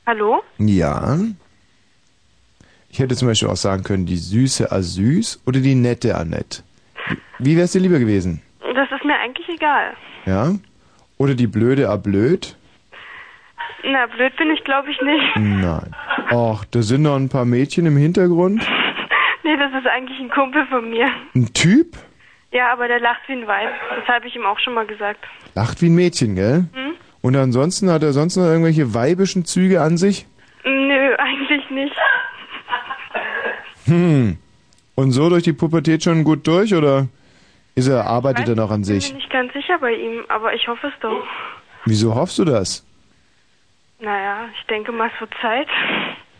Hallo? 0.07 0.43
Ja. 0.59 1.19
Ich 2.94 3.00
hätte 3.00 3.16
zum 3.16 3.26
Beispiel 3.26 3.48
auch 3.48 3.56
sagen 3.56 3.82
können, 3.82 4.06
die 4.06 4.16
süße 4.16 4.70
Asüs 4.70 5.42
oder 5.46 5.58
die 5.58 5.74
nette 5.74 6.14
Annette. 6.14 6.62
Wie 7.40 7.56
wär's 7.56 7.72
dir 7.72 7.80
lieber 7.80 7.98
gewesen? 7.98 8.40
Das 8.60 8.88
ist 8.88 9.04
mir 9.04 9.18
eigentlich 9.18 9.48
egal. 9.48 9.94
Ja? 10.26 10.52
Oder 11.18 11.34
die 11.34 11.48
blöde 11.48 11.88
Ablöd? 11.88 12.56
Na, 13.82 14.06
blöd 14.06 14.36
bin 14.36 14.48
ich 14.52 14.62
glaube 14.62 14.92
ich 14.92 15.00
nicht. 15.02 15.24
Nein. 15.34 15.90
Ach, 16.30 16.64
da 16.66 16.82
sind 16.82 17.02
noch 17.02 17.16
ein 17.16 17.28
paar 17.28 17.44
Mädchen 17.44 17.84
im 17.86 17.96
Hintergrund. 17.96 18.64
Nee, 19.46 19.58
das 19.58 19.74
ist 19.78 19.86
eigentlich 19.86 20.18
ein 20.20 20.30
Kumpel 20.30 20.64
von 20.68 20.88
mir. 20.88 21.06
Ein 21.34 21.52
Typ? 21.52 21.98
Ja, 22.50 22.72
aber 22.72 22.88
der 22.88 22.98
lacht 22.98 23.20
wie 23.26 23.32
ein 23.34 23.46
Weib. 23.46 23.68
Das 23.94 24.08
habe 24.08 24.26
ich 24.26 24.34
ihm 24.34 24.46
auch 24.46 24.58
schon 24.58 24.72
mal 24.72 24.86
gesagt. 24.86 25.20
Lacht 25.54 25.82
wie 25.82 25.90
ein 25.90 25.94
Mädchen, 25.94 26.34
gell? 26.34 26.64
Hm? 26.72 26.94
Und 27.20 27.36
ansonsten 27.36 27.90
hat 27.90 28.02
er 28.02 28.14
sonst 28.14 28.36
noch 28.36 28.44
irgendwelche 28.46 28.94
weibischen 28.94 29.44
Züge 29.44 29.82
an 29.82 29.98
sich? 29.98 30.26
Nö, 30.64 31.14
eigentlich 31.18 31.68
nicht. 31.68 31.94
Hm. 33.86 34.39
Und 34.94 35.11
so 35.12 35.28
durch 35.28 35.43
die 35.43 35.52
Pubertät 35.52 36.05
schon 36.05 36.24
gut 36.24 36.47
durch 36.47 36.74
oder 36.74 37.09
ist 37.74 37.89
er, 37.89 38.06
arbeitet 38.06 38.48
er 38.48 38.55
noch 38.55 38.70
an 38.70 38.82
Ich 38.82 38.89
bin 38.89 39.01
sich? 39.01 39.12
mir 39.12 39.19
nicht 39.19 39.31
ganz 39.31 39.52
sicher 39.52 39.78
bei 39.81 39.93
ihm, 39.93 40.24
aber 40.28 40.55
ich 40.55 40.66
hoffe 40.69 40.86
es 40.86 40.93
doch. 41.01 41.24
Wieso 41.85 42.15
hoffst 42.15 42.39
du 42.39 42.44
das? 42.44 42.85
Naja, 44.01 44.48
ich 44.59 44.66
denke 44.66 44.93
mal, 44.93 45.11
es 45.12 45.20
wird 45.20 45.32
Zeit. 45.40 45.66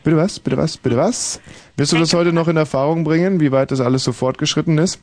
Bitte 0.05 0.17
was? 0.17 0.39
Bitte 0.39 0.57
was? 0.57 0.77
Bitte 0.77 0.97
was? 0.97 1.41
Wirst 1.77 1.93
du 1.93 1.99
das 1.99 2.15
heute 2.15 2.33
noch 2.33 2.47
in 2.49 2.57
Erfahrung 2.57 3.05
bringen, 3.05 3.41
wie 3.41 3.51
weit 3.53 3.71
das 3.71 3.81
alles 3.81 4.05
so 4.05 4.13
fortgeschritten 4.13 4.79
ist? 4.79 5.03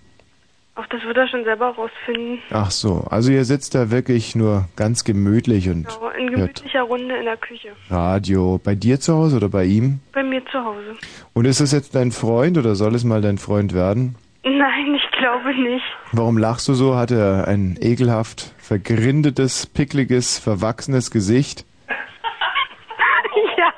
Auch 0.75 0.85
das 0.87 1.03
wird 1.03 1.17
er 1.17 1.27
schon 1.27 1.43
selber 1.43 1.67
rausfinden. 1.75 2.39
Ach 2.49 2.71
so, 2.71 3.05
also 3.09 3.31
ihr 3.31 3.43
sitzt 3.43 3.75
da 3.75 3.91
wirklich 3.91 4.35
nur 4.35 4.69
ganz 4.77 5.03
gemütlich 5.03 5.67
und 5.69 5.87
Genau, 5.87 6.09
in 6.11 6.29
hört 6.29 6.55
gemütlicher 6.55 6.81
Runde 6.83 7.17
in 7.17 7.25
der 7.25 7.37
Küche. 7.37 7.69
Radio. 7.89 8.59
Bei 8.63 8.73
dir 8.75 8.99
zu 8.99 9.13
Hause 9.13 9.35
oder 9.37 9.49
bei 9.49 9.65
ihm? 9.65 9.99
Bei 10.13 10.23
mir 10.23 10.43
zu 10.45 10.63
Hause. 10.63 10.95
Und 11.33 11.45
ist 11.45 11.59
das 11.59 11.73
jetzt 11.73 11.93
dein 11.95 12.11
Freund 12.11 12.57
oder 12.57 12.75
soll 12.75 12.95
es 12.95 13.03
mal 13.03 13.21
dein 13.21 13.37
Freund 13.37 13.73
werden? 13.73 14.15
Nein, 14.43 14.95
ich 14.95 15.11
glaube 15.17 15.53
nicht. 15.61 15.83
Warum 16.13 16.37
lachst 16.37 16.67
du 16.69 16.73
so? 16.73 16.95
Hat 16.95 17.11
er 17.11 17.47
ein 17.49 17.77
ekelhaft 17.79 18.53
vergrindetes, 18.57 19.67
pickliges, 19.67 20.39
verwachsenes 20.39 21.11
Gesicht? 21.11 21.65
ja. 23.57 23.73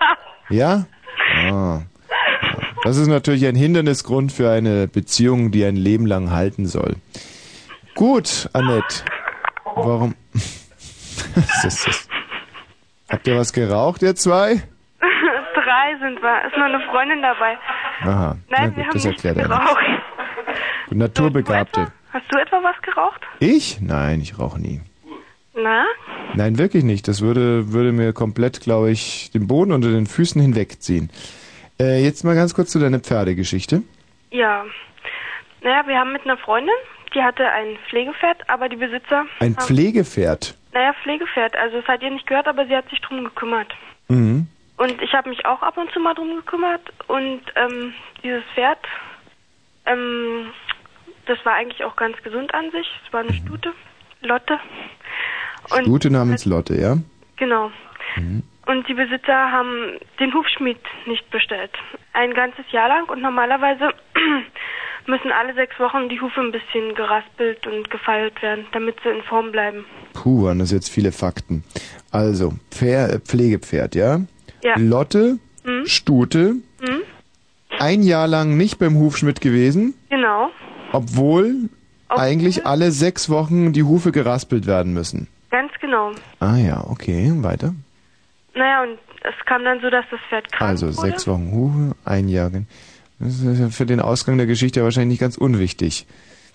Ja? 0.50 0.86
Ah. 1.52 1.82
Das 2.84 2.98
ist 2.98 3.08
natürlich 3.08 3.46
ein 3.46 3.56
Hindernisgrund 3.56 4.32
für 4.32 4.50
eine 4.50 4.88
Beziehung, 4.88 5.52
die 5.52 5.64
ein 5.64 5.78
Leben 5.78 6.06
lang 6.06 6.32
halten 6.32 6.66
soll. 6.66 6.98
Gut, 7.96 8.50
Annette. 8.54 9.06
Warum? 9.76 10.16
Was 11.36 11.64
ist 11.66 11.88
das? 11.88 12.10
Habt 13.10 13.28
ihr 13.28 13.38
was 13.38 13.54
geraucht, 13.54 14.02
ihr 14.02 14.16
zwei? 14.16 14.56
Drei 15.00 15.98
sind 16.00 16.22
wir. 16.22 16.46
Ist 16.48 16.58
nur 16.58 16.66
eine 16.66 16.80
Freundin 16.92 17.22
dabei. 17.22 17.58
Aha. 18.02 18.38
Nein, 18.50 18.50
Na 18.50 18.62
wir 18.64 18.70
gut, 18.70 18.78
haben 18.78 18.94
das 18.94 19.04
nicht 19.06 19.24
erklärt 19.24 19.38
er 19.38 19.48
geraucht. 19.48 19.86
Gut, 20.90 20.98
Naturbegabte. 20.98 21.92
Hast 22.12 22.26
du 22.32 22.40
etwa 22.40 22.64
was 22.64 22.82
geraucht? 22.82 23.22
Ich? 23.40 23.80
Nein, 23.82 24.22
ich 24.22 24.40
rauche 24.40 24.60
nie. 24.60 24.82
Na? 25.56 25.86
Nein, 26.36 26.58
wirklich 26.58 26.84
nicht. 26.84 27.08
Das 27.08 27.22
würde, 27.22 27.72
würde 27.72 27.92
mir 27.92 28.14
komplett, 28.14 28.62
glaube 28.62 28.90
ich, 28.92 29.30
den 29.32 29.48
Boden 29.48 29.72
unter 29.72 29.92
den 29.92 30.08
Füßen 30.08 30.42
hinwegziehen. 30.42 31.10
Äh, 31.80 32.04
jetzt 32.04 32.24
mal 32.24 32.36
ganz 32.36 32.54
kurz 32.54 32.72
zu 32.72 32.80
deiner 32.80 33.00
Pferdegeschichte. 33.00 33.84
Ja. 34.32 34.66
Naja, 35.62 35.88
wir 35.88 35.98
haben 35.98 36.12
mit 36.12 36.24
einer 36.24 36.38
Freundin, 36.38 36.74
die 37.16 37.22
hatte 37.22 37.48
ein 37.48 37.78
Pflegepferd, 37.90 38.50
aber 38.50 38.70
die 38.70 38.76
Besitzer. 38.76 39.26
Ein 39.40 39.56
haben, 39.56 39.66
Pflegepferd. 39.66 40.58
Naja, 40.74 40.94
Pflegepferd. 41.04 41.56
Also, 41.56 41.78
das 41.80 41.88
hat 41.88 42.02
ihr 42.02 42.12
nicht 42.12 42.28
gehört, 42.28 42.48
aber 42.48 42.66
sie 42.66 42.76
hat 42.76 42.90
sich 42.90 43.00
drum 43.02 43.24
gekümmert. 43.24 43.74
Mhm. 44.08 44.48
Und 44.78 45.02
ich 45.02 45.14
habe 45.14 45.30
mich 45.30 45.46
auch 45.46 45.62
ab 45.62 45.78
und 45.78 45.92
zu 45.92 46.00
mal 46.00 46.14
drum 46.14 46.36
gekümmert. 46.36 46.82
Und 47.08 47.42
ähm, 47.56 47.94
dieses 48.24 48.44
Pferd, 48.54 48.80
ähm, 49.86 50.48
das 51.26 51.38
war 51.46 51.54
eigentlich 51.54 51.84
auch 51.84 51.96
ganz 51.96 52.18
gesund 52.24 52.54
an 52.54 52.72
sich. 52.72 52.88
Es 53.06 53.14
war 53.14 53.22
eine 53.22 53.34
Stute, 53.34 53.72
Lotte. 54.22 54.60
Und 55.70 55.84
Stute 55.84 56.10
namens 56.10 56.46
Lotte, 56.46 56.76
ja? 56.76 56.98
Genau. 57.38 57.72
Mhm. 58.16 58.44
Und 58.66 58.88
die 58.88 58.94
Besitzer 58.94 59.52
haben 59.52 59.98
den 60.20 60.34
Hufschmied 60.34 60.78
nicht 61.06 61.30
bestellt. 61.32 61.72
Ein 62.14 62.34
ganzes 62.34 62.66
Jahr 62.72 62.88
lang. 62.88 63.10
Und 63.10 63.22
normalerweise 63.22 63.90
müssen 65.08 65.32
alle 65.32 65.54
sechs 65.54 65.78
Wochen 65.80 66.08
die 66.08 66.22
Hufe 66.22 66.40
ein 66.40 66.52
bisschen 66.52 66.96
geraspelt 66.96 67.68
und 67.68 67.90
gefeilt 67.90 68.42
werden, 68.42 68.66
damit 68.72 68.96
sie 69.04 69.10
in 69.10 69.22
Form 69.24 69.52
bleiben. 69.52 69.86
Puh, 70.14 70.46
waren 70.46 70.60
das 70.60 70.72
jetzt 70.72 70.90
viele 70.90 71.12
Fakten. 71.12 71.64
Also, 72.12 72.54
Pfer 72.72 73.14
äh, 73.16 73.20
Pflegepferd, 73.20 73.96
ja? 73.96 74.20
Ja. 74.64 74.76
Lotte, 74.78 75.40
Mhm. 75.66 75.86
Stute, 75.86 76.56
Hm? 76.82 77.02
ein 77.80 78.04
Jahr 78.04 78.28
lang 78.28 78.58
nicht 78.58 78.80
beim 78.80 78.96
Hufschmied 78.96 79.40
gewesen, 79.42 79.94
Genau. 80.10 80.52
obwohl 80.92 81.70
eigentlich 82.10 82.66
alle 82.66 82.92
sechs 82.92 83.30
Wochen 83.30 83.72
die 83.74 83.84
Hufe 83.84 84.12
geraspelt 84.12 84.68
werden 84.68 84.94
müssen. 84.94 85.28
Ganz 85.52 85.72
genau. 85.80 86.12
Ah 86.40 86.58
ja, 86.58 86.84
okay, 86.90 87.32
weiter. 87.38 87.74
Naja, 88.56 88.84
und 88.84 89.00
es 89.24 89.46
kam 89.46 89.64
dann 89.64 89.80
so, 89.82 89.90
dass 89.90 90.06
das 90.12 90.20
Pferd 90.30 90.52
krank 90.52 90.70
Also 90.70 90.88
wurde. 90.88 91.10
sechs 91.10 91.28
Wochen 91.28 91.52
Hufe, 91.52 91.96
ein 92.06 92.28
Jahr. 92.30 92.52
Das 93.20 93.40
ist 93.40 93.76
für 93.76 93.86
den 93.86 94.00
Ausgang 94.00 94.38
der 94.38 94.48
Geschichte 94.48 94.80
ja 94.80 94.84
wahrscheinlich 94.84 95.14
nicht 95.14 95.22
ganz 95.22 95.38
unwichtig. 95.38 96.06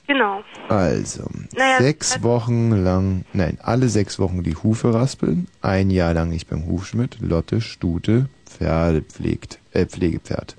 Genau. 0.07 0.43
Also, 0.69 1.25
Naja, 1.55 1.79
sechs 1.83 2.23
Wochen 2.23 2.71
lang, 2.71 3.25
nein, 3.35 3.59
alle 3.63 3.89
sechs 3.89 4.19
Wochen 4.19 4.43
die 4.43 4.55
Hufe 4.57 4.95
raspeln, 4.95 5.49
ein 5.61 5.91
Jahr 5.91 6.15
lang 6.15 6.31
nicht 6.31 6.49
beim 6.49 6.67
Hufschmied, 6.67 7.19
Lotte, 7.21 7.61
Stute, 7.61 8.29
Pferde 8.47 9.03
pflegt, 9.03 9.59
äh, 9.75 9.85
Pflegepferd. 9.85 10.57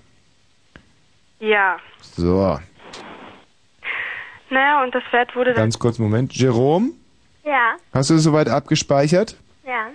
Ja. 1.39 1.77
So, 2.01 2.59
Naja, 4.51 4.83
und 4.83 4.93
das 4.93 5.03
Pferd 5.09 5.35
wurde 5.35 5.51
dann... 5.53 5.63
ganz 5.63 5.79
kurz 5.79 5.97
Moment. 5.99 6.33
Jerome, 6.35 6.91
Ja, 7.45 7.75
hast 7.93 8.09
du 8.09 8.15
es 8.15 8.23
soweit 8.23 8.49
abgespeichert? 8.49 9.35
ja. 9.65 9.87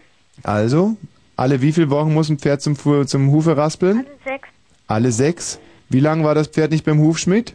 Also, 0.42 0.96
alle 1.36 1.60
wie 1.62 1.72
viele 1.72 1.90
Wochen 1.90 2.12
muss 2.14 2.28
ein 2.28 2.38
Pferd 2.38 2.62
zum, 2.62 2.76
Fu- 2.76 3.04
zum 3.04 3.30
Hufe 3.30 3.56
raspeln? 3.56 4.06
Sechs, 4.24 4.48
Alle 4.86 5.12
sechs. 5.12 5.58
Wie 5.88 6.00
lange 6.00 6.24
war 6.24 6.34
das 6.34 6.48
Pferd 6.48 6.70
nicht 6.72 6.84
beim 6.84 6.98
Hufschmied? 7.00 7.54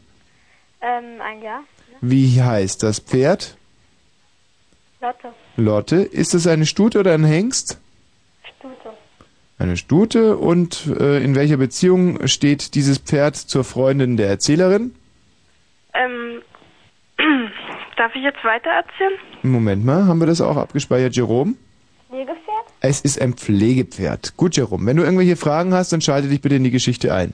ähm, 0.82 1.22
ein 1.22 1.42
Jahr. 1.42 1.62
Wie 2.02 2.42
heißt 2.42 2.84
das 2.84 3.00
Pferd? 3.00 3.58
Lotte, 5.02 5.34
Lotte. 5.58 5.96
Ist 5.98 6.34
es 6.34 6.48
eine 6.48 6.66
Stute 6.66 7.00
oder 7.00 7.14
ein 7.14 7.24
Hengst? 7.26 7.80
Stute. 8.58 8.94
Eine 9.58 9.78
Stute. 9.78 10.38
Und 10.38 10.88
äh, 11.00 11.22
in 11.24 11.36
welcher 11.36 11.58
Beziehung 11.58 12.28
steht 12.28 12.76
dieses 12.76 12.98
Pferd 12.98 13.36
zur 13.36 13.64
Freundin 13.64 14.18
der 14.18 14.28
Erzählerin? 14.30 14.94
Ähm, 15.94 16.42
darf 17.98 18.14
ich 18.16 18.24
jetzt 18.24 18.44
weiter 18.44 18.70
erzählen? 18.70 19.20
Moment 19.44 19.84
mal, 19.86 20.06
haben 20.06 20.20
wir 20.20 20.28
das 20.28 20.42
auch 20.42 20.58
abgespeichert, 20.58 21.16
Jerome? 21.16 21.56
Pflegepferd? 22.10 22.65
Es 22.81 23.02
ist 23.02 23.22
ein 23.22 23.34
Pflegepferd. 23.34 24.36
Gut, 24.36 24.56
Jerome. 24.57 24.86
Wenn 24.86 24.98
du 24.98 25.03
irgendwelche 25.03 25.36
Fragen 25.36 25.73
hast, 25.73 25.94
dann 25.94 26.02
schalte 26.02 26.27
dich 26.27 26.41
bitte 26.41 26.56
in 26.56 26.64
die 26.64 26.72
Geschichte 26.72 27.14
ein. 27.14 27.34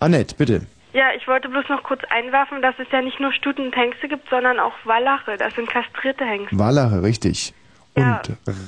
Annette, 0.00 0.34
bitte. 0.36 0.62
Ja, 0.92 1.06
ich 1.16 1.26
wollte 1.26 1.48
bloß 1.48 1.64
noch 1.68 1.82
kurz 1.82 2.02
einwerfen, 2.10 2.62
dass 2.62 2.74
es 2.78 2.86
ja 2.92 3.02
nicht 3.02 3.20
nur 3.20 3.32
Stuten 3.32 3.66
und 3.66 3.76
Hengste 3.76 4.08
gibt, 4.08 4.28
sondern 4.30 4.58
auch 4.58 4.72
Wallache. 4.84 5.36
Das 5.38 5.54
sind 5.54 5.68
kastrierte 5.68 6.24
Hengste. 6.24 6.58
Wallache, 6.58 7.02
richtig. 7.02 7.54
Und 7.94 8.20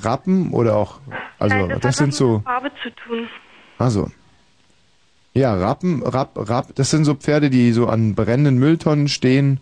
Rappen 0.03 0.51
oder 0.53 0.77
auch, 0.77 0.99
also 1.39 1.55
Nein, 1.55 1.69
das, 1.69 1.79
das 1.79 1.87
hat 1.87 1.95
sind 1.95 2.13
so, 2.13 2.39
Farbe 2.45 2.71
zu 2.81 2.89
tun. 2.91 3.27
also. 3.77 4.09
Ja, 5.33 5.53
Rappen, 5.53 6.01
Rapp, 6.01 6.31
Rapp, 6.35 6.73
das 6.75 6.89
sind 6.89 7.03
so 7.05 7.13
Pferde, 7.13 7.49
die 7.51 7.71
so 7.71 7.87
an 7.87 8.15
brennenden 8.15 8.57
Mülltonnen 8.57 9.07
stehen 9.07 9.59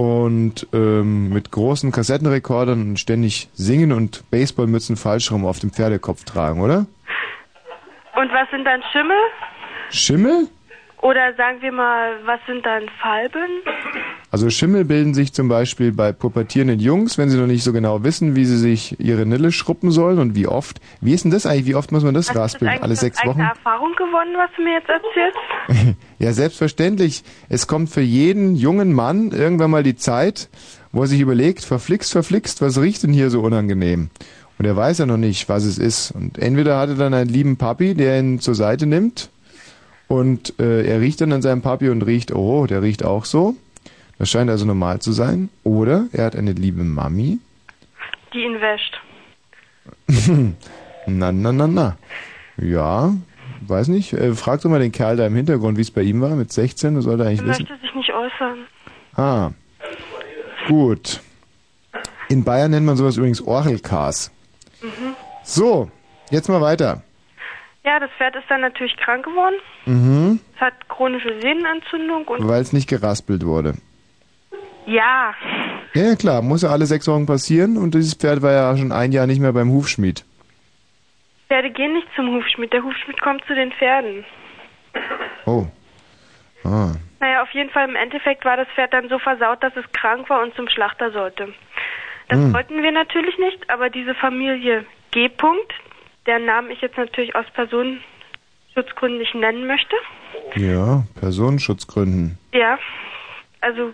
und 0.00 0.66
ähm, 0.72 1.28
mit 1.28 1.50
großen 1.50 1.92
Kassettenrekordern 1.92 2.80
und 2.80 2.98
ständig 2.98 3.50
singen 3.52 3.92
und 3.92 4.24
Baseballmützen 4.30 4.96
falsch 4.96 5.30
rum 5.30 5.44
auf 5.44 5.58
dem 5.58 5.72
Pferdekopf 5.72 6.24
tragen, 6.24 6.62
oder? 6.62 6.86
Und 8.16 8.32
was 8.32 8.48
sind 8.50 8.64
dann 8.64 8.82
Schimmel? 8.92 9.18
Schimmel? 9.90 10.48
Oder 11.02 11.34
sagen 11.34 11.62
wir 11.62 11.72
mal, 11.72 12.12
was 12.26 12.40
sind 12.46 12.66
dann 12.66 12.82
Falben? 13.00 13.62
Also 14.30 14.50
Schimmel 14.50 14.84
bilden 14.84 15.14
sich 15.14 15.32
zum 15.32 15.48
Beispiel 15.48 15.92
bei 15.92 16.12
pubertierenden 16.12 16.78
Jungs, 16.78 17.16
wenn 17.16 17.30
sie 17.30 17.38
noch 17.38 17.46
nicht 17.46 17.64
so 17.64 17.72
genau 17.72 18.04
wissen, 18.04 18.36
wie 18.36 18.44
sie 18.44 18.58
sich 18.58 19.00
ihre 19.00 19.24
Nille 19.24 19.50
schruppen 19.50 19.90
sollen 19.90 20.18
und 20.18 20.34
wie 20.34 20.46
oft. 20.46 20.78
Wie 21.00 21.14
ist 21.14 21.24
denn 21.24 21.30
das 21.30 21.46
eigentlich? 21.46 21.66
Wie 21.66 21.74
oft 21.74 21.90
muss 21.90 22.04
man 22.04 22.12
das 22.12 22.36
raspeln? 22.36 22.70
Alle 22.70 22.82
Eigentlich 22.82 23.00
sechs 23.00 23.18
aus 23.18 23.30
eigener 23.30 23.34
Wochen? 23.34 23.58
Erfahrung 23.58 23.92
gewonnen, 23.96 24.36
was 24.36 24.50
du 24.56 24.62
mir 24.62 24.74
jetzt 24.74 24.88
erzählst? 24.88 25.96
Ja, 26.18 26.32
selbstverständlich. 26.34 27.22
Es 27.48 27.66
kommt 27.66 27.88
für 27.88 28.02
jeden 28.02 28.54
jungen 28.54 28.92
Mann 28.92 29.30
irgendwann 29.30 29.70
mal 29.70 29.82
die 29.82 29.96
Zeit, 29.96 30.50
wo 30.92 31.00
er 31.00 31.06
sich 31.06 31.20
überlegt, 31.20 31.64
verflixt, 31.64 32.12
verflixt, 32.12 32.60
was 32.60 32.78
riecht 32.78 33.04
denn 33.04 33.12
hier 33.14 33.30
so 33.30 33.40
unangenehm? 33.40 34.10
Und 34.58 34.66
er 34.66 34.76
weiß 34.76 34.98
ja 34.98 35.06
noch 35.06 35.16
nicht, 35.16 35.48
was 35.48 35.64
es 35.64 35.78
ist. 35.78 36.10
Und 36.10 36.36
entweder 36.36 36.78
hat 36.78 36.90
er 36.90 36.96
dann 36.96 37.14
einen 37.14 37.30
lieben 37.30 37.56
Papi, 37.56 37.94
der 37.94 38.18
ihn 38.18 38.40
zur 38.40 38.54
Seite 38.54 38.84
nimmt 38.84 39.30
und 40.10 40.58
äh, 40.58 40.84
er 40.86 41.00
riecht 41.00 41.20
dann 41.20 41.32
an 41.32 41.40
seinem 41.40 41.62
Papi 41.62 41.88
und 41.88 42.02
riecht, 42.02 42.32
oh, 42.34 42.66
der 42.66 42.82
riecht 42.82 43.04
auch 43.04 43.24
so. 43.24 43.54
Das 44.18 44.28
scheint 44.28 44.50
also 44.50 44.66
normal 44.66 44.98
zu 44.98 45.12
sein. 45.12 45.50
Oder 45.62 46.06
er 46.12 46.24
hat 46.24 46.34
eine 46.34 46.50
liebe 46.52 46.82
Mami. 46.82 47.38
Die 48.34 48.38
ihn 48.40 48.60
wäscht. 48.60 49.00
na, 51.06 51.30
na, 51.30 51.52
na, 51.52 51.66
na. 51.68 51.96
Ja, 52.60 53.14
weiß 53.60 53.86
nicht. 53.86 54.12
Äh, 54.12 54.34
frag 54.34 54.60
doch 54.62 54.68
mal 54.68 54.80
den 54.80 54.90
Kerl 54.90 55.16
da 55.16 55.24
im 55.26 55.36
Hintergrund, 55.36 55.78
wie 55.78 55.82
es 55.82 55.92
bei 55.92 56.02
ihm 56.02 56.20
war 56.20 56.30
mit 56.34 56.52
16. 56.52 56.96
Das 56.96 57.04
sollte 57.04 57.22
er 57.22 57.28
eigentlich 57.28 57.42
Er 57.42 57.46
wissen. 57.46 57.62
möchte 57.68 57.86
sich 57.86 57.94
nicht 57.94 58.10
äußern. 58.12 58.58
Ah, 59.14 59.50
gut. 60.66 61.20
In 62.28 62.42
Bayern 62.42 62.72
nennt 62.72 62.84
man 62.86 62.96
sowas 62.96 63.16
übrigens 63.16 63.40
Orchelkas. 63.46 64.32
Mhm. 64.82 65.14
So, 65.44 65.88
jetzt 66.30 66.48
mal 66.48 66.60
weiter. 66.60 67.02
Ja, 67.84 67.98
das 67.98 68.10
Pferd 68.18 68.36
ist 68.36 68.44
dann 68.48 68.60
natürlich 68.60 68.96
krank 68.98 69.24
geworden. 69.24 69.56
Mhm. 69.86 70.40
Es 70.54 70.60
hat 70.60 70.74
chronische 70.88 71.40
Sehnenentzündung 71.40 72.26
und 72.28 72.46
Weil 72.46 72.60
es 72.60 72.72
nicht 72.72 72.88
geraspelt 72.88 73.44
wurde. 73.44 73.74
ja, 74.86 75.34
Ja, 75.94 76.02
ja, 76.02 76.14
klar, 76.16 76.42
muss 76.42 76.62
ja 76.62 76.68
alle 76.70 76.86
sechs 76.86 77.08
Wochen 77.08 77.26
passieren 77.26 77.76
und 77.76 77.94
dieses 77.94 78.14
Pferd 78.14 78.42
war 78.42 78.52
ja 78.52 78.76
schon 78.76 78.92
ein 78.92 79.12
Jahr 79.12 79.26
nicht 79.26 79.40
mehr 79.40 79.52
beim 79.52 79.70
Hufschmied. 79.70 80.24
Pferde 81.48 81.70
gehen 81.70 81.94
nicht 81.94 82.06
zum 82.14 82.32
Hufschmied. 82.34 82.72
Der 82.72 82.82
Hufschmied 82.82 83.20
kommt 83.20 83.44
zu 83.46 83.54
den 83.54 83.72
Pferden. 83.72 84.24
Oh. 85.46 85.66
Ah. 86.64 86.92
Naja, 87.18 87.42
auf 87.42 87.50
jeden 87.50 87.70
Fall 87.70 87.88
im 87.88 87.96
Endeffekt 87.96 88.44
war 88.44 88.56
das 88.56 88.68
Pferd 88.74 88.92
dann 88.92 89.08
so 89.08 89.18
versaut, 89.18 89.62
dass 89.62 89.74
es 89.76 89.84
krank 89.92 90.28
war 90.30 90.42
und 90.42 90.54
zum 90.54 90.68
Schlachter 90.68 91.10
sollte. 91.10 91.48
Das 92.28 92.38
Hm. 92.38 92.52
wollten 92.54 92.82
wir 92.82 92.92
natürlich 92.92 93.36
nicht, 93.38 93.68
aber 93.68 93.90
diese 93.90 94.14
Familie 94.14 94.84
G. 95.10 95.26
-Punkt, 95.26 95.72
deren 96.26 96.44
Namen 96.44 96.70
ich 96.70 96.80
jetzt 96.80 96.96
natürlich 96.96 97.34
aus 97.34 97.46
Personenschutzgründen 97.54 99.18
nicht 99.18 99.34
nennen 99.34 99.66
möchte. 99.66 99.96
Ja, 100.56 101.04
Personenschutzgründen. 101.18 102.38
Ja, 102.52 102.78
also 103.60 103.92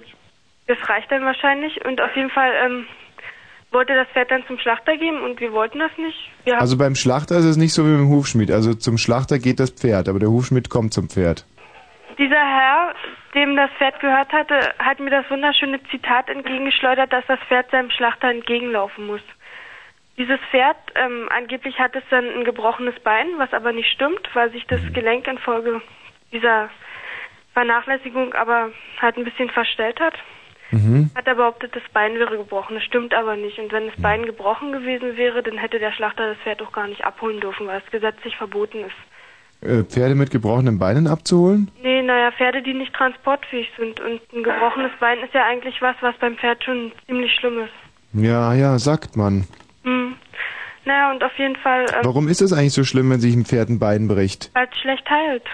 das 0.66 0.78
reicht 0.88 1.10
dann 1.10 1.24
wahrscheinlich 1.24 1.84
und 1.84 2.00
auf 2.00 2.14
jeden 2.16 2.30
Fall 2.30 2.52
ähm, 2.64 2.86
wollte 3.70 3.94
das 3.94 4.08
Pferd 4.08 4.30
dann 4.30 4.44
zum 4.46 4.58
Schlachter 4.58 4.96
geben 4.96 5.22
und 5.22 5.40
wir 5.40 5.52
wollten 5.52 5.78
das 5.78 5.90
nicht. 5.98 6.30
Wir 6.44 6.60
Also 6.60 6.78
beim 6.78 6.94
Schlachter 6.94 7.36
ist 7.36 7.44
es 7.44 7.56
nicht 7.56 7.74
so 7.74 7.84
wie 7.84 7.96
beim 7.96 8.08
Hufschmied. 8.08 8.50
Also 8.50 8.74
zum 8.74 8.98
Schlachter 8.98 9.38
geht 9.38 9.60
das 9.60 9.70
Pferd, 9.70 10.08
aber 10.08 10.18
der 10.18 10.30
Hufschmied 10.30 10.70
kommt 10.70 10.94
zum 10.94 11.08
Pferd. 11.08 11.44
Dieser 12.18 12.36
Herr, 12.36 12.94
dem 13.34 13.56
das 13.56 13.70
Pferd 13.72 14.00
gehört 14.00 14.32
hatte, 14.32 14.74
hat 14.78 14.98
mir 15.00 15.10
das 15.10 15.30
wunderschöne 15.30 15.80
Zitat 15.90 16.28
entgegengeschleudert, 16.30 17.12
dass 17.12 17.24
das 17.26 17.38
Pferd 17.48 17.70
seinem 17.70 17.90
Schlachter 17.90 18.30
entgegenlaufen 18.30 19.06
muss. 19.06 19.20
Dieses 20.18 20.40
Pferd, 20.50 20.76
ähm, 20.94 21.28
angeblich 21.28 21.78
hat 21.78 21.94
es 21.94 22.02
dann 22.10 22.24
ein 22.24 22.44
gebrochenes 22.44 22.98
Bein, 23.00 23.26
was 23.36 23.52
aber 23.52 23.72
nicht 23.72 23.90
stimmt, 23.90 24.28
weil 24.34 24.50
sich 24.50 24.66
das 24.66 24.80
Gelenk 24.94 25.26
infolge 25.26 25.82
dieser 26.32 26.70
Vernachlässigung 27.52 28.34
aber 28.34 28.70
halt 29.00 29.16
ein 29.16 29.24
bisschen 29.24 29.50
verstellt 29.50 30.00
hat. 30.00 30.14
Mhm. 30.70 31.10
Hat 31.14 31.26
er 31.26 31.36
behauptet, 31.36 31.76
das 31.76 31.82
Bein 31.92 32.14
wäre 32.14 32.36
gebrochen. 32.36 32.74
Das 32.74 32.84
stimmt 32.84 33.14
aber 33.14 33.36
nicht. 33.36 33.58
Und 33.58 33.72
wenn 33.72 33.86
das 33.86 33.96
Bein 34.00 34.26
gebrochen 34.26 34.72
gewesen 34.72 35.16
wäre, 35.16 35.42
dann 35.42 35.58
hätte 35.58 35.78
der 35.78 35.92
Schlachter 35.92 36.30
das 36.30 36.38
Pferd 36.38 36.60
auch 36.62 36.72
gar 36.72 36.88
nicht 36.88 37.04
abholen 37.04 37.40
dürfen, 37.40 37.66
weil 37.66 37.82
es 37.84 37.90
gesetzlich 37.90 38.36
verboten 38.36 38.84
ist. 38.84 39.68
Äh, 39.68 39.84
Pferde 39.84 40.14
mit 40.14 40.30
gebrochenen 40.30 40.78
Beinen 40.78 41.06
abzuholen? 41.06 41.70
Nee, 41.82 42.02
naja, 42.02 42.30
Pferde, 42.32 42.62
die 42.62 42.74
nicht 42.74 42.94
transportfähig 42.94 43.70
sind. 43.78 44.00
Und 44.00 44.20
ein 44.34 44.42
gebrochenes 44.42 44.92
Bein 44.98 45.20
ist 45.20 45.32
ja 45.34 45.44
eigentlich 45.44 45.80
was, 45.80 45.96
was 46.00 46.16
beim 46.18 46.36
Pferd 46.36 46.62
schon 46.64 46.92
ziemlich 47.06 47.32
schlimm 47.34 47.60
ist. 47.60 47.72
Ja, 48.12 48.54
ja, 48.54 48.78
sagt 48.78 49.16
man. 49.16 49.46
Hm. 49.86 50.16
Naja, 50.84 51.10
und 51.10 51.24
auf 51.24 51.36
jeden 51.38 51.56
Fall, 51.56 51.86
ähm, 51.94 52.04
Warum 52.04 52.28
ist 52.28 52.40
es 52.42 52.52
eigentlich 52.52 52.74
so 52.74 52.84
schlimm, 52.84 53.10
wenn 53.10 53.20
sich 53.20 53.34
ein 53.34 53.44
Pferd 53.44 53.68
ein 53.70 53.78
Bein 53.78 54.08
bricht? 54.08 54.50
weil 54.54 54.68
es 54.70 54.78
schlecht 54.80 55.08
heilt. 55.08 55.44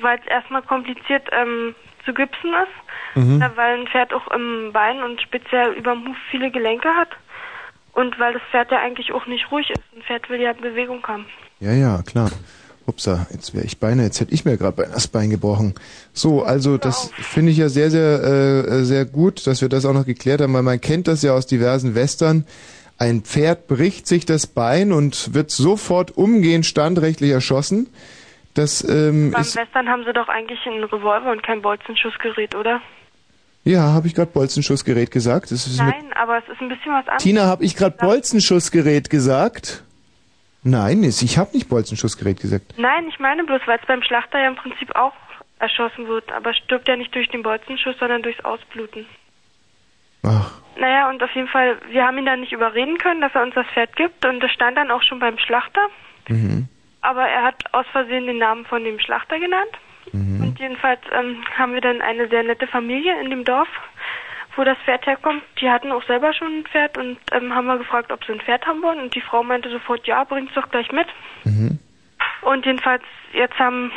Weil 0.00 0.18
es 0.18 0.26
erstmal 0.26 0.62
kompliziert 0.62 1.28
ähm, 1.32 1.74
zu 2.04 2.14
gipsen 2.14 2.50
ist. 2.50 3.16
Mhm. 3.22 3.40
Ja, 3.40 3.52
weil 3.56 3.78
ein 3.80 3.86
Pferd 3.86 4.12
auch 4.14 4.26
im 4.28 4.70
Bein 4.72 5.02
und 5.02 5.20
speziell 5.20 5.72
überm 5.72 6.08
Huf 6.08 6.16
viele 6.30 6.50
Gelenke 6.50 6.88
hat. 6.88 7.10
Und 7.92 8.18
weil 8.18 8.32
das 8.32 8.42
Pferd 8.50 8.70
ja 8.70 8.78
eigentlich 8.78 9.12
auch 9.12 9.26
nicht 9.26 9.50
ruhig 9.52 9.68
ist. 9.70 9.82
Ein 9.94 10.02
Pferd 10.02 10.30
will 10.30 10.40
ja 10.40 10.52
Bewegung 10.54 11.06
haben. 11.06 11.26
Ja, 11.60 11.72
ja, 11.72 12.02
klar. 12.02 12.30
Upsa, 12.86 13.26
jetzt 13.30 13.54
wäre 13.54 13.64
ich 13.64 13.78
beinahe, 13.78 14.06
jetzt 14.06 14.20
hätte 14.20 14.34
ich 14.34 14.44
mir 14.44 14.56
gerade 14.56 14.88
das 14.92 15.06
Bein 15.06 15.30
gebrochen. 15.30 15.74
So, 16.12 16.42
also 16.42 16.78
das 16.78 17.12
finde 17.14 17.52
ich 17.52 17.58
ja 17.58 17.68
sehr, 17.68 17.90
sehr, 17.92 18.24
äh, 18.24 18.82
sehr 18.82 19.04
gut, 19.04 19.46
dass 19.46 19.60
wir 19.60 19.68
das 19.68 19.84
auch 19.84 19.92
noch 19.92 20.06
geklärt 20.06 20.40
haben, 20.40 20.52
weil 20.54 20.64
man 20.64 20.80
kennt 20.80 21.06
das 21.06 21.22
ja 21.22 21.32
aus 21.32 21.46
diversen 21.46 21.94
Western. 21.94 22.44
Ein 23.02 23.22
Pferd 23.22 23.66
bricht 23.66 24.06
sich 24.06 24.26
das 24.26 24.46
Bein 24.46 24.92
und 24.92 25.34
wird 25.34 25.50
sofort 25.50 26.16
umgehend 26.16 26.64
standrechtlich 26.64 27.32
erschossen. 27.32 27.88
Das 28.54 28.88
ähm, 28.88 29.32
Beim 29.32 29.42
Western 29.42 29.88
haben 29.88 30.04
sie 30.04 30.12
doch 30.12 30.28
eigentlich 30.28 30.60
einen 30.66 30.84
Revolver 30.84 31.32
und 31.32 31.42
kein 31.42 31.62
Bolzenschussgerät, 31.62 32.54
oder? 32.54 32.80
ja, 33.64 33.80
habe 33.92 34.06
ich 34.06 34.14
gerade 34.14 34.30
Bolzenschussgerät 34.30 35.10
gesagt? 35.10 35.52
Nein, 35.78 36.12
aber 36.14 36.38
es 36.38 36.44
ist 36.48 36.60
ein 36.60 36.68
bisschen 36.68 36.92
was 36.92 37.08
anderes. 37.08 37.22
Tina, 37.24 37.46
habe 37.46 37.64
ich 37.64 37.74
gerade 37.74 37.96
Bolzenschussgerät 37.96 39.10
gesagt? 39.10 39.82
Nein, 40.62 41.02
ich 41.02 41.38
habe 41.38 41.50
nicht 41.54 41.68
Bolzenschussgerät 41.68 42.40
gesagt. 42.40 42.74
Nein, 42.76 43.08
ich 43.08 43.18
meine 43.18 43.42
bloß, 43.42 43.62
weil 43.66 43.80
es 43.80 43.86
beim 43.88 44.04
Schlachter 44.04 44.38
ja 44.38 44.46
im 44.46 44.54
Prinzip 44.54 44.94
auch 44.94 45.14
erschossen 45.58 46.06
wird, 46.06 46.30
aber 46.30 46.54
stirbt 46.54 46.86
ja 46.86 46.94
nicht 46.94 47.12
durch 47.16 47.28
den 47.30 47.42
Bolzenschuss, 47.42 47.96
sondern 47.98 48.22
durchs 48.22 48.44
Ausbluten. 48.44 49.06
Ach. 50.24 50.60
Naja, 50.76 51.08
und 51.10 51.22
auf 51.22 51.30
jeden 51.34 51.48
Fall, 51.48 51.76
wir 51.90 52.06
haben 52.06 52.18
ihn 52.18 52.26
dann 52.26 52.40
nicht 52.40 52.52
überreden 52.52 52.96
können, 52.98 53.20
dass 53.20 53.34
er 53.34 53.42
uns 53.42 53.54
das 53.54 53.66
Pferd 53.68 53.94
gibt 53.96 54.24
und 54.24 54.40
das 54.40 54.50
stand 54.52 54.76
dann 54.76 54.90
auch 54.90 55.02
schon 55.02 55.18
beim 55.18 55.38
Schlachter, 55.38 55.80
Mhm. 56.28 56.68
aber 57.02 57.26
er 57.28 57.42
hat 57.42 57.62
aus 57.72 57.86
Versehen 57.92 58.26
den 58.26 58.38
Namen 58.38 58.64
von 58.64 58.82
dem 58.84 58.98
Schlachter 58.98 59.38
genannt. 59.38 59.70
Mhm. 60.12 60.40
Und 60.42 60.58
jedenfalls 60.58 61.00
ähm, 61.12 61.44
haben 61.56 61.74
wir 61.74 61.80
dann 61.80 62.00
eine 62.00 62.28
sehr 62.28 62.42
nette 62.42 62.66
Familie 62.66 63.20
in 63.20 63.30
dem 63.30 63.44
Dorf, 63.44 63.68
wo 64.56 64.64
das 64.64 64.76
Pferd 64.84 65.06
herkommt. 65.06 65.42
Die 65.60 65.70
hatten 65.70 65.92
auch 65.92 66.02
selber 66.04 66.32
schon 66.34 66.60
ein 66.60 66.64
Pferd 66.64 66.98
und 66.98 67.18
ähm, 67.32 67.54
haben 67.54 67.66
wir 67.66 67.78
gefragt, 67.78 68.10
ob 68.12 68.24
sie 68.24 68.32
ein 68.32 68.40
Pferd 68.40 68.66
haben 68.66 68.82
wollen. 68.82 69.00
Und 69.00 69.14
die 69.14 69.20
Frau 69.20 69.42
meinte 69.42 69.70
sofort, 69.70 70.06
ja, 70.06 70.24
bring's 70.24 70.52
doch 70.54 70.68
gleich 70.70 70.90
mit. 70.92 71.06
Mhm. 71.44 71.78
Und 72.42 72.66
jedenfalls, 72.66 73.02
jetzt 73.32 73.58
haben 73.58 73.90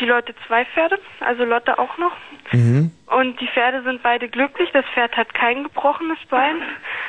die 0.00 0.06
Leute 0.06 0.34
zwei 0.46 0.64
Pferde, 0.64 0.98
also 1.20 1.44
Lotte 1.44 1.78
auch 1.78 1.98
noch. 1.98 2.12
Mhm. 2.52 2.90
Und 3.06 3.40
die 3.40 3.48
Pferde 3.48 3.82
sind 3.82 4.02
beide 4.02 4.28
glücklich. 4.28 4.70
Das 4.72 4.84
Pferd 4.94 5.16
hat 5.16 5.32
kein 5.34 5.64
gebrochenes 5.64 6.18
Bein. 6.28 6.56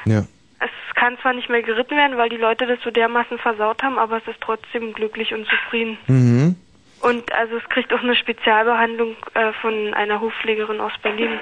Ja. 0.05 0.23
Es 0.59 0.95
kann 0.95 1.17
zwar 1.21 1.33
nicht 1.33 1.49
mehr 1.49 1.61
geritten 1.61 1.97
werden, 1.97 2.17
weil 2.17 2.29
die 2.29 2.37
Leute 2.37 2.65
das 2.67 2.79
so 2.83 2.91
dermaßen 2.91 3.37
versaut 3.37 3.83
haben, 3.83 3.97
aber 3.97 4.17
es 4.17 4.27
ist 4.27 4.39
trotzdem 4.41 4.93
glücklich 4.93 5.33
und 5.33 5.47
zufrieden. 5.47 5.97
Mhm. 6.07 6.55
Und 7.01 7.33
also 7.33 7.57
es 7.57 7.63
kriegt 7.69 7.91
auch 7.93 8.01
eine 8.01 8.15
Spezialbehandlung 8.15 9.15
äh, 9.33 9.51
von 9.61 9.93
einer 9.93 10.21
Hufpflegerin 10.21 10.79
aus 10.79 10.93
Berlin. 11.01 11.37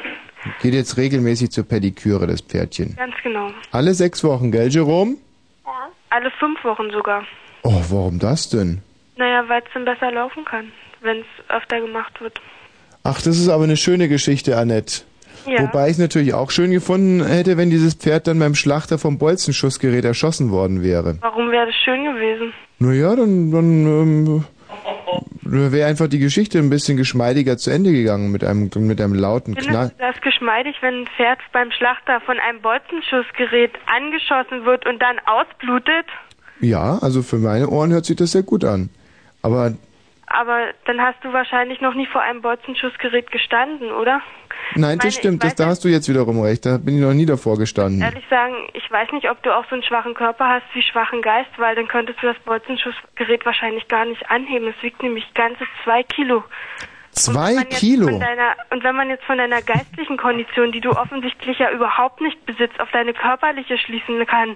Geht 0.62 0.74
jetzt 0.74 0.98
regelmäßig 0.98 1.52
zur 1.52 1.68
Pediküre, 1.68 2.26
das 2.26 2.42
Pferdchen. 2.42 2.96
Ganz 2.96 3.14
genau. 3.22 3.52
Alle 3.72 3.94
sechs 3.94 4.24
Wochen, 4.24 4.52
gell, 4.52 4.70
Jerome? 4.70 5.18
Alle 6.10 6.32
fünf 6.32 6.64
Wochen 6.64 6.90
sogar. 6.92 7.26
Oh, 7.64 7.82
warum 7.90 8.20
das 8.20 8.50
denn? 8.50 8.82
Naja, 9.22 9.44
weil 9.48 9.62
es 9.62 9.68
dann 9.76 9.86
besser 9.86 10.12
laufen 10.12 10.44
kann, 10.46 10.72
wenn 11.02 11.18
es 11.18 11.26
öfter 11.56 11.80
gemacht 11.80 12.20
wird. 12.22 12.42
Ach, 13.04 13.22
das 13.22 13.38
ist 13.38 13.50
aber 13.50 13.66
eine 13.66 13.78
schöne 13.78 14.08
Geschichte, 14.08 14.58
Annette. 14.58 15.04
Ja. 15.46 15.62
Wobei 15.62 15.86
ich 15.86 15.92
es 15.92 15.98
natürlich 16.00 16.34
auch 16.34 16.50
schön 16.50 16.72
gefunden 16.72 17.24
hätte, 17.24 17.56
wenn 17.56 17.70
dieses 17.70 17.94
Pferd 17.94 18.26
dann 18.26 18.40
beim 18.40 18.56
Schlachter 18.56 18.98
vom 18.98 19.20
Bolzenschussgerät 19.20 20.06
erschossen 20.06 20.50
worden 20.50 20.82
wäre. 20.82 21.20
Warum 21.22 21.52
wäre 21.52 21.68
das 21.68 21.76
schön 21.76 22.04
gewesen? 22.04 22.52
Naja, 22.80 23.16
dann, 23.16 23.52
dann 23.52 23.86
ähm, 23.86 24.46
wäre 25.44 25.88
einfach 25.88 26.08
die 26.08 26.18
Geschichte 26.18 26.58
ein 26.58 26.72
bisschen 26.72 26.98
geschmeidiger 26.98 27.58
zu 27.58 27.70
Ende 27.70 27.92
gegangen 27.92 28.32
mit 28.32 28.44
einem, 28.44 28.72
mit 28.76 29.00
einem 29.00 29.14
lauten 29.14 29.54
Knall. 29.54 29.90
Du 29.90 29.96
das 30.00 30.20
geschmeidig, 30.22 30.78
wenn 30.82 31.02
ein 31.02 31.08
Pferd 31.16 31.38
beim 31.54 31.70
Schlachter 31.70 32.22
von 32.22 32.40
einem 32.40 32.60
Bolzenschussgerät 32.64 33.74
angeschossen 33.86 34.66
wird 34.66 34.88
und 34.88 35.00
dann 35.00 35.20
ausblutet? 35.28 36.08
Ja, 36.60 36.98
also 37.04 37.22
für 37.22 37.38
meine 37.38 37.70
Ohren 37.70 37.92
hört 37.92 38.06
sich 38.06 38.16
das 38.16 38.32
sehr 38.32 38.44
gut 38.44 38.66
an. 38.66 38.90
Aber 39.42 39.74
Aber 40.28 40.72
dann 40.86 41.02
hast 41.02 41.24
du 41.24 41.34
wahrscheinlich 41.34 41.82
noch 41.82 41.94
nie 41.94 42.06
vor 42.08 42.22
einem 42.22 42.42
Bolzenschussgerät 42.42 43.32
gestanden, 43.32 43.92
oder? 43.92 44.22
Nein, 44.76 44.82
meine, 44.82 44.98
das 44.98 45.16
stimmt, 45.16 45.44
ich 45.44 45.50
das, 45.50 45.56
da 45.56 45.66
hast 45.66 45.84
du 45.84 45.90
jetzt 45.90 46.08
wiederum 46.08 46.42
recht. 46.42 46.66
Da 46.66 46.78
bin 46.78 46.96
ich 46.96 47.02
noch 47.02 47.14
nie 47.14 47.26
davor 47.26 47.58
gestanden. 47.58 48.02
ehrlich 48.02 48.24
sagen, 48.30 48.56
ich 48.74 48.90
weiß 48.90 49.12
nicht, 49.12 49.30
ob 49.30 49.42
du 49.44 49.54
auch 49.54 49.66
so 49.70 49.76
einen 49.76 49.84
schwachen 49.84 50.14
Körper 50.14 50.48
hast 50.48 50.64
wie 50.74 50.82
schwachen 50.82 51.22
Geist, 51.22 51.52
weil 51.58 51.76
dann 51.76 51.88
könntest 51.88 52.22
du 52.22 52.28
das 52.28 52.40
Bolzenschussgerät 52.46 53.46
wahrscheinlich 53.46 53.88
gar 53.88 54.06
nicht 54.06 54.30
anheben. 54.30 54.68
Es 54.68 54.82
wiegt 54.84 55.04
nämlich 55.04 55.26
ganze 55.34 55.66
zwei 55.84 56.04
Kilo. 56.04 56.44
Zwei 57.12 57.54
jetzt 57.54 57.80
Kilo? 57.80 58.08
Deiner, 58.20 58.56
und 58.70 58.84
wenn 58.84 58.96
man 58.96 59.10
jetzt 59.10 59.24
von 59.26 59.38
deiner 59.38 59.62
geistlichen 59.62 60.18
Kondition, 60.18 60.72
die 60.72 60.80
du 60.80 60.92
offensichtlich 60.92 61.60
ja 61.60 61.72
überhaupt 61.72 62.22
nicht 62.22 62.46
besitzt, 62.46 62.80
auf 62.80 62.90
deine 62.92 63.14
körperliche 63.14 63.78
schließen 63.78 64.26
kann, 64.26 64.56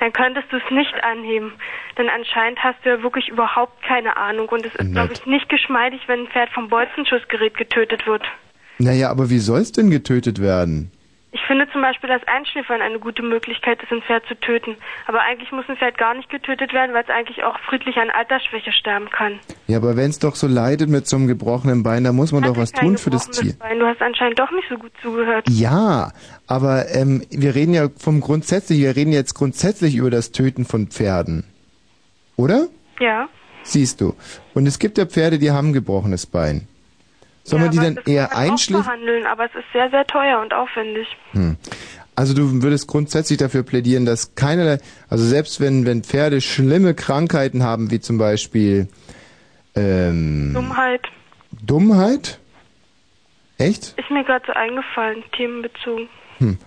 dann 0.00 0.12
könntest 0.12 0.50
du 0.52 0.56
es 0.56 0.70
nicht 0.70 0.94
anheben. 1.02 1.52
Denn 1.96 2.08
anscheinend 2.08 2.62
hast 2.62 2.78
du 2.84 2.90
ja 2.90 3.02
wirklich 3.02 3.28
überhaupt 3.28 3.82
keine 3.82 4.16
Ahnung. 4.16 4.48
Und 4.48 4.64
es 4.64 4.74
ist, 4.76 4.92
glaube 4.92 5.12
ich, 5.12 5.26
nicht 5.26 5.48
geschmeidig, 5.48 6.02
wenn 6.06 6.20
ein 6.20 6.28
Pferd 6.28 6.50
vom 6.50 6.68
Bolzenschussgerät 6.68 7.56
getötet 7.56 8.06
wird. 8.06 8.22
Naja, 8.78 9.10
aber 9.10 9.28
wie 9.28 9.38
soll's 9.38 9.72
denn 9.72 9.90
getötet 9.90 10.40
werden? 10.40 10.92
Ich 11.30 11.40
finde 11.46 11.68
zum 11.72 11.82
Beispiel, 11.82 12.08
dass 12.08 12.22
Einschläfern 12.26 12.80
eine 12.80 12.98
gute 12.98 13.22
Möglichkeit 13.22 13.82
ist, 13.82 13.92
ein 13.92 14.00
Pferd 14.00 14.24
zu 14.26 14.34
töten. 14.34 14.76
Aber 15.06 15.20
eigentlich 15.20 15.52
muss 15.52 15.68
ein 15.68 15.76
Pferd 15.76 15.98
gar 15.98 16.14
nicht 16.14 16.30
getötet 16.30 16.72
werden, 16.72 16.94
weil 16.94 17.02
es 17.02 17.10
eigentlich 17.10 17.44
auch 17.44 17.58
friedlich 17.68 17.96
an 17.98 18.08
Altersschwäche 18.08 18.72
sterben 18.72 19.10
kann. 19.10 19.38
Ja, 19.66 19.76
aber 19.76 19.96
wenn's 19.96 20.18
doch 20.18 20.34
so 20.34 20.46
leidet 20.46 20.88
mit 20.88 21.06
so 21.06 21.16
einem 21.16 21.26
gebrochenen 21.26 21.82
Bein, 21.82 22.04
da 22.04 22.12
muss 22.12 22.32
man 22.32 22.44
doch 22.44 22.56
was 22.56 22.72
tun 22.72 22.96
für 22.96 23.10
das 23.10 23.28
Tier. 23.28 23.54
Bein. 23.58 23.78
Du 23.78 23.86
hast 23.86 24.00
anscheinend 24.00 24.38
doch 24.38 24.50
nicht 24.52 24.68
so 24.70 24.76
gut 24.78 24.92
zugehört. 25.02 25.46
Ja, 25.50 26.12
aber 26.46 26.86
ähm, 26.94 27.22
wir 27.30 27.54
reden 27.54 27.74
ja 27.74 27.88
vom 27.98 28.20
grundsätzlich, 28.20 28.78
wir 28.78 28.96
reden 28.96 29.12
jetzt 29.12 29.34
grundsätzlich 29.34 29.96
über 29.96 30.10
das 30.10 30.32
Töten 30.32 30.64
von 30.64 30.86
Pferden. 30.86 31.44
Oder? 32.36 32.68
Ja. 33.00 33.28
Siehst 33.64 34.00
du. 34.00 34.14
Und 34.54 34.66
es 34.66 34.78
gibt 34.78 34.96
ja 34.96 35.04
Pferde, 35.04 35.38
die 35.38 35.50
haben 35.50 35.68
ein 35.68 35.72
gebrochenes 35.74 36.24
Bein. 36.24 36.68
Soll 37.48 37.60
man 37.60 37.70
die 37.70 37.78
dann 37.78 37.98
eher 38.06 38.36
einschläfern? 38.36 38.84
Verhandeln, 38.84 39.26
aber 39.26 39.44
es 39.46 39.54
ist 39.54 39.64
sehr, 39.72 39.90
sehr 39.90 40.06
teuer 40.06 40.40
und 40.40 40.52
aufwendig. 40.52 41.08
Hm. 41.32 41.56
Also 42.14 42.34
du 42.34 42.62
würdest 42.62 42.88
grundsätzlich 42.88 43.38
dafür 43.38 43.62
plädieren, 43.62 44.04
dass 44.04 44.34
keinerlei, 44.34 44.78
also 45.08 45.24
selbst 45.24 45.60
wenn, 45.60 45.86
wenn 45.86 46.02
Pferde 46.02 46.40
schlimme 46.40 46.94
Krankheiten 46.94 47.62
haben, 47.62 47.90
wie 47.90 48.00
zum 48.00 48.18
Beispiel 48.18 48.88
ähm, 49.76 50.52
Dummheit 50.52 51.08
Dummheit? 51.64 52.38
Echt? 53.58 53.94
ist 53.96 54.10
mir 54.10 54.24
gerade 54.24 54.44
so 54.46 54.52
eingefallen, 54.52 55.24
themenbezogen. 55.36 56.08
Hm. 56.38 56.58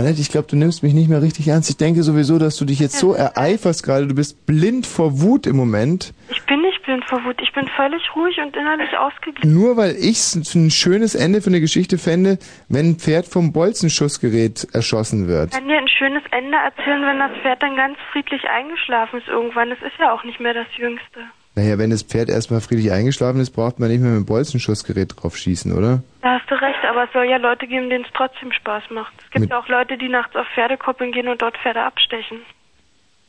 Annette, 0.00 0.20
ich 0.20 0.30
glaube, 0.30 0.48
du 0.48 0.56
nimmst 0.56 0.82
mich 0.82 0.94
nicht 0.94 1.08
mehr 1.08 1.22
richtig 1.22 1.48
ernst. 1.48 1.70
Ich 1.70 1.76
denke 1.76 2.02
sowieso, 2.02 2.38
dass 2.38 2.56
du 2.56 2.64
dich 2.64 2.78
jetzt 2.80 2.98
so 2.98 3.12
ereiferst 3.14 3.82
gerade. 3.82 4.06
Du 4.06 4.14
bist 4.14 4.46
blind 4.46 4.86
vor 4.86 5.20
Wut 5.20 5.46
im 5.46 5.56
Moment. 5.56 6.12
Ich 6.30 6.42
bin 6.46 6.60
nicht 6.62 6.82
blind 6.84 7.04
vor 7.04 7.22
Wut, 7.24 7.36
ich 7.42 7.52
bin 7.52 7.68
völlig 7.76 8.02
ruhig 8.16 8.36
und 8.44 8.56
innerlich 8.56 8.96
ausgeglichen. 8.96 9.52
Nur 9.54 9.76
weil 9.76 9.90
ich 9.96 10.18
es 10.18 10.54
ein 10.54 10.70
schönes 10.70 11.14
Ende 11.14 11.40
für 11.42 11.50
eine 11.50 11.60
Geschichte 11.60 11.98
fände, 11.98 12.38
wenn 12.68 12.90
ein 12.90 12.96
Pferd 12.96 13.26
vom 13.26 13.52
Bolzenschussgerät 13.52 14.66
erschossen 14.72 15.22
Ich 15.24 15.28
wird. 15.28 15.50
kann 15.52 15.68
dir 15.68 15.78
ein 15.78 15.88
schönes 15.88 16.22
Ende 16.30 16.56
erzählen, 16.56 17.02
wenn 17.02 17.18
das 17.18 17.32
Pferd 17.42 17.62
dann 17.62 17.76
ganz 17.76 17.96
friedlich 18.12 18.42
eingeschlafen 18.48 19.20
ist 19.20 19.28
irgendwann. 19.28 19.70
Es 19.70 19.78
ist 19.82 19.98
ja 19.98 20.12
auch 20.12 20.24
nicht 20.24 20.40
mehr 20.40 20.54
das 20.54 20.66
Jüngste. 20.76 21.20
Naja, 21.56 21.78
wenn 21.78 21.90
das 21.90 22.02
Pferd 22.02 22.28
erstmal 22.28 22.60
friedlich 22.60 22.92
eingeschlafen 22.92 23.40
ist, 23.40 23.50
braucht 23.50 23.80
man 23.80 23.88
nicht 23.90 24.00
mehr 24.00 24.10
mit 24.10 24.20
dem 24.20 24.26
Bolzenschussgerät 24.26 25.14
drauf 25.16 25.36
schießen, 25.36 25.72
oder? 25.76 26.02
Da 26.22 26.38
hast 26.38 26.48
du 26.50 26.54
recht, 26.54 26.78
aber 26.88 27.04
es 27.04 27.12
soll 27.12 27.24
ja 27.24 27.38
Leute 27.38 27.66
geben, 27.66 27.90
denen 27.90 28.04
es 28.04 28.10
trotzdem 28.14 28.52
Spaß 28.52 28.84
macht. 28.90 29.12
Es 29.18 29.30
gibt 29.30 29.40
Mit- 29.40 29.50
ja 29.50 29.58
auch 29.58 29.68
Leute, 29.68 29.98
die 29.98 30.08
nachts 30.08 30.36
auf 30.36 30.46
Pferdekoppeln 30.54 31.10
gehen 31.12 31.28
und 31.28 31.42
dort 31.42 31.56
Pferde 31.58 31.82
abstechen. 31.82 32.38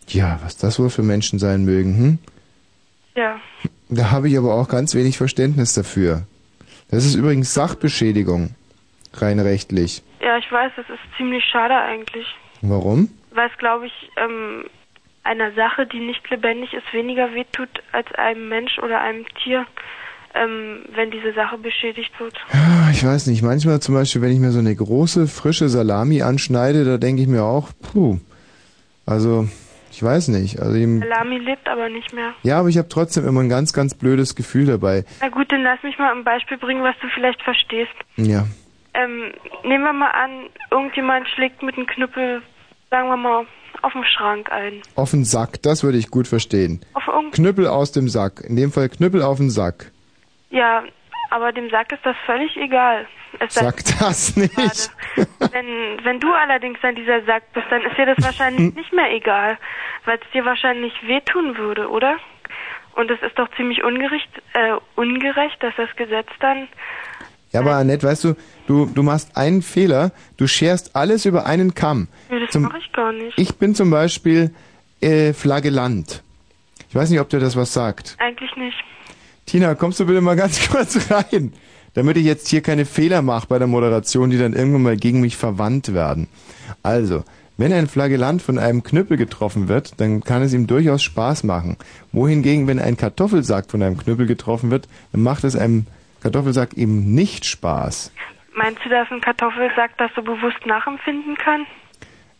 Ja, 0.07 0.39
was 0.43 0.57
das 0.57 0.79
wohl 0.79 0.89
für 0.89 1.03
Menschen 1.03 1.39
sein 1.39 1.65
mögen, 1.65 1.97
hm? 1.97 2.19
Ja. 3.15 3.39
Da 3.89 4.11
habe 4.11 4.29
ich 4.29 4.37
aber 4.37 4.53
auch 4.53 4.67
ganz 4.69 4.93
wenig 4.95 5.17
Verständnis 5.17 5.73
dafür. 5.73 6.23
Das 6.89 7.05
ist 7.05 7.15
übrigens 7.15 7.53
Sachbeschädigung. 7.53 8.55
Rein 9.13 9.39
rechtlich. 9.39 10.01
Ja, 10.21 10.37
ich 10.37 10.49
weiß, 10.49 10.71
das 10.77 10.85
ist 10.89 10.99
ziemlich 11.17 11.43
schade 11.43 11.75
eigentlich. 11.75 12.25
Warum? 12.61 13.09
Weil 13.33 13.49
es, 13.51 13.57
glaube 13.57 13.87
ich, 13.87 13.93
ähm, 14.17 14.65
einer 15.23 15.51
Sache, 15.53 15.85
die 15.85 15.99
nicht 15.99 16.27
lebendig 16.29 16.73
ist, 16.73 16.91
weniger 16.93 17.33
wehtut 17.33 17.69
als 17.91 18.11
einem 18.15 18.49
Mensch 18.49 18.77
oder 18.79 19.01
einem 19.01 19.25
Tier, 19.43 19.65
ähm, 20.33 20.83
wenn 20.95 21.11
diese 21.11 21.33
Sache 21.33 21.57
beschädigt 21.57 22.11
wird. 22.19 22.35
Ah, 22.51 22.89
Ich 22.91 23.05
weiß 23.05 23.27
nicht, 23.27 23.41
manchmal 23.43 23.79
zum 23.81 23.95
Beispiel, 23.95 24.21
wenn 24.21 24.31
ich 24.31 24.39
mir 24.39 24.51
so 24.51 24.59
eine 24.59 24.75
große, 24.75 25.27
frische 25.27 25.69
Salami 25.69 26.21
anschneide, 26.21 26.85
da 26.85 26.97
denke 26.97 27.21
ich 27.21 27.27
mir 27.27 27.43
auch, 27.43 27.69
puh, 27.81 28.19
also, 29.05 29.47
ich 29.91 30.01
weiß 30.01 30.29
nicht. 30.29 30.59
Also, 30.59 30.73
Salami 30.73 31.37
lebt 31.37 31.67
aber 31.67 31.89
nicht 31.89 32.13
mehr. 32.13 32.33
ja, 32.43 32.59
aber 32.59 32.69
ich 32.69 32.77
habe 32.77 32.87
trotzdem 32.89 33.27
immer 33.27 33.41
ein 33.41 33.49
ganz, 33.49 33.73
ganz 33.73 33.93
blödes 33.93 34.35
Gefühl 34.35 34.65
dabei. 34.65 35.03
Na 35.19 35.27
gut, 35.29 35.51
dann 35.51 35.63
lass 35.63 35.83
mich 35.83 35.97
mal 35.99 36.11
ein 36.15 36.23
Beispiel 36.23 36.57
bringen, 36.57 36.81
was 36.83 36.95
du 37.01 37.07
vielleicht 37.13 37.41
verstehst. 37.41 37.91
Ja. 38.15 38.45
Ähm, 38.93 39.31
nehmen 39.63 39.83
wir 39.83 39.93
mal 39.93 40.11
an, 40.11 40.47
irgendjemand 40.71 41.27
schlägt 41.29 41.61
mit 41.63 41.75
einem 41.77 41.87
Knüppel, 41.87 42.41
sagen 42.89 43.07
wir 43.09 43.17
mal, 43.17 43.45
auf 43.81 43.93
dem 43.93 44.03
Schrank 44.03 44.51
ein. 44.51 44.81
Auf 44.95 45.11
den 45.11 45.23
Sack, 45.25 45.61
das 45.63 45.83
würde 45.83 45.97
ich 45.97 46.09
gut 46.11 46.27
verstehen. 46.27 46.81
Auf 46.93 47.07
irgend 47.07 47.33
Knüppel 47.33 47.67
aus 47.67 47.91
dem 47.91 48.07
Sack. 48.09 48.41
In 48.47 48.55
dem 48.55 48.71
Fall 48.71 48.89
Knüppel 48.89 49.21
auf 49.21 49.37
den 49.37 49.49
Sack. 49.49 49.91
ja, 50.49 50.83
aber 51.29 51.53
dem 51.53 51.69
Sack 51.69 51.93
ist 51.93 52.05
das 52.05 52.15
völlig 52.25 52.55
egal. 52.57 53.07
Es 53.39 53.53
sei- 53.53 53.61
Sag 53.63 53.77
das 53.99 54.35
nicht. 54.35 54.51
Wenn, 55.53 56.03
wenn 56.03 56.19
du 56.19 56.33
allerdings 56.33 56.77
an 56.83 56.95
dieser 56.95 57.23
Sack 57.23 57.43
bist, 57.53 57.67
dann 57.69 57.81
ist 57.83 57.97
dir 57.97 58.05
das 58.05 58.17
wahrscheinlich 58.25 58.73
nicht 58.75 58.91
mehr 58.93 59.09
egal, 59.13 59.57
weil 60.05 60.17
es 60.21 60.31
dir 60.33 60.43
wahrscheinlich 60.43 60.91
wehtun 61.07 61.57
würde, 61.57 61.89
oder? 61.89 62.17
Und 62.95 63.09
es 63.09 63.21
ist 63.21 63.39
doch 63.39 63.47
ziemlich 63.55 63.83
ungerecht, 63.83 64.29
äh, 64.53 64.73
ungerecht, 64.95 65.63
dass 65.63 65.73
das 65.77 65.87
Gesetz 65.95 66.27
dann 66.41 66.67
Ja, 67.53 67.59
aber 67.61 67.75
Annette, 67.75 68.07
weißt 68.07 68.23
du, 68.23 68.35
du, 68.67 68.85
du 68.85 69.03
machst 69.03 69.35
einen 69.35 69.61
Fehler, 69.61 70.11
du 70.37 70.47
scherst 70.47 70.95
alles 70.95 71.25
über 71.25 71.45
einen 71.45 71.73
Kamm. 71.73 72.07
Nee, 72.29 72.39
das 72.39 72.51
Zum- 72.51 72.63
mache 72.63 72.77
ich 72.77 72.91
gar 72.93 73.11
nicht. 73.11 73.37
Ich 73.37 73.55
bin 73.55 73.75
zum 73.75 73.89
Beispiel 73.89 74.51
äh, 75.01 75.33
Flagellant. 75.33 76.23
Ich 76.89 76.95
weiß 76.95 77.09
nicht, 77.09 77.19
ob 77.19 77.29
dir 77.29 77.39
das 77.39 77.55
was 77.55 77.73
sagt. 77.73 78.15
Eigentlich 78.19 78.55
nicht. 78.55 78.77
Tina, 79.45 79.75
kommst 79.75 79.99
du 79.99 80.05
bitte 80.05 80.21
mal 80.21 80.35
ganz 80.35 80.69
kurz 80.69 81.11
rein, 81.11 81.51
damit 81.93 82.15
ich 82.17 82.25
jetzt 82.25 82.47
hier 82.47 82.61
keine 82.61 82.85
Fehler 82.85 83.21
mache 83.21 83.47
bei 83.47 83.57
der 83.59 83.67
Moderation, 83.67 84.29
die 84.29 84.37
dann 84.37 84.53
irgendwann 84.53 84.83
mal 84.83 84.97
gegen 84.97 85.19
mich 85.19 85.35
verwandt 85.35 85.93
werden. 85.93 86.27
Also, 86.83 87.23
wenn 87.57 87.73
ein 87.73 87.87
Flagellant 87.87 88.41
von 88.41 88.57
einem 88.59 88.81
Knüppel 88.81 89.17
getroffen 89.17 89.67
wird, 89.67 89.99
dann 89.99 90.23
kann 90.23 90.41
es 90.41 90.53
ihm 90.53 90.67
durchaus 90.67 91.03
Spaß 91.03 91.43
machen. 91.43 91.75
Wohingegen, 92.13 92.67
wenn 92.67 92.79
ein 92.79 92.95
Kartoffelsack 92.97 93.69
von 93.69 93.83
einem 93.83 93.97
Knüppel 93.97 94.25
getroffen 94.25 94.71
wird, 94.71 94.87
dann 95.11 95.21
macht 95.21 95.43
es 95.43 95.55
einem 95.57 95.85
Kartoffelsack 96.21 96.73
eben 96.75 97.13
nicht 97.13 97.45
Spaß. 97.45 98.11
Meinst 98.55 98.79
du, 98.83 98.89
dass 98.89 99.09
ein 99.11 99.21
Kartoffelsack 99.21 99.97
das 99.97 100.11
so 100.15 100.21
bewusst 100.21 100.65
nachempfinden 100.65 101.35
kann? 101.37 101.65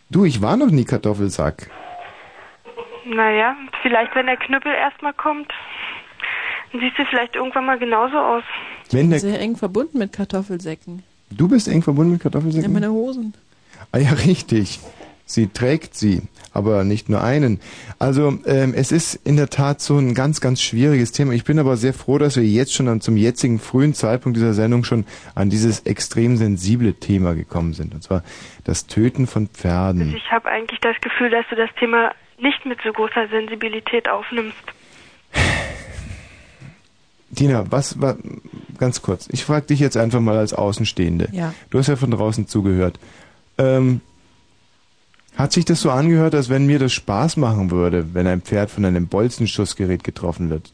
Du, 0.10 0.26
ich 0.26 0.41
war 0.41 0.58
noch 0.58 0.70
nie 0.70 0.84
Kartoffelsack. 0.86 1.70
Naja, 3.06 3.56
vielleicht 3.82 4.14
wenn 4.16 4.26
der 4.28 4.38
Knüppel 4.38 4.72
erstmal 4.74 5.14
kommt, 5.14 5.52
dann 6.72 6.82
siehst 6.82 6.98
du 6.99 7.06
vielleicht 7.06 7.36
irgendwann 7.36 7.66
mal 7.66 7.80
genauso 7.80 8.18
aus. 8.18 8.44
Wenn 8.91 9.10
der, 9.10 9.20
Sehr 9.20 9.40
eng 9.40 9.56
verbunden 9.56 9.98
mit 9.98 10.12
Kartoffelsäcken. 10.14 11.02
du 11.32 11.48
bist 11.48 11.68
eng 11.68 11.82
verbunden 11.82 12.12
mit 12.14 12.20
Ja, 12.24 12.30
Kartoffelsäcken? 12.30 12.74
meine 12.74 12.91
Hosen. 12.91 13.34
Ah 13.91 13.98
ja, 13.98 14.10
richtig. 14.26 14.80
Sie 15.32 15.48
trägt 15.48 15.95
sie, 15.95 16.24
aber 16.53 16.84
nicht 16.84 17.10
nur 17.10 17.24
einen. 17.24 17.60
Also 17.99 18.38
ähm, 18.45 18.74
es 18.76 18.91
ist 18.91 19.16
in 19.16 19.38
der 19.38 19.49
Tat 19.49 19.82
so 19.82 19.98
ein 19.98 20.14
ganz, 20.14 20.41
ganz 20.41 20.62
schwieriges 20.62 21.12
Thema. 21.12 21.34
Ich 21.34 21.45
bin 21.45 21.58
aber 21.58 21.78
sehr 21.78 21.94
froh, 21.94 22.18
dass 22.18 22.36
wir 22.36 22.44
jetzt 22.44 22.74
schon 22.74 22.88
an, 22.88 22.99
zum 22.99 23.16
jetzigen 23.16 23.60
frühen 23.60 23.94
Zeitpunkt 23.94 24.38
dieser 24.38 24.53
Sendung 24.53 24.84
schon 24.84 25.06
an 25.34 25.49
dieses 25.49 25.82
extrem 25.82 26.36
sensible 26.36 26.94
Thema 26.95 27.34
gekommen 27.34 27.74
sind. 27.74 27.94
Und 27.94 28.03
zwar 28.03 28.24
das 28.66 28.88
Töten 28.88 29.26
von 29.26 29.48
Pferden. 29.48 30.16
Ich 30.16 30.32
habe 30.32 30.49
eigentlich 30.49 30.80
das 30.82 30.95
Gefühl, 31.02 31.30
dass 31.30 31.45
du 31.49 31.56
das 31.56 31.70
Thema 31.80 32.12
nicht 32.38 32.66
mit 32.66 32.80
so 32.84 32.91
großer 32.91 33.28
Sensibilität 33.30 34.10
aufnimmst. 34.10 34.58
Tina, 37.34 37.64
was 37.72 38.02
war 38.02 38.18
ganz 38.78 39.02
kurz? 39.02 39.30
Ich 39.32 39.45
frage 39.45 39.68
dich 39.68 39.80
jetzt 39.80 39.95
einfach 39.95 40.20
mal 40.20 40.38
als 40.38 40.53
Außenstehende. 40.53 41.30
Ja. 41.32 41.53
Du 41.70 41.80
hast 41.80 41.88
ja 41.88 41.95
von 41.95 42.12
draußen 42.12 42.48
zugehört. 42.48 42.99
Ähm, 43.58 44.02
hat 45.38 45.52
sich 45.53 45.66
das 45.66 45.82
so 45.82 45.91
angehört, 45.91 46.36
als 46.36 46.49
wenn 46.49 46.66
mir 46.66 46.80
das 46.80 46.94
Spaß 46.94 47.38
machen 47.38 47.72
würde, 47.72 48.14
wenn 48.14 48.28
ein 48.28 48.41
Pferd 48.41 48.70
von 48.70 48.86
einem 48.86 49.08
Bolzenschussgerät 49.08 50.03
getroffen 50.03 50.49
wird? 50.49 50.72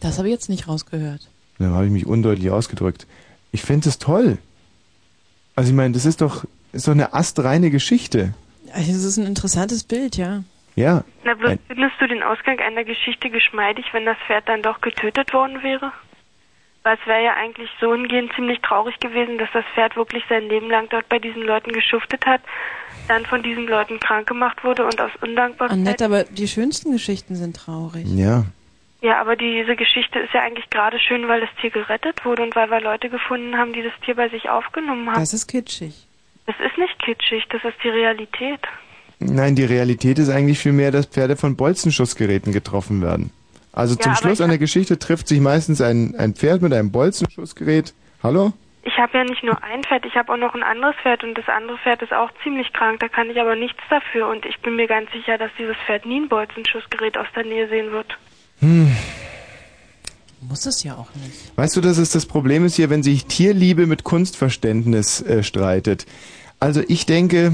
Das 0.00 0.18
habe 0.18 0.28
ich 0.28 0.32
jetzt 0.32 0.48
nicht 0.48 0.68
rausgehört. 0.68 1.28
Dann 1.58 1.74
habe 1.74 1.86
ich 1.86 1.92
mich 1.92 2.06
undeutlich 2.06 2.50
ausgedrückt. 2.50 3.06
Ich 3.52 3.62
finde 3.62 3.88
es 3.88 3.98
toll. 3.98 4.38
Also 5.56 5.70
ich 5.70 5.76
meine, 5.76 5.92
das 5.94 6.06
ist 6.06 6.20
doch, 6.20 6.44
ist 6.72 6.88
doch 6.88 6.92
eine 6.92 7.12
astreine 7.12 7.70
Geschichte. 7.70 8.34
Also 8.72 8.92
es 8.92 9.04
ist 9.04 9.18
ein 9.18 9.26
interessantes 9.26 9.84
Bild, 9.84 10.16
ja. 10.16 10.42
Ja. 10.76 11.04
Na, 11.24 11.34
bloß 11.34 11.58
findest 11.66 12.00
du 12.00 12.06
den 12.06 12.22
Ausgang 12.22 12.58
einer 12.60 12.84
Geschichte 12.84 13.28
geschmeidig, 13.28 13.86
wenn 13.92 14.06
das 14.06 14.16
Pferd 14.26 14.48
dann 14.48 14.62
doch 14.62 14.80
getötet 14.80 15.32
worden 15.34 15.62
wäre? 15.62 15.92
Weil 16.82 16.96
es 17.00 17.06
wäre 17.06 17.24
ja 17.24 17.34
eigentlich 17.34 17.68
so 17.80 17.92
hingehend 17.92 18.32
ziemlich 18.34 18.60
traurig 18.60 18.98
gewesen, 19.00 19.36
dass 19.36 19.50
das 19.52 19.64
Pferd 19.74 19.96
wirklich 19.96 20.24
sein 20.28 20.48
Leben 20.48 20.70
lang 20.70 20.88
dort 20.88 21.08
bei 21.08 21.18
diesen 21.18 21.42
Leuten 21.42 21.72
geschuftet 21.72 22.24
hat, 22.24 22.40
dann 23.08 23.26
von 23.26 23.42
diesen 23.42 23.66
Leuten 23.66 23.98
krank 24.00 24.26
gemacht 24.28 24.62
wurde 24.64 24.84
und 24.84 25.00
aus 25.00 25.10
Undankbarkeit... 25.20 25.76
Annette, 25.76 26.04
aber 26.04 26.24
die 26.24 26.48
schönsten 26.48 26.92
Geschichten 26.92 27.34
sind 27.36 27.56
traurig. 27.56 28.06
Ja. 28.06 28.44
Ja, 29.02 29.20
aber 29.20 29.34
diese 29.34 29.76
Geschichte 29.76 30.18
ist 30.18 30.34
ja 30.34 30.42
eigentlich 30.42 30.68
gerade 30.68 30.98
schön, 30.98 31.26
weil 31.26 31.40
das 31.40 31.48
Tier 31.60 31.70
gerettet 31.70 32.24
wurde 32.24 32.42
und 32.42 32.54
weil 32.54 32.70
wir 32.70 32.80
Leute 32.80 33.08
gefunden 33.08 33.56
haben, 33.56 33.72
die 33.72 33.82
das 33.82 33.92
Tier 34.04 34.14
bei 34.14 34.28
sich 34.28 34.50
aufgenommen 34.50 35.08
haben. 35.08 35.18
Das 35.18 35.32
ist 35.32 35.46
kitschig. 35.46 36.06
Das 36.46 36.56
ist 36.60 36.76
nicht 36.76 36.98
kitschig, 37.02 37.44
das 37.50 37.64
ist 37.64 37.76
die 37.82 37.88
Realität. 37.88 38.60
Nein, 39.18 39.54
die 39.54 39.64
Realität 39.64 40.18
ist 40.18 40.28
eigentlich 40.28 40.58
vielmehr, 40.58 40.90
dass 40.90 41.06
Pferde 41.06 41.36
von 41.36 41.56
Bolzenschussgeräten 41.56 42.52
getroffen 42.52 43.02
werden. 43.02 43.30
Also 43.72 43.94
Ja, 43.94 44.00
zum 44.00 44.14
Schluss 44.16 44.40
einer 44.40 44.58
Geschichte 44.58 44.98
trifft 44.98 45.28
sich 45.28 45.40
meistens 45.40 45.80
ein, 45.80 46.14
ein 46.16 46.34
Pferd 46.34 46.60
mit 46.60 46.72
einem 46.72 46.90
Bolzenschussgerät. 46.90 47.94
Hallo? 48.22 48.52
Ich 48.82 48.96
habe 48.96 49.18
ja 49.18 49.24
nicht 49.24 49.42
nur 49.42 49.62
ein 49.62 49.84
Pferd, 49.84 50.06
ich 50.06 50.14
habe 50.14 50.32
auch 50.32 50.38
noch 50.38 50.54
ein 50.54 50.62
anderes 50.62 50.96
Pferd 51.02 51.22
und 51.22 51.36
das 51.36 51.48
andere 51.48 51.76
Pferd 51.78 52.00
ist 52.00 52.12
auch 52.12 52.30
ziemlich 52.42 52.72
krank, 52.72 53.00
da 53.00 53.08
kann 53.08 53.28
ich 53.28 53.38
aber 53.38 53.54
nichts 53.54 53.80
dafür 53.90 54.28
und 54.28 54.46
ich 54.46 54.58
bin 54.60 54.76
mir 54.76 54.86
ganz 54.86 55.10
sicher, 55.12 55.36
dass 55.36 55.50
dieses 55.58 55.76
Pferd 55.84 56.06
nie 56.06 56.20
ein 56.20 56.28
Bolzenschussgerät 56.28 57.18
aus 57.18 57.26
der 57.36 57.44
Nähe 57.44 57.68
sehen 57.68 57.92
wird. 57.92 58.16
Hm. 58.60 58.96
Muss 60.40 60.64
es 60.64 60.82
ja 60.82 60.94
auch 60.94 61.14
nicht. 61.14 61.56
Weißt 61.56 61.76
du, 61.76 61.82
dass 61.82 61.98
es 61.98 62.12
das 62.12 62.24
Problem 62.24 62.64
ist 62.64 62.76
hier, 62.76 62.88
wenn 62.88 63.02
sich 63.02 63.26
Tierliebe 63.26 63.86
mit 63.86 64.04
Kunstverständnis 64.04 65.20
äh, 65.20 65.42
streitet? 65.42 66.06
Also 66.58 66.82
ich 66.88 67.04
denke, 67.04 67.52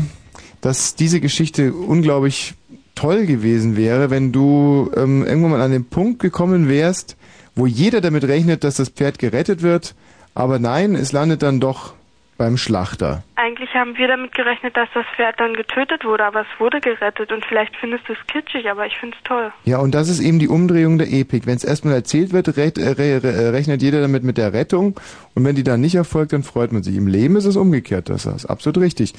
dass 0.60 0.94
diese 0.94 1.20
Geschichte 1.20 1.72
unglaublich 1.72 2.54
toll 2.94 3.26
gewesen 3.26 3.76
wäre, 3.76 4.10
wenn 4.10 4.30
du 4.30 4.90
ähm, 4.96 5.24
irgendwann 5.24 5.50
mal 5.50 5.60
an 5.60 5.72
den 5.72 5.88
Punkt 5.88 6.20
gekommen 6.20 6.68
wärst, 6.68 7.16
wo 7.56 7.66
jeder 7.66 8.00
damit 8.00 8.24
rechnet, 8.24 8.62
dass 8.62 8.76
das 8.76 8.88
Pferd 8.88 9.18
gerettet 9.18 9.62
wird, 9.62 9.94
aber 10.36 10.58
nein, 10.58 10.94
es 10.94 11.12
landet 11.12 11.42
dann 11.42 11.60
doch 11.60 11.94
beim 12.36 12.58
Schlachter. 12.58 13.22
Eigentlich 13.36 13.72
haben 13.72 13.96
wir 13.96 14.06
damit 14.06 14.34
gerechnet, 14.34 14.76
dass 14.76 14.88
das 14.92 15.06
Pferd 15.16 15.40
dann 15.40 15.54
getötet 15.54 16.04
wurde, 16.04 16.24
aber 16.24 16.42
es 16.42 16.60
wurde 16.60 16.80
gerettet 16.80 17.32
und 17.32 17.42
vielleicht 17.46 17.74
findest 17.76 18.06
du 18.06 18.12
es 18.12 18.18
kitschig, 18.26 18.68
aber 18.68 18.86
ich 18.86 18.98
finde 18.98 19.16
es 19.16 19.24
toll. 19.24 19.50
Ja, 19.64 19.78
und 19.78 19.94
das 19.94 20.10
ist 20.10 20.20
eben 20.20 20.38
die 20.38 20.48
Umdrehung 20.48 20.98
der 20.98 21.10
Epik. 21.10 21.46
Wenn 21.46 21.56
es 21.56 21.64
erstmal 21.64 21.94
erzählt 21.94 22.34
wird, 22.34 22.48
äh, 22.48 22.50
re, 22.50 23.22
re, 23.24 23.52
rechnet 23.54 23.80
jeder 23.80 24.02
damit 24.02 24.24
mit 24.24 24.36
der 24.36 24.52
Rettung 24.52 25.00
und 25.34 25.44
wenn 25.44 25.56
die 25.56 25.64
dann 25.64 25.80
nicht 25.80 25.94
erfolgt, 25.94 26.34
dann 26.34 26.42
freut 26.42 26.70
man 26.70 26.82
sich. 26.82 26.96
Im 26.96 27.06
Leben 27.06 27.36
ist 27.36 27.46
es 27.46 27.56
umgekehrt, 27.56 28.10
das 28.10 28.26
ist 28.26 28.44
absolut 28.44 28.78
richtig. 28.78 29.14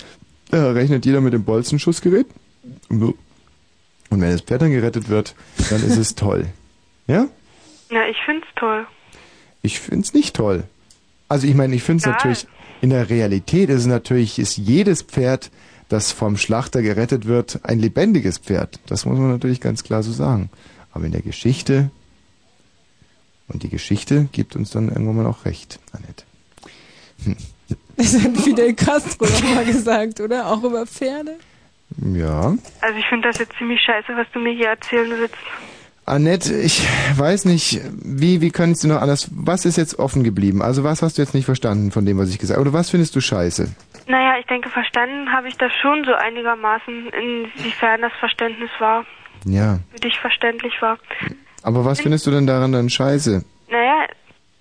Da 0.51 0.71
rechnet 0.71 1.03
jeder 1.07 1.21
mit 1.21 1.33
dem 1.33 1.45
Bolzenschussgerät 1.45 2.27
und 2.89 3.15
wenn 4.11 4.21
das 4.21 4.41
Pferd 4.41 4.61
dann 4.61 4.71
gerettet 4.71 5.09
wird, 5.09 5.33
dann 5.71 5.83
ist 5.83 5.97
es 5.97 6.13
toll. 6.15 6.45
Ja? 7.09 7.25
Ja, 7.89 8.05
ich 8.05 8.17
finde 8.25 8.45
es 8.45 8.53
toll. 8.59 8.85
Ich 9.61 9.79
find's 9.79 10.13
nicht 10.13 10.35
toll. 10.35 10.65
Also 11.27 11.47
ich 11.47 11.55
meine, 11.55 11.75
ich 11.75 11.83
find's 11.83 12.03
Egal. 12.03 12.15
natürlich, 12.15 12.47
in 12.81 12.89
der 12.89 13.09
Realität 13.09 13.69
ist 13.69 13.81
es 13.81 13.85
natürlich, 13.85 14.39
ist 14.39 14.57
jedes 14.57 15.01
Pferd, 15.01 15.51
das 15.89 16.11
vom 16.11 16.37
Schlachter 16.37 16.81
gerettet 16.81 17.25
wird, 17.25 17.59
ein 17.63 17.79
lebendiges 17.79 18.37
Pferd. 18.37 18.79
Das 18.87 19.05
muss 19.05 19.17
man 19.17 19.31
natürlich 19.31 19.61
ganz 19.61 19.83
klar 19.83 20.03
so 20.03 20.11
sagen. 20.11 20.49
Aber 20.91 21.05
in 21.05 21.11
der 21.11 21.21
Geschichte, 21.21 21.89
und 23.47 23.63
die 23.63 23.69
Geschichte 23.69 24.27
gibt 24.31 24.55
uns 24.55 24.71
dann 24.71 24.89
irgendwann 24.89 25.15
mal 25.15 25.25
auch 25.25 25.45
recht, 25.45 25.79
Annette. 25.93 26.23
Hm. 27.23 27.37
Das 27.95 28.13
hat 28.21 28.37
Fidel 28.37 28.73
Castro 28.75 29.25
noch 29.25 29.55
mal 29.55 29.65
gesagt, 29.65 30.19
oder? 30.21 30.47
Auch 30.47 30.63
über 30.63 30.85
Pferde? 30.85 31.35
Ja. 32.13 32.55
Also 32.81 32.99
ich 32.99 33.05
finde 33.07 33.27
das 33.29 33.39
jetzt 33.39 33.57
ziemlich 33.57 33.79
scheiße, 33.81 34.15
was 34.15 34.27
du 34.33 34.39
mir 34.39 34.53
hier 34.53 34.67
erzählen 34.67 35.09
willst. 35.09 35.35
Annette, 36.07 36.53
ich 36.55 36.87
weiß 37.17 37.43
nicht, 37.45 37.81
wie, 38.01 38.39
wie 38.39 38.49
kannst 38.49 38.81
du 38.83 38.87
noch 38.87 39.01
anders, 39.01 39.29
was 39.35 39.65
ist 39.65 39.75
jetzt 39.75 39.99
offen 39.99 40.23
geblieben? 40.23 40.61
Also 40.61 40.85
was 40.85 41.01
hast 41.01 41.17
du 41.17 41.21
jetzt 41.21 41.33
nicht 41.33 41.43
verstanden 41.45 41.91
von 41.91 42.05
dem, 42.05 42.17
was 42.17 42.29
ich 42.29 42.39
gesagt 42.39 42.57
habe? 42.57 42.69
Oder 42.69 42.77
was 42.77 42.89
findest 42.89 43.13
du 43.17 43.19
scheiße? 43.19 43.67
Naja, 44.07 44.35
ich 44.39 44.45
denke, 44.45 44.69
verstanden 44.69 45.29
habe 45.33 45.49
ich 45.49 45.57
das 45.57 45.71
schon 45.81 46.05
so 46.05 46.13
einigermaßen, 46.13 47.09
inwiefern 47.09 48.01
das 48.01 48.13
Verständnis 48.21 48.69
war, 48.79 49.03
Ja. 49.43 49.79
für 49.91 49.99
dich 49.99 50.17
verständlich 50.17 50.81
war. 50.81 50.97
Aber 51.63 51.83
was 51.83 51.99
findest 51.99 52.25
du 52.25 52.31
denn 52.31 52.47
daran 52.47 52.71
dann 52.71 52.89
scheiße? 52.89 53.43
Naja, 53.69 54.07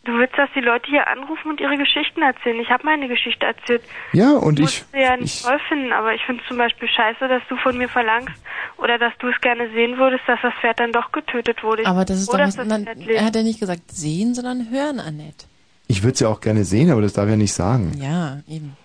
du 0.06 0.18
willst, 0.18 0.36
dass 0.38 0.48
die 0.54 0.60
Leute 0.60 0.88
hier 0.88 1.06
anrufen 1.06 1.50
und 1.50 1.60
ihre 1.60 1.76
Geschichten 1.76 2.22
erzählen. 2.22 2.58
Ich 2.60 2.70
habe 2.70 2.84
meine 2.84 3.08
Geschichte 3.08 3.46
erzählt. 3.46 3.82
Ja, 4.12 4.32
und 4.32 4.58
ich, 4.60 4.84
sie 4.92 5.00
ja 5.00 5.16
nicht 5.16 5.44
toll 5.44 5.58
finden, 5.68 5.92
aber 5.92 6.14
ich 6.14 6.22
finde 6.24 6.42
es 6.42 6.48
zum 6.48 6.56
Beispiel 6.56 6.88
scheiße, 6.88 7.28
dass 7.28 7.42
du 7.48 7.56
von 7.56 7.76
mir 7.76 7.88
verlangst 7.88 8.34
oder 8.78 8.98
dass 8.98 9.12
du 9.18 9.28
es 9.28 9.40
gerne 9.40 9.70
sehen 9.72 9.98
würdest, 9.98 10.22
dass 10.26 10.38
das 10.42 10.54
Pferd 10.60 10.80
dann 10.80 10.92
doch 10.92 11.12
getötet 11.12 11.62
wurde. 11.62 11.82
Ich 11.82 11.88
Aber 11.88 12.04
das 12.04 12.20
ist 12.20 12.32
doch 12.32 12.38
was, 12.38 12.56
Pferd 12.56 13.08
er 13.08 13.24
hat 13.24 13.36
ja 13.36 13.42
nicht 13.42 13.60
gesagt 13.60 13.90
sehen, 13.90 14.34
sondern 14.34 14.70
hören, 14.70 15.00
Annette. 15.00 15.46
ich 15.88 16.02
würde 16.02 16.14
es 16.14 16.20
ja 16.20 16.28
auch 16.28 16.40
gerne 16.40 16.64
sehen, 16.64 16.90
aber 16.90 17.02
das 17.02 17.12
darf 17.12 17.26
ich 17.26 17.32
ja 17.32 17.36
nicht 17.36 17.52
sagen. 17.52 17.92
Ja, 18.00 18.38
eben. 18.48 18.76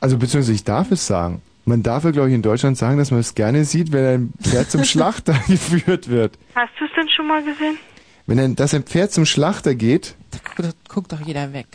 Also 0.00 0.18
beziehungsweise 0.18 0.52
ich 0.52 0.64
darf 0.64 0.90
es 0.90 1.06
sagen. 1.06 1.42
Man 1.64 1.82
darf 1.82 2.04
ja, 2.04 2.10
glaube 2.10 2.28
ich, 2.28 2.34
in 2.34 2.42
Deutschland 2.42 2.76
sagen, 2.76 2.98
dass 2.98 3.10
man 3.10 3.20
es 3.20 3.34
gerne 3.34 3.64
sieht, 3.64 3.90
wenn 3.90 4.04
ein 4.04 4.32
Pferd 4.42 4.70
zum 4.70 4.84
Schlachter 4.84 5.32
geführt 5.46 6.08
wird. 6.08 6.38
Hast 6.54 6.72
du 6.78 6.84
es 6.84 6.90
denn 6.94 7.08
schon 7.08 7.26
mal 7.26 7.42
gesehen? 7.42 7.78
Wenn 8.26 8.38
ein, 8.40 8.56
dass 8.56 8.72
ein 8.74 8.84
Pferd 8.84 9.12
zum 9.12 9.26
Schlachter 9.26 9.74
geht, 9.74 10.14
Guckt, 10.56 10.74
guckt 10.88 11.12
doch 11.12 11.20
jeder 11.20 11.52
weg. 11.52 11.66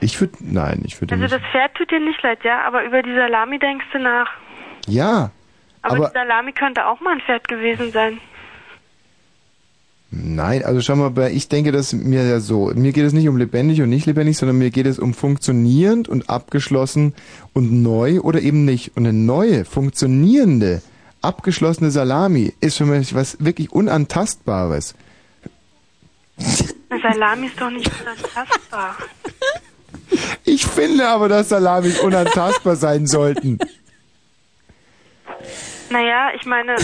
ich 0.00 0.20
würde, 0.20 0.34
nein, 0.40 0.82
ich 0.86 1.00
würde 1.00 1.14
Also 1.14 1.22
nicht. 1.24 1.34
das 1.34 1.42
Pferd 1.50 1.74
tut 1.74 1.90
dir 1.90 2.00
nicht 2.00 2.22
leid, 2.22 2.38
ja, 2.44 2.62
aber 2.66 2.84
über 2.84 3.02
die 3.02 3.14
Salami 3.14 3.58
denkst 3.58 3.86
du 3.92 3.98
nach. 3.98 4.28
Ja, 4.86 5.30
Aber, 5.82 5.96
aber 5.96 6.06
die 6.08 6.12
Salami 6.14 6.52
könnte 6.52 6.86
auch 6.86 7.00
mal 7.00 7.14
ein 7.14 7.20
Pferd 7.20 7.48
gewesen 7.48 7.90
sein. 7.92 8.18
nein, 10.12 10.64
also 10.64 10.80
schau 10.80 10.96
mal, 10.96 11.10
bei- 11.10 11.32
ich 11.32 11.48
denke, 11.48 11.72
dass 11.72 11.92
mir 11.92 12.24
ja 12.26 12.40
so, 12.40 12.70
mir 12.74 12.92
geht 12.92 13.04
es 13.04 13.12
nicht 13.12 13.28
um 13.28 13.36
lebendig 13.36 13.80
und 13.82 13.90
nicht 13.90 14.06
lebendig, 14.06 14.36
sondern 14.38 14.58
mir 14.58 14.70
geht 14.70 14.86
es 14.86 14.98
um 14.98 15.14
funktionierend 15.14 16.08
und 16.08 16.28
abgeschlossen 16.30 17.14
und 17.52 17.70
neu 17.82 18.20
oder 18.20 18.40
eben 18.40 18.64
nicht. 18.64 18.96
Und 18.96 19.06
eine 19.06 19.12
neue, 19.12 19.64
funktionierende, 19.64 20.82
abgeschlossene 21.22 21.90
Salami 21.90 22.52
ist 22.60 22.78
für 22.78 22.86
mich 22.86 23.14
was 23.14 23.36
wirklich 23.44 23.70
Unantastbares. 23.72 24.94
Salami 27.02 27.46
ist 27.46 27.60
doch 27.60 27.70
nicht 27.70 27.90
unantastbar. 28.00 28.96
Ich 30.44 30.66
finde 30.66 31.06
aber, 31.08 31.28
dass 31.28 31.48
Salamis 31.50 32.00
unantastbar 32.00 32.76
sein 32.76 33.06
sollten. 33.06 33.58
Naja, 35.90 36.30
ich 36.34 36.44
meine, 36.46 36.76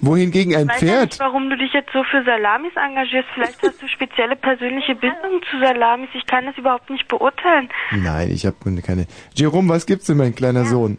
Wohingegen 0.00 0.54
ein 0.56 0.62
ich 0.62 0.68
weiß 0.74 0.80
ja 0.82 0.86
Pferd. 0.88 1.10
nicht, 1.10 1.20
warum 1.20 1.50
du 1.50 1.56
dich 1.56 1.72
jetzt 1.72 1.92
so 1.92 2.02
für 2.04 2.24
Salamis 2.24 2.72
engagierst. 2.74 3.28
Vielleicht 3.34 3.62
hast 3.62 3.80
du 3.82 3.88
spezielle 3.88 4.34
persönliche 4.36 4.94
Bindungen 4.94 5.40
zu 5.50 5.58
Salamis. 5.60 6.08
Ich 6.14 6.26
kann 6.26 6.46
das 6.46 6.56
überhaupt 6.56 6.88
nicht 6.90 7.06
beurteilen. 7.08 7.68
Nein, 7.92 8.30
ich 8.30 8.46
habe 8.46 8.56
keine. 8.82 9.06
Jerome, 9.34 9.68
was 9.72 9.86
gibt's 9.86 10.06
denn, 10.06 10.16
mein 10.16 10.34
kleiner 10.34 10.64
Sohn? 10.64 10.98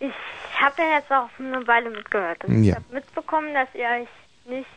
Ich 0.00 0.12
habe 0.60 0.74
den 0.76 0.86
jetzt 0.94 1.10
auch 1.10 1.28
eine 1.38 1.66
Weile 1.66 1.90
mitgehört. 1.90 2.44
Und 2.44 2.64
Ja. 2.64 2.70
Ich 2.72 2.76
habe 2.76 2.94
mitbekommen, 2.94 3.54
dass 3.54 3.68
ihr 3.74 3.86
euch 3.86 4.08
nicht. 4.56 4.68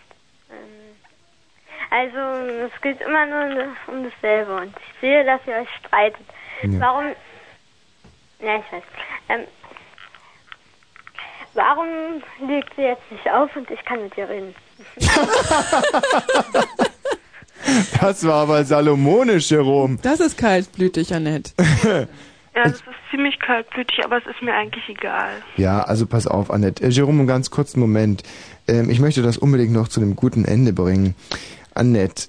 Also, 1.89 2.17
es 2.65 2.81
geht 2.81 3.01
immer 3.01 3.25
nur 3.25 3.67
um 3.87 4.03
dasselbe. 4.03 4.55
Und 4.55 4.75
ich 4.77 4.99
sehe, 5.01 5.25
dass 5.25 5.41
ihr 5.47 5.55
euch 5.55 5.69
streitet. 5.85 6.25
Ja. 6.63 6.79
Warum. 6.79 7.05
Ja, 8.39 8.55
ich 8.57 8.71
weiß. 8.71 8.83
Ähm, 9.29 9.41
warum 11.53 11.87
legt 12.47 12.73
sie 12.75 12.83
jetzt 12.83 13.11
nicht 13.11 13.29
auf 13.29 13.55
und 13.55 13.69
ich 13.69 13.83
kann 13.85 14.01
mit 14.03 14.17
ihr 14.17 14.29
reden? 14.29 14.55
Das 17.99 18.25
war 18.25 18.41
aber 18.43 18.63
salomonisch, 18.65 19.51
Jerome. 19.51 19.97
Das 20.01 20.19
ist 20.19 20.37
kaltblütig, 20.37 21.13
Annette. 21.13 21.51
Ja, 22.53 22.63
das 22.63 22.73
ist 22.73 22.83
ziemlich 23.09 23.39
kaltblütig, 23.39 24.03
aber 24.03 24.17
es 24.17 24.25
ist 24.25 24.41
mir 24.41 24.53
eigentlich 24.53 24.83
egal. 24.89 25.29
Ja, 25.55 25.83
also 25.83 26.05
pass 26.05 26.27
auf, 26.27 26.51
Annette. 26.51 26.83
Äh, 26.83 26.89
Jerome, 26.89 27.19
einen 27.19 27.27
ganz 27.27 27.49
kurzen 27.49 27.79
Moment. 27.79 28.23
Ähm, 28.67 28.89
ich 28.89 28.99
möchte 28.99 29.21
das 29.21 29.37
unbedingt 29.37 29.71
noch 29.71 29.87
zu 29.87 30.01
einem 30.01 30.17
guten 30.17 30.43
Ende 30.43 30.73
bringen. 30.73 31.15
Annette, 31.73 32.27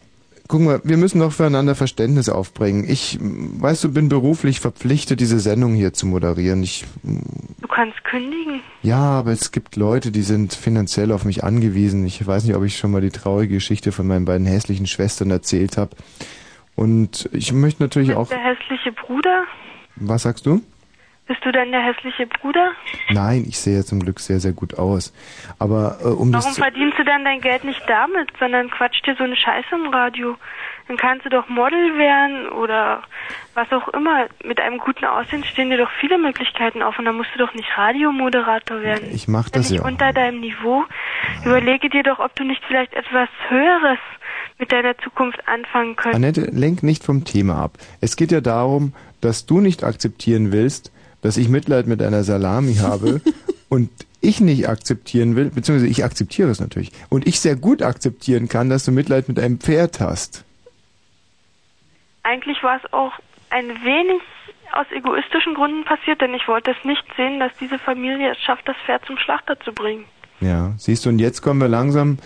guck 0.48 0.60
mal, 0.60 0.80
wir 0.84 0.96
müssen 0.96 1.20
doch 1.20 1.32
füreinander 1.32 1.74
Verständnis 1.74 2.28
aufbringen. 2.28 2.84
Ich, 2.88 3.18
weißt 3.20 3.84
du, 3.84 3.92
bin 3.92 4.08
beruflich 4.08 4.60
verpflichtet, 4.60 5.20
diese 5.20 5.40
Sendung 5.40 5.74
hier 5.74 5.92
zu 5.92 6.06
moderieren. 6.06 6.62
Ich, 6.62 6.84
Du 7.02 7.68
kannst 7.68 8.02
kündigen. 8.04 8.60
ja, 8.82 8.98
aber 8.98 9.32
es 9.32 9.50
gibt 9.52 9.76
Leute, 9.76 10.10
die 10.10 10.22
sind 10.22 10.52
finanziell 10.54 11.10
auf 11.12 11.24
mich 11.24 11.42
angewiesen. 11.44 12.04
Ich 12.06 12.24
weiß 12.26 12.44
nicht, 12.44 12.54
ob 12.54 12.64
ich 12.64 12.76
schon 12.76 12.90
mal 12.90 13.00
die 13.00 13.10
traurige 13.10 13.54
Geschichte 13.54 13.92
von 13.92 14.06
meinen 14.06 14.24
beiden 14.26 14.46
hässlichen 14.46 14.86
Schwestern 14.86 15.30
erzählt 15.30 15.76
habe. 15.78 15.96
Und 16.74 17.28
ich 17.32 17.52
möchte 17.52 17.82
natürlich 17.82 18.14
auch, 18.14 18.28
der 18.28 18.38
hässliche 18.38 18.92
Bruder? 18.92 19.44
was 19.96 20.22
sagst 20.22 20.46
du? 20.46 20.60
Bist 21.28 21.44
du 21.44 21.52
denn 21.52 21.70
der 21.70 21.80
hässliche 21.80 22.26
Bruder? 22.26 22.72
Nein, 23.10 23.44
ich 23.48 23.58
sehe 23.58 23.76
ja 23.76 23.84
zum 23.84 24.00
Glück 24.00 24.18
sehr, 24.18 24.40
sehr 24.40 24.52
gut 24.52 24.76
aus. 24.76 25.12
Aber 25.60 25.98
äh, 26.02 26.08
um 26.08 26.32
das 26.32 26.44
Warum 26.44 26.54
zu, 26.54 26.60
verdienst 26.60 26.98
du 26.98 27.04
dann 27.04 27.24
dein 27.24 27.40
Geld 27.40 27.62
nicht 27.62 27.82
damit, 27.86 28.28
sondern 28.40 28.68
quatscht 28.70 29.06
dir 29.06 29.14
so 29.16 29.22
eine 29.22 29.36
Scheiße 29.36 29.68
im 29.72 29.86
Radio? 29.94 30.36
Dann 30.88 30.96
kannst 30.96 31.24
du 31.24 31.28
doch 31.28 31.48
Model 31.48 31.96
werden 31.96 32.48
oder 32.48 33.04
was 33.54 33.70
auch 33.70 33.86
immer. 33.88 34.26
Mit 34.42 34.60
einem 34.60 34.78
guten 34.78 35.04
Aussehen 35.04 35.44
stehen 35.44 35.70
dir 35.70 35.78
doch 35.78 35.90
viele 36.00 36.18
Möglichkeiten 36.18 36.82
auf 36.82 36.98
und 36.98 37.04
dann 37.04 37.16
musst 37.16 37.30
du 37.34 37.38
doch 37.38 37.54
nicht 37.54 37.68
Radiomoderator 37.76 38.82
werden. 38.82 39.08
ich 39.12 39.28
mach 39.28 39.48
das 39.48 39.70
Nicht 39.70 39.80
ja. 39.80 39.86
unter 39.86 40.12
deinem 40.12 40.40
Niveau. 40.40 40.82
Überlege 41.44 41.88
dir 41.88 42.02
doch, 42.02 42.18
ob 42.18 42.34
du 42.34 42.42
nicht 42.42 42.62
vielleicht 42.66 42.94
etwas 42.94 43.28
Höheres 43.48 43.98
mit 44.58 44.72
deiner 44.72 44.98
Zukunft 44.98 45.38
anfangen 45.46 45.94
könntest. 45.94 46.16
Annette, 46.16 46.40
lenk 46.52 46.82
nicht 46.82 47.04
vom 47.04 47.24
Thema 47.24 47.62
ab. 47.62 47.78
Es 48.00 48.16
geht 48.16 48.32
ja 48.32 48.40
darum, 48.40 48.92
dass 49.20 49.46
du 49.46 49.60
nicht 49.60 49.84
akzeptieren 49.84 50.50
willst, 50.50 50.92
dass 51.22 51.36
ich 51.36 51.48
Mitleid 51.48 51.86
mit 51.86 52.02
einer 52.02 52.24
Salami 52.24 52.74
habe 52.76 53.20
und 53.68 53.90
ich 54.20 54.40
nicht 54.40 54.68
akzeptieren 54.68 55.34
will, 55.34 55.50
beziehungsweise 55.50 55.90
ich 55.90 56.04
akzeptiere 56.04 56.50
es 56.50 56.60
natürlich, 56.60 56.92
und 57.08 57.26
ich 57.26 57.40
sehr 57.40 57.56
gut 57.56 57.82
akzeptieren 57.82 58.48
kann, 58.48 58.68
dass 58.68 58.84
du 58.84 58.92
Mitleid 58.92 59.28
mit 59.28 59.38
einem 59.38 59.58
Pferd 59.58 60.00
hast. 60.00 60.44
Eigentlich 62.22 62.62
war 62.62 62.76
es 62.76 62.92
auch 62.92 63.12
ein 63.50 63.68
wenig 63.68 64.22
aus 64.72 64.86
egoistischen 64.90 65.54
Gründen 65.54 65.84
passiert, 65.84 66.20
denn 66.20 66.34
ich 66.34 66.48
wollte 66.48 66.70
es 66.70 66.84
nicht 66.84 67.04
sehen, 67.16 67.40
dass 67.40 67.52
diese 67.60 67.78
Familie 67.78 68.32
es 68.32 68.38
schafft, 68.38 68.66
das 68.66 68.76
Pferd 68.86 69.04
zum 69.04 69.18
Schlachter 69.18 69.58
zu 69.60 69.72
bringen. 69.72 70.04
Ja, 70.40 70.72
siehst 70.76 71.04
du, 71.04 71.10
und 71.10 71.18
jetzt 71.18 71.42
kommen 71.42 71.60
wir 71.60 71.68
langsam 71.68 72.18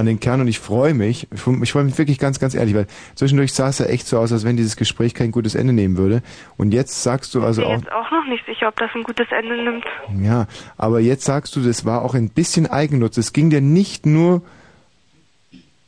an 0.00 0.06
den 0.06 0.18
Kern 0.18 0.40
und 0.40 0.48
ich 0.48 0.58
freue 0.58 0.94
mich, 0.94 1.28
ich 1.32 1.40
freu- 1.40 1.56
ich 1.62 1.70
freue 1.72 1.84
mich 1.84 1.96
wirklich 1.98 2.18
ganz, 2.18 2.40
ganz 2.40 2.54
ehrlich, 2.54 2.74
weil 2.74 2.86
zwischendurch 3.14 3.52
sah 3.52 3.68
es 3.68 3.78
ja 3.78 3.86
echt 3.86 4.06
so 4.06 4.18
aus, 4.18 4.32
als 4.32 4.44
wenn 4.44 4.56
dieses 4.56 4.76
Gespräch 4.76 5.14
kein 5.14 5.30
gutes 5.30 5.54
Ende 5.54 5.72
nehmen 5.72 5.96
würde. 5.96 6.22
Und 6.56 6.72
jetzt 6.72 7.02
sagst 7.02 7.34
du 7.34 7.42
also 7.44 7.62
ich 7.62 7.68
bin 7.68 7.76
auch, 7.76 7.80
jetzt 7.82 7.92
auch 7.92 8.10
noch 8.10 8.26
nicht 8.28 8.44
sicher, 8.46 8.68
ob 8.68 8.76
das 8.76 8.90
ein 8.94 9.02
gutes 9.04 9.26
Ende 9.30 9.62
nimmt. 9.62 9.84
ja, 10.22 10.46
aber 10.76 11.00
jetzt 11.00 11.24
sagst 11.24 11.54
du, 11.54 11.60
das 11.60 11.84
war 11.84 12.02
auch 12.02 12.14
ein 12.14 12.28
bisschen 12.30 12.66
Eigennutz. 12.66 13.16
Es 13.16 13.32
ging 13.32 13.50
dir 13.50 13.60
nicht 13.60 14.06
nur 14.06 14.42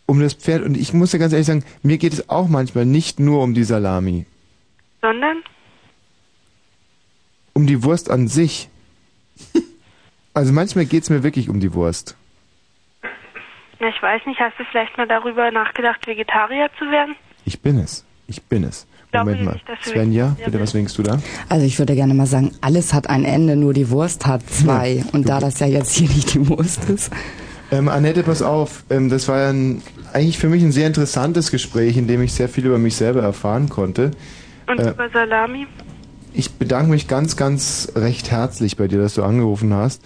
um 0.07 0.21
das 0.21 0.35
Pferd 0.35 0.63
und 0.65 0.77
ich 0.77 0.93
muss 0.93 1.11
dir 1.13 1.19
ganz 1.19 1.33
ehrlich 1.33 1.47
sagen, 1.47 1.65
mir 1.83 1.99
geht 1.99 2.13
es 2.13 2.29
auch 2.29 2.49
manchmal 2.49 2.85
nicht 2.87 3.19
nur 3.19 3.43
um 3.43 3.55
die 3.55 3.65
Salami, 3.65 4.27
Sondern? 5.01 5.39
um 7.55 7.67
die 7.67 7.83
Wurst 7.83 8.11
an 8.11 8.29
sich. 8.29 8.69
Also 10.35 10.51
manchmal 10.55 10.87
geht 10.87 11.03
es 11.03 11.11
mir 11.11 11.23
wirklich 11.23 11.51
um 11.51 11.61
die 11.61 11.75
Wurst. 11.75 12.17
Na, 13.83 13.89
ich 13.89 14.01
weiß 14.01 14.23
nicht, 14.27 14.39
hast 14.39 14.57
du 14.61 14.65
vielleicht 14.71 14.97
mal 14.97 15.09
darüber 15.09 15.51
nachgedacht, 15.51 16.07
Vegetarier 16.07 16.69
zu 16.79 16.85
werden? 16.85 17.17
Ich 17.45 17.61
bin 17.61 17.79
es. 17.79 18.05
Ich 18.29 18.41
bin 18.41 18.63
es. 18.63 18.87
Moment 19.13 19.43
mal. 19.45 19.61
Svenja, 19.83 20.37
bitte, 20.45 20.61
was 20.61 20.73
winkst 20.73 20.97
du 20.99 21.03
da? 21.03 21.19
Also 21.49 21.67
ich 21.67 21.77
würde 21.81 21.97
gerne 21.97 22.15
mal 22.15 22.27
sagen, 22.27 22.53
alles 22.61 22.95
hat 22.95 23.11
ein 23.11 23.25
Ende, 23.25 23.57
nur 23.57 23.75
die 23.75 23.91
Wurst 23.91 24.25
hat 24.25 24.49
zwei. 24.49 25.05
Und 25.13 25.29
da 25.29 25.41
das 25.41 25.59
ja 25.59 25.67
jetzt 25.67 25.97
hier 25.97 26.09
nicht 26.09 26.33
die 26.33 26.49
Wurst 26.49 26.89
ist. 26.89 27.13
Ähm, 27.73 27.89
Annette, 27.89 28.23
pass 28.23 28.41
auf. 28.41 28.85
Ähm, 28.89 29.09
das 29.09 29.27
war 29.27 29.41
ja 29.41 29.49
ein, 29.51 29.83
eigentlich 30.13 30.39
für 30.39 30.49
mich 30.49 30.63
ein 30.63 30.71
sehr 30.71 30.87
interessantes 30.87 31.51
Gespräch, 31.51 31.97
in 31.97 32.07
dem 32.07 32.23
ich 32.23 32.33
sehr 32.35 32.49
viel 32.49 32.65
über 32.67 32.79
mich 32.79 32.95
selber 32.95 33.23
erfahren 33.23 33.69
konnte. 33.69 34.13
Und 34.69 34.79
Äh, 34.79 34.91
über 34.91 35.11
Salami? 35.11 35.67
ich 36.35 36.53
bedanke 36.53 36.91
mich 36.91 37.09
ganz, 37.09 37.37
ganz 37.37 37.93
recht 37.97 38.31
herzlich 38.31 38.77
bei 38.77 38.89
dir, 38.89 38.99
dass 38.99 39.15
du 39.15 39.23
angerufen 39.25 39.75
hast. 39.75 40.03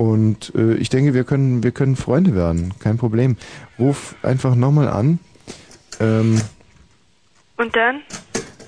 Und 0.00 0.52
äh, 0.54 0.76
ich 0.76 0.88
denke, 0.88 1.12
wir 1.12 1.24
können, 1.24 1.62
wir 1.62 1.72
können 1.72 1.94
Freunde 1.94 2.34
werden. 2.34 2.72
Kein 2.78 2.96
Problem. 2.96 3.36
Ruf 3.78 4.14
einfach 4.22 4.54
nochmal 4.54 4.88
an. 4.88 5.18
Ähm, 6.00 6.40
Und 7.58 7.76
dann? 7.76 8.00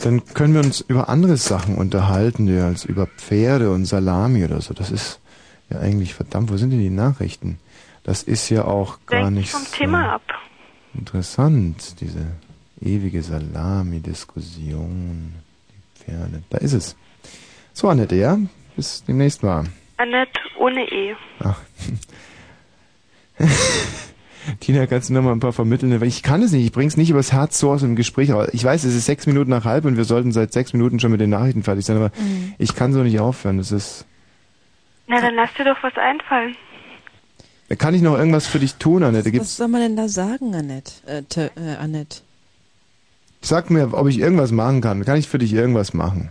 dann 0.02 0.22
können 0.34 0.52
wir 0.52 0.60
uns 0.60 0.82
über 0.82 1.08
andere 1.08 1.38
Sachen 1.38 1.76
unterhalten, 1.76 2.54
ja, 2.54 2.66
als 2.66 2.84
über 2.84 3.06
Pferde 3.06 3.70
und 3.70 3.86
Salami 3.86 4.44
oder 4.44 4.60
so. 4.60 4.74
Das 4.74 4.90
ist 4.90 5.20
ja 5.70 5.78
eigentlich 5.78 6.12
verdammt. 6.12 6.52
Wo 6.52 6.58
sind 6.58 6.68
denn 6.68 6.80
die 6.80 6.90
Nachrichten? 6.90 7.58
Das 8.04 8.22
ist 8.22 8.50
ja 8.50 8.66
auch 8.66 8.98
gar 9.06 9.22
Denk 9.22 9.36
nicht 9.36 9.52
vom 9.52 9.62
so 9.62 9.74
Thema 9.74 10.16
ab. 10.16 10.22
interessant, 10.92 11.98
diese 12.02 12.26
ewige 12.82 13.22
Salami-Diskussion. 13.22 15.32
Die 15.70 15.80
Pferde. 16.04 16.42
Da 16.50 16.58
ist 16.58 16.74
es. 16.74 16.94
So, 17.72 17.88
Annette, 17.88 18.16
ja? 18.16 18.38
Bis 18.76 19.02
demnächst 19.04 19.42
mal. 19.42 19.64
Annette 20.02 20.40
ohne 20.58 20.82
E. 20.90 21.14
Ach. 21.40 21.58
Tina, 24.60 24.86
kannst 24.86 25.08
du 25.08 25.14
noch 25.14 25.22
mal 25.22 25.30
ein 25.32 25.38
paar 25.40 25.52
vermitteln? 25.52 26.02
Ich 26.02 26.22
kann 26.24 26.42
es 26.42 26.50
nicht, 26.52 26.64
ich 26.64 26.72
bring's 26.72 26.96
nicht 26.96 27.10
übers 27.10 27.32
Herz 27.32 27.58
so 27.60 27.70
aus 27.70 27.80
dem 27.82 27.94
Gespräch. 27.94 28.32
Aber 28.32 28.52
ich 28.52 28.64
weiß, 28.64 28.82
es 28.84 28.94
ist 28.96 29.06
sechs 29.06 29.26
Minuten 29.26 29.50
nach 29.50 29.64
halb 29.64 29.84
und 29.84 29.96
wir 29.96 30.04
sollten 30.04 30.32
seit 30.32 30.52
sechs 30.52 30.72
Minuten 30.72 30.98
schon 30.98 31.12
mit 31.12 31.20
den 31.20 31.30
Nachrichten 31.30 31.62
fertig 31.62 31.84
sein, 31.84 31.96
aber 31.96 32.10
Mhm. 32.18 32.54
ich 32.58 32.74
kann 32.74 32.92
so 32.92 33.02
nicht 33.02 33.20
aufhören. 33.20 33.58
Das 33.58 33.70
ist. 33.70 34.04
Na, 35.06 35.20
dann 35.20 35.34
lass 35.36 35.50
dir 35.54 35.64
doch 35.64 35.80
was 35.82 35.96
einfallen. 35.96 36.56
Kann 37.78 37.94
ich 37.94 38.02
noch 38.02 38.18
irgendwas 38.18 38.46
für 38.48 38.58
dich 38.58 38.74
tun, 38.74 39.02
Annette? 39.02 39.26
Was 39.26 39.32
Gibt's, 39.32 39.56
soll 39.56 39.68
man 39.68 39.80
denn 39.80 39.96
da 39.96 40.08
sagen, 40.08 40.54
Annette? 40.54 40.92
Äh, 41.06 41.22
te, 41.22 41.50
äh, 41.56 41.76
Annette? 41.76 42.18
sag 43.40 43.70
mir, 43.70 43.92
ob 43.94 44.08
ich 44.08 44.18
irgendwas 44.18 44.50
machen 44.52 44.80
kann. 44.80 45.04
Kann 45.04 45.16
ich 45.18 45.28
für 45.28 45.38
dich 45.38 45.52
irgendwas 45.52 45.94
machen? 45.94 46.30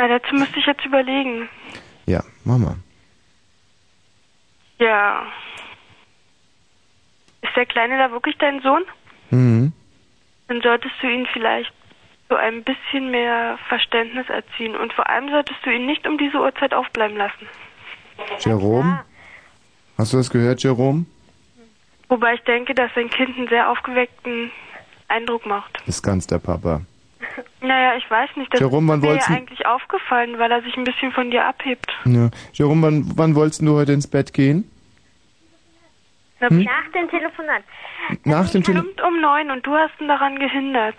Na, 0.00 0.08
dazu 0.08 0.34
müsste 0.34 0.58
ich 0.58 0.64
jetzt 0.64 0.86
überlegen. 0.86 1.46
Ja, 2.06 2.24
mach 2.44 2.56
mal. 2.56 2.76
Ja. 4.78 5.26
Ist 7.42 7.54
der 7.54 7.66
Kleine 7.66 7.98
da 7.98 8.10
wirklich 8.10 8.34
dein 8.38 8.62
Sohn? 8.62 8.82
Mhm. 9.28 9.74
Dann 10.48 10.62
solltest 10.62 10.94
du 11.02 11.06
ihn 11.06 11.26
vielleicht 11.34 11.70
so 12.30 12.36
ein 12.36 12.64
bisschen 12.64 13.10
mehr 13.10 13.58
Verständnis 13.68 14.26
erziehen. 14.30 14.74
Und 14.74 14.94
vor 14.94 15.06
allem 15.06 15.28
solltest 15.28 15.58
du 15.64 15.70
ihn 15.70 15.84
nicht 15.84 16.06
um 16.06 16.16
diese 16.16 16.38
Uhrzeit 16.38 16.72
aufbleiben 16.72 17.18
lassen. 17.18 17.46
Jerome? 18.38 19.04
Hast 19.98 20.14
du 20.14 20.16
das 20.16 20.30
gehört, 20.30 20.62
Jerome? 20.62 21.04
Wobei 22.08 22.36
ich 22.36 22.40
denke, 22.44 22.72
dass 22.72 22.90
dein 22.94 23.10
Kind 23.10 23.36
einen 23.36 23.48
sehr 23.48 23.68
aufgeweckten 23.68 24.50
Eindruck 25.08 25.44
macht. 25.44 25.78
Ist 25.86 26.02
ganz 26.02 26.26
der 26.26 26.38
Papa. 26.38 26.80
Naja, 27.60 27.96
ich 27.98 28.10
weiß 28.10 28.30
nicht. 28.36 28.52
Das 28.52 28.60
Jerome, 28.60 28.88
wann 28.88 29.00
ist 29.00 29.28
mir 29.28 29.34
ja 29.34 29.38
eigentlich 29.42 29.66
aufgefallen, 29.66 30.38
weil 30.38 30.50
er 30.50 30.62
sich 30.62 30.76
ein 30.76 30.84
bisschen 30.84 31.12
von 31.12 31.30
dir 31.30 31.44
abhebt. 31.44 31.92
Ja. 32.06 32.30
Jerome, 32.52 32.82
wann, 32.82 33.12
wann 33.16 33.34
wolltest 33.34 33.62
du 33.62 33.74
heute 33.74 33.92
ins 33.92 34.06
Bett 34.06 34.32
gehen? 34.32 34.70
Hm? 36.38 36.62
Nach 36.62 36.90
dem 36.94 37.08
Telefonat. 37.10 37.62
Nach 38.24 38.48
dem 38.48 38.62
Telefon. 38.62 38.90
Stimmt 38.92 39.02
um 39.06 39.20
neun 39.20 39.50
und 39.50 39.66
du 39.66 39.72
hast 39.72 39.92
ihn 40.00 40.08
daran 40.08 40.38
gehindert. 40.38 40.94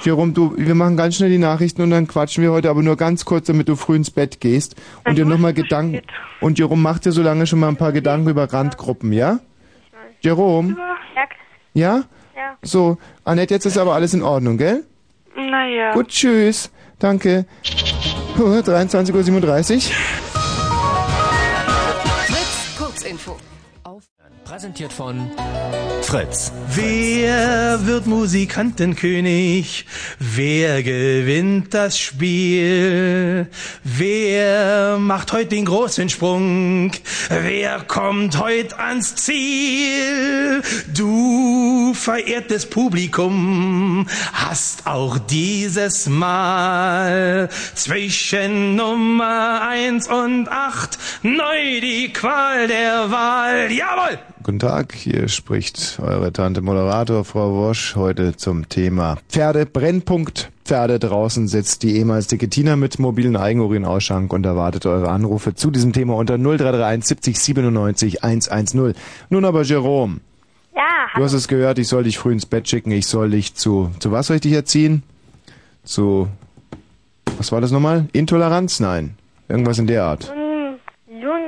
Jerome, 0.00 0.32
du, 0.32 0.54
wir 0.56 0.76
machen 0.76 0.96
ganz 0.96 1.16
schnell 1.16 1.30
die 1.30 1.38
Nachrichten 1.38 1.82
und 1.82 1.90
dann 1.90 2.06
quatschen 2.06 2.44
wir 2.44 2.52
heute 2.52 2.70
aber 2.70 2.82
nur 2.82 2.96
ganz 2.96 3.24
kurz, 3.24 3.48
damit 3.48 3.68
du 3.68 3.74
früh 3.74 3.96
ins 3.96 4.12
Bett 4.12 4.40
gehst 4.40 4.80
und 5.04 5.18
dir 5.18 5.24
nochmal 5.24 5.52
Gedanken. 5.52 6.02
Und 6.40 6.60
Jerome, 6.60 6.80
mach 6.80 7.00
dir 7.00 7.10
so 7.10 7.22
lange 7.22 7.48
schon 7.48 7.58
mal 7.58 7.68
ein 7.68 7.76
paar 7.76 7.90
Gedanken 7.90 8.28
über 8.28 8.52
Randgruppen, 8.52 9.12
ja? 9.12 9.40
Jerome? 10.20 10.76
Ja. 10.76 11.24
Ja? 11.74 12.04
Ja. 12.36 12.56
So, 12.62 12.98
Annette, 13.24 13.52
jetzt 13.52 13.66
ist 13.66 13.76
aber 13.76 13.94
alles 13.94 14.14
in 14.14 14.22
Ordnung, 14.22 14.58
gell? 14.58 14.84
Naja. 15.36 15.92
Gut, 15.92 16.08
tschüss. 16.08 16.70
Danke. 16.98 17.46
Puh, 18.36 18.60
23.37 18.60 19.74
Uhr. 19.74 19.94
Fritz, 22.26 22.76
Kurzinfo. 22.78 23.36
Präsentiert 24.54 24.92
von 24.92 25.32
Fritz. 26.02 26.52
Wer 26.68 27.84
wird 27.86 28.06
Musikantenkönig? 28.06 29.84
Wer 30.20 30.84
gewinnt 30.84 31.74
das 31.74 31.98
Spiel? 31.98 33.48
Wer 33.82 34.98
macht 34.98 35.32
heute 35.32 35.48
den 35.48 35.64
großen 35.64 36.08
Sprung? 36.08 36.92
Wer 37.30 37.80
kommt 37.80 38.38
heute 38.38 38.78
ans 38.78 39.16
Ziel? 39.16 40.62
Du, 40.94 41.92
verehrtes 41.94 42.70
Publikum, 42.70 44.06
hast 44.34 44.86
auch 44.86 45.18
dieses 45.18 46.08
Mal 46.08 47.48
zwischen 47.74 48.76
Nummer 48.76 49.62
eins 49.68 50.06
und 50.06 50.48
acht 50.48 50.96
neu 51.24 51.80
die 51.80 52.12
Qual 52.12 52.68
der 52.68 53.10
Wahl. 53.10 53.72
Jawohl! 53.72 54.20
Guten 54.44 54.58
Tag, 54.58 54.94
hier 54.94 55.28
spricht 55.28 55.98
eure 56.02 56.30
Tante 56.30 56.60
Moderator, 56.60 57.24
Frau 57.24 57.54
Wosch, 57.54 57.96
heute 57.96 58.36
zum 58.36 58.68
Thema 58.68 59.16
Pferde, 59.30 59.64
Brennpunkt. 59.64 60.50
Pferde 60.66 60.98
draußen 60.98 61.48
sitzt 61.48 61.82
die 61.82 61.96
ehemals 61.96 62.26
dicke 62.26 62.50
Tina 62.50 62.76
mit 62.76 62.98
mobilen 62.98 63.36
Eigenurinausschank 63.38 64.34
und 64.34 64.44
erwartet 64.44 64.84
eure 64.84 65.08
Anrufe 65.08 65.54
zu 65.54 65.70
diesem 65.70 65.94
Thema 65.94 66.16
unter 66.16 66.36
0331 66.36 67.06
70 67.06 67.38
97 67.38 68.22
110. 68.22 68.94
Nun 69.30 69.46
aber 69.46 69.62
Jerome, 69.62 70.20
Ja, 70.76 70.82
du 71.16 71.24
hast 71.24 71.32
es 71.32 71.48
gehört, 71.48 71.78
ich 71.78 71.88
soll 71.88 72.04
dich 72.04 72.18
früh 72.18 72.32
ins 72.32 72.44
Bett 72.44 72.68
schicken, 72.68 72.90
ich 72.90 73.06
soll 73.06 73.30
dich 73.30 73.54
zu, 73.54 73.92
zu 73.98 74.12
was 74.12 74.26
soll 74.26 74.36
ich 74.36 74.42
dich 74.42 74.52
erziehen? 74.52 75.04
Zu, 75.84 76.28
was 77.38 77.50
war 77.50 77.62
das 77.62 77.70
nochmal? 77.70 78.08
Intoleranz? 78.12 78.78
Nein. 78.78 79.14
Irgendwas 79.48 79.78
in 79.78 79.86
der 79.86 80.04
Art. 80.04 80.30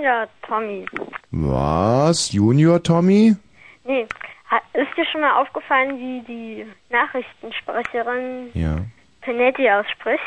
Junior 0.06 0.28
Tommy. 0.46 0.86
Was? 1.32 2.32
Junior 2.32 2.80
Tommy? 2.80 3.34
Nee, 3.84 4.02
ist 4.74 4.96
dir 4.96 5.04
schon 5.10 5.20
mal 5.20 5.40
aufgefallen, 5.40 5.98
wie 5.98 6.20
die 6.28 6.66
Nachrichtensprecherin 6.90 8.50
Ja. 8.54 8.76
Penetti 9.22 9.68
ausspricht? 9.68 10.22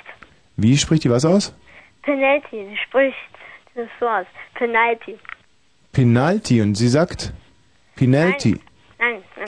Wie 0.58 0.78
spricht 0.78 1.06
die 1.06 1.10
was 1.10 1.24
aus? 1.24 1.56
Penetti, 2.04 2.68
sie 2.70 2.78
spricht 2.78 3.16
das 3.74 3.88
so 4.02 4.08
aus. 4.10 4.26
Penalty. 4.56 5.18
Penalty 5.94 6.62
und 6.62 6.76
sie 6.76 6.90
sagt 6.90 7.32
Penalty. 7.96 8.60
Nein, 9.00 9.24
nein. 9.38 9.46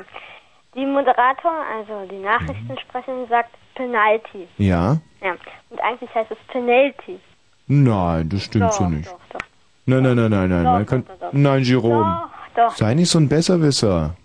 Die 0.75 0.85
Moderator, 0.85 1.65
also 1.75 2.07
die 2.09 2.19
Nachrichtensprecherin, 2.19 3.27
sagt 3.27 3.53
Penalty. 3.75 4.47
Ja? 4.57 4.95
Ja. 5.21 5.35
Und 5.69 5.79
eigentlich 5.81 6.15
heißt 6.15 6.31
es 6.31 6.37
Penalty. 6.47 7.19
Nein, 7.67 8.29
das 8.29 8.43
stimmt 8.43 8.63
Doch, 8.65 8.71
so 8.71 8.85
nicht. 8.87 9.11
Doch, 9.11 9.19
doch. 9.33 9.50
Nein, 9.85 10.03
nein, 10.03 10.15
nein, 10.15 10.29
nein, 10.31 10.49
nein. 10.49 10.63
Doch, 10.63 10.71
Man 10.71 10.85
kann, 10.85 11.05
doch, 11.05 11.19
doch. 11.19 11.33
nein, 11.33 11.63
Jerome. 11.63 12.29
Doch, 12.55 12.69
doch. 12.69 12.75
Sei 12.77 12.93
nicht 12.93 13.09
so 13.09 13.19
ein 13.19 13.27
Besserwisser. 13.29 14.15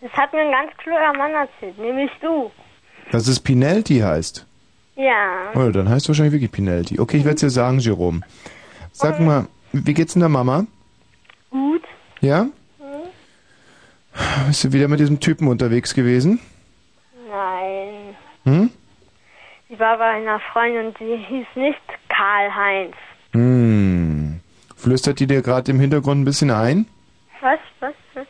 Das 0.00 0.12
hat 0.12 0.32
mir 0.32 0.40
ein 0.40 0.52
ganz 0.52 0.76
kluger 0.76 1.12
Mann 1.14 1.32
erzählt, 1.32 1.78
nämlich 1.78 2.10
du. 2.20 2.50
Dass 3.10 3.26
es 3.28 3.40
Penalty 3.40 3.98
heißt. 3.98 4.46
Ja. 4.96 5.50
Oh, 5.54 5.70
dann 5.70 5.88
heißt 5.88 6.04
es 6.04 6.08
wahrscheinlich 6.08 6.32
wirklich 6.34 6.52
Penalty. 6.52 6.98
Okay, 7.00 7.18
ich 7.18 7.24
werde 7.24 7.34
es 7.36 7.40
dir 7.40 7.50
sagen, 7.50 7.78
Jerome. 7.80 8.20
Sag 8.92 9.20
mal, 9.20 9.46
Wie 9.72 9.92
geht's 9.94 10.14
denn 10.14 10.20
der 10.20 10.28
Mama? 10.30 10.64
Gut. 11.50 11.82
Ja? 12.20 12.42
Hm? 12.78 14.46
Bist 14.46 14.64
du 14.64 14.72
wieder 14.72 14.88
mit 14.88 15.00
diesem 15.00 15.20
Typen 15.20 15.48
unterwegs 15.48 15.92
gewesen? 15.94 16.38
Nein. 17.28 18.16
Hm? 18.44 18.70
Sie 19.68 19.78
war 19.78 19.98
bei 19.98 20.04
einer 20.04 20.40
Freundin 20.52 20.86
und 20.86 20.98
sie 20.98 21.16
hieß 21.28 21.46
nicht 21.56 21.80
Karl-Heinz. 22.08 22.94
Hm. 23.32 24.05
Flüstert 24.76 25.18
die 25.20 25.26
dir 25.26 25.42
gerade 25.42 25.70
im 25.72 25.80
Hintergrund 25.80 26.20
ein 26.20 26.24
bisschen 26.24 26.50
ein? 26.50 26.86
Was? 27.40 27.58
Was? 27.80 27.94
Was? 28.14 28.26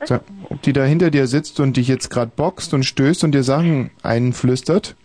Was? 0.00 0.08
Sag, 0.08 0.22
ob 0.50 0.60
die 0.62 0.72
da 0.72 0.84
hinter 0.84 1.10
dir 1.10 1.26
sitzt 1.26 1.60
und 1.60 1.76
dich 1.76 1.88
jetzt 1.88 2.10
gerade 2.10 2.30
boxt 2.34 2.74
und 2.74 2.84
stößt 2.84 3.24
und 3.24 3.32
dir 3.32 3.42
Sachen 3.42 3.90
einflüstert? 4.02 4.96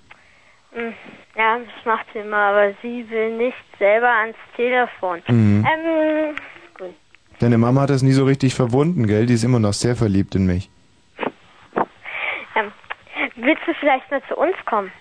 Hm, 0.73 0.93
Ja, 1.37 1.57
das 1.59 1.85
macht 1.85 2.05
sie 2.13 2.19
immer, 2.19 2.37
aber 2.37 2.73
sie 2.81 3.05
will 3.09 3.37
nicht 3.37 3.57
selber 3.79 4.09
ans 4.09 4.35
Telefon. 4.55 5.21
Mhm. 5.27 5.65
Ähm, 5.71 6.35
gut. 6.77 6.93
Deine 7.39 7.57
Mama 7.57 7.81
hat 7.81 7.89
das 7.89 8.01
nie 8.03 8.11
so 8.13 8.25
richtig 8.25 8.55
verwunden, 8.55 9.07
gell? 9.07 9.25
Die 9.25 9.33
ist 9.33 9.43
immer 9.43 9.59
noch 9.59 9.73
sehr 9.73 9.95
verliebt 9.95 10.35
in 10.35 10.45
mich. 10.45 10.69
Ähm, 12.55 12.71
willst 13.35 13.61
du 13.67 13.73
vielleicht 13.79 14.09
mal 14.11 14.21
zu 14.27 14.35
uns 14.35 14.55
kommen? 14.65 14.91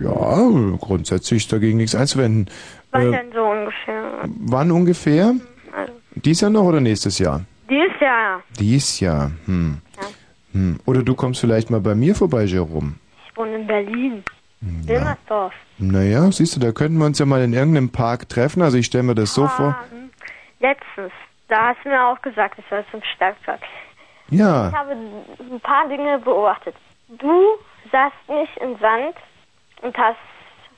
Ja, 0.00 0.36
grundsätzlich 0.80 1.44
ist 1.44 1.52
dagegen 1.52 1.76
nichts 1.78 1.94
einzuwenden. 1.94 2.48
Wann 2.90 3.12
Äh, 3.12 3.18
denn 3.18 3.32
so 3.32 3.44
ungefähr? 3.44 4.24
wann 4.24 4.70
ungefähr? 4.72 5.34
Also, 5.76 5.92
Dies 6.16 6.40
Jahr 6.40 6.50
noch 6.50 6.64
oder 6.64 6.80
nächstes 6.80 7.18
Jahr? 7.18 7.42
dieses 7.68 7.98
Jahr. 8.00 8.42
Dies 8.58 9.00
Jahr. 9.00 9.30
Hm. 9.46 9.78
Ja. 9.96 10.06
Hm. 10.52 10.80
Oder 10.86 11.02
du 11.02 11.14
kommst 11.14 11.40
vielleicht 11.40 11.70
mal 11.70 11.80
bei 11.80 11.94
mir 11.94 12.14
vorbei, 12.14 12.44
Jerome. 12.44 12.94
Ich 13.28 13.36
wohne 13.36 13.56
in 13.56 13.66
Berlin. 13.66 14.22
Hm, 14.60 14.86
Wilmersdorf. 14.88 15.52
Naja, 15.78 16.30
siehst 16.30 16.56
du, 16.56 16.60
da 16.60 16.72
könnten 16.72 16.98
wir 16.98 17.06
uns 17.06 17.18
ja 17.18 17.26
mal 17.26 17.42
in 17.42 17.52
irgendeinem 17.52 17.90
Park 17.90 18.28
treffen. 18.28 18.62
Also 18.62 18.76
ich 18.78 18.86
stelle 18.86 19.02
mir 19.04 19.14
das 19.14 19.34
so 19.34 19.46
vor. 19.48 19.76
Ah, 19.78 19.84
hm. 19.90 20.10
Letztens, 20.60 21.12
da 21.48 21.68
hast 21.68 21.78
du 21.84 21.88
mir 21.88 22.02
auch 22.04 22.20
gesagt, 22.22 22.58
ich 22.58 22.64
soll 22.70 22.84
zum 22.90 23.00
Stadtpark. 23.14 23.60
Ja. 24.30 24.68
Ich 24.68 24.74
habe 24.74 24.92
ein 24.92 25.60
paar 25.60 25.88
Dinge 25.88 26.18
beobachtet. 26.18 26.74
Du 27.18 27.42
saßt 27.92 28.14
nicht 28.28 28.56
im 28.62 28.78
Sand 28.78 29.14
und 29.84 29.96
hast, 29.96 30.16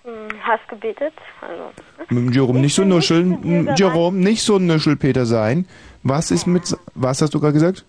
hm, 0.05 0.29
hast 0.43 0.69
gebetet. 0.69 1.15
Also, 1.41 1.73
M- 2.11 2.31
Jerome, 2.33 2.61
nicht 2.61 2.75
so 2.75 2.85
nuscheln. 2.85 3.39
mit 3.43 3.79
Jerome, 3.79 4.19
nicht 4.19 4.43
so 4.43 4.57
ein 4.57 4.67
Nuschelpeter 4.67 5.25
sein. 5.27 5.67
Was 6.03 6.31
ist 6.31 6.47
mit... 6.47 6.77
Was 6.95 7.23
hast 7.23 7.33
du 7.35 7.41
gerade 7.41 7.55
gesagt? 7.55 7.85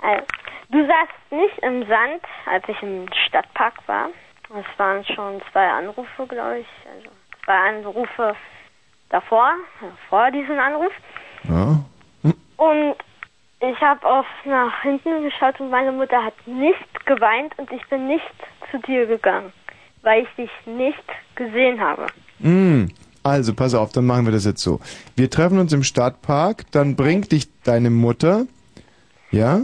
Also, 0.00 0.22
du 0.70 0.78
saßt 0.86 1.32
nicht 1.32 1.58
im 1.62 1.86
Sand, 1.86 2.22
als 2.46 2.64
ich 2.68 2.80
im 2.82 3.06
Stadtpark 3.26 3.74
war. 3.86 4.08
Es 4.50 4.78
waren 4.78 5.04
schon 5.06 5.40
zwei 5.52 5.66
Anrufe, 5.68 6.26
glaube 6.28 6.58
ich. 6.60 6.66
Also 6.94 7.08
zwei 7.44 7.54
Anrufe 7.68 8.36
davor, 9.08 9.50
also 9.80 9.92
vor 10.08 10.30
diesem 10.30 10.58
Anruf. 10.58 10.92
Ja. 11.48 11.78
Und 12.56 12.94
ich 13.60 13.80
habe 13.80 14.06
auf 14.06 14.26
nach 14.44 14.82
hinten 14.82 15.22
geschaut 15.24 15.58
und 15.60 15.70
meine 15.70 15.90
Mutter 15.92 16.22
hat 16.22 16.34
nicht 16.46 17.06
geweint 17.06 17.58
und 17.58 17.70
ich 17.72 17.84
bin 17.88 18.06
nicht 18.06 18.24
zu 18.70 18.78
dir 18.78 19.06
gegangen, 19.06 19.52
weil 20.06 20.22
ich 20.22 20.28
dich 20.36 20.50
nicht 20.66 21.02
gesehen 21.34 21.80
habe. 21.80 22.06
Hm. 22.40 22.88
Also, 23.24 23.54
pass 23.54 23.74
auf, 23.74 23.90
dann 23.90 24.06
machen 24.06 24.24
wir 24.24 24.32
das 24.32 24.44
jetzt 24.44 24.62
so. 24.62 24.78
Wir 25.16 25.28
treffen 25.28 25.58
uns 25.58 25.72
im 25.72 25.82
Stadtpark, 25.82 26.70
dann 26.70 26.96
bringt 26.96 27.32
dich 27.32 27.48
deine 27.64 27.90
Mutter... 27.90 28.46
Ja? 29.32 29.62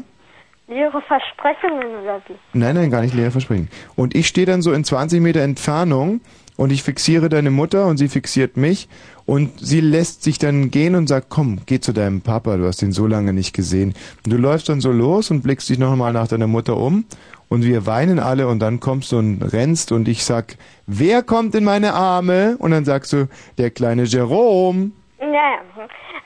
Leere 0.66 1.00
Versprechungen 1.02 2.02
oder 2.02 2.20
wie? 2.26 2.34
Nein, 2.52 2.74
nein, 2.74 2.90
gar 2.90 3.02
nicht 3.02 3.14
leere 3.14 3.30
Versprechen. 3.30 3.68
Und 3.94 4.16
ich 4.16 4.26
stehe 4.26 4.46
dann 4.46 4.62
so 4.62 4.72
in 4.72 4.82
20 4.82 5.20
Meter 5.20 5.40
Entfernung 5.40 6.20
und 6.56 6.72
ich 6.72 6.82
fixiere 6.82 7.28
deine 7.28 7.52
Mutter 7.52 7.86
und 7.86 7.98
sie 7.98 8.08
fixiert 8.08 8.56
mich 8.56 8.88
und 9.24 9.60
sie 9.60 9.80
lässt 9.80 10.24
sich 10.24 10.38
dann 10.38 10.72
gehen 10.72 10.96
und 10.96 11.06
sagt, 11.06 11.28
komm, 11.28 11.60
geh 11.66 11.78
zu 11.78 11.92
deinem 11.92 12.20
Papa, 12.20 12.56
du 12.56 12.66
hast 12.66 12.82
ihn 12.82 12.90
so 12.90 13.06
lange 13.06 13.32
nicht 13.32 13.54
gesehen. 13.54 13.94
Und 14.24 14.32
du 14.32 14.36
läufst 14.36 14.68
dann 14.68 14.80
so 14.80 14.90
los 14.90 15.30
und 15.30 15.42
blickst 15.42 15.68
dich 15.68 15.78
nochmal 15.78 16.12
nach 16.12 16.26
deiner 16.26 16.48
Mutter 16.48 16.76
um 16.76 17.04
und 17.52 17.64
wir 17.64 17.84
weinen 17.84 18.18
alle 18.18 18.48
und 18.48 18.60
dann 18.60 18.80
kommst 18.80 19.12
du 19.12 19.18
und 19.18 19.42
rennst 19.42 19.92
und 19.92 20.08
ich 20.08 20.24
sag, 20.24 20.56
wer 20.86 21.22
kommt 21.22 21.54
in 21.54 21.64
meine 21.64 21.92
Arme? 21.92 22.56
Und 22.58 22.70
dann 22.70 22.84
sagst 22.86 23.12
du, 23.12 23.28
der 23.58 23.70
kleine 23.70 24.04
Jerome. 24.04 24.90
Ja, 25.20 25.26
ja. 25.28 25.60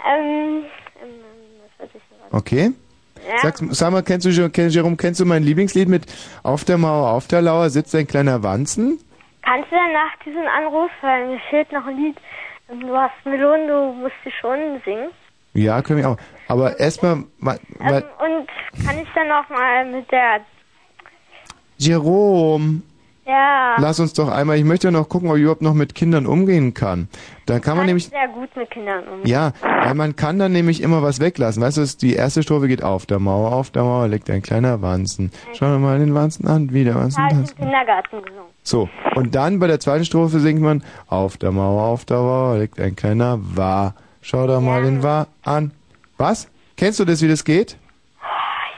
Ähm, 0.08 0.62
ähm, 1.02 1.10
was 1.78 1.88
weiß 1.88 1.94
ich 1.94 2.02
denn? 2.30 2.38
Okay? 2.38 2.70
Ja. 3.28 3.38
Sag, 3.42 3.56
sag 3.70 3.90
mal, 3.92 4.02
kennst 4.04 4.24
du, 4.26 4.30
kenn- 4.30 4.68
Jerome, 4.68 4.96
kennst 4.96 5.18
du 5.18 5.24
mein 5.24 5.42
Lieblingslied 5.42 5.88
mit 5.88 6.06
Auf 6.44 6.64
der 6.64 6.78
Mauer, 6.78 7.10
auf 7.10 7.26
der 7.26 7.42
Lauer 7.42 7.70
sitzt 7.70 7.92
ein 7.96 8.06
kleiner 8.06 8.44
Wanzen? 8.44 9.00
Kannst 9.42 9.70
du 9.72 9.74
denn 9.76 9.92
nach 9.92 10.16
diesem 10.24 10.46
Anruf, 10.46 10.90
weil 11.02 11.26
mir 11.28 11.40
fehlt 11.50 11.72
noch 11.72 11.86
ein 11.86 11.96
Lied, 11.96 12.16
du 12.68 12.96
hast 12.96 13.14
Melonen, 13.24 13.66
du 13.66 13.92
musst 14.02 14.14
die 14.24 14.30
schon 14.40 14.80
singen. 14.84 15.08
Ja, 15.54 15.82
können 15.82 15.98
wir 16.00 16.10
auch. 16.10 16.18
Aber 16.48 16.78
erstmal, 16.78 17.24
mal, 17.38 17.58
mal, 17.80 18.04
Ähm, 18.04 18.04
und 18.38 18.84
kann 18.86 18.98
ich 18.98 19.08
dann 19.14 19.28
noch 19.28 19.48
mal 19.48 19.84
mit 19.90 20.08
der, 20.12 20.40
Jerome, 21.78 22.82
ja, 23.26 23.74
lass 23.78 23.98
uns 23.98 24.12
doch 24.12 24.28
einmal, 24.28 24.56
ich 24.56 24.64
möchte 24.64 24.90
noch 24.92 25.08
gucken, 25.08 25.28
ob 25.30 25.36
ich 25.36 25.42
überhaupt 25.42 25.62
noch 25.62 25.74
mit 25.74 25.94
Kindern 25.96 26.26
umgehen 26.26 26.74
kann. 26.74 27.08
Dann 27.46 27.60
kann 27.60 27.72
man 27.76 27.80
kann 27.80 27.86
nämlich, 27.86 28.04
ich 28.06 28.10
sehr 28.10 28.28
gut 28.28 28.54
mit 28.56 28.70
Kindern 28.70 29.02
um. 29.08 29.26
ja, 29.26 29.52
weil 29.62 29.94
man 29.94 30.14
kann 30.14 30.38
dann 30.38 30.52
nämlich 30.52 30.80
immer 30.80 31.02
was 31.02 31.18
weglassen. 31.20 31.62
Weißt 31.62 31.76
du, 31.76 31.84
die 32.00 32.14
erste 32.14 32.42
Strophe 32.44 32.68
geht 32.68 32.82
auf 32.84 33.04
der 33.06 33.18
Mauer, 33.18 33.52
auf 33.52 33.70
der 33.70 33.82
Mauer 33.82 34.06
liegt 34.08 34.30
ein 34.30 34.42
kleiner 34.42 34.80
Wanzen. 34.80 35.32
Schau 35.54 35.66
dir 35.66 35.78
mal 35.78 35.98
den 35.98 36.14
Wanzen 36.14 36.46
an, 36.46 36.72
wie 36.72 36.84
der 36.84 36.94
Wanzen 36.94 37.22
Habe 37.22 37.32
ich 37.32 37.38
tanzt. 37.38 37.52
im 37.58 37.64
Kindergarten 37.64 38.22
gesungen. 38.22 38.50
So, 38.62 38.88
und 39.16 39.34
dann 39.34 39.58
bei 39.58 39.66
der 39.66 39.80
zweiten 39.80 40.04
Strophe 40.04 40.38
singt 40.40 40.60
man, 40.60 40.84
auf 41.08 41.36
der 41.36 41.50
Mauer, 41.50 41.82
auf 41.82 42.04
der 42.04 42.18
Mauer 42.18 42.58
liegt 42.58 42.80
ein 42.80 42.94
kleiner 42.96 43.38
Wa. 43.40 43.94
Schau 44.22 44.46
doch 44.46 44.60
mal 44.60 44.82
den 44.82 45.02
Wa 45.02 45.26
an. 45.42 45.72
Was? 46.16 46.48
Kennst 46.76 47.00
du 47.00 47.04
das, 47.04 47.22
wie 47.22 47.28
das 47.28 47.44
geht? 47.44 47.76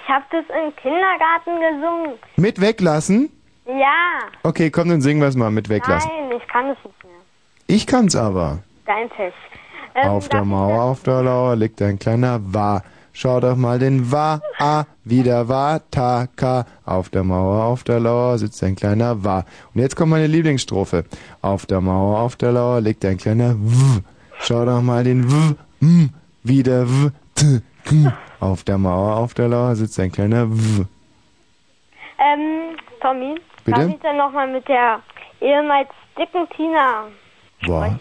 Ich 0.08 0.14
habe 0.14 0.24
das 0.30 0.44
im 0.48 0.74
Kindergarten 0.76 1.60
gesungen. 1.60 2.18
Mit 2.36 2.62
weglassen? 2.62 3.28
Ja. 3.66 4.20
Okay, 4.42 4.70
komm, 4.70 4.88
dann 4.88 5.02
singen 5.02 5.20
wir 5.20 5.28
es 5.28 5.36
mal 5.36 5.50
mit 5.50 5.68
weglassen. 5.68 6.10
Nein, 6.10 6.38
ich 6.40 6.48
kann 6.48 6.70
es 6.70 6.78
nicht 6.82 7.04
mehr. 7.04 7.12
Ich 7.66 7.86
kann's 7.86 8.16
aber. 8.16 8.60
Dein 8.86 9.10
Pech. 9.10 9.34
Ähm, 9.94 10.08
Auf 10.08 10.30
der 10.30 10.46
Mauer, 10.46 10.82
auf 10.84 11.02
der 11.02 11.22
Lauer 11.22 11.56
liegt 11.56 11.82
ein 11.82 11.98
kleiner 11.98 12.40
Wa. 12.42 12.82
Schau 13.12 13.38
doch 13.40 13.56
mal 13.56 13.78
den 13.78 14.10
Wa, 14.10 14.40
A, 14.58 14.84
wieder 15.04 15.46
Wa, 15.50 15.80
Ta, 15.90 16.26
Ka. 16.36 16.64
Auf 16.86 17.10
der 17.10 17.24
Mauer, 17.24 17.64
auf 17.64 17.84
der 17.84 18.00
Lauer 18.00 18.38
sitzt 18.38 18.64
ein 18.64 18.76
kleiner 18.76 19.22
Wa. 19.22 19.44
Und 19.74 19.82
jetzt 19.82 19.94
kommt 19.94 20.12
meine 20.12 20.26
Lieblingsstrophe. 20.26 21.04
Auf 21.42 21.66
der 21.66 21.82
Mauer, 21.82 22.20
auf 22.20 22.36
der 22.36 22.52
Lauer 22.52 22.80
liegt 22.80 23.04
ein 23.04 23.18
kleiner 23.18 23.56
W. 23.58 24.00
Schau 24.40 24.64
doch 24.64 24.80
mal 24.80 25.04
den 25.04 25.30
W, 25.30 25.54
M, 25.82 26.10
wieder 26.44 26.88
W, 26.88 27.10
T, 27.34 27.60
K. 27.84 28.12
Auf 28.40 28.62
der 28.64 28.78
Mauer, 28.78 29.16
auf 29.16 29.34
der 29.34 29.48
Lauer 29.48 29.74
sitzt 29.74 29.98
ein 29.98 30.12
kleiner 30.12 30.48
W. 30.50 30.84
Ähm, 32.20 32.76
Tommy, 33.00 33.34
Bitte? 33.64 33.80
darf 33.80 33.90
ich 33.90 34.00
dann 34.00 34.16
nochmal 34.16 34.50
mit 34.52 34.66
der 34.68 35.00
ehemals 35.40 35.88
dicken 36.18 36.46
Tina 36.56 37.04
Was? 37.66 37.92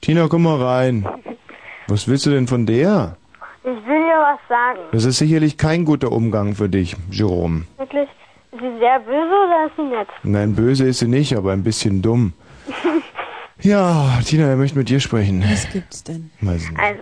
Tina, 0.00 0.26
komm 0.28 0.42
mal 0.44 0.60
rein. 0.62 1.06
Was 1.88 2.08
willst 2.08 2.26
du 2.26 2.30
denn 2.30 2.46
von 2.48 2.66
der? 2.66 3.16
Ich 3.62 3.70
will 3.86 4.02
dir 4.02 4.18
was 4.20 4.38
sagen. 4.48 4.78
Das 4.92 5.04
ist 5.04 5.18
sicherlich 5.18 5.56
kein 5.58 5.84
guter 5.84 6.12
Umgang 6.12 6.54
für 6.54 6.68
dich, 6.68 6.96
Jerome. 7.10 7.64
Wirklich? 7.78 8.08
Ist 8.52 8.60
sie 8.60 8.78
sehr 8.78 9.00
böse 9.00 9.34
oder 9.46 9.66
ist 9.66 9.76
sie 9.76 9.82
nett? 9.82 10.08
Nein, 10.22 10.54
böse 10.54 10.86
ist 10.86 11.00
sie 11.00 11.08
nicht, 11.08 11.36
aber 11.36 11.52
ein 11.52 11.62
bisschen 11.62 12.02
dumm. 12.02 12.32
Ja, 13.62 14.18
Tina, 14.22 14.48
er 14.48 14.56
möchte 14.56 14.76
mit 14.76 14.90
dir 14.90 15.00
sprechen. 15.00 15.42
Was 15.50 15.68
gibt's 15.70 16.04
denn? 16.04 16.30
Weiß 16.42 16.68
nicht. 16.70 16.78
Also, 16.78 17.00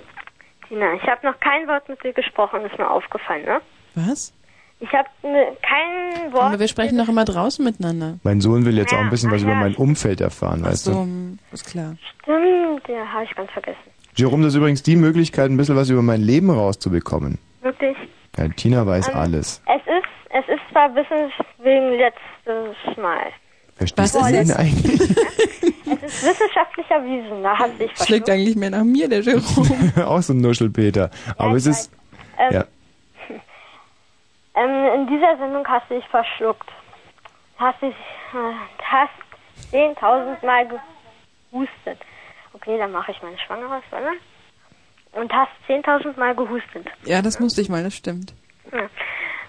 Tina, 0.68 0.94
ich 0.94 1.02
habe 1.02 1.26
noch 1.26 1.38
kein 1.40 1.66
Wort 1.68 1.88
mit 1.88 2.02
dir 2.02 2.12
gesprochen, 2.12 2.62
ist 2.64 2.78
mir 2.78 2.90
aufgefallen, 2.90 3.44
ne? 3.44 3.60
Was? 3.94 4.32
Ich 4.80 4.92
habe 4.92 5.08
ne, 5.22 5.56
kein 5.62 6.32
Wort. 6.32 6.42
Aber 6.42 6.58
wir 6.60 6.68
sprechen 6.68 6.98
doch 6.98 7.08
immer 7.08 7.24
draußen 7.24 7.64
miteinander. 7.64 8.18
Mein 8.22 8.40
Sohn 8.40 8.64
will 8.64 8.76
jetzt 8.76 8.92
auch 8.92 8.98
ein 8.98 9.10
bisschen 9.10 9.30
was 9.30 9.42
über 9.42 9.54
mein 9.54 9.74
Umfeld 9.76 10.20
erfahren, 10.20 10.64
weißt 10.64 10.84
so, 10.84 10.92
du? 11.04 11.38
ist 11.52 11.66
klar. 11.70 11.96
Stimmt, 12.22 12.82
ja, 12.88 13.06
habe 13.12 13.24
ich 13.24 13.34
ganz 13.34 13.50
vergessen. 13.52 13.78
Jerome, 14.16 14.42
das 14.44 14.52
ist 14.52 14.58
übrigens 14.58 14.82
die 14.82 14.96
Möglichkeit, 14.96 15.50
ein 15.50 15.56
bisschen 15.56 15.76
was 15.76 15.90
über 15.90 16.02
mein 16.02 16.20
Leben 16.22 16.50
rauszubekommen. 16.50 17.38
Wirklich. 17.62 17.96
Ja, 18.36 18.48
Tina 18.48 18.86
weiß 18.86 19.08
Ähm, 19.08 19.14
alles. 19.16 19.62
Es 19.66 19.80
ist, 19.86 20.08
es 20.30 20.54
ist 20.54 20.60
zwar 20.70 20.88
bisschen 20.90 21.32
wegen 21.58 21.92
letztes 21.98 22.96
Mal. 22.96 23.32
Verstehst 23.76 24.14
was 24.14 24.30
du 24.30 24.36
ist 24.38 24.51
es? 24.51 24.56
eigentlich? 24.56 25.01
Es 25.86 26.02
ist 26.14 26.24
wissenschaftlich 26.24 26.90
erwiesen, 26.90 27.42
da 27.42 27.59
hat 27.59 27.76
sich 27.78 27.90
Schlägt 28.05 28.28
eigentlich 28.30 28.56
mehr 28.56 28.70
nach 28.70 28.84
mir, 28.84 29.09
der 29.09 29.20
Jerome. 29.20 29.92
auch 30.06 30.20
so 30.20 30.32
ein 30.32 30.38
Nuschelpeter. 30.40 31.10
Aber 31.36 31.55
es 31.55 31.66
ist... 31.66 31.90
Ähm, 32.38 32.52
Ja. 32.52 32.64
Ähm, 34.56 35.01
in 35.01 35.06
dieser 35.09 35.36
Sendung 35.36 35.66
hast 35.66 35.90
du 35.90 35.96
dich 35.96 36.06
verschluckt. 36.09 36.68
Hast 37.56 37.82
dich, 37.82 37.92
äh, 38.34 38.55
hast 38.84 39.10
10.000 39.72 40.46
Mal 40.46 40.68
gehustet. 41.51 41.98
Okay, 42.52 42.78
dann 42.78 42.92
mache 42.92 43.10
ich 43.10 43.20
meine 43.20 43.36
Schwangerschaftswelle. 43.38 44.12
Und 45.12 45.32
hast 45.32 45.51
10.000 45.68 46.16
Mal 46.18 46.36
gehustet. 46.36 46.86
Ja, 47.05 47.20
das 47.20 47.40
musste 47.40 47.62
ich 47.62 47.68
mal, 47.68 47.82
das 47.82 47.96
stimmt. 47.96 48.32
Ja. 48.72 48.82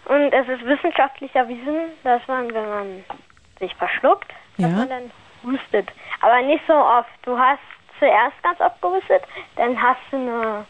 Und 0.06 0.34
es 0.34 0.48
ist 0.50 0.66
wissenschaftlich 0.66 1.34
erwiesen, 1.36 1.92
dass 2.04 2.22
man, 2.28 2.52
wenn 2.52 2.70
man 2.70 3.04
sich 3.60 3.74
verschluckt, 3.76 4.30
dass 4.58 4.70
Ja. 4.72 4.78
man 4.78 4.90
dann 4.90 5.12
hustet. 5.44 5.90
Aber 6.22 6.42
nicht 6.42 6.64
so 6.68 6.74
oft. 6.74 7.10
Du 7.24 7.38
hast 7.38 7.60
zuerst 8.00 8.34
ganz 8.44 8.60
oft 8.60 8.82
gehustet, 8.82 9.22
dann 9.56 9.80
hast 9.82 10.00
du 10.12 10.18
eine 10.18 10.66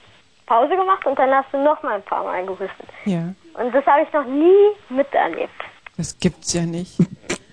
Pause 0.46 0.76
gemacht 0.76 1.06
und 1.06 1.18
dann 1.18 1.32
hast 1.32 1.48
du 1.52 1.58
noch 1.64 1.82
mal 1.84 1.96
ein 1.96 2.04
paar 2.04 2.24
Mal 2.24 2.46
gehustet. 2.46 2.88
Ja. 3.06 3.34
Und 3.54 3.74
das 3.74 3.86
habe 3.86 4.04
ich 4.04 4.14
noch 4.14 4.26
nie 4.26 4.70
miterlebt. 4.90 5.50
Das 5.98 6.18
gibt's 6.20 6.54
ja 6.54 6.62
nicht. 6.66 6.98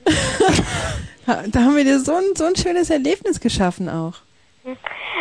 da 1.26 1.60
haben 1.60 1.76
wir 1.76 1.84
dir 1.84 2.00
so 2.00 2.12
ein, 2.14 2.24
so 2.34 2.44
ein 2.44 2.56
schönes 2.56 2.90
Erlebnis 2.90 3.40
geschaffen 3.40 3.88
auch. 3.88 4.14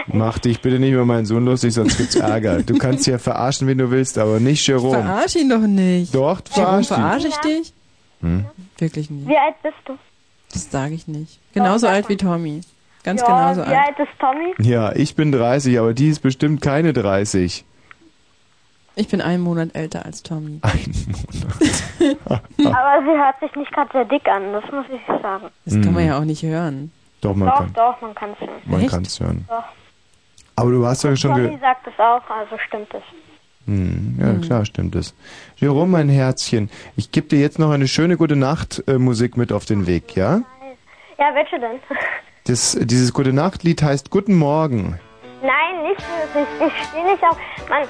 Mach 0.07 0.39
dich 0.39 0.61
bitte 0.61 0.79
nicht 0.79 0.91
über 0.91 1.05
meinen 1.05 1.25
Sohn 1.25 1.45
lustig, 1.45 1.73
sonst 1.73 1.97
gibt's 1.97 2.15
Ärger. 2.15 2.61
Du 2.63 2.77
kannst 2.77 3.07
ja 3.07 3.17
verarschen, 3.17 3.67
wen 3.67 3.77
du 3.77 3.89
willst, 3.91 4.17
aber 4.17 4.39
nicht 4.39 4.65
Jerome. 4.67 5.01
Verarsch 5.03 5.35
ihn 5.35 5.49
doch 5.49 5.59
nicht. 5.59 6.13
Doch, 6.13 6.41
Warum 6.55 6.83
verarsch 6.83 6.89
ihn. 6.91 6.95
verarsche 6.95 7.27
ich 7.27 7.37
dich? 7.37 7.73
Hm? 8.21 8.45
Wirklich 8.77 9.09
nicht. 9.09 9.27
Wie 9.27 9.37
alt 9.37 9.55
bist 9.63 9.75
du? 9.85 9.97
Das 10.51 10.69
sage 10.71 10.93
ich 10.95 11.07
nicht. 11.07 11.39
Genauso 11.53 11.87
alt 11.87 12.09
wie 12.09 12.17
Tommy. 12.17 12.61
Ganz 13.03 13.21
ja, 13.21 13.27
genauso 13.27 13.61
wie 13.69 13.75
alt. 13.75 13.87
alt 13.97 13.99
ist 13.99 14.19
Tommy? 14.19 14.53
Ja, 14.59 14.91
ich 14.93 15.15
bin 15.15 15.31
30, 15.31 15.79
aber 15.79 15.93
die 15.93 16.09
ist 16.09 16.19
bestimmt 16.19 16.61
keine 16.61 16.93
30. 16.93 17.65
Ich 18.95 19.07
bin 19.07 19.21
einen 19.21 19.41
Monat 19.41 19.69
älter 19.73 20.05
als 20.05 20.21
Tommy. 20.21 20.59
Aber 22.01 22.41
sie 22.57 23.17
hört 23.17 23.39
sich 23.39 23.55
nicht 23.55 23.71
gerade 23.71 23.89
sehr 23.93 24.05
dick 24.05 24.27
an, 24.27 24.51
das 24.53 24.63
muss 24.71 24.85
ich 24.93 25.01
sagen. 25.21 25.45
Das 25.65 25.73
kann 25.75 25.93
man 25.93 26.03
Hm. 26.03 26.09
ja 26.09 26.17
auch 26.19 26.23
nicht 26.25 26.43
hören. 26.43 26.91
Doch, 27.21 27.35
man 27.35 27.47
doch, 27.49 27.57
kann. 27.57 27.73
doch, 27.73 28.01
man 28.01 28.13
kann 28.15 28.31
es 28.31 28.39
hören. 28.41 28.61
Man 28.65 28.87
kann's 28.87 29.19
hören. 29.19 29.45
Doch. 29.47 29.63
Aber 30.55 30.71
du 30.71 30.85
hast 30.85 31.03
ja 31.03 31.15
schon 31.15 31.31
Tommy 31.31 31.57
sagt 31.59 31.87
es 31.87 31.93
auch, 31.99 32.21
also 32.29 32.57
stimmt 32.67 32.93
es. 32.93 33.03
Hm, 33.65 34.17
Ja, 34.19 34.33
klar, 34.45 34.65
stimmt 34.65 34.95
es. 34.95 35.13
Jerome, 35.57 35.91
mein 35.91 36.09
Herzchen, 36.09 36.69
ich 36.95 37.11
gebe 37.11 37.27
dir 37.27 37.39
jetzt 37.39 37.59
noch 37.59 37.71
eine 37.71 37.87
schöne 37.87 38.17
gute 38.17 38.35
Nacht 38.35 38.83
äh, 38.87 38.97
Musik 38.97 39.37
mit 39.37 39.51
auf 39.51 39.65
den 39.65 39.87
Weg, 39.87 40.15
ja? 40.15 40.41
Ja, 41.19 41.33
welche 41.35 41.59
denn? 41.59 41.79
Das, 42.45 42.75
dieses 42.81 43.13
Gute 43.13 43.33
Nacht 43.33 43.61
Lied 43.63 43.83
heißt 43.83 44.09
Guten 44.09 44.35
Morgen. 44.35 44.99
Nein, 45.43 45.83
nicht 45.83 46.01
wirklich. 46.33 46.47
Ich 46.75 46.87
stehe 46.87 47.03
nicht 47.05 47.21
auf. 47.23 47.37
Mann, 47.69 47.83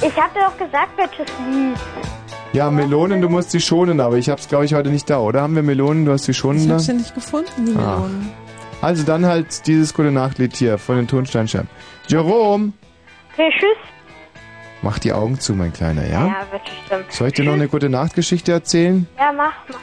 ich 0.00 0.16
hab 0.16 0.32
dir 0.32 0.40
doch 0.40 0.56
gesagt, 0.56 0.96
welches 0.96 1.30
Lied. 1.46 1.76
Ja, 2.54 2.70
Melonen, 2.70 3.20
du 3.20 3.28
musst 3.28 3.50
sie 3.50 3.60
schonen, 3.60 4.00
aber 4.00 4.16
ich 4.16 4.30
hab's 4.30 4.48
glaube 4.48 4.64
ich 4.64 4.72
heute 4.72 4.88
nicht 4.88 5.10
da, 5.10 5.18
oder? 5.20 5.42
Haben 5.42 5.54
wir 5.56 5.62
Melonen? 5.62 6.06
Du 6.06 6.12
hast 6.12 6.24
sie 6.24 6.32
schonen 6.32 6.60
Ich 6.60 6.66
da? 6.68 6.72
habe 6.72 6.82
sie 6.82 6.94
nicht 6.94 7.14
gefunden, 7.14 7.66
die 7.66 7.76
Ah. 7.76 7.96
Melonen. 7.98 8.30
Also 8.80 9.02
dann 9.04 9.26
halt 9.26 9.66
dieses 9.66 9.92
Gute 9.92 10.10
Nacht 10.10 10.38
Lied 10.38 10.56
hier 10.56 10.78
von 10.78 10.96
den 10.96 11.06
Tonsteinscherben. 11.06 11.68
Jerome, 12.08 12.72
Okay, 13.34 13.50
tschüss. 13.58 13.76
Mach 14.86 14.98
die 15.00 15.12
Augen 15.12 15.38
zu, 15.40 15.54
mein 15.54 15.72
Kleiner, 15.72 16.06
ja? 16.08 16.26
Ja, 16.26 16.46
wird 16.52 16.62
stimmt. 16.86 17.12
Soll 17.12 17.28
ich 17.28 17.34
dir 17.34 17.44
noch 17.44 17.54
eine 17.54 17.68
gute 17.68 17.88
Nachtgeschichte 17.88 18.52
erzählen? 18.52 19.06
Ja, 19.18 19.32
mach, 19.32 19.52
mach. 19.68 19.80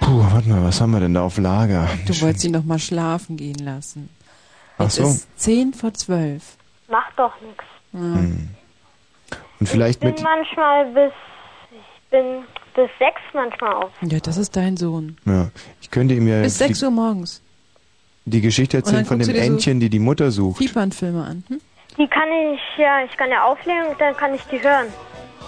Puh, 0.00 0.22
warte 0.32 0.48
mal, 0.48 0.62
was 0.62 0.80
haben 0.80 0.92
wir 0.92 1.00
denn 1.00 1.14
da 1.14 1.22
auf 1.22 1.38
Lager? 1.38 1.88
Du 2.06 2.18
wolltest 2.20 2.44
ihn 2.44 2.52
doch 2.52 2.64
mal 2.64 2.78
schlafen 2.78 3.36
gehen 3.36 3.58
lassen. 3.58 4.08
Ach 4.78 4.86
Es 4.86 4.96
so. 4.96 5.04
ist 5.04 5.28
zehn 5.40 5.72
vor 5.74 5.92
zwölf. 5.94 6.56
Mach 6.88 7.10
doch 7.16 7.32
nichts. 7.40 7.64
Hm. 7.92 8.50
Und 9.60 9.68
vielleicht 9.68 9.96
Ich 9.96 10.00
bin 10.00 10.10
mit. 10.14 10.22
manchmal 10.22 10.84
bis, 10.92 11.12
ich 11.72 12.10
bin 12.10 12.42
bis 12.74 12.90
sechs 12.98 13.20
manchmal 13.32 13.72
auf. 13.74 13.90
Ja, 14.02 14.18
das 14.20 14.36
ist 14.36 14.54
dein 14.56 14.76
Sohn. 14.76 15.16
Ja, 15.24 15.48
ich 15.80 15.90
könnte 15.90 16.14
ihm 16.14 16.28
ja 16.28 16.42
Bis 16.42 16.54
die, 16.58 16.64
sechs 16.64 16.82
Uhr 16.82 16.90
morgens. 16.90 17.40
die 18.24 18.40
Geschichte 18.40 18.76
Und 18.78 18.86
dann 18.86 18.94
erzählen 18.94 19.06
von 19.06 19.18
guckst 19.18 19.28
dem 19.30 19.34
du 19.34 19.40
dir 19.40 19.46
so 19.46 19.52
Entchen, 19.54 19.80
die 19.80 19.88
die 19.90 19.98
Mutter 20.00 20.30
sucht. 20.30 20.58
Fiepernfilme 20.58 21.24
an. 21.24 21.44
Hm? 21.48 21.60
Die 21.96 22.08
kann 22.08 22.28
ich, 22.32 22.60
ja, 22.76 23.02
ich 23.04 23.16
kann 23.16 23.30
ja 23.30 23.44
auflegen 23.44 23.86
und 23.88 24.00
dann 24.00 24.16
kann 24.16 24.34
ich 24.34 24.42
die 24.46 24.60
hören. 24.60 24.92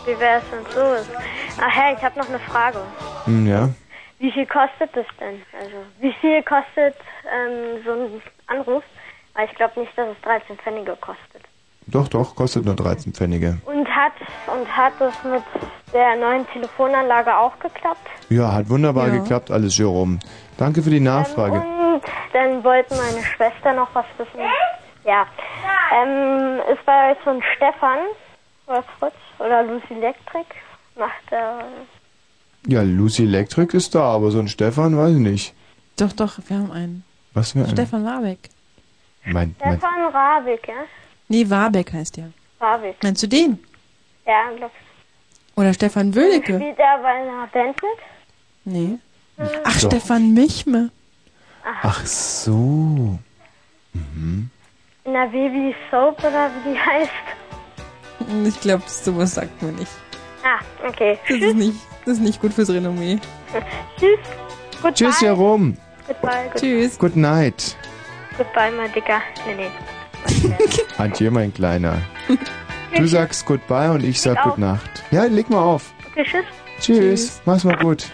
Wie 0.04 0.18
wäre 0.20 0.38
es 0.38 0.44
denn 0.50 0.64
so? 0.72 1.12
Ach 1.60 1.70
hey, 1.76 1.94
ich 1.96 2.02
habe 2.04 2.18
noch 2.18 2.28
eine 2.28 2.38
Frage. 2.38 2.78
Hm, 3.24 3.46
ja. 3.46 3.68
Wie 4.18 4.30
viel 4.30 4.46
kostet 4.46 4.94
das 4.94 5.06
denn? 5.20 5.42
Also, 5.60 5.76
wie 6.00 6.12
viel 6.20 6.42
kostet 6.44 6.94
ähm, 7.26 7.82
so 7.84 7.92
ein 7.92 8.22
Anruf? 8.46 8.84
Weil 9.34 9.46
ich 9.50 9.54
glaube 9.56 9.80
nicht, 9.80 9.96
dass 9.98 10.08
es 10.08 10.20
13 10.22 10.56
Pfennige 10.58 10.96
kostet. 11.00 11.42
Doch, 11.88 12.08
doch, 12.08 12.34
kostet 12.34 12.64
nur 12.64 12.74
13 12.74 13.12
Pfennige. 13.12 13.58
Und 13.66 13.86
hat 13.88 14.12
und 14.52 14.76
hat 14.76 14.92
das 14.98 15.14
mit 15.24 15.42
der 15.92 16.16
neuen 16.16 16.46
Telefonanlage 16.48 17.36
auch 17.36 17.56
geklappt? 17.58 18.08
Ja, 18.28 18.52
hat 18.52 18.68
wunderbar 18.68 19.08
Ja. 19.08 19.18
geklappt, 19.18 19.50
alles, 19.50 19.76
Jerome. 19.76 20.18
Danke 20.58 20.82
für 20.82 20.90
die 20.90 21.00
Nachfrage. 21.00 21.60
Und 21.60 22.02
dann 22.32 22.64
wollten 22.64 22.96
meine 22.96 23.22
Schwester 23.24 23.72
noch 23.72 23.88
was 23.92 24.06
wissen. 24.18 24.40
Ja. 25.06 25.26
Ähm, 25.94 26.60
ist 26.72 26.84
bei 26.84 27.12
euch 27.12 27.18
so 27.24 27.30
ein 27.30 27.42
Stefan 27.56 27.98
oder 28.66 28.82
Fritz 28.98 29.14
oder 29.38 29.62
Lucy 29.62 29.94
Electric? 29.94 30.46
Macht 30.96 31.30
er. 31.30 31.64
Ja, 32.66 32.82
Lucy 32.82 33.22
Electric 33.22 33.76
ist 33.76 33.94
da, 33.94 34.02
aber 34.02 34.30
so 34.32 34.40
ein 34.40 34.48
Stefan, 34.48 34.98
weiß 34.98 35.12
ich 35.12 35.20
nicht. 35.20 35.54
Doch, 35.96 36.12
doch, 36.12 36.38
wir 36.48 36.56
haben 36.56 36.72
einen. 36.72 37.04
Was 37.34 37.52
für 37.52 37.60
ein... 37.60 37.68
Stefan 37.68 38.04
Warbeck. 38.04 38.50
Mein, 39.24 39.54
mein, 39.62 39.78
Stefan 39.78 40.06
Rabeck, 40.12 40.68
ja? 40.68 40.84
Nee, 41.28 41.48
Warbeck 41.48 41.92
heißt 41.92 42.16
der. 42.16 42.30
Rabeck. 42.60 42.96
Meinst 43.02 43.22
du 43.22 43.28
den? 43.28 43.58
Ja, 44.26 44.50
glaub 44.56 44.70
Oder 45.56 45.72
Stefan 45.74 46.14
Wöhlecke? 46.14 46.56
Spielt 46.56 46.78
er 46.78 46.98
bei 46.98 47.08
einer 47.08 47.46
Band 47.48 47.76
mit? 47.82 47.98
Nee. 48.64 48.98
Ach, 49.64 49.80
Doch. 49.80 49.88
Stefan 49.88 50.32
Michme. 50.32 50.90
Ach 51.82 52.06
so. 52.06 53.18
Mhm. 53.92 54.50
Der 55.06 55.26
Baby 55.28 55.74
Soap 55.90 56.18
oder 56.24 56.50
wie 56.64 56.72
die 56.72 56.78
heißt? 56.78 57.10
Ich 58.44 58.60
glaube, 58.60 58.82
sowas 58.86 59.34
sagt 59.34 59.62
man 59.62 59.74
nicht. 59.76 59.90
Ah, 60.42 60.58
okay. 60.86 61.18
Das 61.28 61.38
ist 61.38 61.54
nicht, 61.56 61.74
das 62.04 62.14
ist 62.14 62.22
nicht 62.22 62.40
gut 62.40 62.52
fürs 62.52 62.70
Renommee. 62.70 63.18
Tschüss. 63.98 64.18
Goodbye. 64.82 64.92
Tschüss, 64.92 65.20
Jerome. 65.20 65.74
Goodbye. 66.06 66.48
Good 66.52 66.60
Tschüss. 66.60 66.98
Good 66.98 67.16
night. 67.16 67.76
Goodbye, 68.36 68.70
mein 68.76 68.92
Dicker. 68.92 69.20
Nee, 69.46 69.54
nee. 69.54 70.50
Adieu, 70.98 71.30
mein 71.30 71.54
Kleiner. 71.54 71.98
Du 72.96 73.06
sagst 73.06 73.46
Goodbye 73.46 73.90
und 73.92 74.04
ich 74.04 74.20
sag. 74.20 74.42
Good 74.42 74.58
Nacht. 74.58 75.04
Ja, 75.10 75.24
leg 75.24 75.48
mal 75.48 75.62
auf. 75.62 75.92
Okay, 76.10 76.24
tschüss. 76.24 76.44
Tschüss. 76.80 77.42
Mach's 77.44 77.64
mal 77.64 77.76
gut. 77.76 78.06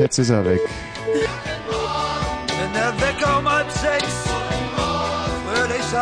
Jetzt 0.00 0.18
ist 0.18 0.30
er 0.30 0.44
weg. 0.44 0.60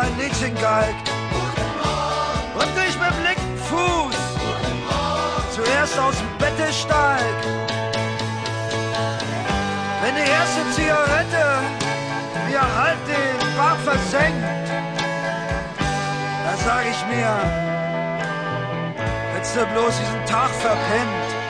Sein 0.03 0.19
Liedchen 0.19 0.55
geigt 0.55 1.09
und 2.55 2.71
ich 2.87 2.95
mit 2.99 3.15
linken 3.25 3.57
Fuß 3.57 4.15
zuerst 5.55 5.97
aus 5.99 6.15
dem 6.17 6.37
Bette 6.37 6.73
steig. 6.73 7.37
Wenn 10.01 10.15
die 10.15 10.29
erste 10.29 10.61
Zigarette 10.75 11.45
mir 12.49 12.61
halt 12.61 12.99
den 13.07 13.57
Bart 13.57 13.79
versenkt, 13.79 14.67
da 16.45 16.57
sag 16.65 16.83
ich 16.91 17.01
mir, 17.15 17.33
hättest 19.35 19.55
du 19.55 19.65
bloß 19.65 19.93
diesen 19.99 20.25
Tag 20.25 20.49
verpennt. 20.49 21.42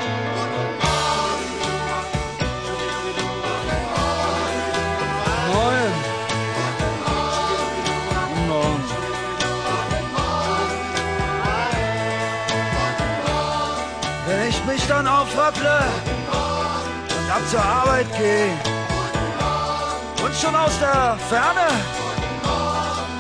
Dann 15.36 15.46
aufrattle 15.46 15.80
und 17.18 17.32
ab 17.32 17.42
zur 17.50 17.62
Arbeit 17.62 18.08
gehe 18.18 18.50
und 20.24 20.36
schon 20.36 20.56
aus 20.56 20.78
der 20.80 21.18
Ferne 21.30 21.68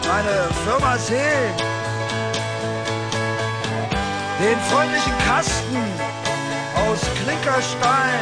meine 0.08 0.50
Firma 0.66 0.98
sehe, 0.98 1.52
den 4.40 4.60
freundlichen 4.70 5.14
Kasten 5.28 5.78
aus 6.76 7.00
Klinkerstein, 7.24 8.20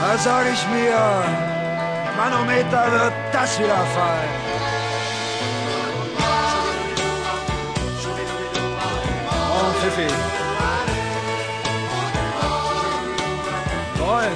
da 0.00 0.18
sag 0.18 0.46
ich 0.52 0.66
mir, 0.68 1.24
Manometer 2.16 2.92
wird 2.92 3.12
das 3.32 3.58
wieder 3.58 3.76
fallen. 3.94 4.48
Pfiffi. 9.80 10.37
Moin. 14.08 14.32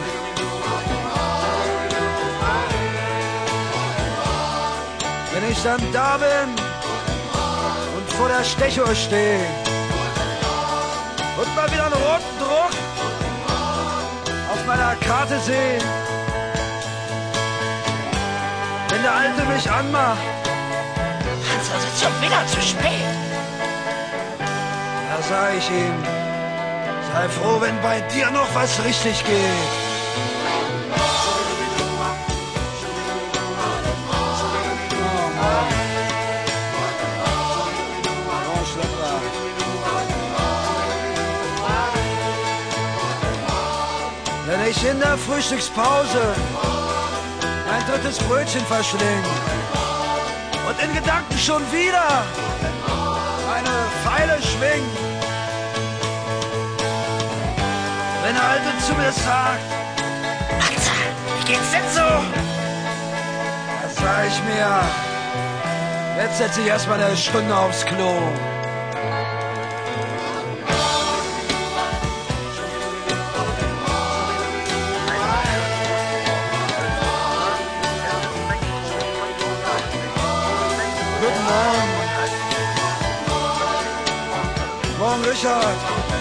Wenn 5.33 5.51
ich 5.51 5.63
dann 5.63 5.81
da 5.95 6.19
bin 6.19 6.49
und 7.97 8.13
vor 8.13 8.29
der 8.29 8.45
Stechuhr 8.45 8.95
stehe 8.95 9.41
und 11.39 11.57
mal 11.57 11.73
wieder 11.73 11.87
einen 11.87 11.95
roten 11.95 12.39
Druck 12.39 12.75
auf 14.53 14.67
meiner 14.67 14.95
Karte 14.97 15.39
sehe, 15.41 15.79
wenn 18.91 19.03
der 19.03 19.15
Alte 19.15 19.43
mich 19.55 19.71
anmacht, 19.71 20.19
Hans, 21.49 21.69
es 21.79 21.95
ist 21.95 22.03
schon 22.03 22.21
wieder 22.21 22.47
zu 22.47 22.61
spät. 22.61 23.09
da 25.09 25.23
sag 25.23 25.57
ich 25.57 25.71
ihm, 25.71 26.22
Sei 27.13 27.29
froh, 27.29 27.61
wenn 27.61 27.79
bei 27.83 28.01
dir 28.01 28.31
noch 28.31 28.49
was 28.55 28.83
richtig 28.85 29.23
geht. 29.23 29.93
Wenn 44.47 44.71
ich 44.71 44.85
in 44.87 44.99
der 44.99 45.19
Frühstückspause 45.19 46.35
ein 47.71 47.87
drittes 47.91 48.19
Brötchen 48.21 48.65
verschling 48.67 49.25
und 50.67 50.83
in 50.83 50.95
Gedanken 50.95 51.39
schon 51.39 51.63
wieder 51.73 52.25
eine 53.55 53.77
Pfeile 54.03 54.41
schwing. 54.43 55.12
Alte 58.43 58.77
zu 58.85 58.93
mir 58.95 59.13
sagt, 59.13 59.63
Matze, 60.59 60.91
wie 61.39 61.45
geht's 61.53 61.71
denn 61.71 61.89
so? 61.95 62.01
Da 62.01 63.89
sag 63.89 64.27
ich 64.27 64.43
mir, 64.43 64.83
jetzt 66.21 66.39
setze 66.39 66.61
ich 66.63 66.67
erstmal 66.67 67.01
eine 67.01 67.17
Stunde 67.17 67.57
aufs 67.57 67.87
Klo. 67.87 68.15
Guten 81.21 81.45
Morgen. 81.45 81.91
Morgen, 84.99 85.25
Richard. 85.25 86.12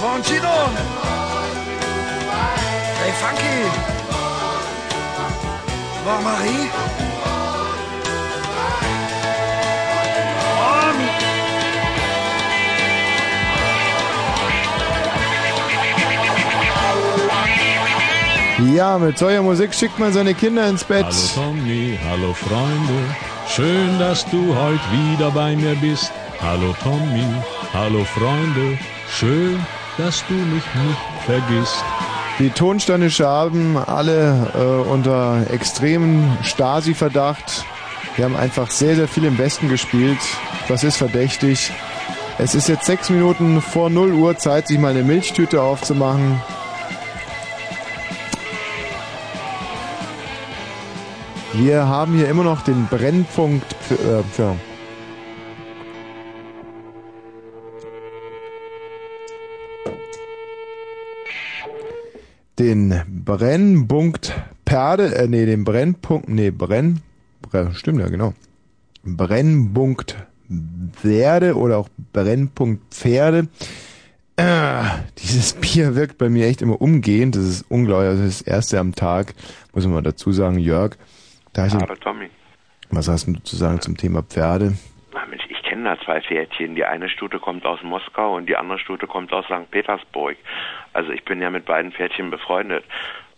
Morgen, 0.00 0.22
Tino. 0.22 0.54
Hey, 3.00 3.12
Funky. 3.12 3.56
Morgen, 6.04 6.24
Marie. 6.24 6.70
Ja, 18.74 18.98
mit 18.98 19.18
solcher 19.18 19.42
Musik 19.42 19.74
schickt 19.74 19.98
man 19.98 20.12
seine 20.12 20.34
Kinder 20.34 20.68
ins 20.68 20.84
Bett. 20.84 21.06
Hallo 21.06 21.16
Tommy, 21.34 21.98
hallo 22.08 22.34
Freunde, 22.34 23.14
schön, 23.48 23.98
dass 23.98 24.24
du 24.30 24.54
heute 24.54 24.80
wieder 24.92 25.30
bei 25.30 25.56
mir 25.56 25.74
bist. 25.76 26.12
Hallo 26.46 26.72
Tommy, 26.80 27.24
hallo 27.72 28.04
Freunde, 28.04 28.78
schön, 29.10 29.58
dass 29.98 30.24
du 30.28 30.34
mich 30.34 30.62
nicht 30.62 31.24
vergisst. 31.26 31.84
Die 32.38 32.50
Tonsteine 32.50 33.10
Schaben, 33.10 33.76
alle 33.76 34.52
äh, 34.54 34.88
unter 34.88 35.44
extremen 35.50 36.38
Stasi-Verdacht. 36.42 37.64
Wir 38.14 38.26
haben 38.26 38.36
einfach 38.36 38.70
sehr, 38.70 38.94
sehr 38.94 39.08
viel 39.08 39.24
im 39.24 39.38
Westen 39.38 39.68
gespielt. 39.68 40.20
Das 40.68 40.84
ist 40.84 40.98
verdächtig. 40.98 41.72
Es 42.38 42.54
ist 42.54 42.68
jetzt 42.68 42.86
sechs 42.86 43.10
Minuten 43.10 43.60
vor 43.60 43.90
0 43.90 44.12
Uhr 44.12 44.38
Zeit, 44.38 44.68
sich 44.68 44.78
mal 44.78 44.92
eine 44.92 45.02
Milchtüte 45.02 45.60
aufzumachen. 45.60 46.40
Wir 51.54 51.88
haben 51.88 52.14
hier 52.14 52.28
immer 52.28 52.44
noch 52.44 52.62
den 52.62 52.86
Brennpunkt 52.86 53.66
äh, 53.90 54.22
für 54.30 54.54
den 62.58 63.02
Brennpunkt 63.24 64.34
Perde, 64.64 65.14
äh, 65.14 65.28
nee, 65.28 65.46
den 65.46 65.64
Brennpunkt, 65.64 66.28
nee, 66.28 66.50
Brenn, 66.50 67.00
Bre- 67.42 67.72
stimmt 67.74 68.00
ja, 68.00 68.08
genau. 68.08 68.34
Brennpunkt 69.04 70.16
Pferde 70.92 71.56
oder 71.56 71.78
auch 71.78 71.88
Brennpunkt 72.12 72.92
Pferde. 72.94 73.48
Äh, 74.36 74.82
dieses 75.18 75.54
Bier 75.54 75.94
wirkt 75.94 76.18
bei 76.18 76.28
mir 76.28 76.46
echt 76.46 76.62
immer 76.62 76.80
umgehend. 76.80 77.36
Das 77.36 77.44
ist 77.44 77.64
unglaublich. 77.68 78.08
Also 78.10 78.24
das 78.24 78.42
erste 78.42 78.78
am 78.78 78.94
Tag, 78.94 79.34
muss 79.72 79.84
man 79.84 79.94
mal 79.94 80.02
dazu 80.02 80.32
sagen, 80.32 80.58
Jörg. 80.58 80.96
Da 81.52 81.66
ich, 81.66 81.74
Hallo 81.74 81.94
Tommy. 81.96 82.28
was 82.90 83.08
hast 83.08 83.26
du 83.28 83.34
zu 83.42 83.56
sagen 83.56 83.80
zum 83.80 83.96
Thema 83.96 84.22
Pferde? 84.22 84.74
Na 85.14 85.24
Mensch, 85.26 85.44
da 85.86 85.98
zwei 86.00 86.20
Pferdchen. 86.20 86.74
Die 86.74 86.84
eine 86.84 87.08
Stute 87.08 87.38
kommt 87.38 87.64
aus 87.64 87.82
Moskau 87.82 88.36
und 88.36 88.48
die 88.48 88.56
andere 88.56 88.78
Stute 88.78 89.06
kommt 89.06 89.32
aus 89.32 89.44
St. 89.46 89.70
Petersburg. 89.70 90.36
Also 90.92 91.12
ich 91.12 91.24
bin 91.24 91.40
ja 91.40 91.50
mit 91.50 91.64
beiden 91.64 91.92
Pferdchen 91.92 92.30
befreundet. 92.30 92.84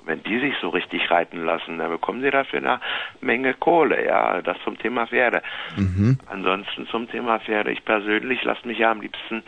Wenn 0.04 0.22
die 0.22 0.38
sich 0.38 0.54
so 0.62 0.70
richtig 0.70 1.10
reiten 1.10 1.44
lassen, 1.44 1.78
dann 1.78 1.90
bekommen 1.90 2.22
sie 2.22 2.30
dafür 2.30 2.60
eine 2.60 2.80
Menge 3.20 3.52
Kohle. 3.52 4.04
Ja, 4.06 4.40
das 4.40 4.56
zum 4.64 4.78
Thema 4.78 5.06
Pferde. 5.06 5.42
Mhm. 5.76 6.18
Ansonsten 6.26 6.86
zum 6.86 7.10
Thema 7.10 7.38
Pferde. 7.40 7.70
Ich 7.70 7.84
persönlich 7.84 8.42
lasse 8.42 8.66
mich 8.66 8.78
ja 8.78 8.90
am 8.90 9.02
liebsten 9.02 9.42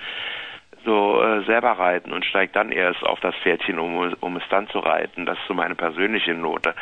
so 0.85 1.23
äh, 1.23 1.45
selber 1.45 1.73
reiten 1.73 2.13
und 2.13 2.25
steige 2.25 2.53
dann 2.53 2.73
erst 2.73 3.03
auf 3.05 3.21
das 3.21 3.35
Pferdchen, 3.37 3.79
um, 3.79 4.15
um 4.21 4.37
es 4.37 4.43
dann 4.51 4.69
zu 4.69 4.79
reiten. 4.79 5.27
Das 5.27 5.39
ist 5.39 5.47
so 5.47 5.55
meine 5.55 5.75
persönliche 5.75 6.35
Note. 6.35 6.75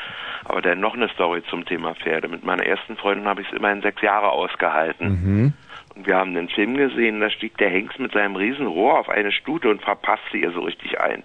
Aber 0.45 0.63
dann 0.63 0.81
noch 0.81 0.95
eine 0.95 1.09
Story 1.11 1.43
zum 1.49 1.65
Thema 1.65 1.95
Pferde. 1.95 2.29
Mit 2.29 2.45
meiner 2.45 2.65
ersten 2.65 2.97
Freundin 2.97 3.27
habe 3.27 3.43
ich 3.43 3.49
es 3.49 3.57
immerhin 3.57 3.83
sechs 3.83 4.01
Jahre 4.03 4.31
ausgehalten. 4.31 5.09
Mhm. 5.09 5.53
Und 5.99 6.07
wir 6.07 6.15
haben 6.17 6.31
einen 6.37 6.49
Film 6.49 6.77
gesehen, 6.77 7.19
da 7.19 7.29
stieg 7.29 7.57
der 7.59 7.71
Hengst 7.71 7.99
mit 7.99 8.13
seinem 8.13 8.37
Riesenrohr 8.37 9.01
auf 9.01 9.09
eine 9.09 9.33
Stute 9.33 9.69
und 9.69 9.83
verpasste 9.83 10.37
ihr 10.39 10.53
so 10.53 10.61
richtig 10.61 11.01
ein. 11.01 11.25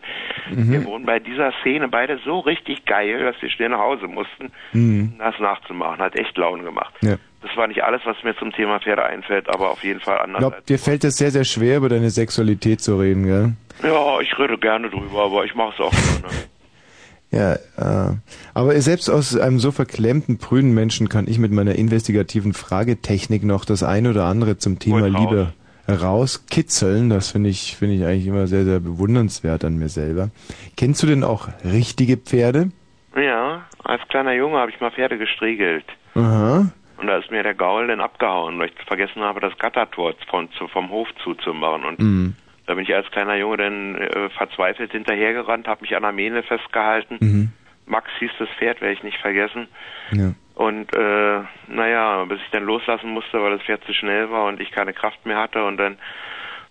Mhm. 0.50 0.72
Wir 0.72 0.84
wurden 0.86 1.06
bei 1.06 1.20
dieser 1.20 1.54
Szene 1.62 1.88
beide 1.88 2.18
so 2.26 2.40
richtig 2.40 2.84
geil, 2.86 3.24
dass 3.24 3.40
wir 3.40 3.52
schnell 3.52 3.70
nach 3.70 3.78
Hause 3.80 4.08
mussten, 4.08 4.52
Mhm. 4.72 5.12
um 5.14 5.20
das 5.20 5.40
nachzumachen. 5.40 6.00
Hat 6.00 6.16
echt 6.18 6.36
Laune 6.40 6.64
gemacht. 6.64 6.92
Ja. 7.02 7.18
Das 7.44 7.56
war 7.56 7.68
nicht 7.68 7.84
alles, 7.84 8.02
was 8.06 8.16
mir 8.24 8.36
zum 8.38 8.52
Thema 8.52 8.80
Pferde 8.80 9.06
einfällt, 9.06 9.48
aber 9.48 9.70
auf 9.70 9.84
jeden 9.84 10.00
Fall 10.00 10.16
Ich 10.16 10.22
anders. 10.24 10.40
glaube, 10.40 10.58
dir 10.68 10.80
fällt 10.80 11.04
es 11.04 11.18
sehr, 11.18 11.30
sehr 11.30 11.44
schwer, 11.44 11.78
über 11.78 11.90
deine 11.90 12.10
Sexualität 12.10 12.82
zu 12.82 12.98
reden, 12.98 13.26
gell? 13.28 13.54
Ja, 13.84 14.20
ich 14.22 14.40
rede 14.40 14.58
gerne 14.58 14.90
drüber, 14.90 15.26
aber 15.26 15.46
ich 15.46 15.54
mache 15.54 15.74
es 15.76 15.80
auch 15.82 15.92
gerne. 16.22 16.34
Ja, 17.34 17.56
äh, 17.56 18.16
aber 18.54 18.80
selbst 18.80 19.10
aus 19.10 19.36
einem 19.36 19.60
so 19.60 19.72
verklemmten, 19.72 20.38
prüden 20.38 20.74
Menschen 20.74 21.10
kann 21.10 21.28
ich 21.28 21.40
mit 21.40 21.52
meiner 21.52 21.74
investigativen 21.76 22.54
Fragetechnik 22.54 23.44
noch 23.44 23.66
das 23.66 23.82
ein 23.82 24.06
oder 24.06 24.26
andere 24.26 24.58
zum 24.60 24.78
Thema. 24.78 25.08
Liebe 25.08 25.54
rauskitzeln. 25.90 27.10
Das 27.10 27.32
finde 27.32 27.50
ich, 27.50 27.76
finde 27.76 27.96
ich 27.96 28.06
eigentlich 28.06 28.28
immer 28.28 28.48
sehr, 28.48 28.64
sehr 28.66 28.80
bewundernswert 28.80 29.66
an 29.66 29.78
mir 29.78 29.90
selber. 29.90 30.30
Kennst 30.78 31.02
du 31.04 31.08
denn 31.08 31.24
auch 31.24 31.50
richtige 31.66 32.18
Pferde? 32.18 32.72
Ja, 33.16 33.64
als 33.84 34.02
kleiner 34.10 34.34
Junge 34.34 34.58
habe 34.58 34.72
ich 34.72 34.80
mal 34.80 34.92
Pferde 34.92 35.18
gestriegelt. 35.18 35.86
Aha. 36.16 36.72
Und 36.98 37.08
da 37.08 37.18
ist 37.18 37.32
mir 37.32 37.44
der 37.44 37.54
Gaul 37.54 37.88
dann 37.88 38.00
abgehauen, 38.00 38.60
weil 38.60 38.70
ich 38.70 38.86
vergessen 38.86 39.22
habe, 39.24 39.40
das 39.40 39.58
Gattertor 39.58 40.14
von, 40.30 40.50
zu, 40.54 40.68
vom 40.68 40.90
Hof 40.90 41.08
zuzumachen. 41.24 41.84
Und 41.84 42.00
Mhm. 42.00 42.36
Da 42.74 42.76
bin 42.76 42.86
ich 42.86 42.96
als 42.96 43.12
kleiner 43.12 43.36
Junge 43.36 43.58
dann 43.58 43.96
äh, 43.96 44.30
verzweifelt 44.32 44.92
hinterhergerannt, 44.94 45.68
habe 45.68 45.82
mich 45.82 45.96
an 45.96 46.02
der 46.02 46.12
Mähne 46.12 46.42
festgehalten. 46.42 47.18
Mhm. 47.20 47.50
Max 47.86 48.10
hieß 48.18 48.32
das 48.40 48.50
Pferd, 48.58 48.82
werde 48.82 48.96
ich 48.96 49.04
nicht 49.04 49.20
vergessen. 49.20 49.68
Ja. 50.12 50.34
Und 50.56 50.92
äh, 50.96 51.42
naja, 51.68 52.26
bis 52.26 52.40
ich 52.40 52.50
dann 52.52 52.64
loslassen 52.64 53.12
musste, 53.12 53.40
weil 53.44 53.52
das 53.52 53.62
Pferd 53.62 53.84
zu 53.84 53.94
schnell 53.94 54.32
war 54.32 54.46
und 54.46 54.60
ich 54.60 54.72
keine 54.72 54.92
Kraft 54.92 55.24
mehr 55.24 55.38
hatte. 55.38 55.64
Und 55.64 55.78
dann 55.78 55.98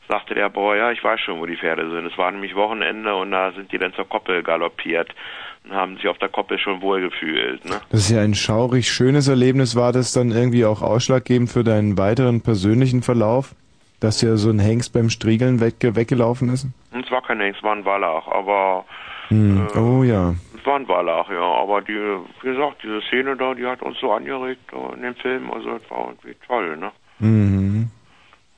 sagte 0.09 0.35
der 0.35 0.49
Boy, 0.49 0.79
ja, 0.79 0.91
ich 0.91 1.05
weiß 1.05 1.21
schon, 1.21 1.39
wo 1.39 1.47
die 1.47 1.57
Pferde 1.57 1.89
sind. 1.89 2.05
Es 2.07 2.19
war 2.19 2.33
nämlich 2.33 2.57
Wochenende 2.57 3.15
und 3.15 3.31
da 3.31 3.53
sind 3.53 3.71
die 3.71 3.79
dann 3.79 3.95
zur 3.95 4.09
Koppel 4.09 4.43
galoppiert 4.43 5.15
und 5.63 5.73
haben 5.73 5.95
sich 5.99 6.09
auf 6.09 6.19
der 6.19 6.31
Koppel 6.31 6.59
schon 6.59 6.83
wohl 6.83 7.01
gefühlt. 7.01 7.65
Ne? 7.65 7.81
Das 7.91 8.01
ist 8.01 8.11
ja 8.11 8.23
ein 8.23 8.35
schaurig 8.35 8.91
schönes 8.91 9.29
Erlebnis. 9.29 9.77
War 9.77 9.93
das 9.93 10.13
dann 10.13 10.33
irgendwie 10.33 10.65
auch 10.65 10.83
ausschlaggebend 10.83 11.49
für 11.49 11.63
deinen 11.63 11.97
weiteren 11.97 12.41
persönlichen 12.41 13.03
Verlauf? 13.03 13.55
Dass 14.03 14.21
ja 14.21 14.35
so 14.37 14.51
ein 14.51 14.59
Hengst 14.59 14.93
beim 14.93 15.11
Striegeln 15.11 15.61
weg, 15.61 15.77
weggelaufen 15.81 16.49
ist? 16.49 16.67
Es 16.91 17.09
war 17.13 17.23
kein 17.23 17.39
Hengst, 17.41 17.59
es 17.59 17.63
war 17.63 17.77
ein 17.77 17.85
Wallach, 17.85 18.27
aber 18.27 18.85
Hm. 19.29 19.69
Oh 19.77 20.03
ja. 20.03 20.35
es 20.59 20.67
war 20.67 20.75
ein 20.77 20.89
Wallach, 20.89 21.31
ja. 21.31 21.41
Aber 21.41 21.81
die, 21.83 21.93
wie 21.93 22.47
gesagt, 22.49 22.83
diese 22.83 23.01
Szene 23.03 23.37
da, 23.37 23.55
die 23.55 23.65
hat 23.65 23.81
uns 23.81 23.97
so 24.01 24.11
angeregt 24.11 24.61
äh, 24.73 24.95
in 24.95 25.03
dem 25.03 25.15
Film, 25.15 25.53
also 25.53 25.79
das 25.79 25.89
war 25.89 26.09
irgendwie 26.09 26.35
toll, 26.47 26.77
ne? 26.77 26.91
Mhm. 27.21 27.91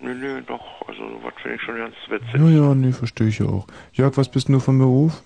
Nee, 0.01 0.15
nee, 0.15 0.41
doch, 0.47 0.65
also 0.89 1.01
sowas 1.11 1.35
finde 1.43 1.57
ich 1.57 1.63
schon 1.63 1.77
ganz 1.77 1.95
witzig. 2.09 2.35
Ja, 2.35 2.49
ja, 2.49 2.75
nee, 2.75 2.93
verstehe 2.93 3.29
ich 3.29 3.43
auch. 3.43 3.67
Jörg, 3.93 4.17
was 4.17 4.31
bist 4.31 4.49
du 4.49 4.59
von 4.61 4.79
Beruf? 4.79 5.23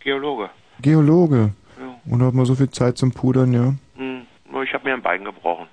Geologe. 0.00 0.48
Geologe. 0.80 1.50
Ja. 1.78 2.12
Und 2.12 2.22
hat 2.22 2.32
man 2.32 2.46
so 2.46 2.54
viel 2.54 2.70
Zeit 2.70 2.96
zum 2.96 3.12
Pudern, 3.12 3.52
ja? 3.52 3.74
Hm, 3.96 4.22
nur 4.50 4.62
ich 4.62 4.72
habe 4.72 4.84
mir 4.84 4.94
ein 4.94 5.02
Bein 5.02 5.22
gebrochen. 5.22 5.66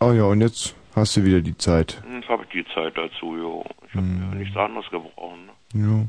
Oh 0.00 0.10
ja, 0.12 0.24
und 0.24 0.40
jetzt 0.40 0.74
hast 0.96 1.16
du 1.16 1.24
wieder 1.24 1.40
die 1.40 1.56
Zeit. 1.56 2.02
Hm, 2.06 2.16
Jetzt 2.20 2.28
habe 2.28 2.42
ich 2.44 2.48
die 2.50 2.74
Zeit 2.74 2.96
dazu, 2.96 3.36
jo. 3.36 3.64
Ich 3.88 3.94
habe 3.94 4.06
Hm. 4.06 4.38
nichts 4.38 4.56
anderes 4.56 4.86
gebrochen. 4.90 5.46
Ne? 5.74 5.86
Ja. 5.86 6.06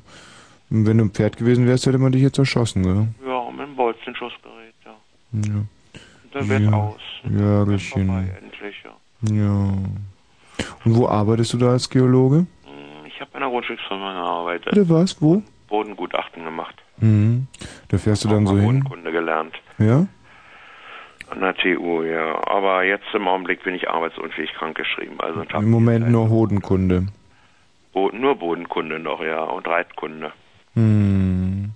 Und 0.69 0.85
wenn 0.85 0.97
du 0.97 1.05
ein 1.05 1.11
Pferd 1.11 1.37
gewesen 1.37 1.65
wärst, 1.67 1.85
hätte 1.85 1.97
man 1.97 2.11
dich 2.11 2.21
jetzt 2.21 2.37
erschossen, 2.39 2.83
gell? 2.83 3.07
Ja, 3.25 3.49
mit 3.51 3.67
dem 3.67 3.75
Bolzenschussgerät, 3.75 4.73
ja. 4.85 4.91
Ja. 5.33 5.55
Und 5.59 5.67
dann 6.33 6.49
wird 6.49 6.61
ja. 6.63 6.71
aus. 6.73 6.99
Jörgelchen. 7.29 8.09
Endlich, 8.09 8.75
ja. 8.83 9.35
Ja. 9.35 9.73
Und 10.85 10.95
wo 10.95 11.07
arbeitest 11.07 11.53
du 11.53 11.57
da 11.57 11.69
als 11.71 11.89
Geologe? 11.89 12.37
Hm, 12.65 13.05
Ich 13.05 13.19
habe 13.21 13.31
in 13.33 13.37
einer 13.37 13.49
Grundstücksfirma 13.49 14.13
gearbeitet. 14.13 14.73
Oder 14.73 14.89
was? 14.89 15.21
Wo? 15.21 15.41
Bodengutachten 15.69 16.43
gemacht. 16.43 16.75
Mhm. 16.99 17.47
Da 17.89 17.97
fährst 17.97 18.25
du 18.25 18.29
dann 18.29 18.47
so 18.47 18.57
hin? 18.57 18.83
Kunde 18.83 19.11
gelernt. 19.11 19.53
Ja? 19.77 20.07
An 21.29 21.41
der 21.41 21.55
TU, 21.55 22.03
ja. 22.03 22.41
Aber 22.47 22.83
jetzt 22.83 23.05
im 23.13 23.27
Augenblick 23.27 23.63
bin 23.63 23.75
ich 23.75 23.89
arbeitsunfähig 23.89 24.53
krankgeschrieben. 24.53 25.19
Also 25.19 25.41
Im 25.59 25.69
Moment 25.69 26.09
nur 26.09 26.29
Hodenkunde. 26.29 27.07
Bo 27.93 28.09
nur 28.13 28.35
Bodenkunde 28.35 28.99
noch, 28.99 29.21
ja. 29.21 29.43
Und 29.43 29.67
Reitkunde. 29.67 30.31
Hm. 30.73 31.71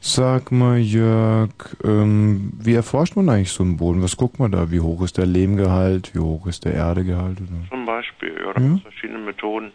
Sag 0.00 0.52
mal, 0.52 0.78
Jörg, 0.78 1.50
ähm, 1.84 2.52
wie 2.58 2.74
erforscht 2.74 3.16
man 3.16 3.28
eigentlich 3.28 3.50
so 3.52 3.62
einen 3.64 3.76
Boden? 3.76 4.02
Was 4.02 4.16
guckt 4.16 4.38
man 4.38 4.52
da? 4.52 4.70
Wie 4.70 4.80
hoch 4.80 5.02
ist 5.02 5.18
der 5.18 5.26
Lehmgehalt? 5.26 6.14
Wie 6.14 6.20
hoch 6.20 6.46
ist 6.46 6.64
der 6.64 6.74
Erdegehalt? 6.74 7.38
Oder? 7.40 7.68
Zum 7.68 7.84
Beispiel, 7.84 8.34
ja. 8.34 8.52
Da 8.52 8.60
Ja. 8.60 8.66
gibt 8.68 8.76
es 8.78 8.82
verschiedene 8.82 9.18
Methoden. 9.18 9.72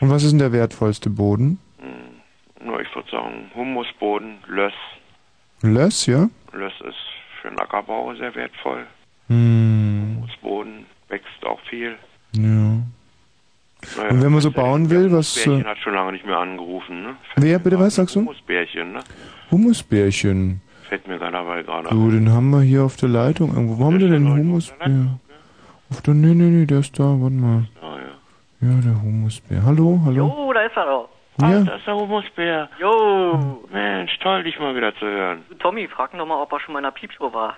Und 0.00 0.10
was 0.10 0.22
ist 0.24 0.32
denn 0.32 0.38
der 0.38 0.52
wertvollste 0.52 1.10
Boden? 1.10 1.58
Nur 2.64 2.80
ich 2.80 2.94
würde 2.94 3.10
sagen, 3.10 3.50
Humusboden, 3.54 4.34
Löss. 4.46 4.72
Löss, 5.62 6.06
ja? 6.06 6.28
Löss 6.52 6.72
ist 6.86 6.96
für 7.42 7.48
den 7.50 7.58
Ackerbau 7.58 8.14
sehr 8.14 8.34
wertvoll. 8.34 8.86
Hm. 9.28 10.16
Humusboden 10.16 10.86
wächst 11.08 11.44
auch 11.44 11.60
viel. 11.68 11.96
Ja. 12.34 12.42
Naja, 13.96 14.10
Und 14.10 14.22
wenn 14.22 14.30
man 14.32 14.40
so 14.40 14.52
bauen 14.52 14.88
will, 14.90 15.10
was... 15.10 15.34
Bärchen 15.34 15.62
Äh, 15.62 15.64
hat 15.68 15.78
schon 15.78 15.94
lange 15.94 16.12
nicht 16.12 16.24
mehr 16.24 16.38
angerufen, 16.38 17.02
ne? 17.02 17.16
wer, 17.36 17.58
bitte, 17.58 17.78
was 17.80 17.96
sagst 17.96 18.14
du? 18.14 18.20
Humusbärchen, 18.20 18.92
ne? 18.92 19.00
Hummusbärchen. 19.50 20.60
Fällt 20.88 21.08
mir 21.08 21.18
gerade 21.18 21.32
dabei 21.32 21.62
gerade 21.62 21.88
Du, 21.90 22.10
den 22.10 22.30
haben 22.30 22.50
wir 22.50 22.60
hier 22.62 22.84
auf 22.84 22.96
der 22.96 23.08
Leitung 23.08 23.50
irgendwo. 23.52 23.78
Wo 23.78 23.86
haben 23.86 23.98
wir 23.98 24.08
denn 24.08 24.24
den 24.24 24.32
Hummusbär? 24.32 25.18
Auf 25.90 26.00
der, 26.02 26.14
nee, 26.14 26.34
nee, 26.34 26.44
nee, 26.44 26.66
der 26.66 26.78
ist 26.78 26.98
da, 26.98 27.04
warte 27.04 27.34
mal. 27.34 27.64
Ja, 28.60 28.68
der 28.80 29.02
Hummusbär. 29.02 29.64
Hallo, 29.64 30.00
hallo? 30.04 30.32
Oh, 30.36 30.52
da 30.52 30.60
ist 30.62 30.76
er 30.76 30.84
doch. 30.86 31.08
Ja. 31.40 31.64
Das 31.64 31.78
ist 31.78 31.86
der 31.86 31.96
Humusbär. 31.96 32.68
Jo. 32.78 33.64
Mensch, 33.70 34.18
toll, 34.18 34.42
dich 34.42 34.58
mal 34.58 34.76
wieder 34.76 34.94
zu 34.96 35.06
hören. 35.06 35.44
Tommy, 35.58 35.88
frag 35.88 36.12
ihn 36.12 36.18
doch 36.18 36.26
mal, 36.26 36.40
ob 36.40 36.52
er 36.52 36.60
schon 36.60 36.74
mal 36.74 36.80
in 36.80 36.84
einer 36.84 36.92
Piepshow 36.92 37.32
war. 37.32 37.56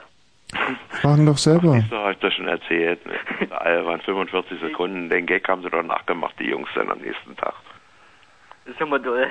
Fragen 1.02 1.26
doch 1.26 1.38
selber. 1.38 1.82
Habe 1.90 2.12
ich 2.12 2.18
das 2.18 2.32
schon 2.34 2.46
erzählt. 2.46 3.00
Ne? 3.06 3.14
Albern, 3.50 4.00
45 4.00 4.60
Sekunden. 4.60 5.10
Den 5.10 5.26
Gag 5.26 5.48
haben 5.48 5.62
sie 5.62 5.70
doch 5.70 5.82
nachgemacht, 5.82 6.38
die 6.38 6.44
Jungs 6.48 6.68
dann 6.74 6.90
am 6.90 6.98
nächsten 6.98 7.36
Tag. 7.36 7.54
ist 8.66 8.78
ja 8.78 8.86
mal 8.86 9.00
doll. 9.00 9.26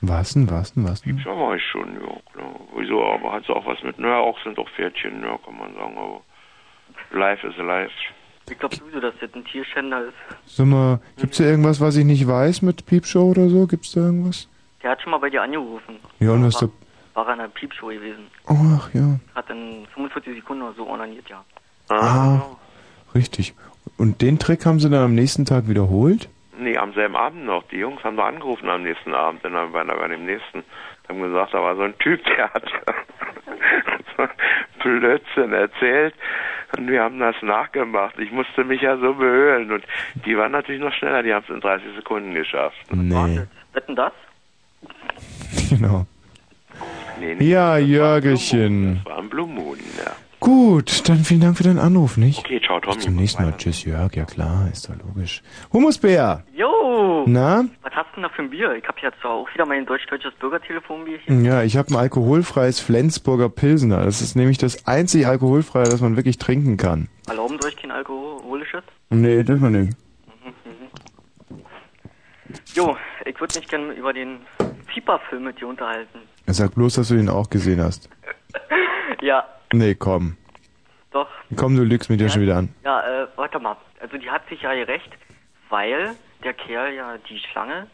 Was 0.00 0.34
denn, 0.34 0.50
was 0.50 0.74
denn, 0.74 0.84
was 0.84 1.02
denn? 1.02 1.18
Ja, 1.18 1.36
war 1.36 1.56
ich 1.56 1.64
schon, 1.64 1.94
ja, 1.94 2.16
klar. 2.32 2.54
Wieso, 2.76 3.04
aber 3.04 3.32
hat 3.32 3.44
es 3.44 3.50
auch 3.50 3.64
was 3.66 3.82
mit, 3.82 3.98
naja, 3.98 4.18
auch 4.18 4.38
sind 4.42 4.58
doch 4.58 4.68
Pferdchen, 4.70 5.22
ja, 5.22 5.38
kann 5.44 5.58
man 5.58 5.74
sagen, 5.74 5.96
aber 5.96 6.20
life 7.10 7.46
is 7.46 7.56
life. 7.56 7.90
Wie 8.46 8.54
glaubst 8.54 8.80
du, 8.80 9.00
dass 9.00 9.14
das 9.20 9.34
ein 9.34 9.44
Tierschänder 9.44 10.06
ist? 10.06 10.14
Sag 10.46 10.66
mal, 10.66 11.00
gibt's 11.16 11.38
da 11.38 11.44
irgendwas, 11.44 11.80
was 11.80 11.96
ich 11.96 12.04
nicht 12.04 12.26
weiß 12.26 12.62
mit 12.62 12.84
Piepshow 12.84 13.30
oder 13.30 13.48
so? 13.48 13.66
Gibt's 13.66 13.92
da 13.92 14.00
irgendwas? 14.00 14.48
Der 14.82 14.90
hat 14.90 15.00
schon 15.00 15.12
mal 15.12 15.18
bei 15.18 15.30
dir 15.30 15.42
angerufen. 15.42 15.96
Ja, 16.20 16.32
und 16.32 16.44
was 16.44 16.58
da... 16.58 16.68
War 17.14 17.26
er 17.28 17.34
in 17.34 17.40
einer 17.40 17.48
Piepshow 17.48 17.86
gewesen. 17.86 18.26
Oh, 18.48 18.56
ach 18.76 18.92
ja. 18.92 19.18
Hat 19.34 19.48
in 19.48 19.86
45 19.94 20.34
Sekunden 20.34 20.62
oder 20.62 20.74
so 20.74 20.86
ornaniert, 20.86 21.28
ja. 21.28 21.44
Ah, 21.88 22.42
richtig. 23.14 23.54
Und 23.96 24.20
den 24.20 24.38
Trick 24.38 24.66
haben 24.66 24.80
sie 24.80 24.90
dann 24.90 25.04
am 25.04 25.14
nächsten 25.14 25.44
Tag 25.44 25.68
wiederholt? 25.68 26.28
Nee, 26.58 26.76
am 26.76 26.92
selben 26.92 27.16
Abend 27.16 27.44
noch. 27.44 27.62
Die 27.68 27.76
Jungs 27.76 28.02
haben 28.04 28.16
da 28.16 28.26
angerufen 28.26 28.68
am 28.68 28.82
nächsten 28.82 29.14
Abend, 29.14 29.44
dann 29.44 29.52
bei, 29.72 29.84
bei 29.84 30.08
dem 30.08 30.26
nächsten. 30.26 30.64
Haben 31.08 31.20
gesagt, 31.20 31.54
da 31.54 31.62
war 31.62 31.76
so 31.76 31.82
ein 31.82 31.96
Typ, 31.98 32.22
der 32.24 32.52
hat 32.52 32.64
Blödsinn 34.82 35.52
erzählt. 35.52 36.14
Und 36.76 36.88
wir 36.90 37.02
haben 37.02 37.18
das 37.20 37.36
nachgemacht. 37.42 38.18
Ich 38.18 38.32
musste 38.32 38.64
mich 38.64 38.82
ja 38.82 38.96
so 38.96 39.14
behöhlen. 39.14 39.70
Und 39.70 39.84
die 40.26 40.36
waren 40.36 40.52
natürlich 40.52 40.80
noch 40.80 40.92
schneller, 40.92 41.22
die 41.22 41.32
haben 41.32 41.44
es 41.48 41.54
in 41.54 41.60
30 41.60 41.94
Sekunden 41.96 42.34
geschafft. 42.34 42.76
Nee. 42.92 43.40
Wetten 43.72 43.96
das? 43.96 44.12
Genau. 45.70 46.06
Nee, 47.18 47.34
nee, 47.36 47.44
Ja, 47.48 47.78
Jörgelchen. 47.78 48.96
das 49.04 49.12
war 49.12 49.18
ein 49.18 49.28
Blue 49.30 49.46
Moon, 49.46 49.78
ja. 49.96 50.12
Gut, 50.44 51.08
dann 51.08 51.24
vielen 51.24 51.40
Dank 51.40 51.56
für 51.56 51.62
deinen 51.62 51.78
Anruf, 51.78 52.18
nicht? 52.18 52.40
Okay, 52.40 52.60
ciao, 52.60 52.78
Tommy. 52.78 52.96
Bis 52.96 53.04
zum 53.04 53.16
nächsten 53.16 53.42
Mal. 53.42 53.56
Tschüss, 53.56 53.82
Jörg. 53.84 54.14
Ja 54.14 54.26
klar, 54.26 54.68
ist 54.70 54.86
doch 54.86 54.94
logisch. 54.94 55.42
Humusbär. 55.72 56.44
Jo! 56.52 57.24
Na? 57.26 57.64
Was 57.80 57.94
hast 57.94 58.08
du 58.10 58.16
denn 58.16 58.24
da 58.24 58.28
für 58.28 58.42
ein 58.42 58.50
Bier? 58.50 58.74
Ich 58.74 58.86
hab 58.86 58.98
jetzt 58.98 59.18
zwar 59.22 59.30
auch 59.30 59.48
wieder 59.54 59.64
mein 59.64 59.86
deutsch-deutsches 59.86 60.34
Bürgertelefonbier 60.34 61.16
hier. 61.24 61.40
Ja, 61.40 61.62
ich 61.62 61.78
habe 61.78 61.88
ein 61.88 61.96
alkoholfreies 61.96 62.78
Flensburger 62.78 63.48
Pilsener. 63.48 64.04
Das 64.04 64.20
ist 64.20 64.36
nämlich 64.36 64.58
das 64.58 64.86
einzig 64.86 65.26
alkoholfreie, 65.26 65.84
das 65.84 66.02
man 66.02 66.16
wirklich 66.16 66.36
trinken 66.36 66.76
kann. 66.76 67.08
Erlauben 67.26 67.56
Sie 67.58 67.68
euch 67.68 67.76
kein 67.76 67.90
alkoholisches? 67.90 68.82
Nee, 69.08 69.44
dürfen 69.44 69.72
wir 69.72 69.80
nicht. 69.80 69.96
Jo, 72.74 72.98
ich 73.24 73.40
würde 73.40 73.58
mich 73.58 73.68
gerne 73.68 73.94
über 73.94 74.12
den 74.12 74.40
Fieber-Film 74.92 75.44
mit 75.44 75.58
dir 75.58 75.68
unterhalten. 75.68 76.18
Sag 76.48 76.74
bloß, 76.74 76.96
dass 76.96 77.08
du 77.08 77.14
den 77.14 77.30
auch 77.30 77.48
gesehen 77.48 77.82
hast. 77.82 78.10
Ja, 79.22 79.44
Nee, 79.78 79.94
komm. 79.94 80.36
doch. 81.10 81.28
Komm, 81.56 81.76
du 81.76 81.82
lügst 81.84 82.10
mich 82.10 82.20
ja 82.20 82.28
schon 82.28 82.42
wieder 82.42 82.56
an. 82.56 82.68
Ja, 82.84 83.00
äh, 83.24 83.26
warte 83.36 83.58
mal. 83.58 83.76
Also 84.00 84.16
die 84.18 84.30
hat 84.30 84.48
sich 84.48 84.62
ja 84.62 84.74
gerecht, 84.74 85.10
weil 85.68 86.14
der 86.42 86.54
Kerl 86.54 86.92
ja 86.94 87.16
die 87.28 87.38
Schlange 87.38 87.86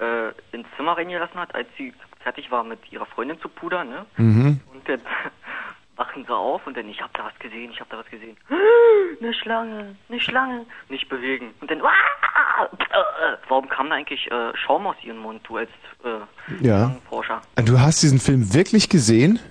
äh, 0.00 0.28
ins 0.56 0.66
Zimmer 0.76 0.96
reingelassen 0.96 1.38
hat, 1.40 1.54
als 1.54 1.68
sie 1.78 1.92
fertig 2.22 2.50
war 2.50 2.64
mit 2.64 2.80
ihrer 2.92 3.06
Freundin 3.06 3.38
zu 3.40 3.48
pudern, 3.48 3.88
ne? 3.90 4.06
Mhm. 4.16 4.60
Und 4.72 4.88
dann 4.88 5.00
wachen 5.96 6.24
sie 6.26 6.34
auf 6.34 6.66
und 6.66 6.76
dann, 6.76 6.88
ich 6.88 7.00
hab 7.00 7.12
da 7.14 7.24
was 7.24 7.38
gesehen, 7.38 7.70
ich 7.70 7.80
hab 7.80 7.88
da 7.90 7.98
was 7.98 8.06
gesehen. 8.06 8.36
Eine 9.20 9.32
Schlange, 9.32 9.94
eine 10.08 10.20
Schlange. 10.20 10.66
Nicht 10.88 11.08
bewegen. 11.08 11.54
Und 11.60 11.70
dann, 11.70 11.80
"Ah!" 11.82 12.64
äh, 12.72 13.36
warum 13.48 13.68
kam 13.68 13.88
da 13.90 13.94
eigentlich 13.96 14.28
äh, 14.30 14.52
Schaum 14.56 14.86
aus 14.88 14.96
ihrem 15.04 15.18
Mund, 15.18 15.40
du 15.44 15.58
als 15.58 15.70
äh, 16.04 16.66
Ja. 16.66 16.96
Forscher? 17.08 17.40
Du 17.64 17.78
hast 17.78 18.02
diesen 18.02 18.18
Film 18.18 18.52
wirklich 18.52 18.88
gesehen? 18.88 19.38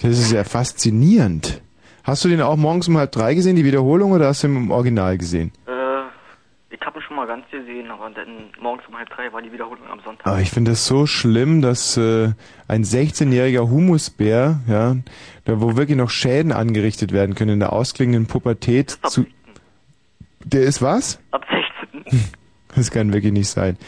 Das 0.00 0.18
ist 0.18 0.32
ja 0.32 0.44
faszinierend. 0.44 1.62
Hast 2.02 2.24
du 2.24 2.28
den 2.28 2.42
auch 2.42 2.56
morgens 2.56 2.88
um 2.88 2.98
halb 2.98 3.12
drei 3.12 3.34
gesehen, 3.34 3.56
die 3.56 3.64
Wiederholung, 3.64 4.12
oder 4.12 4.28
hast 4.28 4.42
du 4.42 4.48
ihn 4.48 4.56
im 4.56 4.70
Original 4.70 5.16
gesehen? 5.16 5.52
Äh, 5.66 5.74
ich 6.68 6.80
habe 6.82 6.98
ihn 6.98 7.02
schon 7.02 7.16
mal 7.16 7.26
ganz 7.26 7.44
gesehen, 7.50 7.90
aber 7.90 8.10
dann 8.10 8.50
morgens 8.60 8.84
um 8.86 8.96
halb 8.98 9.08
drei 9.08 9.32
war 9.32 9.40
die 9.40 9.50
Wiederholung 9.50 9.86
am 9.90 10.00
Sonntag. 10.04 10.26
Aber 10.26 10.40
ich 10.40 10.50
finde 10.50 10.72
das 10.72 10.86
so 10.86 11.06
schlimm, 11.06 11.62
dass 11.62 11.96
äh, 11.96 12.32
ein 12.68 12.84
16-jähriger 12.84 13.70
Humusbär, 13.70 14.60
ja, 14.68 14.96
da 15.44 15.60
wo 15.60 15.76
wirklich 15.76 15.96
noch 15.96 16.10
Schäden 16.10 16.52
angerichtet 16.52 17.12
werden 17.12 17.34
können 17.34 17.54
in 17.54 17.60
der 17.60 17.72
ausklingenden 17.72 18.26
Pubertät 18.26 18.98
zu. 19.08 19.24
Der 20.44 20.62
ist 20.62 20.82
was? 20.82 21.20
Ab 21.30 21.46
16. 22.02 22.20
Das 22.74 22.90
kann 22.90 23.14
wirklich 23.14 23.32
nicht 23.32 23.48
sein. 23.48 23.78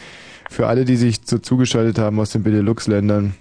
Für 0.49 0.67
alle, 0.67 0.85
die 0.85 0.95
sich 0.95 1.19
so 1.23 1.37
zugeschaltet 1.37 1.99
haben 1.99 2.19
aus 2.19 2.31
den 2.31 2.41
Benelux-Ländern, 2.41 3.35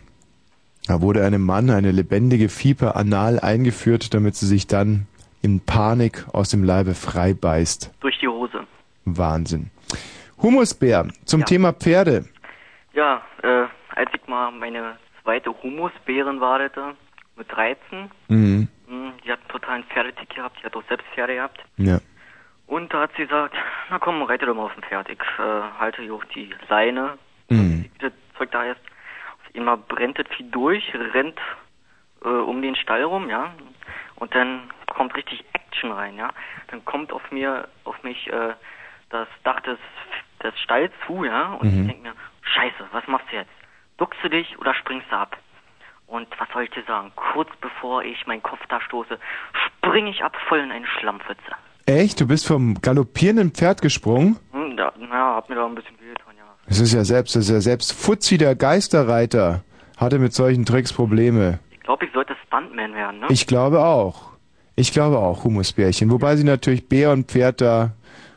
da 0.87 1.01
wurde 1.01 1.25
einem 1.25 1.43
Mann 1.45 1.71
eine 1.71 1.91
lebendige 1.93 2.49
Viper 2.49 2.97
anal 2.97 3.41
eingeführt, 3.41 4.15
damit 4.15 4.37
sie 4.37 4.47
sich 4.47 4.67
dann 4.67 5.07
in 5.43 5.61
Panik 5.61 6.25
aus 6.33 6.51
dem 6.51 6.65
Leibe 6.65 6.95
frei 6.95 7.35
beißt. 7.35 7.93
Durch 8.01 8.19
die 8.21 8.29
Hose. 8.29 8.61
Wahnsinn. 9.05 9.71
Humusbär 10.43 11.09
zum 11.25 11.45
Thema 11.45 11.73
Pferde. 11.73 12.27
Ja, 12.95 13.23
äh, 13.43 13.65
als 13.95 14.11
ich 14.15 14.27
mal 14.29 14.51
meine 14.53 14.97
zweite 15.23 15.51
Humusbären 15.63 16.41
wartete, 16.41 16.95
mit 17.37 17.51
13, 17.53 18.11
Mhm. 18.29 18.69
mh, 18.89 19.13
die 19.25 19.31
hat 19.31 19.41
einen 19.41 19.49
totalen 19.49 19.85
Pferdetick 19.85 20.31
gehabt, 20.35 20.59
die 20.61 20.65
hat 20.67 20.75
auch 20.77 20.83
selbst 20.89 21.07
Pferde 21.15 21.35
gehabt. 21.35 21.59
Ja. 21.77 21.99
Und 22.67 22.93
da 22.93 23.03
hat 23.03 23.11
sie 23.17 23.25
gesagt, 23.25 23.55
na 23.91 23.99
komm, 23.99 24.23
reite 24.23 24.47
doch 24.47 24.55
mal 24.55 24.65
auf 24.65 24.75
dem 24.75 24.83
Pferd. 24.83 25.09
Ich 25.11 25.21
äh, 25.39 25.63
halte 25.79 26.03
hier 26.03 26.15
auch 26.15 26.25
die 26.35 26.51
Leine, 26.69 27.19
Mhm. 27.49 27.85
das 28.01 28.13
Zeug 28.37 28.51
da 28.51 28.65
ist. 28.65 28.81
Einmal 29.57 29.78
brennt 29.78 30.19
das 30.19 30.27
Vieh 30.37 30.51
durch, 30.51 30.93
rennt 30.95 31.39
äh, 32.24 32.28
um 32.28 32.62
den 32.62 32.77
Stall 32.77 33.05
rum, 33.05 33.28
ja. 33.31 33.55
Und 34.16 34.35
dann 34.35 34.70
kommt 34.93 35.15
richtig 35.16 35.45
Action 35.53 35.93
rein, 35.93 36.16
ja. 36.16 36.31
Dann 36.69 36.85
kommt 36.85 37.12
auf 37.12 37.31
mir, 37.31 37.69
auf 37.85 38.03
mich 38.03 38.27
äh, 38.33 38.55
das 39.11 39.28
Dach 39.45 39.61
des, 39.61 39.78
des 40.43 40.59
Stalls 40.61 40.93
zu, 41.07 41.24
ja. 41.24 41.53
Und 41.55 41.73
Mhm. 41.73 41.81
ich 41.81 41.87
denke 41.87 42.03
mir, 42.09 42.15
scheiße, 42.43 42.89
was 42.93 43.07
machst 43.07 43.27
du 43.31 43.37
jetzt? 43.37 43.51
Duckst 43.99 44.23
du 44.23 44.28
dich 44.28 44.59
oder 44.59 44.74
springst 44.74 45.11
du 45.11 45.16
ab? 45.16 45.37
Und 46.07 46.28
was 46.39 46.49
soll 46.51 46.65
ich 46.65 46.70
dir 46.70 46.85
sagen? 46.85 47.12
Kurz 47.16 47.51
bevor 47.61 48.05
ich 48.05 48.27
meinen 48.27 48.43
Kopf 48.43 48.61
da 48.69 48.81
stoße, 48.81 49.19
springe 49.66 50.11
ich 50.11 50.23
ab 50.23 50.37
voll 50.49 50.61
in 50.61 50.70
eine 50.70 50.87
Schlammpfütze. 50.87 51.53
Echt? 51.87 52.21
Du 52.21 52.27
bist 52.27 52.47
vom 52.47 52.75
galoppierenden 52.81 53.51
Pferd 53.53 53.81
gesprungen? 53.81 54.37
Hm, 54.53 54.77
da, 54.77 54.93
na, 54.99 55.37
hab 55.37 55.49
mir 55.49 55.55
da 55.55 55.67
ein 55.67 55.75
bisschen 55.75 55.95
wehgetan, 56.01 56.35
ja. 56.37 56.45
Das 56.69 56.81
ist 56.81 56.93
ja 56.93 57.05
selbst, 57.05 57.37
das 57.37 57.45
ist 57.45 57.51
ja 57.51 57.61
selbst 57.61 57.93
Fuzzi, 57.93 58.39
der 58.39 58.57
Geisterreiter, 58.57 59.63
hatte 59.97 60.19
mit 60.19 60.33
solchen 60.35 60.65
Tricks 60.65 60.93
Probleme. 60.93 61.61
Ich 61.71 61.81
glaube, 61.81 62.05
ich 62.07 62.13
sollte 62.13 62.35
Stuntman 62.47 62.93
werden, 62.95 63.21
ne? 63.21 63.27
Ich 63.31 63.47
glaube 63.47 63.85
auch. 63.85 64.31
Ich 64.75 64.93
glaube 64.93 65.19
auch, 65.19 65.45
Humusbärchen. 65.45 66.11
Wobei 66.11 66.37
sie 66.37 66.45
natürlich 66.45 66.89
Bär 66.89 67.13
und 67.13 67.31
Pferd 67.31 67.61
da 67.61 67.93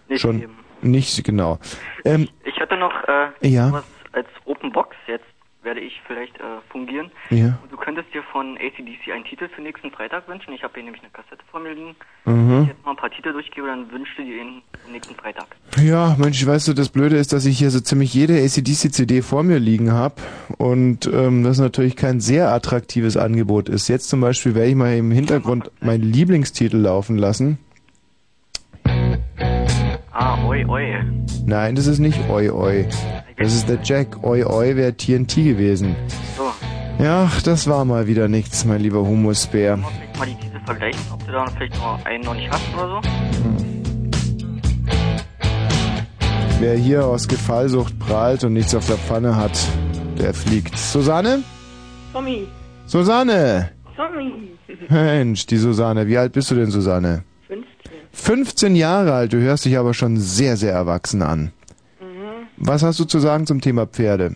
Nicht 0.07 0.21
schon 0.21 0.39
geben. 0.39 0.57
nicht 0.81 1.23
genau. 1.25 1.57
Ähm, 2.05 2.29
Ich 2.45 2.55
hätte 2.59 2.77
noch 2.77 2.93
äh, 3.07 3.47
Ja. 3.47 3.71
was 3.73 3.83
als 4.13 4.27
Open 4.45 4.71
Box 4.71 4.95
jetzt 5.07 5.25
werde 5.63 5.81
ich 5.81 6.01
vielleicht 6.07 6.37
äh, 6.39 6.61
fungieren. 6.69 7.11
Ja. 7.29 7.59
Und 7.61 7.71
du 7.71 7.77
könntest 7.77 8.13
dir 8.13 8.23
von 8.23 8.57
ACDC 8.57 9.11
einen 9.13 9.25
Titel 9.25 9.49
für 9.49 9.61
nächsten 9.61 9.91
Freitag 9.91 10.27
wünschen. 10.27 10.53
Ich 10.53 10.63
habe 10.63 10.73
hier 10.75 10.83
nämlich 10.83 11.01
eine 11.01 11.11
Kassette 11.11 11.43
vor 11.51 11.59
mir 11.59 11.73
liegen. 11.73 11.95
Mhm. 12.25 12.49
Wenn 12.49 12.61
ich 12.63 12.67
jetzt 12.69 12.85
mal 12.85 12.91
ein 12.91 12.97
paar 12.97 13.11
Titel 13.11 13.33
durchgebe, 13.33 13.67
dann 13.67 13.91
wünschst 13.91 14.17
du 14.17 14.23
dir 14.23 14.41
ihn 14.41 14.61
nächsten 14.91 15.15
Freitag. 15.15 15.47
Ja, 15.77 16.15
Mensch, 16.17 16.45
weißt 16.45 16.67
du, 16.69 16.73
das 16.73 16.89
Blöde 16.89 17.17
ist, 17.17 17.33
dass 17.33 17.45
ich 17.45 17.57
hier 17.57 17.71
so 17.71 17.79
ziemlich 17.81 18.13
jede 18.13 18.35
ACDC-CD 18.35 19.21
vor 19.21 19.43
mir 19.43 19.59
liegen 19.59 19.91
habe 19.91 20.15
und 20.57 21.09
ähm, 21.11 21.43
das 21.43 21.59
natürlich 21.59 21.95
kein 21.95 22.19
sehr 22.19 22.51
attraktives 22.51 23.17
Angebot 23.17 23.69
ist. 23.69 23.87
Jetzt 23.89 24.09
zum 24.09 24.21
Beispiel 24.21 24.55
werde 24.55 24.69
ich 24.69 24.75
mal 24.75 24.95
im 24.95 25.11
Hintergrund 25.11 25.71
meinen 25.81 26.03
Lieblingstitel 26.03 26.77
laufen 26.77 27.17
lassen. 27.17 27.57
Ah, 30.11 30.37
oi, 30.45 30.65
oi. 30.65 30.95
Nein, 31.49 31.73
das 31.73 31.87
ist 31.87 31.97
nicht 31.97 32.29
Oi 32.29 32.51
Oi. 32.51 32.85
Das 33.39 33.55
ist 33.55 33.67
der 33.67 33.79
Jack. 33.83 34.23
Oi 34.23 34.45
Oi 34.45 34.75
wäre 34.75 34.93
TNT 34.95 35.33
gewesen. 35.37 35.95
So, 36.37 36.43
Ja, 37.03 37.27
das 37.43 37.67
war 37.67 37.85
mal 37.85 38.05
wieder 38.05 38.27
nichts, 38.27 38.65
mein 38.65 38.81
lieber 38.81 38.99
Humusbär. 38.99 39.79
vielleicht 39.79 40.19
mal 40.19 40.25
die 40.27 40.35
Titel 40.35 40.59
vergleichen, 40.63 41.01
ob 41.11 41.25
du 41.25 41.31
da 41.31 41.47
vielleicht 41.47 41.75
noch 41.77 42.05
einen 42.05 42.23
noch 42.23 42.35
nicht 42.35 42.51
hast 42.51 42.61
oder 42.75 42.87
so. 42.87 43.09
Wer 46.59 46.75
hier 46.75 47.03
aus 47.07 47.27
Gefallsucht 47.27 47.97
prahlt 47.97 48.43
und 48.43 48.53
nichts 48.53 48.75
auf 48.75 48.85
der 48.85 48.97
Pfanne 48.97 49.35
hat, 49.35 49.57
der 50.19 50.35
fliegt. 50.35 50.77
Susanne? 50.77 51.41
Tommy. 52.13 52.47
Susanne! 52.85 53.71
Tommy. 53.95 54.51
Mensch, 54.87 55.47
die 55.47 55.57
Susanne. 55.57 56.05
Wie 56.05 56.17
alt 56.19 56.33
bist 56.33 56.51
du 56.51 56.55
denn, 56.55 56.69
Susanne? 56.69 57.23
15. 58.11 58.35
15 58.45 58.75
Jahre 58.75 59.13
alt. 59.13 59.33
Du 59.33 59.39
hörst 59.39 59.65
dich 59.65 59.77
aber 59.77 59.93
schon 59.93 60.17
sehr, 60.17 60.57
sehr 60.57 60.73
erwachsen 60.73 61.21
an. 61.21 61.51
Mhm. 62.01 62.47
Was 62.57 62.83
hast 62.83 62.99
du 62.99 63.05
zu 63.05 63.19
sagen 63.19 63.45
zum 63.45 63.61
Thema 63.61 63.85
Pferde? 63.85 64.35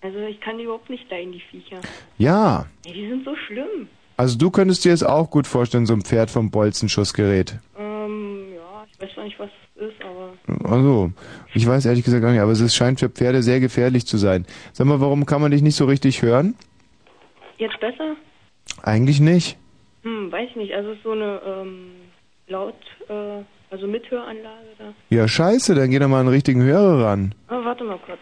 Also 0.00 0.18
ich 0.18 0.40
kann 0.40 0.58
die 0.58 0.64
überhaupt 0.64 0.90
nicht 0.90 1.08
leiden, 1.10 1.32
die 1.32 1.40
Viecher. 1.50 1.80
Ja. 2.18 2.66
Ey, 2.84 2.92
die 2.92 3.08
sind 3.08 3.24
so 3.24 3.34
schlimm. 3.46 3.88
Also 4.16 4.36
du 4.38 4.50
könntest 4.50 4.84
dir 4.84 4.92
es 4.92 5.02
auch 5.02 5.30
gut 5.30 5.46
vorstellen, 5.46 5.86
so 5.86 5.94
ein 5.94 6.02
Pferd 6.02 6.30
vom 6.30 6.50
Bolzenschussgerät. 6.50 7.58
Ähm, 7.78 8.46
ja, 8.54 8.84
ich 8.92 9.00
weiß 9.00 9.14
zwar 9.14 9.24
nicht, 9.24 9.38
was 9.38 9.50
es 9.76 9.88
ist, 9.88 10.02
aber 10.04 10.70
Also, 10.70 11.12
ich 11.54 11.66
weiß 11.66 11.86
ehrlich 11.86 12.04
gesagt 12.04 12.22
gar 12.22 12.32
nicht, 12.32 12.40
aber 12.40 12.52
es 12.52 12.74
scheint 12.74 13.00
für 13.00 13.08
Pferde 13.08 13.42
sehr 13.42 13.60
gefährlich 13.60 14.06
zu 14.06 14.18
sein. 14.18 14.44
Sag 14.72 14.86
mal, 14.86 15.00
warum 15.00 15.24
kann 15.26 15.40
man 15.40 15.50
dich 15.50 15.62
nicht 15.62 15.76
so 15.76 15.86
richtig 15.86 16.22
hören? 16.22 16.54
jetzt 17.58 17.78
besser? 17.80 18.16
Eigentlich 18.82 19.20
nicht. 19.20 19.56
Hm, 20.02 20.32
weiß 20.32 20.48
ich 20.50 20.56
nicht. 20.56 20.74
Also 20.74 20.90
es 20.90 20.96
ist 20.96 21.04
so 21.04 21.12
eine 21.12 21.40
ähm, 21.46 21.91
laut, 22.46 22.74
äh, 23.08 23.42
also 23.70 23.86
Mithöranlage 23.86 24.68
da. 24.78 24.92
Ja, 25.10 25.28
scheiße, 25.28 25.74
dann 25.74 25.90
geh 25.90 25.98
doch 25.98 26.08
mal 26.08 26.20
einen 26.20 26.28
richtigen 26.28 26.62
Hörer 26.62 27.04
ran. 27.06 27.34
Aber 27.48 27.64
warte 27.64 27.84
mal 27.84 27.98
kurz. 28.04 28.20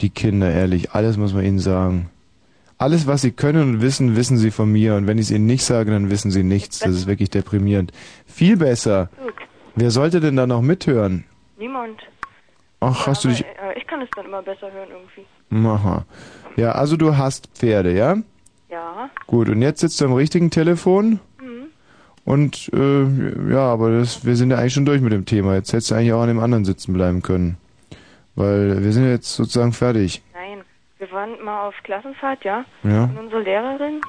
Die 0.00 0.10
Kinder, 0.10 0.50
ehrlich, 0.50 0.92
alles 0.92 1.16
muss 1.16 1.32
man 1.32 1.44
ihnen 1.44 1.58
sagen. 1.58 2.10
Alles, 2.78 3.06
was 3.06 3.22
sie 3.22 3.32
können 3.32 3.62
und 3.62 3.80
wissen, 3.80 4.16
wissen 4.16 4.36
sie 4.36 4.50
von 4.50 4.70
mir. 4.70 4.96
Und 4.96 5.06
wenn 5.06 5.16
ich 5.16 5.26
es 5.26 5.30
ihnen 5.30 5.46
nicht 5.46 5.64
sage, 5.64 5.90
dann 5.90 6.10
wissen 6.10 6.30
sie 6.30 6.42
nichts. 6.42 6.80
Das 6.80 6.90
ist 6.90 7.06
wirklich 7.06 7.30
deprimierend. 7.30 7.92
Viel 8.26 8.58
besser. 8.58 9.08
Gut. 9.22 9.34
Wer 9.74 9.90
sollte 9.90 10.20
denn 10.20 10.36
da 10.36 10.46
noch 10.46 10.60
mithören? 10.60 11.24
Niemand. 11.56 12.02
Ach, 12.80 13.06
hast 13.06 13.24
du 13.24 13.28
dich... 13.28 13.42
Äh, 13.42 13.78
ich 13.78 13.86
kann 13.86 14.02
es 14.02 14.08
dann 14.14 14.26
immer 14.26 14.42
besser 14.42 14.70
hören 14.70 14.90
irgendwie. 14.90 15.66
Aha. 15.66 16.04
Ja, 16.56 16.72
also 16.72 16.98
du 16.98 17.16
hast 17.16 17.48
Pferde, 17.54 17.96
ja? 17.96 18.18
Ja. 18.70 19.10
Gut, 19.26 19.48
und 19.48 19.62
jetzt 19.62 19.80
sitzt 19.80 20.00
du 20.00 20.06
am 20.06 20.14
richtigen 20.14 20.50
Telefon? 20.50 21.20
Mhm. 21.40 21.66
Und, 22.24 22.70
äh, 22.74 23.52
ja, 23.52 23.60
aber 23.60 23.98
das, 23.98 24.24
wir 24.24 24.34
sind 24.36 24.50
ja 24.50 24.58
eigentlich 24.58 24.74
schon 24.74 24.84
durch 24.84 25.00
mit 25.00 25.12
dem 25.12 25.24
Thema. 25.26 25.54
Jetzt 25.54 25.72
hättest 25.72 25.90
du 25.90 25.94
eigentlich 25.94 26.12
auch 26.12 26.22
an 26.22 26.28
dem 26.28 26.40
anderen 26.40 26.64
sitzen 26.64 26.92
bleiben 26.92 27.22
können. 27.22 27.56
Weil 28.34 28.82
wir 28.82 28.92
sind 28.92 29.08
jetzt 29.08 29.34
sozusagen 29.34 29.72
fertig. 29.72 30.22
Nein, 30.34 30.62
wir 30.98 31.10
waren 31.12 31.42
mal 31.42 31.68
auf 31.68 31.74
Klassenfahrt, 31.84 32.44
ja. 32.44 32.64
Ja. 32.82 33.04
Und 33.04 33.16
unsere 33.16 33.42
Lehrerin, 33.42 34.00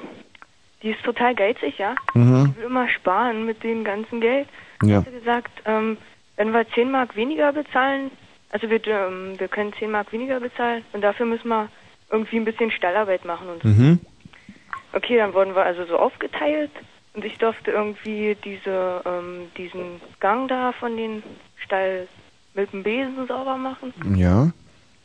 die 0.82 0.90
ist 0.90 1.02
total 1.04 1.34
geizig, 1.34 1.78
ja. 1.78 1.94
Mhm. 2.14 2.52
Die 2.52 2.60
will 2.60 2.66
immer 2.66 2.88
sparen 2.88 3.46
mit 3.46 3.62
dem 3.62 3.84
ganzen 3.84 4.20
Geld. 4.20 4.48
Ja. 4.82 4.98
Hat 4.98 5.04
sie 5.06 5.18
gesagt, 5.18 5.50
ähm, 5.64 5.96
wenn 6.36 6.52
wir 6.52 6.66
10 6.74 6.90
Mark 6.90 7.16
weniger 7.16 7.52
bezahlen, 7.52 8.10
also 8.50 8.68
wir, 8.68 8.86
ähm, 8.86 9.38
wir 9.38 9.48
können 9.48 9.72
10 9.78 9.90
Mark 9.90 10.12
weniger 10.12 10.40
bezahlen 10.40 10.82
und 10.92 11.02
dafür 11.02 11.26
müssen 11.26 11.48
wir 11.48 11.68
irgendwie 12.10 12.36
ein 12.36 12.44
bisschen 12.44 12.70
Stallarbeit 12.70 13.24
machen 13.24 13.48
und 13.48 13.62
so. 13.62 13.68
Mhm. 13.68 14.00
Okay, 14.98 15.16
dann 15.16 15.32
wurden 15.32 15.54
wir 15.54 15.62
also 15.62 15.84
so 15.84 15.96
aufgeteilt 15.96 16.72
und 17.14 17.24
ich 17.24 17.38
durfte 17.38 17.70
irgendwie 17.70 18.36
diese, 18.44 19.00
ähm, 19.06 19.48
diesen 19.56 20.00
Gang 20.18 20.48
da 20.48 20.72
von 20.72 20.96
den 20.96 21.22
Stall 21.64 22.08
mit 22.54 22.72
dem 22.72 22.82
Besen 22.82 23.28
sauber 23.28 23.56
machen. 23.56 23.94
Ja. 24.16 24.50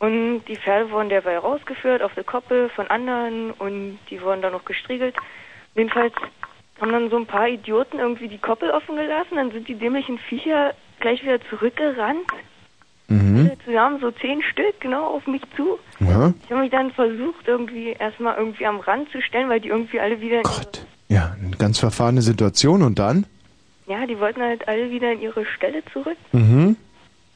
Und 0.00 0.42
die 0.48 0.56
Pferde 0.56 0.90
wurden 0.90 1.10
derweil 1.10 1.38
rausgeführt 1.38 2.02
auf 2.02 2.12
der 2.14 2.24
Koppel 2.24 2.70
von 2.70 2.88
anderen 2.88 3.52
und 3.52 4.00
die 4.10 4.20
wurden 4.20 4.42
dann 4.42 4.50
noch 4.50 4.64
gestriegelt. 4.64 5.14
Jedenfalls 5.76 6.14
haben 6.80 6.90
dann 6.90 7.08
so 7.08 7.16
ein 7.16 7.26
paar 7.26 7.46
Idioten 7.46 8.00
irgendwie 8.00 8.26
die 8.26 8.38
Koppel 8.38 8.72
offen 8.72 8.96
gelassen, 8.96 9.36
dann 9.36 9.52
sind 9.52 9.68
die 9.68 9.76
dämlichen 9.76 10.18
Viecher 10.18 10.74
gleich 10.98 11.22
wieder 11.22 11.40
zurückgerannt. 11.50 12.26
Mhm. 13.08 13.50
Zusammen 13.64 14.00
so 14.00 14.10
zehn 14.12 14.42
Stück, 14.42 14.80
genau, 14.80 15.04
auf 15.14 15.26
mich 15.26 15.42
zu. 15.56 15.78
Ja. 16.00 16.32
Ich 16.44 16.50
habe 16.50 16.62
mich 16.62 16.70
dann 16.70 16.90
versucht, 16.92 17.46
irgendwie 17.46 17.90
erstmal 17.98 18.36
irgendwie 18.36 18.66
am 18.66 18.80
Rand 18.80 19.10
zu 19.10 19.20
stellen, 19.20 19.48
weil 19.48 19.60
die 19.60 19.68
irgendwie 19.68 20.00
alle 20.00 20.20
wieder 20.20 20.38
in 20.40 20.46
Ja, 21.08 21.36
eine 21.40 21.56
ganz 21.56 21.78
verfahrene 21.78 22.22
Situation. 22.22 22.82
Und 22.82 22.98
dann? 22.98 23.26
ja, 23.86 24.06
die 24.06 24.18
wollten 24.18 24.40
halt 24.40 24.66
alle 24.66 24.90
wieder 24.90 25.12
in 25.12 25.20
ihre 25.20 25.44
Stelle 25.44 25.82
zurück. 25.92 26.16
Mhm. 26.32 26.76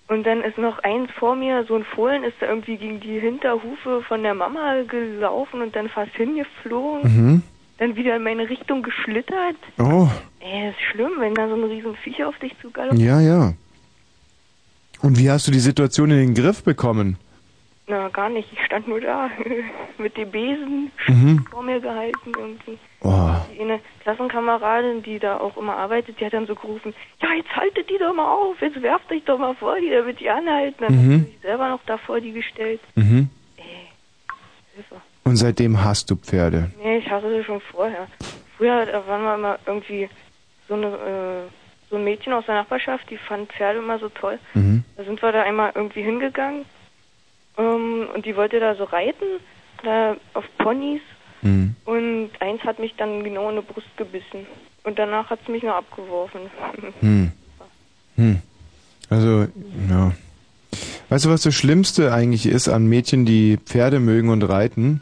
Und 0.09 0.27
dann 0.27 0.41
ist 0.43 0.57
noch 0.57 0.79
eins 0.79 1.11
vor 1.19 1.37
mir, 1.37 1.65
so 1.69 1.75
ein 1.77 1.85
Fohlen 1.85 2.25
ist 2.25 2.37
da 2.41 2.47
irgendwie 2.47 2.79
gegen 2.79 2.99
die 3.01 3.21
Hinterhufe 3.21 4.01
von 4.09 4.23
der 4.23 4.33
Mama 4.33 4.81
gelaufen 4.89 5.61
und 5.61 5.77
dann 5.77 5.91
fast 5.91 6.13
hingeflogen. 6.15 7.03
Mhm. 7.03 7.43
Dann 7.77 7.95
wieder 7.95 8.17
in 8.17 8.23
meine 8.23 8.49
Richtung 8.49 8.83
geschlittert. 8.83 9.57
Oh, 9.79 10.09
Ey, 10.41 10.71
ist 10.71 10.81
schlimm, 10.91 11.13
wenn 11.19 11.35
da 11.35 11.47
so 11.49 11.55
ein 11.55 11.65
riesen 11.65 11.95
Viech 11.97 12.25
auf 12.25 12.37
dich 12.39 12.55
zugaloppiert. 12.63 13.03
ja, 13.07 13.21
ja. 13.21 13.53
Und 15.03 15.19
wie 15.19 15.31
hast 15.31 15.47
du 15.47 15.53
die 15.53 15.59
Situation 15.61 16.11
in 16.11 16.19
den 16.19 16.35
Griff 16.35 16.63
bekommen? 16.65 17.17
Na, 17.87 18.09
gar 18.09 18.29
nicht. 18.29 18.53
Ich 18.53 18.63
stand 18.67 18.87
nur 18.87 19.01
da 19.01 19.31
mit 19.99 20.17
dem 20.17 20.31
Besen 20.31 20.91
Mhm. 21.07 21.47
vor 21.51 21.63
mir 21.63 21.81
gehalten 21.81 22.33
irgendwie. 22.37 22.79
Oh. 23.01 23.31
Die 23.55 23.61
eine 23.61 23.81
Klassenkameradin, 24.03 25.03
die 25.03 25.19
da 25.19 25.39
auch 25.39 25.57
immer 25.57 25.77
arbeitet, 25.77 26.21
die 26.21 26.27
hat 26.27 26.35
dann 26.35 26.47
so 26.47 26.55
gerufen, 26.55 26.93
ja, 27.23 27.29
jetzt 27.33 27.55
haltet 27.57 27.89
die 27.89 27.97
doch 27.99 28.13
mal 28.15 28.31
auf, 28.31 28.61
jetzt 28.61 28.83
werft 28.83 29.11
euch 29.11 29.25
doch 29.25 29.39
mal 29.39 29.55
vor 29.55 29.77
die, 29.81 29.89
damit 29.91 30.21
die 30.21 30.29
anhalten. 30.29 30.77
Dann 30.81 30.95
Mhm. 30.95 31.13
hat 31.15 31.21
sie 31.21 31.31
sich 31.33 31.41
selber 31.41 31.69
noch 31.71 31.81
da 31.87 31.97
vor 31.97 32.21
die 32.21 32.33
gestellt. 32.33 32.81
Mhm. 32.95 33.31
Hilfe. 34.75 34.97
Und 35.25 35.37
seitdem 35.37 35.83
hast 35.83 36.11
du 36.11 36.17
Pferde. 36.17 36.71
Nee, 36.83 36.99
ich 36.99 37.11
hasse 37.11 37.31
sie 37.35 37.45
schon 37.45 37.61
vorher. 37.61 38.07
Früher 38.57 38.87
waren 39.07 39.23
wir 39.23 39.35
immer 39.35 39.59
irgendwie 39.67 40.09
so 40.69 40.75
eine 40.75 40.87
äh, 40.87 41.68
so 41.91 41.97
ein 41.97 42.05
Mädchen 42.05 42.33
aus 42.33 42.47
der 42.47 42.57
Nachbarschaft, 42.57 43.09
die 43.11 43.17
fand 43.17 43.51
Pferde 43.53 43.79
immer 43.79 43.99
so 43.99 44.09
toll. 44.09 44.39
Mhm. 44.55 44.85
Da 44.97 45.05
sind 45.05 45.21
wir 45.23 45.33
da 45.33 45.43
einmal 45.43 45.73
irgendwie 45.75 46.03
hingegangen 46.03 46.65
ähm, 47.57 48.09
und 48.15 48.27
die 48.27 48.37
wollte 48.37 48.61
da 48.61 48.75
so 48.75 48.85
reiten, 48.85 49.25
da 49.83 50.17
auf 50.35 50.45
Ponys 50.59 51.01
Mhm. 51.41 51.77
und 51.85 52.31
eins 52.41 52.63
hat 52.65 52.81
mich 52.81 52.97
dann 52.97 53.23
genau 53.23 53.49
in 53.49 53.55
die 53.57 53.63
Brust 53.63 53.87
gebissen 53.97 54.45
und 54.83 54.99
danach 54.99 55.31
hat 55.31 55.39
sie 55.47 55.53
mich 55.53 55.63
noch 55.63 55.77
abgeworfen. 55.77 56.41
Hm. 57.01 57.31
Hm. 58.17 58.43
Also, 59.09 59.47
ja. 59.89 60.13
Weißt 61.09 61.25
du, 61.25 61.31
was 61.31 61.43
das 61.43 61.55
Schlimmste 61.55 62.13
eigentlich 62.13 62.47
ist 62.47 62.69
an 62.69 62.87
Mädchen, 62.89 63.25
die 63.25 63.57
Pferde 63.57 64.01
mögen 64.01 64.31
und 64.31 64.43
reiten? 64.43 65.01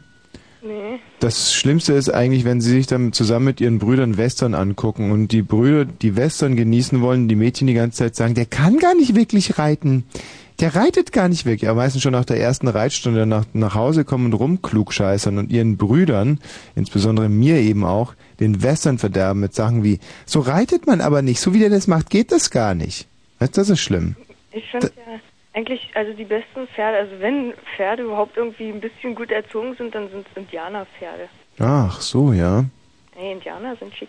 Nee. 0.66 0.98
Das 1.20 1.54
Schlimmste 1.54 1.92
ist 1.92 2.10
eigentlich, 2.10 2.44
wenn 2.44 2.60
sie 2.60 2.70
sich 2.70 2.86
dann 2.86 3.12
zusammen 3.12 3.46
mit 3.46 3.60
ihren 3.60 3.78
Brüdern 3.78 4.16
Western 4.16 4.54
angucken 4.54 5.12
und 5.12 5.28
die 5.28 5.42
Brüder, 5.42 5.84
die 5.84 6.16
Western 6.16 6.56
genießen 6.56 7.00
wollen, 7.00 7.28
die 7.28 7.36
Mädchen 7.36 7.66
die 7.66 7.74
ganze 7.74 7.98
Zeit 7.98 8.16
sagen, 8.16 8.34
der 8.34 8.46
kann 8.46 8.78
gar 8.78 8.94
nicht 8.94 9.14
wirklich 9.14 9.58
reiten. 9.58 10.04
Der 10.58 10.74
reitet 10.74 11.12
gar 11.12 11.28
nicht 11.28 11.44
wirklich. 11.44 11.68
Aber 11.68 11.82
meistens 11.82 12.02
schon 12.02 12.12
nach 12.12 12.24
der 12.24 12.40
ersten 12.40 12.66
Reitstunde 12.66 13.26
nach, 13.26 13.44
nach 13.52 13.74
Hause 13.74 14.04
kommen 14.04 14.26
und 14.26 14.34
rumklugscheißern 14.34 15.38
und 15.38 15.52
ihren 15.52 15.76
Brüdern, 15.76 16.40
insbesondere 16.74 17.28
mir 17.28 17.58
eben 17.58 17.84
auch, 17.84 18.14
den 18.40 18.62
Western 18.62 18.98
verderben 18.98 19.40
mit 19.40 19.54
Sachen 19.54 19.84
wie, 19.84 20.00
so 20.24 20.40
reitet 20.40 20.86
man 20.86 21.00
aber 21.00 21.22
nicht, 21.22 21.40
so 21.40 21.52
wie 21.52 21.58
der 21.58 21.70
das 21.70 21.86
macht, 21.86 22.10
geht 22.10 22.32
das 22.32 22.50
gar 22.50 22.74
nicht. 22.74 23.06
Weißt 23.38 23.56
das 23.56 23.68
ist 23.68 23.80
schlimm. 23.80 24.16
Ich 24.50 24.64
finde 24.70 24.90
ja 24.96 25.20
eigentlich, 25.56 25.90
also 25.94 26.12
die 26.12 26.24
besten 26.24 26.68
Pferde, 26.74 26.98
also 26.98 27.12
wenn 27.20 27.54
Pferde 27.74 28.02
überhaupt 28.04 28.36
irgendwie 28.36 28.68
ein 28.68 28.80
bisschen 28.80 29.14
gut 29.14 29.30
erzogen 29.32 29.74
sind, 29.76 29.94
dann 29.94 30.08
sind 30.10 30.26
es 30.30 30.36
Indianerpferde. 30.36 31.28
Ach, 31.58 32.00
so, 32.00 32.32
ja. 32.32 32.64
Nee, 33.16 33.32
Indianer 33.32 33.74
sind 33.76 33.94
schick. 33.96 34.08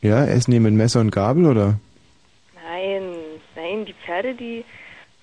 Ja, 0.00 0.24
essen 0.24 0.52
die 0.52 0.60
mit 0.60 0.72
Messer 0.72 1.00
und 1.00 1.10
Gabel, 1.10 1.46
oder? 1.46 1.74
Nein, 2.54 3.02
nein, 3.54 3.84
die 3.84 3.94
Pferde, 4.04 4.34
die 4.34 4.64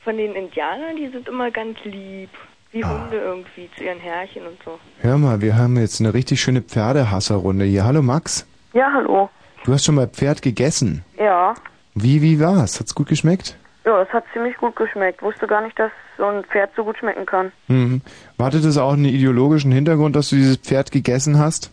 von 0.04 0.18
den 0.18 0.34
Indianern, 0.36 0.96
die 0.98 1.08
sind 1.10 1.28
immer 1.28 1.50
ganz 1.52 1.78
lieb. 1.84 2.30
Wie 2.72 2.84
Ah. 2.84 3.04
Hunde 3.06 3.18
irgendwie 3.18 3.70
zu 3.78 3.86
ihren 3.86 4.00
Herrchen 4.02 4.46
und 4.46 4.58
so. 4.66 4.78
Hör 5.00 5.18
mal, 5.18 5.40
wir 5.40 5.56
haben 5.58 5.78
jetzt 5.78 6.02
eine 6.02 6.14
richtig 6.14 6.42
schöne 6.42 6.62
Pferdehasserrunde 6.62 7.64
hier. 7.64 7.86
Hallo 7.86 8.02
Max, 8.02 8.46
Ja, 8.74 8.92
hallo. 8.94 9.30
du 9.64 9.72
hast 9.72 9.86
schon 9.86 9.96
mal 9.96 10.08
Pferd 10.10 10.42
gegessen. 10.42 11.04
Ja. 11.18 11.54
Wie, 11.94 12.22
wie 12.22 12.38
war's? 12.42 12.80
Hat's 12.82 12.94
gut 12.94 13.08
geschmeckt? 13.08 13.58
Ja, 13.86 14.03
das 14.03 14.10
hat 14.10 14.24
ziemlich 14.34 14.57
gut 14.57 14.76
geschmeckt. 14.76 15.22
Wusste 15.22 15.45
gar 15.45 15.62
nicht, 15.62 15.78
dass 15.78 15.91
so 16.18 16.26
ein 16.26 16.44
Pferd 16.45 16.72
so 16.76 16.84
gut 16.84 16.98
schmecken 16.98 17.26
kann. 17.26 17.52
Mhm. 17.68 18.02
Hatte 18.40 18.60
das 18.60 18.78
auch 18.78 18.94
einen 18.94 19.06
ideologischen 19.06 19.72
Hintergrund, 19.72 20.16
dass 20.16 20.30
du 20.30 20.36
dieses 20.38 20.57
Pferd 20.57 20.91
gegessen 20.91 21.38
hast? 21.38 21.72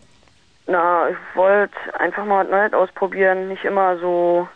Na, 0.67 1.09
ich 1.09 1.17
wollte 1.35 1.75
einfach 1.99 2.25
mal 2.25 2.45
was 2.45 2.51
Neues 2.51 2.73
ausprobieren. 2.75 3.49
Nicht 3.49 3.65
immer 3.65 3.99
so, 3.99 4.47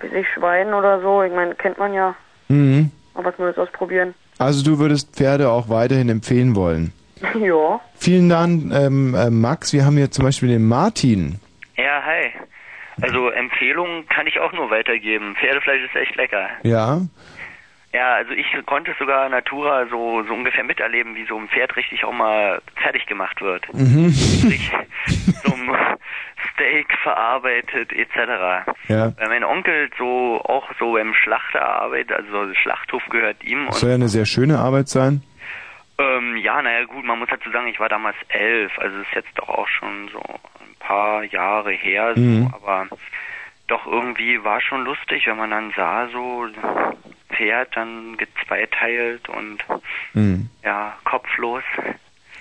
wie 0.00 0.08
sich 0.08 0.26
Schwein 0.34 0.74
oder 0.74 1.00
so. 1.00 1.22
Ich 1.22 1.32
meine, 1.32 1.54
kennt 1.54 1.78
man 1.78 1.94
ja. 1.94 2.14
Mhm. 2.48 2.90
Mal 3.14 3.24
was 3.24 3.38
Neues 3.38 3.56
ausprobieren. 3.56 4.14
Also 4.38 4.62
du 4.62 4.78
würdest 4.78 5.16
Pferde 5.16 5.50
auch 5.50 5.70
weiterhin 5.70 6.10
empfehlen 6.10 6.54
wollen. 6.54 6.92
ja. 7.40 7.80
Vielen 7.94 8.28
Dank, 8.28 8.72
ähm, 8.74 9.14
äh, 9.14 9.30
Max. 9.30 9.72
Wir 9.72 9.86
haben 9.86 9.96
hier 9.96 10.10
zum 10.10 10.26
Beispiel 10.26 10.50
den 10.50 10.68
Martin. 10.68 11.40
Ja, 11.76 12.02
hi. 12.04 12.30
Also 13.00 13.30
Empfehlungen 13.30 14.08
kann 14.08 14.26
ich 14.26 14.40
auch 14.40 14.52
nur 14.52 14.70
weitergeben. 14.70 15.36
Pferdefleisch 15.36 15.82
ist 15.84 15.96
echt 15.96 16.16
lecker. 16.16 16.48
Ja. 16.62 17.00
Ja, 17.92 18.14
also 18.14 18.32
ich 18.32 18.46
konnte 18.66 18.94
sogar 18.98 19.28
Natura 19.28 19.86
so, 19.86 20.22
so 20.24 20.34
ungefähr 20.34 20.64
miterleben, 20.64 21.14
wie 21.14 21.24
so 21.26 21.38
ein 21.38 21.48
Pferd 21.48 21.76
richtig 21.76 22.04
auch 22.04 22.12
mal 22.12 22.60
fertig 22.74 23.06
gemacht 23.06 23.40
wird. 23.40 23.72
Mhm. 23.72 24.10
Sich 24.10 24.70
zum 25.44 25.74
Steak 26.52 26.92
verarbeitet 27.02 27.92
etc. 27.92 28.68
Ja. 28.88 29.12
Weil 29.16 29.28
mein 29.28 29.44
Onkel 29.44 29.88
so 29.96 30.42
auch 30.44 30.68
so 30.78 30.92
beim 30.92 31.14
Schlachter 31.14 31.66
arbeitet, 31.66 32.12
also 32.12 32.52
Schlachthof 32.54 33.02
gehört 33.08 33.42
ihm. 33.44 33.66
Das 33.66 33.80
soll 33.80 33.90
ja 33.90 33.94
eine 33.94 34.08
sehr 34.08 34.26
schöne 34.26 34.58
Arbeit 34.58 34.88
sein. 34.88 35.22
Ähm, 35.98 36.36
ja, 36.36 36.60
naja 36.60 36.84
gut, 36.84 37.04
man 37.04 37.18
muss 37.18 37.28
dazu 37.30 37.50
sagen, 37.50 37.68
ich 37.68 37.80
war 37.80 37.88
damals 37.88 38.16
elf, 38.28 38.78
also 38.78 38.98
ist 38.98 39.14
jetzt 39.14 39.32
doch 39.36 39.48
auch 39.48 39.68
schon 39.68 40.10
so 40.12 40.22
paar 40.78 41.24
Jahre 41.24 41.72
her, 41.72 42.14
so, 42.14 42.20
Mhm. 42.20 42.54
aber 42.54 42.86
doch 43.68 43.86
irgendwie 43.86 44.42
war 44.44 44.60
schon 44.60 44.84
lustig, 44.84 45.26
wenn 45.26 45.36
man 45.36 45.50
dann 45.50 45.72
sah, 45.76 46.08
so 46.08 46.46
Pferd 47.34 47.76
dann 47.76 48.16
gezweiteilt 48.16 49.28
und 49.28 49.58
Mhm. 50.14 50.48
ja, 50.64 50.96
kopflos. 51.04 51.64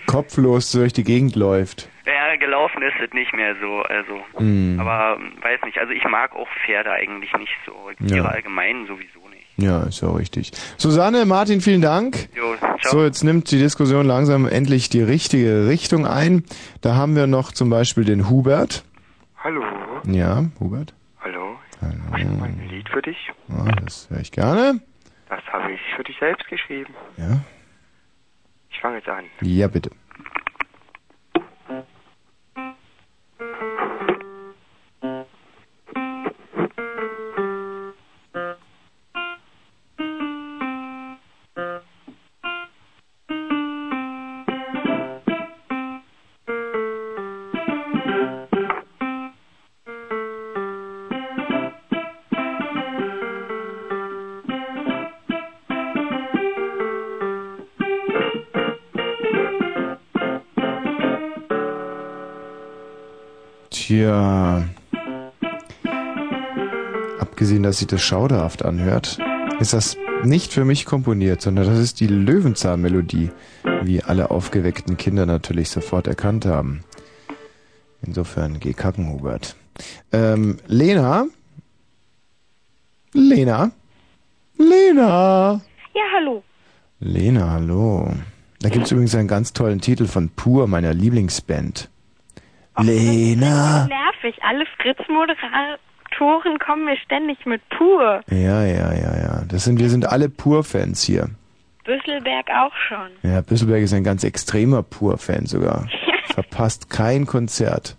Kopflos 0.07 0.71
durch 0.71 0.93
die 0.93 1.03
Gegend 1.03 1.35
läuft. 1.35 1.89
Ja, 2.05 2.35
gelaufen 2.35 2.83
ist 2.83 2.99
es 3.03 3.11
nicht 3.13 3.33
mehr 3.33 3.55
so, 3.59 3.81
also. 3.81 4.23
Mhm. 4.39 4.79
Aber 4.79 5.17
ähm, 5.19 5.33
weiß 5.41 5.61
nicht, 5.63 5.79
also 5.79 5.91
ich 5.91 6.03
mag 6.05 6.35
auch 6.35 6.47
Pferde 6.63 6.91
eigentlich 6.91 7.33
nicht 7.33 7.55
so. 7.65 7.89
Tiere 8.07 8.17
Ja. 8.27 8.31
allgemein 8.31 8.85
sowieso. 8.85 9.24
Ja, 9.57 9.83
ist 9.83 10.01
ja 10.01 10.09
auch 10.09 10.19
richtig. 10.19 10.51
Susanne, 10.77 11.25
Martin, 11.25 11.61
vielen 11.61 11.81
Dank. 11.81 12.27
Jo, 12.35 12.55
ciao. 12.81 12.91
So, 12.91 13.03
jetzt 13.03 13.23
nimmt 13.23 13.49
die 13.51 13.57
Diskussion 13.57 14.05
langsam 14.05 14.45
endlich 14.47 14.89
die 14.89 15.01
richtige 15.01 15.67
Richtung 15.67 16.05
ein. 16.05 16.43
Da 16.81 16.95
haben 16.95 17.15
wir 17.15 17.25
noch 17.27 17.51
zum 17.53 17.69
Beispiel 17.69 18.03
den 18.03 18.29
Hubert. 18.29 18.83
Hallo, 19.43 19.63
Ja, 20.05 20.43
Hubert. 20.59 20.93
hallo. 21.21 21.55
Hallo. 21.81 21.93
Ich 22.17 22.25
habe 22.25 22.43
ein 22.43 22.67
Lied 22.69 22.89
für 22.89 23.01
dich. 23.01 23.17
Ja, 23.47 23.71
das 23.83 24.09
höre 24.09 24.19
ich 24.19 24.31
gerne. 24.31 24.81
Das 25.29 25.41
habe 25.53 25.71
ich 25.71 25.79
für 25.95 26.03
dich 26.03 26.17
selbst 26.19 26.47
geschrieben. 26.49 26.93
Ja. 27.17 27.39
Ich 28.69 28.79
fange 28.81 28.97
jetzt 28.97 29.07
an. 29.07 29.23
Ja, 29.41 29.67
bitte. 29.67 29.89
Tja. 64.05 64.63
Abgesehen, 67.19 67.63
dass 67.63 67.79
sich 67.79 67.87
das 67.87 68.03
schauderhaft 68.03 68.63
anhört, 68.63 69.17
ist 69.59 69.73
das 69.73 69.97
nicht 70.23 70.53
für 70.53 70.63
mich 70.63 70.85
komponiert, 70.85 71.41
sondern 71.41 71.65
das 71.65 71.79
ist 71.79 71.99
die 71.99 72.05
Löwenzahn-Melodie, 72.05 73.31
wie 73.81 74.03
alle 74.03 74.29
aufgeweckten 74.29 74.97
Kinder 74.97 75.25
natürlich 75.25 75.69
sofort 75.69 76.05
erkannt 76.05 76.45
haben. 76.45 76.83
Insofern 78.05 78.59
geh 78.59 78.73
kacken, 78.73 79.11
Hubert. 79.11 79.55
Ähm, 80.11 80.57
Lena? 80.67 81.25
Lena? 83.11 83.71
Lena? 84.55 85.61
Ja, 85.95 86.03
hallo. 86.15 86.43
Lena, 86.99 87.49
hallo. 87.49 88.13
Da 88.59 88.69
gibt's 88.69 88.91
übrigens 88.91 89.15
einen 89.15 89.27
ganz 89.27 89.53
tollen 89.53 89.81
Titel 89.81 90.05
von 90.05 90.29
Pur, 90.29 90.67
meiner 90.67 90.93
Lieblingsband. 90.93 91.89
Lena. 92.81 93.87
Nervig. 93.87 94.41
Alle 94.43 94.65
Fritz-Moderatoren 94.77 96.59
kommen 96.59 96.85
mir 96.85 96.97
ständig 96.97 97.45
mit 97.45 97.61
pur. 97.69 98.21
Ja, 98.29 98.63
ja, 98.63 98.93
ja, 98.93 99.17
ja. 99.17 99.43
Das 99.47 99.63
sind, 99.63 99.79
wir 99.79 99.89
sind 99.89 100.05
alle 100.07 100.29
Pur-Fans 100.29 101.03
hier. 101.03 101.29
Büsselberg 101.85 102.47
auch 102.49 102.73
schon. 102.87 103.31
Ja, 103.31 103.41
Büsselberg 103.41 103.83
ist 103.83 103.93
ein 103.93 104.03
ganz 104.03 104.23
extremer 104.23 104.83
Pur-Fan 104.83 105.45
sogar. 105.45 105.87
Verpasst 106.33 106.89
kein 106.89 107.25
Konzert. 107.25 107.95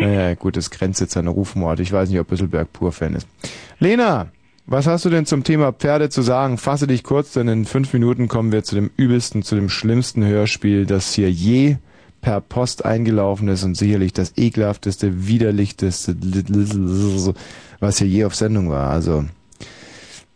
Naja, 0.00 0.34
gut, 0.34 0.56
das 0.56 0.70
grenzt 0.70 1.00
jetzt 1.00 1.16
an 1.16 1.28
Rufmord. 1.28 1.80
Ich 1.80 1.92
weiß 1.92 2.08
nicht, 2.08 2.18
ob 2.18 2.28
Büsselberg 2.28 2.72
Pur-Fan 2.72 3.14
ist. 3.14 3.28
Lena, 3.78 4.26
was 4.66 4.86
hast 4.86 5.04
du 5.04 5.10
denn 5.10 5.26
zum 5.26 5.44
Thema 5.44 5.72
Pferde 5.72 6.08
zu 6.08 6.22
sagen? 6.22 6.56
Fasse 6.56 6.86
dich 6.86 7.04
kurz, 7.04 7.34
denn 7.34 7.48
in 7.48 7.64
fünf 7.66 7.92
Minuten 7.92 8.28
kommen 8.28 8.50
wir 8.50 8.64
zu 8.64 8.74
dem 8.74 8.90
übelsten, 8.96 9.42
zu 9.42 9.54
dem 9.54 9.68
schlimmsten 9.68 10.24
Hörspiel, 10.24 10.86
das 10.86 11.12
hier 11.12 11.30
je 11.30 11.76
per 12.24 12.40
Post 12.40 12.86
eingelaufen 12.86 13.48
ist 13.48 13.64
und 13.64 13.74
sicherlich 13.74 14.14
das 14.14 14.36
ekelhafteste, 14.38 15.28
widerlichste, 15.28 15.88
was 17.80 17.98
hier 17.98 18.06
je 18.08 18.24
auf 18.24 18.34
Sendung 18.34 18.70
war. 18.70 18.90
Also, 18.90 19.26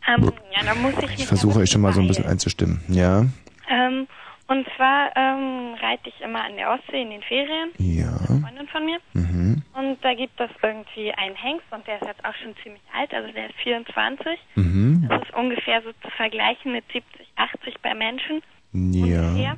Ähm, 0.07 0.33
ja, 0.55 0.65
da 0.65 0.75
muss 0.75 0.93
ich 1.03 1.21
ich 1.21 1.27
versuche 1.27 1.61
euch 1.61 1.71
schon 1.71 1.81
mal 1.81 1.93
so 1.95 2.01
ein 2.01 2.07
bisschen 2.07 2.27
einzustimmen. 2.27 2.83
Ja? 2.89 3.25
Ähm, 3.71 4.07
und 4.49 4.67
zwar 4.77 5.17
ähm, 5.17 5.75
reite 5.81 6.09
ich 6.09 6.21
immer 6.21 6.45
an 6.45 6.57
der 6.57 6.71
Ostsee 6.73 7.03
in 7.03 7.11
den 7.11 7.23
Ferien. 7.23 7.71
Ja. 7.79 8.17
Eine 8.29 8.41
Freundin 8.41 8.69
von 8.69 8.85
mir. 8.85 8.99
Mhm. 9.15 9.63
Und 9.75 9.99
da 10.03 10.15
gibt 10.15 10.39
es 10.41 10.51
irgendwie 10.63 11.13
einen 11.13 11.37
Hengst 11.37 11.67
und 11.71 11.87
der 11.87 12.01
ist 12.01 12.07
jetzt 12.07 12.25
auch 12.25 12.35
schon 12.43 12.55
ziemlich 12.63 12.83
alt, 12.95 13.13
also 13.15 13.33
der 13.33 13.47
ist 13.49 13.57
24. 13.63 14.39
Mhm. 14.57 15.07
Das 15.09 15.23
ist 15.23 15.35
ungefähr 15.35 15.83
so 15.83 15.91
zu 16.03 16.11
vergleichen 16.17 16.73
mit 16.73 16.85
70, 16.93 17.27
80 17.37 17.75
bei 17.83 17.95
Menschen. 17.95 18.43
Ja. 18.73 19.33
Ja. 19.37 19.57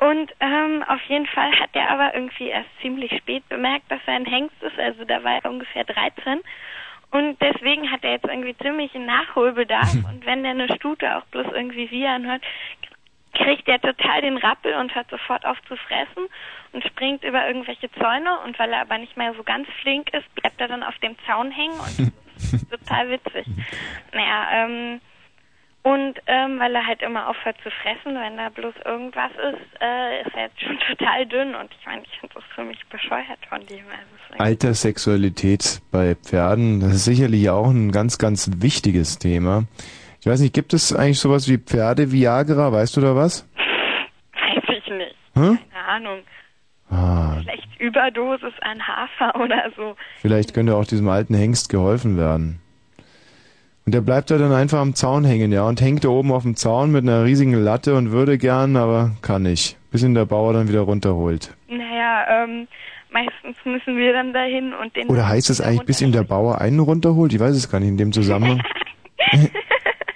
Und 0.00 0.32
ähm, 0.40 0.82
auf 0.88 1.02
jeden 1.08 1.26
Fall 1.26 1.52
hat 1.60 1.70
er 1.74 1.90
aber 1.90 2.14
irgendwie 2.14 2.48
erst 2.48 2.70
ziemlich 2.80 3.14
spät 3.18 3.46
bemerkt, 3.50 3.90
dass 3.90 4.00
er 4.06 4.14
ein 4.14 4.24
Hengst 4.24 4.62
ist. 4.62 4.78
Also 4.78 5.04
da 5.04 5.22
war 5.22 5.44
er 5.44 5.50
ungefähr 5.50 5.84
13. 5.84 6.40
Und 7.10 7.36
deswegen 7.42 7.90
hat 7.90 8.02
er 8.02 8.12
jetzt 8.12 8.24
irgendwie 8.24 8.56
ziemlich 8.56 8.94
einen 8.94 9.04
Nachholbedarf. 9.04 9.92
und 10.08 10.24
wenn 10.24 10.42
der 10.42 10.52
eine 10.52 10.74
Stute 10.74 11.18
auch 11.18 11.26
bloß 11.26 11.48
irgendwie 11.52 11.90
wie 11.90 12.06
anhört, 12.06 12.42
kriegt 13.34 13.68
er 13.68 13.78
total 13.78 14.22
den 14.22 14.38
Rappel 14.38 14.74
und 14.74 14.94
hört 14.94 15.10
sofort 15.10 15.44
auf 15.44 15.60
zu 15.68 15.76
fressen 15.76 16.28
und 16.72 16.82
springt 16.84 17.22
über 17.22 17.46
irgendwelche 17.46 17.92
Zäune. 17.92 18.38
Und 18.46 18.58
weil 18.58 18.72
er 18.72 18.80
aber 18.80 18.96
nicht 18.96 19.18
mehr 19.18 19.34
so 19.34 19.42
ganz 19.42 19.68
flink 19.82 20.14
ist, 20.14 20.34
bleibt 20.34 20.58
er 20.62 20.68
dann 20.68 20.82
auf 20.82 20.98
dem 21.00 21.14
Zaun 21.26 21.50
hängen 21.50 21.78
und 21.78 22.12
das 22.36 22.52
ist 22.54 22.70
total 22.70 23.10
witzig. 23.10 23.46
Naja, 24.12 24.48
ähm, 24.52 25.00
und 25.82 26.14
ähm, 26.26 26.58
weil 26.58 26.74
er 26.74 26.86
halt 26.86 27.00
immer 27.02 27.28
aufhört 27.28 27.56
zu 27.62 27.70
fressen, 27.70 28.14
wenn 28.14 28.36
da 28.36 28.48
bloß 28.50 28.74
irgendwas 28.84 29.30
ist, 29.32 29.80
äh, 29.80 30.20
ist 30.22 30.34
er 30.34 30.42
jetzt 30.44 30.60
schon 30.60 30.78
total 30.88 31.26
dünn. 31.26 31.54
Und 31.54 31.70
ich 31.78 31.86
meine, 31.86 32.02
ich 32.02 32.18
finde 32.20 32.34
das 32.34 32.44
ziemlich 32.54 32.78
bescheuert 32.88 33.38
von 33.48 33.60
dem. 33.66 33.84
Also 33.88 34.42
Alterssexualität 34.42 35.80
bei 35.90 36.14
Pferden, 36.16 36.80
das 36.80 36.92
ist 36.94 37.04
sicherlich 37.06 37.48
auch 37.50 37.70
ein 37.70 37.92
ganz, 37.92 38.18
ganz 38.18 38.50
wichtiges 38.58 39.18
Thema. 39.18 39.64
Ich 40.20 40.26
weiß 40.26 40.40
nicht, 40.40 40.52
gibt 40.54 40.74
es 40.74 40.94
eigentlich 40.94 41.18
sowas 41.18 41.48
wie 41.48 41.56
Pferde-Viagra? 41.58 42.72
Weißt 42.72 42.96
du 42.96 43.00
da 43.00 43.16
was? 43.16 43.48
Weiß 44.34 44.62
ich 44.68 44.90
nicht. 44.92 45.14
Hm? 45.34 45.58
Keine 45.72 45.84
Ahnung. 45.88 46.18
Ah, 46.90 47.36
Vielleicht 47.40 47.80
Überdosis 47.80 48.52
an 48.60 48.86
Hafer 48.86 49.40
oder 49.40 49.70
so. 49.76 49.96
vielleicht 50.20 50.52
könnte 50.52 50.76
auch 50.76 50.84
diesem 50.84 51.08
alten 51.08 51.34
Hengst 51.34 51.68
geholfen 51.70 52.18
werden. 52.18 52.60
Und 53.90 53.94
der 53.94 54.02
bleibt 54.02 54.30
da 54.30 54.38
dann 54.38 54.52
einfach 54.52 54.78
am 54.78 54.94
Zaun 54.94 55.24
hängen, 55.24 55.50
ja, 55.50 55.64
und 55.64 55.80
hängt 55.80 56.04
da 56.04 56.10
oben 56.10 56.30
auf 56.30 56.44
dem 56.44 56.54
Zaun 56.54 56.92
mit 56.92 57.02
einer 57.02 57.24
riesigen 57.24 57.54
Latte 57.54 57.96
und 57.96 58.12
würde 58.12 58.38
gern, 58.38 58.76
aber 58.76 59.10
kann 59.20 59.42
nicht. 59.42 59.78
Bis 59.90 60.04
ihn 60.04 60.14
der 60.14 60.26
Bauer 60.26 60.52
dann 60.52 60.68
wieder 60.68 60.82
runterholt. 60.82 61.52
Naja, 61.68 62.44
ähm, 62.44 62.68
meistens 63.10 63.56
müssen 63.64 63.96
wir 63.96 64.12
dann 64.12 64.32
dahin 64.32 64.74
und 64.74 64.94
den. 64.94 65.08
Oder 65.08 65.26
heißt 65.26 65.50
es 65.50 65.60
eigentlich, 65.60 65.86
bis 65.86 66.00
ihm 66.00 66.12
der 66.12 66.22
Bauer 66.22 66.60
einen 66.60 66.78
runterholt? 66.78 67.32
Ich 67.32 67.40
weiß 67.40 67.56
es 67.56 67.68
gar 67.68 67.80
nicht 67.80 67.88
in 67.88 67.96
dem 67.96 68.12
Zusammenhang. 68.12 68.62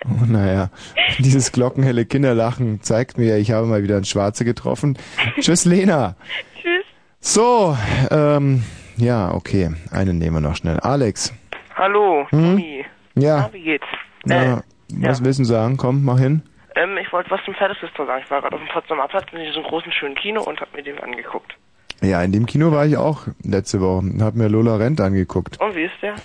oh, 0.07 0.25
naja, 0.25 0.71
dieses 1.19 1.51
glockenhelle 1.51 2.05
Kinderlachen 2.05 2.81
zeigt 2.81 3.19
mir, 3.19 3.39
ich 3.39 3.51
habe 3.51 3.67
mal 3.67 3.83
wieder 3.83 3.97
einen 3.97 4.05
Schwarze 4.05 4.45
getroffen. 4.45 4.97
Tschüss, 5.41 5.65
Lena. 5.65 6.15
Tschüss. 6.63 6.85
So, 7.19 7.77
ähm, 8.13 8.63
ja, 8.99 9.35
okay. 9.35 9.73
Einen 9.91 10.19
nehmen 10.19 10.37
wir 10.37 10.49
noch 10.49 10.55
schnell. 10.55 10.79
Alex. 10.79 11.35
Hallo, 11.75 12.25
Hm? 12.31 12.39
Tommy. 12.41 12.85
Ja. 13.15 13.39
Na, 13.39 13.53
wie 13.53 13.63
geht's? 13.63 13.87
Na, 14.25 14.63
was 14.89 15.25
willst 15.25 15.41
du 15.41 15.45
sagen? 15.45 15.77
Komm, 15.77 16.05
mach 16.05 16.19
hin. 16.19 16.43
Ähm, 16.77 16.97
ich 16.99 17.13
wollte 17.13 17.31
was 17.31 17.41
zum 17.45 17.55
Pferdeflüster 17.55 18.07
sagen. 18.07 18.23
Ich 18.25 18.31
war 18.31 18.41
gerade 18.41 18.57
auf 18.57 18.63
dem 18.63 18.69
Potsdamer 18.69 19.09
Platz 19.09 19.27
in 19.33 19.39
diesem 19.39 19.63
großen, 19.63 19.93
schönen 19.93 20.15
Kino 20.17 20.43
und 20.43 20.61
habe 20.61 20.71
mir 20.77 20.83
den 20.83 20.99
angeguckt. 20.99 21.55
Ja, 22.03 22.23
in 22.23 22.33
dem 22.33 22.47
Kino 22.47 22.73
war 22.73 22.85
ich 22.87 22.97
auch 22.97 23.27
letzte 23.43 23.81
Woche 23.81 23.99
und 23.99 24.23
hab 24.23 24.35
mir 24.35 24.49
Lola 24.49 24.77
Rent 24.77 25.01
angeguckt. 25.01 25.61
Und 25.61 25.77
wie 25.77 25.85
ist 25.85 25.95
der? 26.03 26.17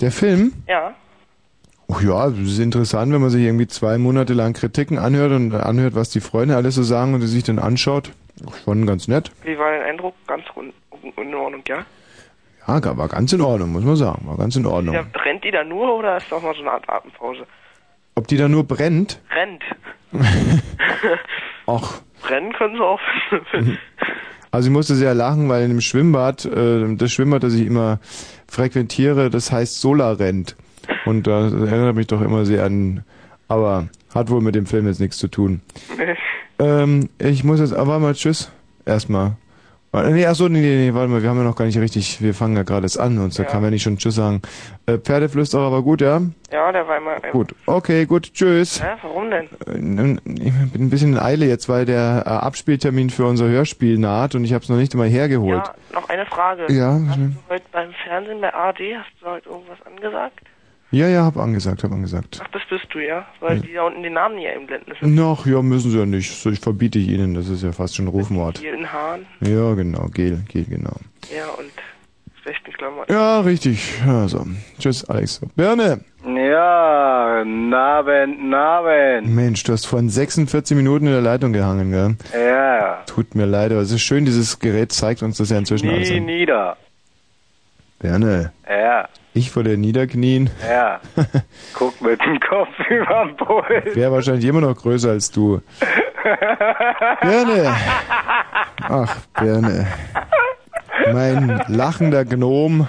Der 0.00 0.12
Film? 0.12 0.52
Ja. 0.68 0.94
Oh 1.88 2.00
ja, 2.00 2.26
es 2.26 2.38
ist 2.38 2.58
interessant, 2.58 3.12
wenn 3.12 3.22
man 3.22 3.30
sich 3.30 3.42
irgendwie 3.42 3.66
zwei 3.66 3.96
Monate 3.96 4.34
lang 4.34 4.52
Kritiken 4.52 4.98
anhört 4.98 5.32
und 5.32 5.54
anhört, 5.54 5.94
was 5.94 6.10
die 6.10 6.20
Freunde 6.20 6.54
alles 6.54 6.74
so 6.74 6.82
sagen 6.82 7.14
und 7.14 7.22
sich 7.22 7.44
dann 7.44 7.58
anschaut. 7.58 8.12
Schon 8.64 8.86
ganz 8.86 9.08
nett. 9.08 9.32
Wie 9.42 9.58
war 9.58 9.70
dein 9.70 9.82
Eindruck? 9.82 10.14
Ganz 10.26 10.44
in 11.16 11.34
Ordnung, 11.34 11.62
ja? 11.66 11.84
Ja, 12.68 12.96
war 12.96 13.08
ganz 13.08 13.32
in 13.32 13.40
Ordnung, 13.40 13.72
muss 13.72 13.84
man 13.84 13.96
sagen. 13.96 14.26
War 14.26 14.36
ganz 14.36 14.54
in 14.56 14.66
Ordnung. 14.66 14.94
ja? 14.94 15.04
Rennt 15.24 15.42
die 15.42 15.50
da 15.50 15.64
nur 15.64 15.96
oder 15.96 16.18
ist 16.18 16.30
doch 16.30 16.42
mal 16.42 16.54
so 16.54 16.60
eine 16.60 16.72
Art 16.72 16.88
Atempause? 16.88 17.46
Ob 18.14 18.26
die 18.28 18.36
da 18.36 18.48
nur 18.48 18.64
brennt? 18.64 19.20
Rennt. 19.34 19.62
Ach, 21.66 22.00
Rennen 22.28 22.52
können 22.52 22.74
sie 22.74 22.82
auch. 22.82 23.00
also 24.50 24.68
ich 24.68 24.72
musste 24.72 24.94
sehr 24.94 25.14
lachen, 25.14 25.48
weil 25.48 25.62
in 25.64 25.70
dem 25.70 25.80
Schwimmbad, 25.80 26.44
äh, 26.44 26.94
das 26.96 27.12
Schwimmbad, 27.12 27.42
das 27.42 27.54
ich 27.54 27.66
immer 27.66 28.00
frequentiere, 28.48 29.30
das 29.30 29.52
heißt 29.52 29.80
Solarent. 29.80 30.56
Und 31.04 31.26
das 31.26 31.52
erinnert 31.52 31.96
mich 31.96 32.06
doch 32.06 32.20
immer 32.20 32.44
sehr 32.44 32.64
an, 32.64 33.04
aber 33.46 33.88
hat 34.14 34.30
wohl 34.30 34.40
mit 34.40 34.54
dem 34.54 34.66
Film 34.66 34.86
jetzt 34.86 35.00
nichts 35.00 35.18
zu 35.18 35.28
tun. 35.28 35.60
Ähm, 36.58 37.08
ich 37.18 37.44
muss 37.44 37.60
jetzt, 37.60 37.74
aber 37.74 37.98
mal 37.98 38.14
tschüss. 38.14 38.50
Erstmal. 38.84 39.36
Nee, 39.90 40.26
achso, 40.26 40.48
nee, 40.50 40.60
nee, 40.60 40.76
nee, 40.90 40.94
warte 40.94 41.08
mal, 41.08 41.22
wir 41.22 41.30
haben 41.30 41.38
ja 41.38 41.44
noch 41.44 41.56
gar 41.56 41.64
nicht 41.64 41.78
richtig, 41.78 42.20
wir 42.20 42.34
fangen 42.34 42.54
ja 42.56 42.62
gerade 42.62 42.84
erst 42.84 43.00
an 43.00 43.18
und 43.18 43.36
da 43.38 43.42
Ja. 43.42 43.48
kann 43.48 43.62
man 43.62 43.70
nicht 43.70 43.82
schon 43.82 43.96
Tschüss 43.96 44.16
sagen. 44.16 44.42
Äh, 44.86 44.98
Pferdeflüsterer 44.98 45.72
war 45.72 45.82
gut, 45.82 46.02
ja? 46.02 46.20
ja, 46.52 46.72
der 46.72 46.86
war 46.86 46.98
immer. 46.98 47.16
äh, 47.24 47.30
Gut. 47.32 47.54
Okay, 47.64 48.04
gut, 48.04 48.34
tschüss. 48.34 48.82
Hä, 48.82 48.86
warum 49.02 49.30
denn? 49.30 49.48
Äh, 49.66 50.18
Ich 50.44 50.52
bin 50.72 50.82
ein 50.82 50.90
bisschen 50.90 51.14
in 51.14 51.18
Eile 51.18 51.46
jetzt, 51.46 51.70
weil 51.70 51.86
der 51.86 52.22
äh, 52.26 52.28
Abspieltermin 52.28 53.08
für 53.08 53.24
unser 53.24 53.46
Hörspiel 53.48 53.98
naht 53.98 54.34
und 54.34 54.44
ich 54.44 54.52
habe 54.52 54.62
es 54.62 54.68
noch 54.68 54.76
nicht 54.76 54.94
mal 54.94 55.08
hergeholt. 55.08 55.66
Ja, 55.66 55.74
noch 55.94 56.08
eine 56.10 56.26
Frage. 56.26 56.70
Ja, 56.70 56.98
Hast 57.08 57.16
du 57.18 57.32
heute 57.48 57.64
beim 57.72 57.90
Fernsehen 58.04 58.40
bei 58.42 58.52
ARD, 58.52 58.80
hast 58.98 59.10
du 59.22 59.26
heute 59.26 59.48
irgendwas 59.48 59.78
angesagt? 59.86 60.40
Ja, 60.90 61.06
ja, 61.06 61.24
hab 61.24 61.36
angesagt, 61.36 61.84
hab 61.84 61.92
angesagt. 61.92 62.40
Ach, 62.42 62.48
das 62.52 62.62
bist 62.70 62.86
du, 62.94 62.98
ja? 62.98 63.26
Weil 63.40 63.60
die 63.60 63.74
da 63.74 63.82
unten 63.82 64.02
den 64.02 64.14
Namen 64.14 64.38
hier 64.38 64.52
einblenden. 64.52 64.86
Das 64.88 65.02
ist 65.02 65.06
Noch, 65.14 65.44
ja, 65.46 65.60
müssen 65.60 65.90
sie 65.90 65.98
ja 65.98 66.06
nicht. 66.06 66.30
So, 66.34 66.50
ich 66.50 66.60
verbiete 66.60 66.98
ich 66.98 67.08
ihnen, 67.08 67.34
das 67.34 67.48
ist 67.50 67.62
ja 67.62 67.72
fast 67.72 67.96
schon 67.96 68.08
Rufmord. 68.08 68.58
hier 68.58 68.72
in 68.72 68.90
Hahn. 68.90 69.26
Ja, 69.40 69.74
genau, 69.74 70.06
Gel, 70.14 70.42
Gel, 70.48 70.64
genau. 70.64 70.96
Ja, 71.36 71.46
und 71.58 71.70
schlechten 72.42 72.72
Klamotten. 72.72 73.12
Ja, 73.12 73.40
richtig. 73.40 74.00
Also, 74.06 74.46
tschüss, 74.78 75.04
Alex. 75.04 75.42
Birne! 75.56 76.00
Ja, 76.24 77.44
Nabend, 77.44 78.48
Nabend. 78.48 79.28
Mensch, 79.34 79.62
du 79.64 79.72
hast 79.72 79.84
von 79.86 80.08
46 80.08 80.76
Minuten 80.76 81.06
in 81.06 81.12
der 81.12 81.20
Leitung 81.20 81.52
gehangen, 81.52 81.90
gell? 81.90 82.16
Ja, 82.34 83.02
Tut 83.06 83.34
mir 83.34 83.46
leid, 83.46 83.72
aber 83.72 83.80
es 83.82 83.90
ist 83.92 84.00
schön, 84.02 84.24
dieses 84.24 84.58
Gerät 84.58 84.92
zeigt 84.92 85.22
uns 85.22 85.36
das 85.36 85.50
ja 85.50 85.58
inzwischen 85.58 85.88
alles 85.90 86.08
nie 86.10 86.16
an. 86.18 86.24
nieder. 86.24 86.76
Birne, 88.00 88.52
Ja, 88.68 89.08
ich 89.34 89.50
vor 89.50 89.64
dir 89.64 89.76
niederknien, 89.76 90.50
ja. 90.68 91.00
Guck 91.74 92.00
mit 92.00 92.20
dem 92.24 92.38
Kopf 92.40 92.68
überm 92.90 93.36
Pult. 93.36 93.96
wäre 93.96 94.12
wahrscheinlich 94.12 94.44
immer 94.44 94.60
noch 94.60 94.76
größer 94.76 95.10
als 95.10 95.30
du. 95.30 95.60
Birne! 97.20 97.74
Ach, 98.88 99.16
Birne. 99.38 99.86
Mein 101.12 101.60
lachender 101.68 102.24
Gnom. 102.24 102.88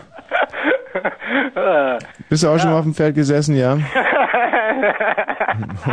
Bist 2.29 2.43
du 2.43 2.49
auch 2.49 2.59
schon 2.59 2.69
mal 2.71 2.77
auf 2.79 2.83
dem 2.83 2.93
Pferd 2.93 3.15
gesessen, 3.15 3.55
ja? 3.55 3.77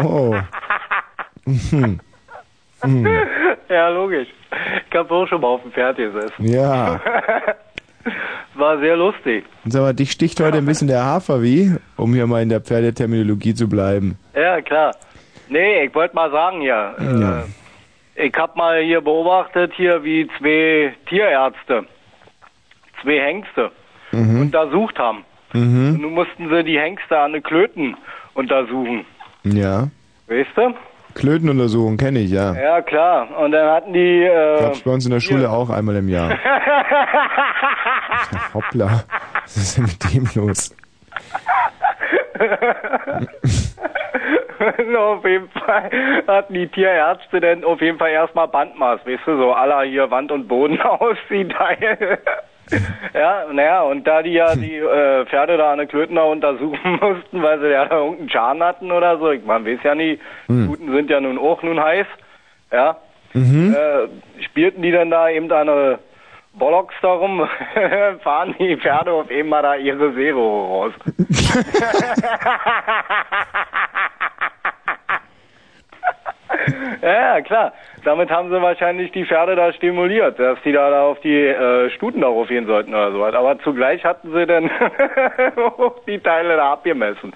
Oh. 0.05 0.37
Mhm. 1.45 2.01
Mhm. 2.85 3.09
ja, 3.69 3.89
logisch. 3.89 4.29
Ich 4.91 4.97
hab 4.97 5.11
auch 5.11 5.27
schon 5.27 5.41
mal 5.41 5.49
auf 5.49 5.63
dem 5.63 5.73
Pferd 5.73 5.97
gesessen. 5.97 6.33
Ja. 6.45 7.01
War 8.57 8.79
sehr 8.79 8.97
lustig. 8.97 9.45
Und 9.65 9.71
sag 9.73 9.83
mal, 9.83 9.93
dich 9.93 10.11
sticht 10.13 10.41
heute 10.41 10.59
ein 10.59 10.67
bisschen 10.67 10.89
der 10.89 11.05
Hafer 11.05 11.43
wie, 11.43 11.75
um 11.97 12.15
hier 12.15 12.27
mal 12.27 12.43
in 12.43 12.49
der 12.49 12.61
Pferdeterminologie 12.61 13.55
zu 13.55 13.69
bleiben. 13.69 14.17
Ja, 14.35 14.61
klar. 14.63 14.95
Nee, 15.49 15.85
ich 15.85 15.95
wollte 15.95 16.15
mal 16.15 16.31
sagen 16.31 16.61
hier. 16.61 16.95
Ja. 16.99 17.41
Äh, 18.15 18.27
ich 18.29 18.35
hab 18.37 18.57
mal 18.57 18.83
hier 18.83 19.01
beobachtet, 19.03 19.73
hier 19.77 20.03
wie 20.03 20.27
zwei 20.39 20.95
Tierärzte, 21.09 21.85
zwei 23.03 23.21
Hengste 23.21 23.71
Mhm. 24.13 24.41
untersucht 24.43 24.99
haben. 24.99 25.25
Mhm. 25.53 25.95
Und 25.95 26.01
nun 26.01 26.15
mussten 26.15 26.49
sie 26.49 26.65
die 26.65 26.79
Hengste 26.79 27.19
an 27.19 27.33
den 27.35 27.43
Klöten 27.43 27.97
untersuchen. 28.35 29.05
Ja. 29.45 29.89
Weißt 30.29 30.51
du? 30.57 30.75
Klötenuntersuchung 31.17 31.97
kenne 31.97 32.21
ich, 32.21 32.31
ja. 32.31 32.55
Ja, 32.55 32.81
klar. 32.83 33.29
Und 33.39 33.51
dann 33.53 33.71
hatten 33.71 33.93
die... 33.93 34.23
Äh, 34.23 34.61
Gab's 34.61 34.81
bei 34.81 34.93
uns 34.93 35.07
in 35.07 35.13
der 35.13 35.21
Schule 35.21 35.51
auch 35.51 35.71
einmal 35.71 35.97
im 35.97 36.09
Jahr. 36.09 36.31
Hoppla. 38.55 39.05
Was 39.43 39.57
ist 39.57 39.79
denn 39.79 39.85
mit 39.85 40.13
dem 40.13 40.29
los? 40.35 40.75
auf 44.97 45.25
jeden 45.25 45.49
Fall 45.51 45.91
hatten 46.27 46.55
die 46.55 46.67
Tierärzte 46.69 47.41
dann 47.41 47.65
auf 47.65 47.81
jeden 47.81 47.99
Fall 47.99 48.11
erstmal 48.11 48.49
Bandmaß, 48.49 49.01
weißt 49.07 49.27
du, 49.27 49.39
so 49.39 49.53
aller 49.53 49.83
hier 49.83 50.11
Wand 50.11 50.33
und 50.33 50.49
Boden 50.49 50.81
aussieht. 50.83 51.55
Ja, 53.15 53.45
naja, 53.53 53.83
und 53.83 54.05
da 54.07 54.23
die 54.23 54.33
ja 54.33 54.55
die 54.57 54.77
äh, 54.77 55.25
Pferde 55.27 55.57
da 55.57 55.73
an 55.73 55.79
den 55.79 55.89
Klöten 55.89 56.17
da 56.17 56.23
untersuchen 56.23 56.93
mussten, 57.01 57.43
weil 57.43 57.61
sie 57.61 57.69
ja 57.71 57.85
da 57.87 57.97
irgendeinen 57.99 58.31
Schaden 58.31 58.63
hatten 58.63 58.93
oder 58.93 59.19
so, 59.19 59.31
ich 59.31 59.45
man 59.45 59.65
weiß 59.65 59.79
ja 59.83 59.95
nie, 59.95 60.19
Hm. 60.47 60.67
Kluten 60.67 60.93
sind 60.95 61.11
ja 61.11 61.21
nun 61.21 61.39
auch 61.39 61.63
nun 61.63 61.81
heiß, 61.83 62.07
ja, 62.73 62.97
Mhm. 63.35 63.75
äh, 63.77 64.09
spielten 64.45 64.81
die 64.83 64.91
dann 64.93 65.11
da 65.11 65.29
eben 65.29 65.49
da 65.49 65.61
eine 65.61 65.99
Bollocks 66.55 66.95
darum, 67.03 67.47
fahren 68.23 68.55
die 68.59 68.77
Pferde 68.79 69.13
auf 69.13 69.31
eben 69.31 69.49
mal 69.51 69.63
da 69.63 69.75
ihre 69.77 70.15
Zero 70.15 70.85
raus. 70.85 70.93
Ja, 77.03 77.41
klar. 77.41 77.73
Damit 78.05 78.31
haben 78.31 78.51
sie 78.51 78.61
wahrscheinlich 78.61 79.13
die 79.13 79.25
Pferde 79.25 79.57
da 79.57 79.73
stimuliert, 79.73 80.39
dass 80.39 80.59
die 80.65 80.73
da, 80.73 80.91
da 80.91 81.03
auf 81.03 81.21
die 81.21 81.35
äh, 81.35 81.91
Stuten 81.91 82.21
darauf 82.21 82.49
gehen 82.49 82.67
sollten 82.67 82.95
oder 82.95 83.13
so. 83.13 83.25
Aber 83.25 83.59
zugleich 83.61 84.05
hatten 84.05 84.33
sie 84.33 84.47
dann 84.47 84.71
die 86.07 86.19
Teile 86.19 86.57
da 86.57 86.73
abgemessen, 86.73 87.33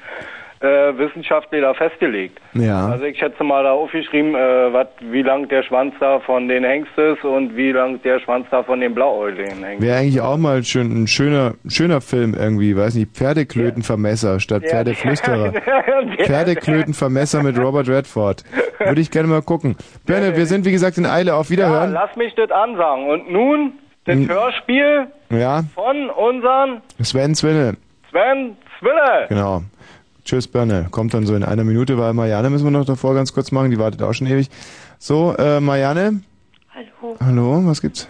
äh, 0.60 0.66
wissenschaftlich 0.98 1.62
da 1.62 1.72
festgelegt. 1.74 2.38
Ja. 2.52 2.88
Also 2.88 3.04
ich 3.04 3.18
schätze 3.18 3.42
mal 3.42 3.64
da 3.64 3.72
aufgeschrieben, 3.72 4.34
äh, 4.34 4.72
wat, 4.72 4.90
wie 5.00 5.22
lang 5.22 5.48
der 5.48 5.62
Schwanz 5.62 5.94
da 6.00 6.20
von 6.20 6.48
den 6.48 6.64
Hengst 6.64 6.96
ist 6.98 7.24
und 7.24 7.56
wie 7.56 7.72
lang 7.72 8.02
der 8.02 8.20
Schwanz 8.20 8.46
da 8.50 8.62
von 8.62 8.78
den 8.80 8.94
Blauäugigen 8.94 9.64
hängt. 9.64 9.80
Wäre 9.80 9.98
eigentlich 9.98 10.20
auch 10.20 10.36
mal 10.36 10.62
schön, 10.62 11.02
ein 11.04 11.06
schöner, 11.06 11.54
schöner 11.66 12.00
Film 12.02 12.34
irgendwie, 12.38 12.76
weiß 12.76 12.94
nicht, 12.96 13.12
Pferdeklötenvermesser 13.16 14.38
statt 14.40 14.64
Pferdeflüsterer. 14.68 15.52
Pferdeklötenvermesser 16.24 17.42
mit 17.42 17.58
Robert 17.58 17.88
Redford. 17.88 18.44
Würde 18.78 19.00
ich 19.00 19.10
gerne 19.10 19.28
mal 19.28 19.42
gucken. 19.42 19.76
Berne, 20.06 20.36
wir 20.36 20.46
sind 20.46 20.64
wie 20.64 20.72
gesagt 20.72 20.98
in 20.98 21.06
Eile. 21.06 21.34
Auf 21.34 21.46
Ja, 21.48 21.52
Wiederhören. 21.56 21.92
lass 21.92 22.14
mich 22.16 22.34
das 22.34 22.50
ansagen. 22.50 23.08
Und 23.08 23.30
nun 23.30 23.72
das 24.04 24.14
Hm. 24.16 24.28
Hörspiel 24.28 25.06
Ja, 25.30 25.62
von 25.74 26.10
unseren 26.10 26.80
Sven 27.02 27.34
Zwinne. 27.34 27.76
Sven 28.10 28.56
Zwille. 28.78 29.26
Genau. 29.28 29.62
Tschüss, 30.30 30.46
Berne. 30.46 30.86
Kommt 30.92 31.12
dann 31.12 31.26
so 31.26 31.34
in 31.34 31.42
einer 31.42 31.64
Minute, 31.64 31.98
weil 31.98 32.12
Marianne 32.14 32.50
müssen 32.50 32.62
wir 32.62 32.70
noch 32.70 32.84
davor 32.84 33.16
ganz 33.16 33.32
kurz 33.34 33.50
machen. 33.50 33.72
Die 33.72 33.80
wartet 33.80 34.00
auch 34.00 34.12
schon 34.12 34.28
ewig. 34.28 34.48
So, 35.00 35.34
äh, 35.36 35.58
Marianne. 35.58 36.20
Hallo. 36.72 37.16
Hallo, 37.18 37.66
was 37.66 37.82
gibt's? 37.82 38.08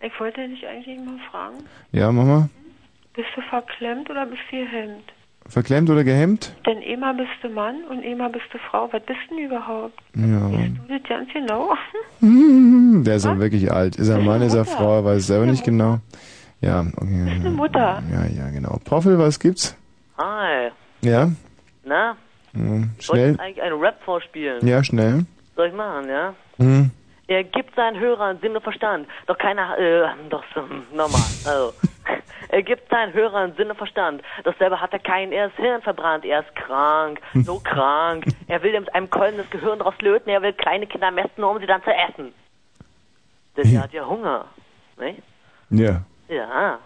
Ich 0.00 0.12
wollte 0.20 0.46
dich 0.48 0.64
eigentlich 0.64 1.00
mal 1.00 1.18
fragen, 1.32 1.56
Ja, 1.90 2.12
Mama. 2.12 2.48
bist 3.14 3.26
du 3.34 3.40
verklemmt 3.50 4.08
oder 4.08 4.24
bist 4.24 4.40
du 4.52 4.56
gehemmt? 4.56 5.02
Verklemmt 5.48 5.90
oder 5.90 6.04
gehemmt? 6.04 6.52
Denn 6.64 6.80
immer 6.80 7.12
bist 7.12 7.30
du 7.42 7.48
Mann 7.48 7.82
und 7.90 8.04
immer 8.04 8.28
bist 8.28 8.44
du 8.52 8.58
Frau. 8.70 8.88
Was 8.92 9.02
bist 9.02 9.18
denn 9.28 9.38
überhaupt? 9.38 9.98
Ja. 10.14 10.48
Du 10.48 10.96
das 10.96 11.02
ganz 11.08 11.28
genau? 11.32 11.74
Der 13.02 13.16
ist 13.16 13.24
ja 13.24 13.36
wirklich 13.40 13.72
alt. 13.72 13.96
Ist 13.96 14.10
er 14.10 14.20
Mann, 14.20 14.42
ist 14.42 14.54
er 14.54 14.64
Frau, 14.64 14.98
er 14.98 15.04
weiß 15.04 15.16
es 15.22 15.26
selber 15.26 15.46
nicht 15.46 15.64
genau. 15.64 15.98
Ja, 16.60 16.86
okay. 16.98 17.30
Eine 17.40 17.50
Mutter. 17.50 18.00
Ja, 18.12 18.26
ja, 18.26 18.50
genau. 18.50 18.78
Poffel, 18.84 19.18
was 19.18 19.40
gibt's? 19.40 19.76
Hi. 20.18 20.70
Ja? 21.02 21.28
Na? 21.84 22.16
Hm, 22.52 22.90
Ich 22.98 23.06
Schnell. 23.06 23.28
wollte 23.30 23.42
eigentlich 23.42 23.62
einen 23.62 23.80
Rap 23.80 24.02
vorspielen. 24.04 24.66
Ja, 24.66 24.82
schnell. 24.84 25.24
Soll 25.56 25.68
ich 25.68 25.74
machen, 25.74 26.08
ja? 26.08 26.34
Hm. 26.58 26.90
Er 27.28 27.44
gibt 27.44 27.74
seinen 27.74 27.98
Hörern 27.98 28.38
Sinn 28.40 28.54
und 28.54 28.62
Verstand. 28.62 29.08
Doch 29.26 29.38
keiner, 29.38 29.78
äh, 29.78 30.06
doch 30.28 30.44
so, 30.54 30.60
normal. 30.92 31.20
Also. 31.46 31.72
Er 32.48 32.62
gibt 32.62 32.90
seinen 32.90 33.14
Hörern 33.14 33.54
Sinn 33.56 33.70
und 33.70 33.78
Verstand. 33.78 34.20
Doch 34.44 34.54
selber 34.58 34.78
hat 34.78 34.92
er 34.92 34.98
keinen, 34.98 35.32
er 35.32 35.46
ist 35.46 35.56
hirnverbrannt, 35.56 36.26
er 36.26 36.40
ist 36.40 36.54
krank, 36.54 37.18
so 37.44 37.58
krank. 37.64 38.26
Er 38.46 38.62
will 38.62 38.78
mit 38.78 38.94
einem 38.94 39.08
Keulen 39.08 39.38
das 39.38 39.48
Gehirn 39.48 39.78
draus 39.78 39.94
löten, 40.02 40.28
er 40.28 40.42
will 40.42 40.52
kleine 40.52 40.86
Kinder 40.86 41.10
mästen, 41.12 41.42
um 41.44 41.58
sie 41.60 41.66
dann 41.66 41.82
zu 41.82 41.90
essen. 41.90 42.34
Denn 43.56 43.74
er 43.74 43.84
hat 43.84 43.92
ja 43.94 44.04
Hunger. 44.06 44.44
Ne? 44.98 45.16
Ja. 45.70 46.02
Ja. 46.28 46.78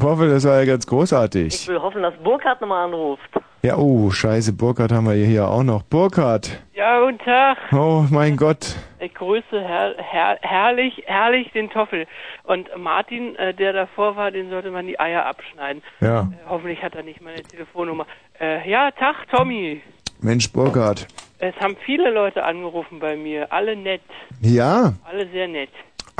Poffel, 0.00 0.28
das 0.30 0.44
war 0.44 0.58
ja 0.58 0.64
ganz 0.64 0.84
Ich 0.84 0.90
großartig. 0.90 1.68
will 1.68 1.80
hoffen, 1.80 2.02
dass 2.02 2.14
Burkhardt 2.24 2.60
nochmal 2.60 2.86
anruft. 2.86 3.30
Ja, 3.62 3.76
oh, 3.76 4.10
scheiße, 4.10 4.54
Burkhard 4.54 4.90
haben 4.90 5.06
wir 5.06 5.12
hier 5.14 5.46
auch 5.46 5.62
noch. 5.62 5.82
Burkhard! 5.82 6.62
Ja, 6.74 7.04
guten 7.04 7.18
Tag. 7.18 7.58
Oh, 7.72 8.04
mein 8.10 8.36
Gott. 8.38 8.74
Ich 9.00 9.12
grüße 9.12 9.44
her, 9.60 9.94
her, 9.98 10.38
herrlich, 10.40 11.02
herrlich 11.06 11.52
den 11.52 11.68
Toffel. 11.68 12.06
Und 12.44 12.68
Martin, 12.78 13.36
äh, 13.36 13.52
der 13.52 13.74
davor 13.74 14.16
war, 14.16 14.30
den 14.30 14.48
sollte 14.48 14.70
man 14.70 14.86
die 14.86 14.98
Eier 14.98 15.26
abschneiden. 15.26 15.82
Ja. 16.00 16.22
Äh, 16.22 16.48
hoffentlich 16.48 16.82
hat 16.82 16.94
er 16.94 17.02
nicht 17.02 17.20
meine 17.20 17.42
Telefonnummer. 17.42 18.06
Äh, 18.40 18.68
ja, 18.68 18.90
Tag, 18.92 19.28
Tommy. 19.30 19.82
Mensch, 20.22 20.50
Burkhard. 20.50 21.06
Es 21.38 21.54
haben 21.60 21.76
viele 21.84 22.10
Leute 22.10 22.42
angerufen 22.44 22.98
bei 22.98 23.16
mir. 23.16 23.50
Alle 23.52 23.76
nett. 23.76 24.02
Ja. 24.40 24.92
Alle 25.04 25.26
sehr 25.32 25.48
nett. 25.48 25.70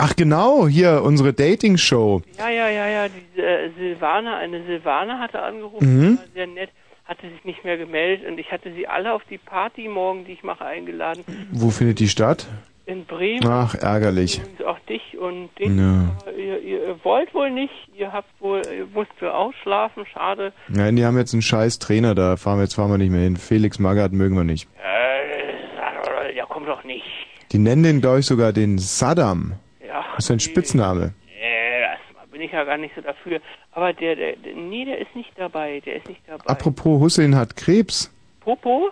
Ach 0.03 0.17
genau, 0.17 0.67
hier, 0.67 1.03
unsere 1.05 1.33
Dating-Show. 1.33 2.23
Ja, 2.39 2.49
ja, 2.49 2.69
ja, 2.69 2.87
ja. 2.89 3.07
Die 3.09 3.41
äh, 3.41 3.71
Silvana, 3.79 4.39
eine 4.39 4.65
Silvana 4.65 5.19
hatte 5.19 5.43
angerufen, 5.43 5.87
Mhm. 5.99 6.03
die 6.13 6.19
war 6.19 6.25
sehr 6.35 6.47
nett, 6.47 6.71
hatte 7.05 7.29
sich 7.29 7.45
nicht 7.45 7.65
mehr 7.65 7.77
gemeldet 7.77 8.27
und 8.27 8.39
ich 8.39 8.51
hatte 8.51 8.73
sie 8.73 8.87
alle 8.89 9.13
auf 9.13 9.23
die 9.29 9.39
Party 9.39 9.89
morgen, 9.89 10.25
die 10.25 10.33
ich 10.33 10.43
mache, 10.43 10.65
eingeladen. 10.65 11.23
Wo 11.53 11.71
findet 11.71 11.99
die 11.99 12.09
statt? 12.09 12.47
In 12.87 13.05
Bremen. 13.05 13.47
Ach, 13.47 13.75
ärgerlich. 13.75 14.41
Und 14.59 14.67
auch 14.67 14.79
dich 14.89 15.17
und 15.19 15.49
den. 15.61 15.79
Ja. 15.79 16.33
Ihr, 16.37 16.61
ihr 16.61 16.97
wollt 17.05 17.33
wohl 17.35 17.51
nicht, 17.51 17.73
ihr 17.97 18.13
habt 18.13 18.29
wohl, 18.41 18.63
ihr 18.67 18.87
musst 18.93 19.11
wohl 19.21 19.29
ausschlafen, 19.29 20.05
schade. 20.13 20.53
Nein, 20.69 20.97
die 20.97 21.05
haben 21.05 21.17
jetzt 21.17 21.33
einen 21.33 21.43
scheiß 21.43 21.79
Trainer, 21.79 22.15
da 22.17 22.37
fahren 22.37 22.59
wir 22.59 22.63
jetzt 22.65 22.75
fahren 22.75 22.91
wir 22.91 22.99
nicht 22.99 23.11
mehr 23.13 23.21
hin. 23.21 23.37
Felix 23.37 23.79
Magath 23.79 24.13
mögen 24.13 24.35
wir 24.35 24.43
nicht. 24.45 24.67
Äh, 24.83 26.35
ja, 26.37 26.47
komm 26.49 26.65
doch 26.67 26.83
nicht. 26.85 27.05
Die 27.53 27.59
nennen 27.59 27.83
den, 27.83 28.01
glaube 28.01 28.21
ich, 28.21 28.27
sogar 28.27 28.53
den 28.53 28.79
Saddam. 28.79 29.53
Ja. 29.91 30.05
Das 30.15 30.25
ist 30.25 30.29
sein 30.29 30.39
Spitzname. 30.41 31.15
Äh, 31.41 31.81
erstmal 31.83 32.27
bin 32.29 32.41
ich 32.43 32.53
ja 32.53 32.63
gar 32.63 32.79
nicht 32.79 32.95
so 32.95 33.01
dafür. 33.01 33.41
Aber 33.73 33.93
der, 33.93 34.15
der, 34.15 34.37
der, 34.37 34.55
nee, 34.55 34.85
der 34.85 34.99
ist 34.99 35.15
nicht 35.17 35.33
dabei, 35.37 35.81
der 35.81 35.97
ist 35.97 36.09
nicht 36.09 36.21
dabei. 36.29 36.47
Apropos, 36.47 37.01
Hussein 37.01 37.35
hat 37.35 37.57
Krebs. 37.57 38.13
Popo? 38.39 38.91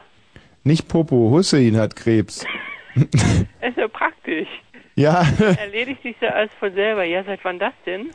Nicht 0.65 0.89
Popo, 0.89 1.31
Hussein 1.31 1.77
hat 1.77 1.95
Krebs. 1.95 2.45
ist 2.97 3.77
ja 3.77 3.89
praktisch. 3.89 4.49
Ja, 4.97 5.25
Erledigt 5.61 6.03
sich 6.03 6.16
ja 6.20 6.31
alles 6.31 6.51
von 6.59 6.75
selber. 6.75 7.05
Ja, 7.05 7.23
seit 7.23 7.45
wann 7.45 7.61
das 7.61 7.73
denn? 7.87 8.11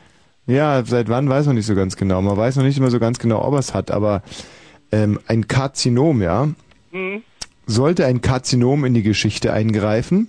ja, 0.46 0.84
seit 0.84 1.08
wann 1.08 1.26
weiß 1.26 1.46
man 1.46 1.56
nicht 1.56 1.64
so 1.64 1.74
ganz 1.74 1.96
genau. 1.96 2.20
Man 2.20 2.36
weiß 2.36 2.56
noch 2.56 2.64
nicht 2.64 2.76
immer 2.76 2.90
so 2.90 3.00
ganz 3.00 3.18
genau, 3.18 3.42
ob 3.42 3.54
er 3.54 3.60
es 3.60 3.72
hat, 3.72 3.90
aber 3.90 4.22
ähm, 4.92 5.18
ein 5.26 5.48
Karzinom, 5.48 6.20
ja. 6.20 6.50
Hm. 6.92 7.22
Sollte 7.64 8.04
ein 8.04 8.20
Karzinom 8.20 8.84
in 8.84 8.92
die 8.92 9.02
Geschichte 9.02 9.54
eingreifen? 9.54 10.28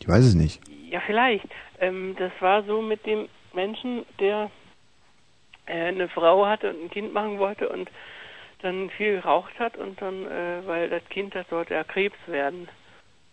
Ich 0.00 0.08
weiß 0.08 0.24
es 0.24 0.34
nicht. 0.34 0.60
Ja, 0.96 1.02
vielleicht. 1.04 1.46
Ähm, 1.78 2.16
das 2.18 2.32
war 2.40 2.62
so 2.62 2.80
mit 2.80 3.04
dem 3.04 3.28
Menschen, 3.52 4.06
der 4.18 4.50
äh, 5.66 5.88
eine 5.88 6.08
Frau 6.08 6.46
hatte 6.46 6.70
und 6.70 6.84
ein 6.84 6.90
Kind 6.90 7.12
machen 7.12 7.38
wollte 7.38 7.68
und 7.68 7.90
dann 8.62 8.88
viel 8.96 9.16
geraucht 9.20 9.52
hat 9.58 9.76
und 9.76 10.00
dann, 10.00 10.24
äh, 10.24 10.66
weil 10.66 10.88
das 10.88 11.02
Kind, 11.10 11.34
das 11.34 11.46
sollte 11.50 11.74
ja 11.74 11.84
Krebs 11.84 12.16
werden, 12.26 12.66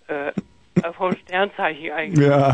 äh, 0.10 0.27
äh, 0.27 0.34
vom 0.98 1.15
Sternzeichen 1.15 1.91
eigentlich. 1.94 2.27
Ja. 2.27 2.53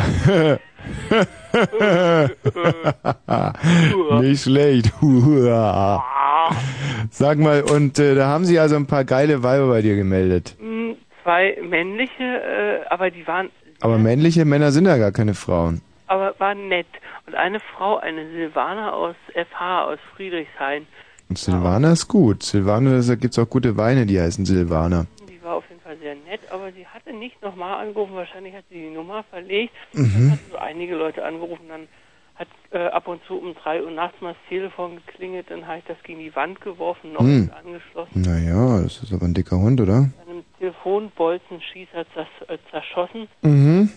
Nicht 4.21 4.43
schlecht. 4.43 4.93
Sag 7.09 7.39
mal, 7.39 7.63
und 7.63 7.97
äh, 7.97 8.13
da 8.13 8.27
haben 8.27 8.45
sich 8.45 8.59
also 8.59 8.75
ein 8.75 8.85
paar 8.85 9.05
geile 9.05 9.41
Weiber 9.41 9.69
bei 9.69 9.81
dir 9.81 9.95
gemeldet. 9.95 10.55
Hm, 10.59 10.97
Zwei 11.23 11.57
männliche, 11.61 12.23
äh, 12.23 12.85
aber 12.89 13.11
die 13.11 13.27
waren, 13.27 13.49
Aber 13.81 13.97
männliche 13.97 14.45
Männer 14.45 14.71
sind 14.71 14.85
ja 14.85 14.97
gar 14.97 15.11
keine 15.11 15.33
Frauen. 15.33 15.81
aber 16.07 16.33
waren 16.39 16.67
nett. 16.67 16.87
Und 17.27 17.35
eine 17.35 17.59
Frau, 17.59 17.97
eine 17.97 18.29
Silvana 18.31 18.91
aus 18.93 19.15
FH, 19.33 19.85
aus 19.85 19.99
Friedrichshain, 20.15 20.85
Und 21.29 21.37
Silvana 21.37 21.91
ist 21.93 22.07
gut. 22.07 22.41
Silvana, 22.43 22.99
da 23.01 23.15
gibt's 23.15 23.37
auch 23.37 23.49
gute 23.49 23.77
Weine, 23.77 24.05
die 24.05 24.19
heißen 24.19 24.45
Silvana. 24.45 25.05
die 25.29 25.41
war 25.43 25.55
auf 25.55 25.63
jeden 25.69 25.81
Fall 25.81 25.97
sehr 26.01 26.15
nett, 26.15 26.41
aber 26.51 26.71
sie 26.71 26.85
hatte 26.87 27.13
nicht 27.13 27.41
nochmal 27.43 27.85
angerufen, 27.85 28.15
wahrscheinlich 28.15 28.55
hat 28.55 28.65
sie 28.69 28.79
die 28.81 28.89
Nummer 28.95 29.23
verlegt. 29.29 29.73
Mhm. 29.93 30.11
Dann 30.15 30.31
hat 30.31 30.39
so 30.51 30.57
einige 30.57 30.95
Leute 30.95 31.23
angerufen, 31.23 31.65
dann 31.69 31.87
hat 32.35 32.47
äh, 32.71 32.87
ab 32.87 33.07
und 33.07 33.21
zu 33.25 33.35
um 33.35 33.53
drei 33.53 33.83
Uhr 33.83 33.91
nachts 33.91 34.19
mal 34.21 34.29
das 34.33 34.49
Telefon 34.49 34.95
geklingelt, 35.05 35.47
dann 35.49 35.67
habe 35.67 35.79
ich 35.79 35.83
das 35.85 35.97
gegen 36.03 36.19
die 36.19 36.33
Wand 36.35 36.59
geworfen, 36.61 37.13
noch 37.13 37.19
Hm. 37.19 37.41
nicht 37.41 37.53
angeschlossen. 37.53 38.21
Naja, 38.21 38.81
das 38.81 39.03
ist 39.03 39.11
aber 39.13 39.25
ein 39.25 39.33
dicker 39.33 39.57
Hund, 39.57 39.79
oder? 39.81 39.93
An 39.95 40.13
einem 40.27 40.28
Telefonbolzenschießer 40.59 42.05
zers 42.13 42.27
äh, 42.47 42.57
zerschossen. 42.69 43.27
Mhm. 43.41 43.89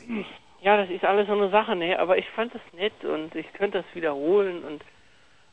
Ja, 0.63 0.77
das 0.77 0.91
ist 0.91 1.05
alles 1.05 1.27
so 1.27 1.33
eine 1.33 1.51
Sache, 1.51 1.75
ne? 1.75 1.99
Aber 1.99 2.19
ich 2.19 2.29
fand 2.31 2.55
das 2.55 2.63
nett 2.77 3.05
und 3.05 3.35
ich 3.35 3.53
könnte 3.53 3.79
das 3.79 3.95
wiederholen 3.95 4.63
und 4.65 4.83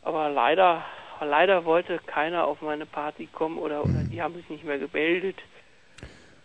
aber 0.02 0.30
leider, 0.30 0.84
leider 1.22 1.66
wollte 1.66 2.00
keiner 2.06 2.46
auf 2.46 2.62
meine 2.62 2.86
Party 2.86 3.28
kommen 3.32 3.58
oder, 3.58 3.84
oder 3.84 4.04
die 4.12 4.22
haben 4.22 4.36
sich 4.36 4.50
nicht 4.50 4.64
mehr 4.64 4.78
gemeldet. 4.78 5.36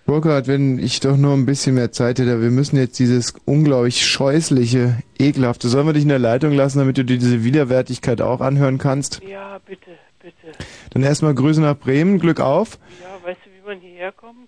Burkhard, 0.06 0.48
wenn 0.48 0.78
ich 0.78 1.00
doch 1.00 1.16
nur 1.16 1.32
ein 1.32 1.46
bisschen 1.46 1.76
mehr 1.76 1.90
Zeit 1.90 2.18
hätte, 2.18 2.42
wir 2.42 2.50
müssen 2.50 2.76
jetzt 2.76 2.98
dieses 2.98 3.34
unglaublich 3.46 4.04
scheußliche, 4.04 4.98
ekelhafte, 5.18 5.68
sollen 5.68 5.86
wir 5.86 5.94
dich 5.94 6.02
in 6.02 6.10
der 6.10 6.18
Leitung 6.18 6.52
lassen, 6.52 6.78
damit 6.78 6.98
du 6.98 7.04
dir 7.04 7.16
diese 7.16 7.42
Widerwärtigkeit 7.42 8.20
auch 8.20 8.42
anhören 8.42 8.76
kannst? 8.76 9.22
Ja, 9.22 9.58
bitte, 9.64 9.92
bitte. 10.20 10.58
Dann 10.90 11.02
erstmal 11.02 11.34
Grüße 11.34 11.62
nach 11.62 11.78
Bremen, 11.78 12.18
Glück 12.18 12.40
auf. 12.40 12.78
Ja, 13.02 13.26
weißt 13.26 13.40
du, 13.46 13.50
wie 13.50 13.66
man 13.66 13.80
hierher 13.80 14.12
kommt? 14.12 14.43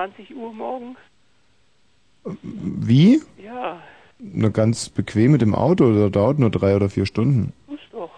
Bis 0.00 0.16
20 0.16 0.36
Uhr 0.36 0.52
morgen? 0.54 0.96
Wie? 2.42 3.20
Ja, 3.42 3.82
Nur 4.18 4.50
ganz 4.50 4.88
bequem 4.88 5.32
mit 5.32 5.42
dem 5.42 5.54
Auto, 5.54 5.92
das 5.92 6.10
dauert 6.12 6.38
nur 6.38 6.50
drei 6.50 6.74
oder 6.74 6.88
vier 6.88 7.04
Stunden. 7.04 7.52
tust 7.66 7.82
doch. 7.92 8.10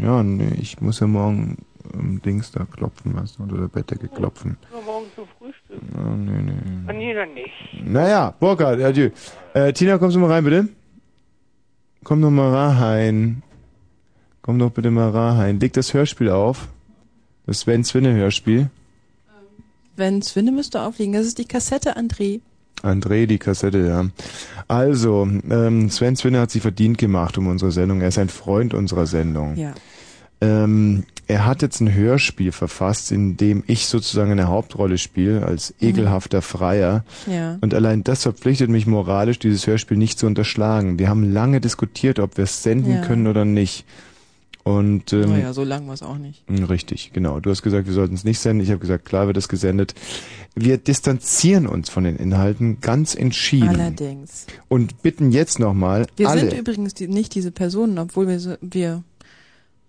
Ja, 0.00 0.24
nee, 0.24 0.56
ich 0.60 0.80
muss 0.80 0.98
ja 0.98 1.06
morgen 1.06 1.58
ähm, 1.92 2.20
Dings 2.22 2.50
da 2.50 2.64
klopfen, 2.64 3.12
du, 3.14 3.42
unter 3.42 3.58
der 3.58 3.68
Bettdecke 3.68 4.08
klopfen. 4.08 4.56
Nur 4.72 4.82
morgen 4.82 5.06
zum 5.14 5.26
Frühstück. 5.38 5.78
Ah, 5.96 6.16
nee, 6.16 6.42
nee. 6.42 6.88
Ah, 6.88 6.92
nee, 6.92 7.14
dann 7.14 7.34
nicht. 7.34 7.84
Naja, 7.84 8.34
Burkhard, 8.40 8.80
adieu. 8.80 9.10
Äh, 9.52 9.72
Tina, 9.72 9.98
kommst 9.98 10.16
du 10.16 10.20
mal 10.20 10.30
rein, 10.32 10.42
bitte? 10.44 10.68
Komm 12.02 12.22
doch 12.22 12.30
mal 12.30 12.52
rein. 12.52 13.42
Komm 14.42 14.58
doch 14.58 14.70
bitte 14.70 14.90
mal 14.90 15.10
rein. 15.10 15.60
Leg 15.60 15.72
das 15.74 15.94
Hörspiel 15.94 16.30
auf. 16.30 16.68
Das 17.46 17.60
Sven 17.60 17.84
Zwinne 17.84 18.14
Hörspiel. 18.14 18.70
Wenn 19.96 20.22
Swinne 20.22 20.52
müsste 20.52 20.82
aufliegen, 20.82 21.12
das 21.12 21.26
ist 21.26 21.38
die 21.38 21.44
Kassette, 21.44 21.96
André. 21.96 22.40
André, 22.82 23.26
die 23.26 23.38
Kassette, 23.38 23.86
ja. 23.86 24.06
Also, 24.68 25.26
ähm, 25.50 25.88
Sven 25.90 26.16
Zwinne 26.16 26.40
hat 26.40 26.50
sich 26.50 26.62
verdient 26.62 26.98
gemacht 26.98 27.38
um 27.38 27.46
unsere 27.46 27.72
Sendung. 27.72 28.00
Er 28.00 28.08
ist 28.08 28.18
ein 28.18 28.28
Freund 28.28 28.74
unserer 28.74 29.06
Sendung. 29.06 29.56
Ja. 29.56 29.72
Ähm, 30.40 31.04
er 31.26 31.46
hat 31.46 31.62
jetzt 31.62 31.80
ein 31.80 31.94
Hörspiel 31.94 32.52
verfasst, 32.52 33.10
in 33.10 33.38
dem 33.38 33.64
ich 33.66 33.86
sozusagen 33.86 34.32
eine 34.32 34.48
Hauptrolle 34.48 34.98
spiele, 34.98 35.46
als 35.46 35.72
ekelhafter 35.80 36.42
Freier. 36.42 37.04
Ja. 37.26 37.56
Und 37.62 37.72
allein 37.72 38.04
das 38.04 38.24
verpflichtet 38.24 38.68
mich 38.68 38.86
moralisch, 38.86 39.38
dieses 39.38 39.66
Hörspiel 39.66 39.96
nicht 39.96 40.18
zu 40.18 40.26
unterschlagen. 40.26 40.98
Wir 40.98 41.08
haben 41.08 41.32
lange 41.32 41.62
diskutiert, 41.62 42.18
ob 42.18 42.36
wir 42.36 42.44
es 42.44 42.62
senden 42.62 42.96
Ja. 42.96 43.00
können 43.00 43.26
oder 43.26 43.46
nicht. 43.46 43.86
Und 44.64 45.12
ähm, 45.12 45.28
naja, 45.30 45.52
so 45.52 45.62
lang 45.62 45.86
war 45.88 45.94
es 45.94 46.02
auch 46.02 46.16
nicht. 46.16 46.48
mh, 46.50 46.66
Richtig, 46.66 47.12
genau. 47.12 47.38
Du 47.38 47.50
hast 47.50 47.62
gesagt, 47.62 47.86
wir 47.86 47.92
sollten 47.92 48.14
es 48.14 48.24
nicht 48.24 48.38
senden. 48.38 48.62
Ich 48.64 48.70
habe 48.70 48.80
gesagt, 48.80 49.04
klar 49.04 49.26
wird 49.26 49.36
es 49.36 49.48
gesendet. 49.48 49.94
Wir 50.54 50.78
distanzieren 50.78 51.66
uns 51.66 51.90
von 51.90 52.04
den 52.04 52.16
Inhalten 52.16 52.80
ganz 52.80 53.14
entschieden. 53.14 53.68
Allerdings. 53.68 54.46
Und 54.68 55.02
bitten 55.02 55.32
jetzt 55.32 55.58
nochmal 55.58 56.06
Wir 56.16 56.30
alle. 56.30 56.40
sind 56.48 56.58
übrigens 56.58 56.94
die, 56.94 57.08
nicht 57.08 57.34
diese 57.34 57.50
Personen, 57.50 57.98
obwohl 57.98 58.26
wir, 58.26 58.40
so- 58.40 58.56
wir, 58.62 59.02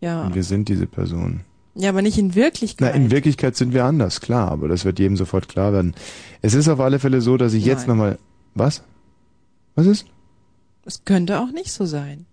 ja, 0.02 0.34
wir 0.36 0.44
sind 0.44 0.68
diese 0.68 0.88
Person. 0.88 1.42
ja, 1.76 1.88
aber 1.90 2.02
nicht 2.02 2.18
in 2.18 2.28
Na, 2.30 2.36
Wirklichkeit. 2.36 2.96
in 2.96 3.12
Wirklichkeit 3.12 3.56
sind 3.56 3.74
wir 3.74 3.86
anders, 3.86 4.20
klar, 4.20 4.52
aber 4.52 4.68
das 4.68 4.84
wird 4.84 5.00
jedem 5.00 5.16
sofort 5.16 5.48
klar 5.48 5.72
werden. 5.72 5.96
Es 6.42 6.54
ist 6.54 6.68
auf 6.68 6.82
alle 6.82 7.00
Fälle 7.00 7.22
so, 7.22 7.38
dass 7.38 7.54
ich 7.54 7.64
jetzt 7.64 7.88
Nein. 7.88 7.98
nochmal. 7.98 8.20
Was? 8.56 8.84
Was 9.76 9.86
ist? 9.86 10.06
Es 10.84 11.06
könnte 11.06 11.40
auch 11.40 11.52
nicht 11.52 11.72
so 11.72 11.86
sein. 11.86 12.26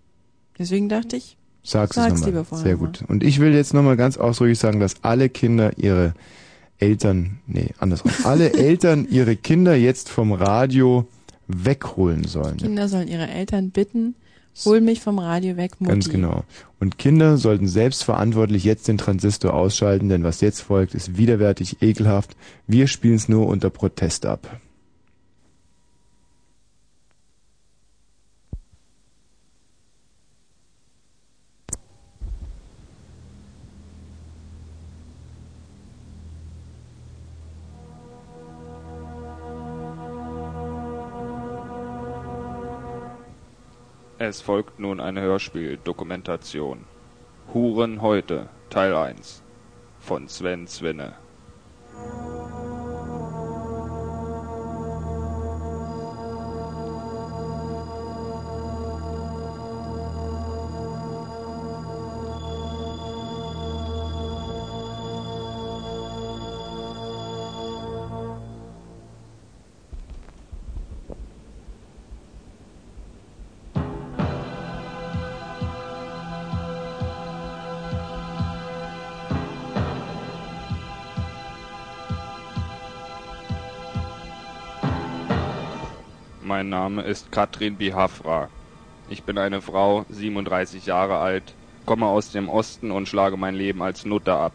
Deswegen 0.59 0.89
dachte 0.89 1.15
ich, 1.15 1.37
Sag's, 1.63 1.95
sag's 1.95 2.21
es 2.21 2.27
nochmal. 2.27 2.61
Sehr 2.61 2.77
mal. 2.77 2.85
gut. 2.85 3.03
Und 3.07 3.23
ich 3.23 3.39
will 3.39 3.53
jetzt 3.53 3.73
nochmal 3.73 3.95
ganz 3.95 4.17
ausdrücklich 4.17 4.59
sagen, 4.59 4.79
dass 4.79 5.03
alle 5.03 5.29
Kinder 5.29 5.71
ihre 5.77 6.13
Eltern, 6.77 7.39
nee, 7.47 7.69
andersrum, 7.79 8.11
alle 8.23 8.53
Eltern 8.53 9.07
ihre 9.09 9.35
Kinder 9.35 9.75
jetzt 9.75 10.09
vom 10.09 10.33
Radio 10.33 11.07
wegholen 11.47 12.25
sollen. 12.25 12.57
Kinder 12.57 12.87
sollen 12.89 13.07
ihre 13.07 13.27
Eltern 13.27 13.71
bitten, 13.71 14.15
hol 14.65 14.81
mich 14.81 15.01
vom 15.01 15.19
Radio 15.19 15.55
weg, 15.55 15.79
Mutti. 15.79 15.91
Ganz 15.91 16.09
genau. 16.09 16.43
Und 16.79 16.97
Kinder 16.97 17.37
sollten 17.37 17.67
selbstverantwortlich 17.67 18.65
jetzt 18.65 18.87
den 18.87 18.97
Transistor 18.97 19.53
ausschalten, 19.53 20.09
denn 20.09 20.23
was 20.23 20.41
jetzt 20.41 20.61
folgt, 20.61 20.93
ist 20.95 21.17
widerwärtig, 21.17 21.81
ekelhaft. 21.81 22.35
Wir 22.67 22.87
spielen 22.87 23.15
es 23.15 23.29
nur 23.29 23.47
unter 23.47 23.69
Protest 23.69 24.25
ab. 24.25 24.59
Es 44.25 44.39
folgt 44.39 44.79
nun 44.79 45.01
eine 45.01 45.19
Hörspieldokumentation. 45.19 46.85
Huren 47.53 48.01
heute, 48.01 48.47
Teil 48.69 48.95
1. 48.95 49.43
von 49.99 50.29
Sven 50.29 50.65
Swinne. 50.65 51.17
Mein 86.63 86.69
Name 86.69 87.01
ist 87.01 87.29
Katrin 87.29 87.75
Bihafra. 87.75 88.47
Ich 89.09 89.23
bin 89.23 89.37
eine 89.37 89.61
Frau, 89.61 90.05
37 90.09 90.85
Jahre 90.85 91.17
alt, 91.17 91.43
komme 91.85 92.05
aus 92.05 92.31
dem 92.31 92.47
Osten 92.47 92.89
und 92.89 93.09
schlage 93.09 93.35
mein 93.35 93.53
Leben 93.53 93.83
als 93.83 94.05
Nutter 94.05 94.37
ab. 94.37 94.53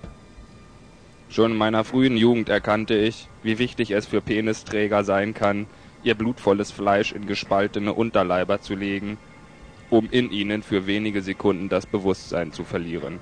Schon 1.29 1.53
in 1.53 1.59
meiner 1.59 1.85
frühen 1.85 2.17
Jugend 2.17 2.49
erkannte 2.49 2.95
ich, 2.95 3.29
wie 3.43 3.59
wichtig 3.59 3.91
es 3.91 4.07
für 4.07 4.23
Penisträger 4.23 5.05
sein 5.05 5.35
kann, 5.35 5.67
ihr 6.03 6.15
blutvolles 6.15 6.71
Fleisch 6.71 7.13
in 7.13 7.27
gespaltene 7.27 7.93
Unterleiber 7.93 8.63
zu 8.63 8.75
legen, 8.75 9.19
um 9.91 10.09
in 10.11 10.31
ihnen 10.31 10.63
für 10.63 10.87
wenige 10.87 11.21
Sekunden 11.21 11.69
das 11.69 11.85
Bewusstsein 11.85 12.53
zu 12.53 12.65
verlieren. 12.65 13.19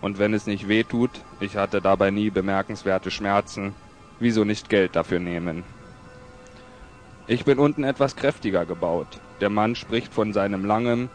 Und 0.00 0.18
wenn 0.18 0.34
es 0.34 0.48
nicht 0.48 0.66
weh 0.66 0.82
tut, 0.82 1.12
ich 1.38 1.56
hatte 1.56 1.80
dabei 1.80 2.10
nie 2.10 2.30
bemerkenswerte 2.30 3.12
Schmerzen, 3.12 3.72
wieso 4.18 4.42
nicht 4.42 4.68
Geld 4.68 4.96
dafür 4.96 5.20
nehmen? 5.20 5.75
Ich 7.28 7.44
bin 7.44 7.58
unten 7.58 7.82
etwas 7.82 8.14
kräftiger 8.14 8.66
gebaut. 8.66 9.08
Der 9.40 9.50
Mann 9.50 9.74
spricht 9.74 10.14
von 10.14 10.32
seinem 10.32 10.64
langen, 10.64 11.10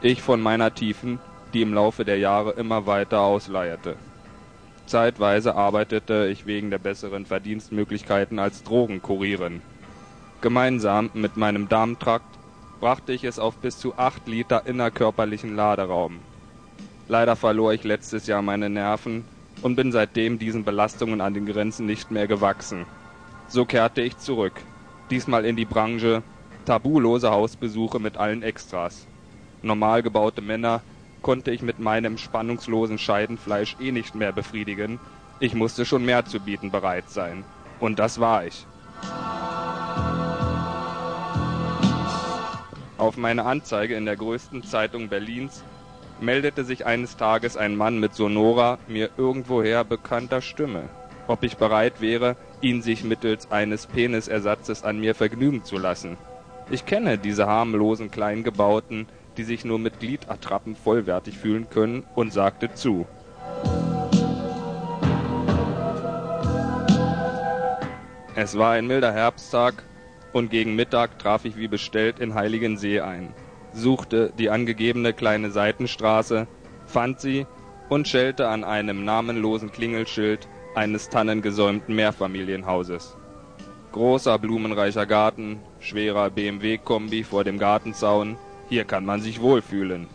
ich 0.00 0.20
von 0.20 0.40
meiner 0.40 0.74
tiefen, 0.74 1.20
die 1.54 1.62
im 1.62 1.72
Laufe 1.72 2.04
der 2.04 2.18
Jahre 2.18 2.52
immer 2.52 2.86
weiter 2.86 3.20
ausleierte. 3.20 3.94
Zeitweise 4.86 5.54
arbeitete 5.54 6.26
ich 6.32 6.46
wegen 6.46 6.70
der 6.70 6.78
besseren 6.78 7.26
Verdienstmöglichkeiten 7.26 8.40
als 8.40 8.64
Drogenkurierin. 8.64 9.62
Gemeinsam 10.40 11.10
mit 11.14 11.36
meinem 11.36 11.68
Darmtrakt 11.68 12.26
brachte 12.80 13.12
ich 13.12 13.22
es 13.22 13.38
auf 13.38 13.54
bis 13.58 13.78
zu 13.78 13.96
acht 13.96 14.26
Liter 14.26 14.66
innerkörperlichen 14.66 15.54
Laderaum. 15.54 16.18
Leider 17.06 17.36
verlor 17.36 17.72
ich 17.72 17.84
letztes 17.84 18.26
Jahr 18.26 18.42
meine 18.42 18.68
Nerven 18.68 19.24
und 19.62 19.76
bin 19.76 19.92
seitdem 19.92 20.40
diesen 20.40 20.64
Belastungen 20.64 21.20
an 21.20 21.34
den 21.34 21.46
Grenzen 21.46 21.86
nicht 21.86 22.10
mehr 22.10 22.26
gewachsen. 22.26 22.84
So 23.46 23.64
kehrte 23.64 24.02
ich 24.02 24.18
zurück, 24.18 24.54
diesmal 25.12 25.44
in 25.44 25.56
die 25.56 25.66
Branche 25.66 26.22
tabulose 26.64 27.30
Hausbesuche 27.30 28.00
mit 28.00 28.16
allen 28.16 28.42
Extras. 28.42 29.06
Normal 29.60 30.02
gebaute 30.02 30.40
Männer 30.40 30.80
konnte 31.20 31.50
ich 31.50 31.60
mit 31.60 31.78
meinem 31.78 32.16
spannungslosen 32.16 32.96
Scheidenfleisch 32.96 33.76
eh 33.78 33.92
nicht 33.92 34.14
mehr 34.14 34.32
befriedigen. 34.32 34.98
Ich 35.38 35.54
musste 35.54 35.84
schon 35.84 36.06
mehr 36.06 36.24
zu 36.24 36.40
bieten 36.40 36.70
bereit 36.70 37.10
sein. 37.10 37.44
Und 37.78 37.98
das 37.98 38.20
war 38.20 38.46
ich. 38.46 38.66
Auf 42.96 43.18
meine 43.18 43.44
Anzeige 43.44 43.94
in 43.96 44.06
der 44.06 44.16
größten 44.16 44.64
Zeitung 44.64 45.10
Berlins 45.10 45.62
meldete 46.22 46.64
sich 46.64 46.86
eines 46.86 47.18
Tages 47.18 47.58
ein 47.58 47.76
Mann 47.76 48.00
mit 48.00 48.14
sonorer, 48.14 48.78
mir 48.88 49.10
irgendwoher 49.18 49.84
bekannter 49.84 50.40
Stimme, 50.40 50.84
ob 51.26 51.42
ich 51.42 51.58
bereit 51.58 52.00
wäre, 52.00 52.34
ihn 52.62 52.80
sich 52.80 53.04
mittels 53.04 53.50
eines 53.50 53.86
Penisersatzes 53.86 54.84
an 54.84 54.98
mir 54.98 55.14
vergnügen 55.14 55.64
zu 55.64 55.78
lassen. 55.78 56.16
Ich 56.70 56.86
kenne 56.86 57.18
diese 57.18 57.46
harmlosen 57.46 58.10
Kleingebauten, 58.10 59.06
die 59.36 59.44
sich 59.44 59.64
nur 59.64 59.78
mit 59.78 60.00
Gliedertrappen 60.00 60.76
vollwertig 60.76 61.36
fühlen 61.36 61.68
können, 61.68 62.04
und 62.14 62.32
sagte 62.32 62.72
zu. 62.74 63.06
Es 68.34 68.56
war 68.56 68.72
ein 68.72 68.86
milder 68.86 69.12
Herbsttag, 69.12 69.82
und 70.32 70.50
gegen 70.50 70.74
Mittag 70.74 71.18
traf 71.18 71.44
ich 71.44 71.56
wie 71.56 71.68
bestellt 71.68 72.18
in 72.18 72.34
Heiligensee 72.34 73.00
ein, 73.00 73.34
suchte 73.74 74.32
die 74.38 74.48
angegebene 74.48 75.12
kleine 75.12 75.50
Seitenstraße, 75.50 76.46
fand 76.86 77.20
sie 77.20 77.46
und 77.90 78.08
schellte 78.08 78.48
an 78.48 78.64
einem 78.64 79.04
namenlosen 79.04 79.70
Klingelschild 79.70 80.48
eines 80.74 81.08
tannengesäumten 81.08 81.94
Mehrfamilienhauses. 81.94 83.16
Großer 83.92 84.38
blumenreicher 84.38 85.06
Garten, 85.06 85.60
schwerer 85.80 86.30
BMW-Kombi 86.30 87.24
vor 87.24 87.44
dem 87.44 87.58
Gartenzaun, 87.58 88.36
hier 88.68 88.84
kann 88.84 89.04
man 89.04 89.20
sich 89.20 89.40
wohlfühlen. 89.40 90.06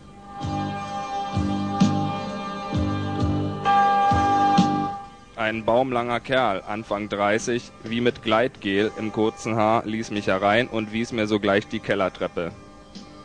Ein 5.36 5.64
baumlanger 5.64 6.18
Kerl, 6.18 6.62
Anfang 6.66 7.08
30, 7.08 7.70
wie 7.84 8.00
mit 8.00 8.22
Gleitgel 8.22 8.90
im 8.98 9.12
kurzen 9.12 9.54
Haar, 9.54 9.86
ließ 9.86 10.10
mich 10.10 10.26
herein 10.26 10.66
und 10.66 10.92
wies 10.92 11.12
mir 11.12 11.26
sogleich 11.28 11.68
die 11.68 11.78
Kellertreppe. 11.78 12.50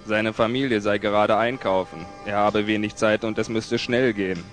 Seine 0.05 0.31
Familie 0.31 0.79
sei 0.81 0.99
gerade 0.99 1.35
einkaufen, 1.35 2.05
er 2.25 2.37
habe 2.37 2.67
wenig 2.67 2.95
Zeit 2.95 3.23
und 3.23 3.39
es 3.39 3.49
müsste 3.49 3.79
schnell 3.79 4.13
gehen. 4.13 4.43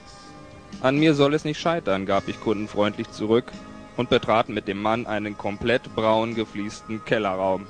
An 0.83 0.99
mir 0.99 1.13
soll 1.13 1.35
es 1.35 1.45
nicht 1.45 1.61
scheitern, 1.61 2.07
gab 2.07 2.27
ich 2.29 2.41
kundenfreundlich 2.41 3.11
zurück 3.11 3.53
und 3.99 4.09
betrat 4.09 4.49
mit 4.49 4.67
dem 4.67 4.81
Mann 4.81 5.07
einen 5.07 5.37
komplett 5.37 5.95
braun 5.95 6.35
gefliesten 6.35 7.05
Kellerraum. 7.05 7.67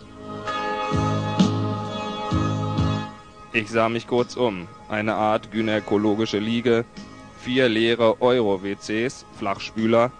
Ich 3.52 3.68
sah 3.68 3.88
mich 3.88 4.06
kurz 4.06 4.36
um. 4.36 4.68
Eine 4.88 5.14
Art 5.14 5.50
gynäkologische 5.50 6.38
Liege, 6.38 6.84
vier 7.40 7.68
leere 7.68 8.22
Euro-WCs, 8.22 9.26
Flachspüler, 9.36 10.12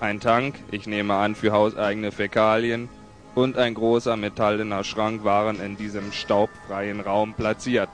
ein 0.00 0.18
Tank, 0.18 0.54
ich 0.70 0.86
nehme 0.86 1.16
an 1.16 1.34
für 1.34 1.52
hauseigene 1.52 2.10
Fäkalien, 2.10 2.88
und 3.34 3.58
ein 3.58 3.74
großer 3.74 4.16
metallener 4.16 4.82
Schrank 4.82 5.24
waren 5.24 5.60
in 5.60 5.76
diesem 5.76 6.10
staubfreien 6.10 7.00
Raum 7.00 7.34
platziert. 7.34 7.90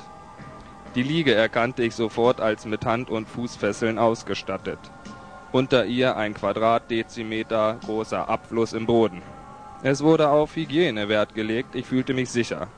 Die 0.96 1.02
Liege 1.02 1.34
erkannte 1.34 1.82
ich 1.82 1.94
sofort 1.94 2.40
als 2.40 2.64
mit 2.64 2.86
Hand- 2.86 3.10
und 3.10 3.28
Fußfesseln 3.28 3.98
ausgestattet. 3.98 4.78
Unter 5.52 5.84
ihr 5.84 6.16
ein 6.16 6.32
Quadratdezimeter 6.32 7.76
großer 7.84 8.26
Abfluss 8.30 8.72
im 8.72 8.86
Boden. 8.86 9.20
Es 9.82 10.02
wurde 10.02 10.30
auf 10.30 10.56
Hygiene 10.56 11.10
Wert 11.10 11.34
gelegt, 11.34 11.74
ich 11.74 11.84
fühlte 11.84 12.14
mich 12.14 12.30
sicher. 12.30 12.68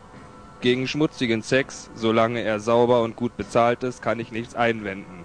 Gegen 0.61 0.89
schmutzigen 0.89 1.43
Sex, 1.43 1.91
solange 1.95 2.43
er 2.43 2.59
sauber 2.59 3.03
und 3.03 3.15
gut 3.15 3.37
bezahlt 3.37 3.85
ist, 3.85 4.03
kann 4.03 4.19
ich 4.19 4.33
nichts 4.33 4.57
einwenden. 4.57 5.25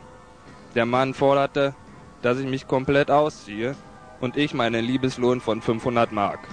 Der 0.76 0.86
Mann 0.86 1.16
forderte, 1.16 1.74
dass 2.22 2.38
ich 2.38 2.46
mich 2.46 2.68
komplett 2.68 3.10
ausziehe 3.10 3.76
und 4.22 4.38
ich 4.38 4.54
meinen 4.54 4.86
Liebeslohn 4.86 5.42
von 5.42 5.64
500 5.64 6.12
Mark. 6.12 6.48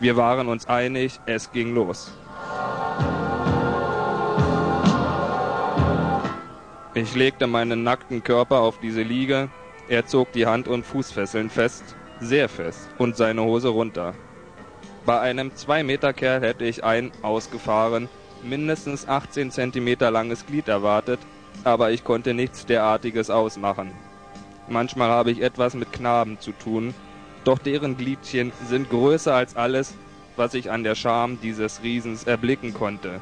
Wir 0.00 0.16
waren 0.16 0.48
uns 0.48 0.66
einig, 0.66 1.20
es 1.26 1.52
ging 1.52 1.72
los. 1.76 2.12
Ich 6.92 7.14
legte 7.14 7.46
meinen 7.46 7.84
nackten 7.84 8.24
Körper 8.24 8.60
auf 8.62 8.78
diese 8.78 9.02
Liege, 9.02 9.48
er 9.86 10.06
zog 10.06 10.32
die 10.32 10.46
Hand- 10.46 10.66
und 10.66 10.84
Fußfesseln 10.84 11.48
fest, 11.48 11.94
sehr 12.18 12.48
fest, 12.48 12.88
und 12.98 13.16
seine 13.16 13.44
Hose 13.44 13.68
runter. 13.68 14.14
Bei 15.06 15.20
einem 15.20 15.50
2-Meter-Kerl 15.50 16.40
hätte 16.40 16.64
ich 16.64 16.82
ein, 16.82 17.12
ausgefahren, 17.22 18.08
mindestens 18.42 19.06
18 19.06 19.52
Zentimeter 19.52 20.10
langes 20.10 20.46
Glied 20.46 20.66
erwartet, 20.66 21.20
aber 21.62 21.92
ich 21.92 22.02
konnte 22.02 22.34
nichts 22.34 22.66
derartiges 22.66 23.30
ausmachen. 23.30 23.92
Manchmal 24.66 25.10
habe 25.10 25.30
ich 25.30 25.42
etwas 25.42 25.74
mit 25.74 25.92
Knaben 25.92 26.40
zu 26.40 26.50
tun, 26.50 26.92
doch 27.44 27.60
deren 27.60 27.96
Gliedchen 27.98 28.52
sind 28.66 28.90
größer 28.90 29.34
als 29.34 29.54
alles, 29.54 29.94
was 30.36 30.54
ich 30.54 30.72
an 30.72 30.82
der 30.82 30.96
Scham 30.96 31.38
dieses 31.40 31.84
Riesens 31.84 32.24
erblicken 32.24 32.74
konnte. 32.74 33.20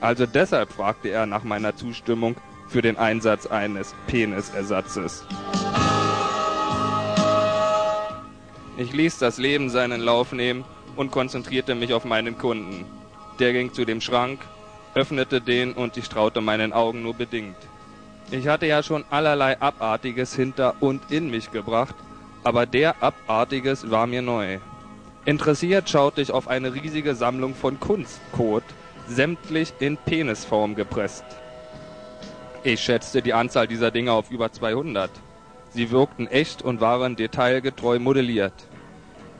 Also 0.00 0.24
deshalb 0.26 0.72
fragte 0.72 1.08
er 1.08 1.26
nach 1.26 1.42
meiner 1.42 1.74
Zustimmung 1.74 2.36
für 2.72 2.82
den 2.82 2.96
Einsatz 2.96 3.46
eines 3.46 3.94
Penisersatzes. 4.06 5.24
Ich 8.78 8.92
ließ 8.92 9.18
das 9.18 9.36
Leben 9.36 9.68
seinen 9.68 10.00
Lauf 10.00 10.32
nehmen 10.32 10.64
und 10.96 11.10
konzentrierte 11.10 11.74
mich 11.74 11.92
auf 11.92 12.06
meinen 12.06 12.38
Kunden. 12.38 12.86
Der 13.38 13.52
ging 13.52 13.74
zu 13.74 13.84
dem 13.84 14.00
Schrank, 14.00 14.40
öffnete 14.94 15.42
den 15.42 15.74
und 15.74 15.98
ich 15.98 16.08
traute 16.08 16.40
meinen 16.40 16.72
Augen 16.72 17.02
nur 17.02 17.14
bedingt. 17.14 17.56
Ich 18.30 18.48
hatte 18.48 18.66
ja 18.66 18.82
schon 18.82 19.04
allerlei 19.10 19.60
Abartiges 19.60 20.34
hinter 20.34 20.74
und 20.80 21.10
in 21.10 21.30
mich 21.30 21.50
gebracht, 21.50 21.94
aber 22.42 22.64
der 22.64 23.02
Abartiges 23.02 23.90
war 23.90 24.06
mir 24.06 24.22
neu. 24.22 24.58
Interessiert 25.26 25.90
schaute 25.90 26.22
ich 26.22 26.32
auf 26.32 26.48
eine 26.48 26.74
riesige 26.74 27.14
Sammlung 27.14 27.54
von 27.54 27.78
Kunstkot, 27.78 28.64
sämtlich 29.06 29.74
in 29.78 29.98
Penisform 29.98 30.74
gepresst. 30.74 31.24
Ich 32.64 32.80
schätzte 32.80 33.22
die 33.22 33.34
Anzahl 33.34 33.66
dieser 33.66 33.90
Dinge 33.90 34.12
auf 34.12 34.30
über 34.30 34.52
200. 34.52 35.10
Sie 35.70 35.90
wirkten 35.90 36.28
echt 36.28 36.62
und 36.62 36.80
waren 36.80 37.16
detailgetreu 37.16 37.98
modelliert. 37.98 38.54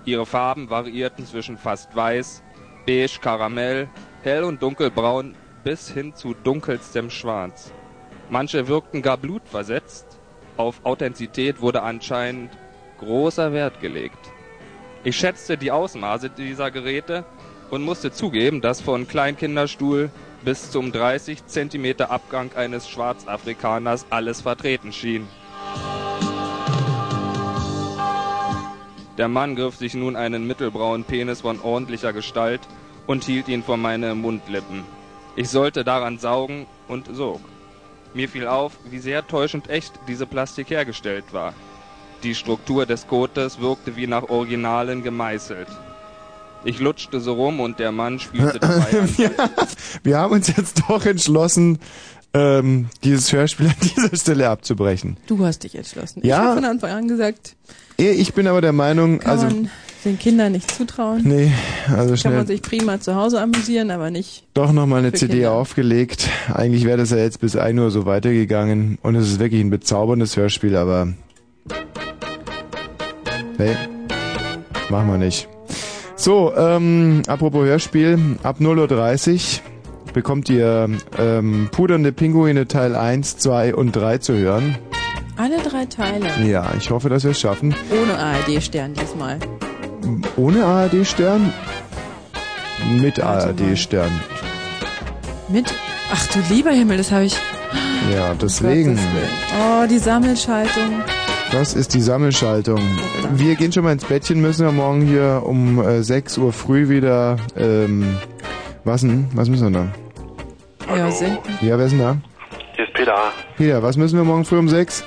Ihre 0.04 0.26
Farben 0.26 0.70
variierten 0.70 1.24
zwischen 1.24 1.56
fast 1.56 1.94
weiß, 1.94 2.42
beige, 2.84 3.20
Karamell, 3.20 3.88
hell 4.24 4.42
und 4.42 4.60
dunkelbraun 4.60 5.36
bis 5.62 5.88
hin 5.88 6.16
zu 6.16 6.34
dunkelstem 6.34 7.10
Schwarz. 7.10 7.72
Manche 8.28 8.66
wirkten 8.66 9.02
gar 9.02 9.18
blutversetzt. 9.18 10.18
Auf 10.56 10.84
Authentizität 10.84 11.60
wurde 11.60 11.82
anscheinend 11.82 12.50
großer 12.98 13.52
Wert 13.52 13.80
gelegt. 13.80 14.32
Ich 15.04 15.16
schätzte 15.16 15.56
die 15.56 15.70
Ausmaße 15.70 16.28
dieser 16.28 16.72
Geräte 16.72 17.24
und 17.70 17.84
musste 17.84 18.10
zugeben, 18.10 18.60
dass 18.60 18.80
von 18.80 19.06
Kleinkinderstuhl 19.06 20.10
bis 20.44 20.70
zum 20.70 20.92
30 20.92 21.46
Zentimeter 21.46 22.10
Abgang 22.10 22.52
eines 22.54 22.88
Schwarzafrikaners 22.88 24.06
alles 24.10 24.40
vertreten 24.40 24.92
schien. 24.92 25.28
Der 29.18 29.28
Mann 29.28 29.56
griff 29.56 29.76
sich 29.76 29.94
nun 29.94 30.16
einen 30.16 30.46
mittelbraunen 30.46 31.04
Penis 31.04 31.42
von 31.42 31.60
ordentlicher 31.60 32.12
Gestalt 32.12 32.60
und 33.06 33.24
hielt 33.24 33.48
ihn 33.48 33.62
vor 33.62 33.76
meine 33.76 34.14
Mundlippen. 34.14 34.84
Ich 35.36 35.48
sollte 35.48 35.84
daran 35.84 36.18
saugen 36.18 36.66
und 36.88 37.14
sog. 37.14 37.40
Mir 38.14 38.28
fiel 38.28 38.46
auf, 38.46 38.72
wie 38.90 38.98
sehr 38.98 39.26
täuschend 39.26 39.70
echt 39.70 39.92
diese 40.08 40.26
Plastik 40.26 40.70
hergestellt 40.70 41.32
war. 41.32 41.54
Die 42.22 42.34
Struktur 42.34 42.86
des 42.86 43.06
Kotes 43.06 43.60
wirkte 43.60 43.96
wie 43.96 44.06
nach 44.06 44.28
Originalen 44.28 45.02
gemeißelt. 45.02 45.68
Ich 46.64 46.78
lutschte 46.78 47.20
so 47.20 47.34
rum 47.34 47.60
und 47.60 47.78
der 47.78 47.90
Mann 47.92 48.18
spielte 48.20 48.58
dabei 48.60 48.86
ja, 49.18 49.30
wir 50.04 50.18
haben 50.18 50.32
uns 50.32 50.46
jetzt 50.48 50.82
doch 50.88 51.04
entschlossen, 51.04 51.78
ähm, 52.34 52.86
dieses 53.02 53.32
Hörspiel 53.32 53.66
an 53.66 53.74
dieser 53.82 54.16
Stelle 54.16 54.48
abzubrechen. 54.48 55.16
Du 55.26 55.44
hast 55.44 55.64
dich 55.64 55.74
entschlossen. 55.74 56.20
Ja. 56.24 56.36
Ich 56.38 56.42
habe 56.44 56.54
von 56.60 56.64
Anfang 56.64 56.90
an 56.92 57.08
gesagt, 57.08 57.56
Eh, 57.98 58.12
Ich 58.12 58.32
bin 58.32 58.46
aber 58.46 58.60
der 58.60 58.72
Meinung, 58.72 59.18
kann 59.18 59.30
also 59.32 59.46
man 59.46 59.70
den 60.04 60.18
Kindern 60.18 60.52
nicht 60.52 60.70
zutrauen. 60.70 61.20
nee, 61.24 61.52
also 61.88 62.08
Kann 62.10 62.16
schnell 62.16 62.36
man 62.38 62.46
sich 62.46 62.62
prima 62.62 62.98
zu 63.00 63.14
Hause 63.16 63.40
amüsieren, 63.40 63.90
aber 63.90 64.10
nicht. 64.10 64.44
doch 64.54 64.72
nochmal 64.72 65.00
eine 65.00 65.12
CD 65.12 65.32
Kinder. 65.34 65.52
aufgelegt. 65.52 66.28
Eigentlich 66.52 66.84
wäre 66.84 66.96
das 66.98 67.10
ja 67.10 67.18
jetzt 67.18 67.40
bis 67.40 67.54
1 67.56 67.78
Uhr 67.78 67.90
so 67.90 68.06
weitergegangen 68.06 68.98
und 69.02 69.14
es 69.16 69.28
ist 69.28 69.38
wirklich 69.40 69.60
ein 69.60 69.70
bezauberndes 69.70 70.36
Hörspiel, 70.36 70.74
aber 70.76 71.08
nee, 73.58 73.76
machen 74.90 75.08
wir 75.08 75.18
nicht. 75.18 75.48
So, 76.22 76.54
ähm, 76.56 77.24
apropos 77.26 77.64
Hörspiel, 77.64 78.36
ab 78.44 78.58
0.30 78.60 79.58
Uhr 79.58 80.12
bekommt 80.12 80.48
ihr 80.48 80.88
ähm, 81.18 81.68
Pudernde 81.72 82.12
Pinguine 82.12 82.68
Teil 82.68 82.94
1, 82.94 83.38
2 83.38 83.74
und 83.74 83.90
3 83.90 84.18
zu 84.18 84.34
hören. 84.34 84.78
Alle 85.36 85.58
drei 85.58 85.84
Teile. 85.86 86.28
Ja, 86.48 86.70
ich 86.78 86.92
hoffe, 86.92 87.08
dass 87.08 87.24
wir 87.24 87.32
es 87.32 87.40
schaffen. 87.40 87.74
Ohne 87.90 88.16
ARD-Stern 88.16 88.94
diesmal. 88.94 89.40
Ohne 90.36 90.64
ARD-Stern? 90.64 91.52
Mit 93.00 93.18
ARD-Stern. 93.18 94.12
Mit. 95.48 95.74
Ach 96.12 96.26
du 96.28 96.54
lieber 96.54 96.70
Himmel, 96.70 96.98
das 96.98 97.10
habe 97.10 97.24
ich. 97.24 97.36
Ja, 98.14 98.32
deswegen. 98.34 98.94
Gottes 98.94 99.12
Willen. 99.12 99.28
Oh, 99.60 99.86
die 99.88 99.98
Sammelschaltung. 99.98 101.02
Das 101.52 101.74
ist 101.74 101.92
die 101.92 102.00
Sammelschaltung. 102.00 102.80
Wir 103.32 103.56
gehen 103.56 103.70
schon 103.70 103.84
mal 103.84 103.92
ins 103.92 104.06
Bettchen, 104.06 104.40
müssen 104.40 104.64
wir 104.64 104.72
morgen 104.72 105.02
hier 105.02 105.42
um 105.44 105.82
äh, 105.82 106.02
6 106.02 106.38
Uhr 106.38 106.50
früh 106.50 106.88
wieder. 106.88 107.36
Ähm, 107.58 108.16
was 108.84 109.02
denn? 109.02 109.28
Was 109.34 109.50
müssen 109.50 109.70
wir 109.70 109.80
da? 110.86 110.96
Ja, 110.96 111.10
senden. 111.10 111.38
Ja, 111.60 111.76
wer 111.76 111.84
ist 111.84 111.92
denn 111.92 111.98
da? 111.98 112.16
Hier 112.74 112.86
ist 112.86 112.94
Peter. 112.94 113.14
Peter, 113.58 113.82
was 113.82 113.98
müssen 113.98 114.16
wir 114.16 114.24
morgen 114.24 114.46
früh 114.46 114.58
um 114.58 114.68
6? 114.70 115.04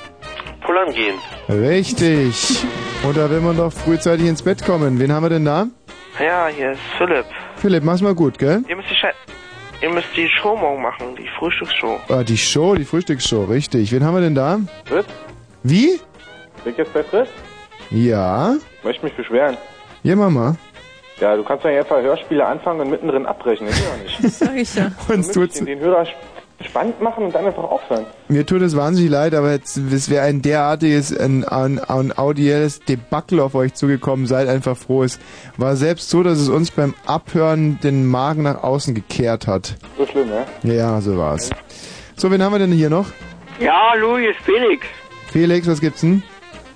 Pullern 0.64 0.92
gehen. 0.94 1.16
Richtig. 1.48 2.64
Und 3.02 3.16
da 3.16 3.28
will 3.28 3.40
man 3.40 3.56
doch 3.56 3.72
frühzeitig 3.72 4.28
ins 4.28 4.42
Bett 4.42 4.64
kommen. 4.64 5.00
Wen 5.00 5.12
haben 5.12 5.24
wir 5.24 5.30
denn 5.30 5.44
da? 5.44 5.66
Ja, 6.24 6.46
hier 6.46 6.72
ist 6.72 6.80
Philipp. 6.96 7.26
Philipp, 7.56 7.82
mach's 7.82 8.02
mal 8.02 8.14
gut, 8.14 8.38
gell? 8.38 8.62
Ihr 8.68 8.76
müsst 8.76 8.88
die, 8.88 8.94
Schei 8.94 9.12
Ihr 9.82 9.90
müsst 9.90 10.08
die 10.16 10.28
Show 10.28 10.56
morgen 10.56 10.80
machen, 10.80 11.16
die 11.16 11.28
Frühstücksshow. 11.40 11.98
Ah, 12.08 12.22
die 12.22 12.38
Show, 12.38 12.76
die 12.76 12.84
Frühstücksshow, 12.84 13.44
richtig. 13.46 13.90
Wen 13.90 14.04
haben 14.04 14.14
wir 14.14 14.20
denn 14.20 14.36
da? 14.36 14.60
Fritz? 14.84 15.06
Wie? 15.64 15.98
Bin 16.64 16.72
ich 16.72 16.78
jetzt 16.78 16.92
bei 16.92 17.02
Fritz? 17.02 17.28
Ja? 17.90 18.56
Möchte 18.82 19.04
mich 19.04 19.16
beschweren. 19.16 19.56
Ja, 20.02 20.16
Mama. 20.16 20.56
Ja, 21.20 21.34
du 21.34 21.44
kannst 21.44 21.64
ja 21.64 21.70
einfach 21.70 22.00
Hörspiele 22.02 22.44
anfangen 22.44 22.80
und 22.80 22.90
mittendrin 22.90 23.24
abbrechen. 23.26 23.66
Das 23.66 23.76
geht 23.76 23.86
ja 23.88 24.02
nicht. 24.02 24.18
Das 24.22 24.38
sag 24.38 24.56
ich 24.56 24.74
ja. 24.74 24.90
Uns 25.08 25.30
tut's, 25.30 25.54
den, 25.54 25.66
den 25.66 25.80
Hörer 25.80 26.06
spannend 26.60 27.00
machen 27.00 27.24
und 27.24 27.34
dann 27.34 27.46
einfach 27.46 27.64
aufhören. 27.64 28.06
mir 28.28 28.46
tut 28.46 28.62
es 28.62 28.76
wahnsinnig 28.76 29.10
leid, 29.10 29.34
aber 29.34 29.52
jetzt, 29.52 29.76
es 29.76 30.08
wäre 30.10 30.24
ein 30.24 30.42
derartiges, 30.42 31.16
ein, 31.16 31.44
ein, 31.44 31.78
ein 31.78 32.16
audielles 32.16 32.80
Debakel 32.80 33.40
auf 33.40 33.54
euch 33.54 33.74
zugekommen. 33.74 34.26
Seid 34.26 34.48
einfach 34.48 34.76
froh. 34.76 35.02
Es 35.02 35.18
war 35.56 35.76
selbst 35.76 36.10
so, 36.10 36.22
dass 36.22 36.38
es 36.38 36.48
uns 36.48 36.70
beim 36.70 36.94
Abhören 37.06 37.78
den 37.80 38.06
Magen 38.06 38.42
nach 38.42 38.62
außen 38.62 38.94
gekehrt 38.94 39.46
hat. 39.46 39.76
So 39.96 40.06
schlimm, 40.06 40.28
ja? 40.30 40.72
Ja, 40.72 41.00
so 41.00 41.16
war's. 41.16 41.50
So, 42.16 42.30
wen 42.30 42.42
haben 42.42 42.52
wir 42.52 42.58
denn 42.58 42.72
hier 42.72 42.90
noch? 42.90 43.06
Ja, 43.58 43.92
ist 43.94 44.40
Felix. 44.44 44.86
Felix, 45.32 45.66
was 45.66 45.80
gibt's 45.80 46.00
denn? 46.00 46.22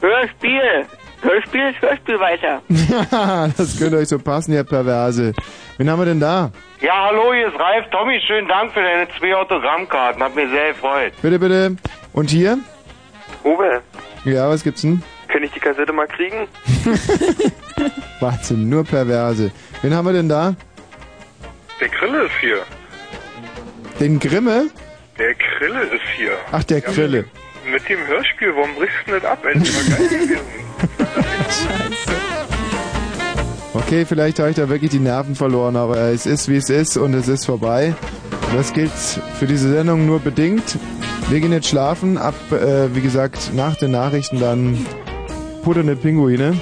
Hörspiel. 0.00 0.86
Hörspiel 1.22 1.70
ist 1.70 1.82
Hörspiel 1.82 2.18
weiter. 2.18 2.62
Ja, 2.68 3.48
das 3.56 3.78
könnte 3.78 3.98
euch 3.98 4.08
so 4.08 4.18
passen, 4.18 4.52
ihr 4.54 4.64
Perverse. 4.64 5.32
Wen 5.76 5.90
haben 5.90 5.98
wir 5.98 6.06
denn 6.06 6.20
da? 6.20 6.50
Ja, 6.80 7.08
hallo, 7.08 7.34
hier 7.34 7.48
ist 7.48 7.58
Ralf. 7.58 7.84
Tommy, 7.90 8.18
schönen 8.26 8.48
Dank 8.48 8.72
für 8.72 8.80
deine 8.82 9.06
zwei 9.18 9.34
Autogrammkarten. 9.36 10.22
Hat 10.22 10.34
mir 10.34 10.48
sehr 10.48 10.68
gefreut. 10.72 11.12
Bitte, 11.20 11.38
bitte. 11.38 11.76
Und 12.14 12.30
hier? 12.30 12.58
Uwe, 13.44 13.82
Ja, 14.24 14.48
was 14.48 14.62
gibt's 14.64 14.82
denn? 14.82 15.02
kann 15.28 15.42
ich 15.44 15.50
die 15.52 15.60
Kassette 15.60 15.92
mal 15.92 16.08
kriegen? 16.08 16.48
Wahnsinn, 18.20 18.68
nur 18.68 18.84
Perverse. 18.84 19.52
Wen 19.82 19.94
haben 19.94 20.06
wir 20.06 20.12
denn 20.12 20.28
da? 20.28 20.54
Der 21.80 21.88
Grille 21.88 22.24
ist 22.24 22.32
hier. 22.40 22.58
Den 24.00 24.18
Grimme? 24.18 24.70
Der 25.18 25.34
Grille 25.34 25.82
ist 25.84 26.02
hier. 26.16 26.32
Ach, 26.50 26.64
der 26.64 26.80
Grille. 26.80 27.26
Mit 27.64 27.88
dem 27.88 28.06
Hörspiel, 28.06 28.54
warum 28.54 28.74
brichst 28.74 28.96
du 29.06 29.12
das 29.12 29.24
ab? 29.24 29.44
Endlich 29.44 29.72
mal 29.74 29.96
geil 29.96 30.08
gewesen. 30.08 30.40
Okay, 33.74 34.04
vielleicht 34.04 34.38
habe 34.38 34.50
ich 34.50 34.56
da 34.56 34.68
wirklich 34.68 34.90
die 34.90 34.98
Nerven 34.98 35.34
verloren, 35.34 35.76
aber 35.76 35.96
es 35.96 36.26
ist 36.26 36.48
wie 36.48 36.56
es 36.56 36.70
ist 36.70 36.96
und 36.96 37.14
es 37.14 37.28
ist 37.28 37.44
vorbei. 37.44 37.94
Das 38.54 38.72
gilt 38.72 38.90
für 39.38 39.46
diese 39.46 39.70
Sendung 39.70 40.06
nur 40.06 40.20
bedingt. 40.20 40.78
Wir 41.28 41.40
gehen 41.40 41.52
jetzt 41.52 41.68
schlafen. 41.68 42.18
Ab, 42.18 42.34
äh, 42.50 42.94
wie 42.94 43.00
gesagt, 43.00 43.52
nach 43.54 43.76
den 43.76 43.92
Nachrichten 43.92 44.40
dann 44.40 44.86
putternde 45.62 45.96
Pinguine. 45.96 46.58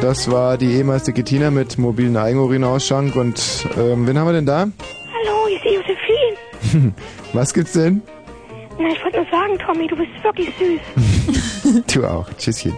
Das 0.00 0.30
war 0.30 0.56
die 0.56 0.72
ehemals 0.72 1.04
Tina 1.04 1.50
mit 1.50 1.76
mobilen 1.78 2.16
Eigenurinausschank. 2.16 3.14
Und 3.14 3.68
ähm, 3.76 4.06
wen 4.06 4.18
haben 4.18 4.26
wir 4.26 4.32
denn 4.32 4.46
da? 4.46 4.68
Hallo, 5.12 5.46
hier 5.48 5.80
ist 5.80 5.88
Josephine. 5.88 6.94
Was 7.32 7.52
gibt's 7.52 7.72
denn? 7.72 8.02
Na, 8.78 8.88
ich 8.88 9.02
wollte 9.04 9.18
nur 9.18 9.26
sagen, 9.30 9.58
Tommy, 9.58 9.86
du 9.86 9.96
bist 9.96 10.10
wirklich 10.22 10.48
süß. 10.58 10.80
Du 11.94 12.04
auch. 12.04 12.26
Tschüsschen. 12.36 12.74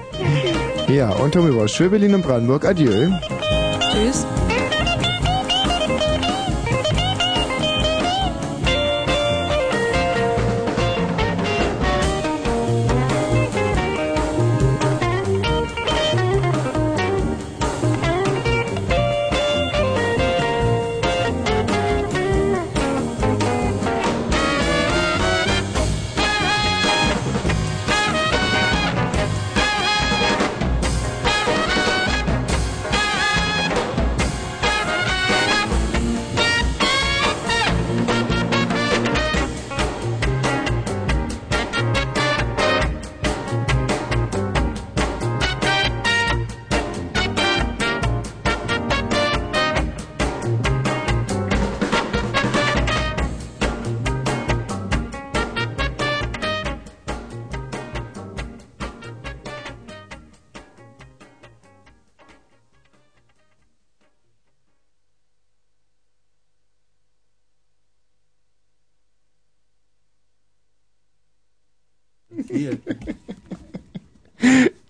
Ja, 0.88 1.10
und 1.10 1.32
Tommy 1.32 1.50
Bosch 1.50 1.72
für 1.72 1.88
Berlin 1.88 2.14
und 2.14 2.22
Brandenburg. 2.22 2.64
Adieu. 2.66 3.08
Tschüss. 3.92 4.26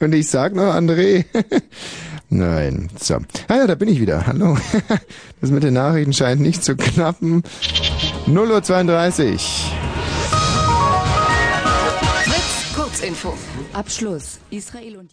Und 0.05 0.15
ich 0.15 0.29
sag 0.29 0.55
noch 0.55 0.75
André. 0.75 1.25
Nein, 2.29 2.91
so. 3.01 3.15
Ah 3.49 3.57
ja, 3.57 3.67
da 3.67 3.75
bin 3.75 3.89
ich 3.89 4.01
wieder. 4.01 4.27
Hallo. 4.27 4.59
Das 5.41 5.51
mit 5.51 5.63
den 5.63 5.75
Nachrichten 5.75 6.13
scheint 6.15 6.41
nicht 6.41 6.65
zu 6.65 6.75
klappen. 6.75 7.43
0.32 8.27 9.33
Uhr. 9.33 9.39
Kurzinfo. 12.75 13.35
Abschluss. 13.75 14.41
Israel 14.51 14.97
und 14.97 15.13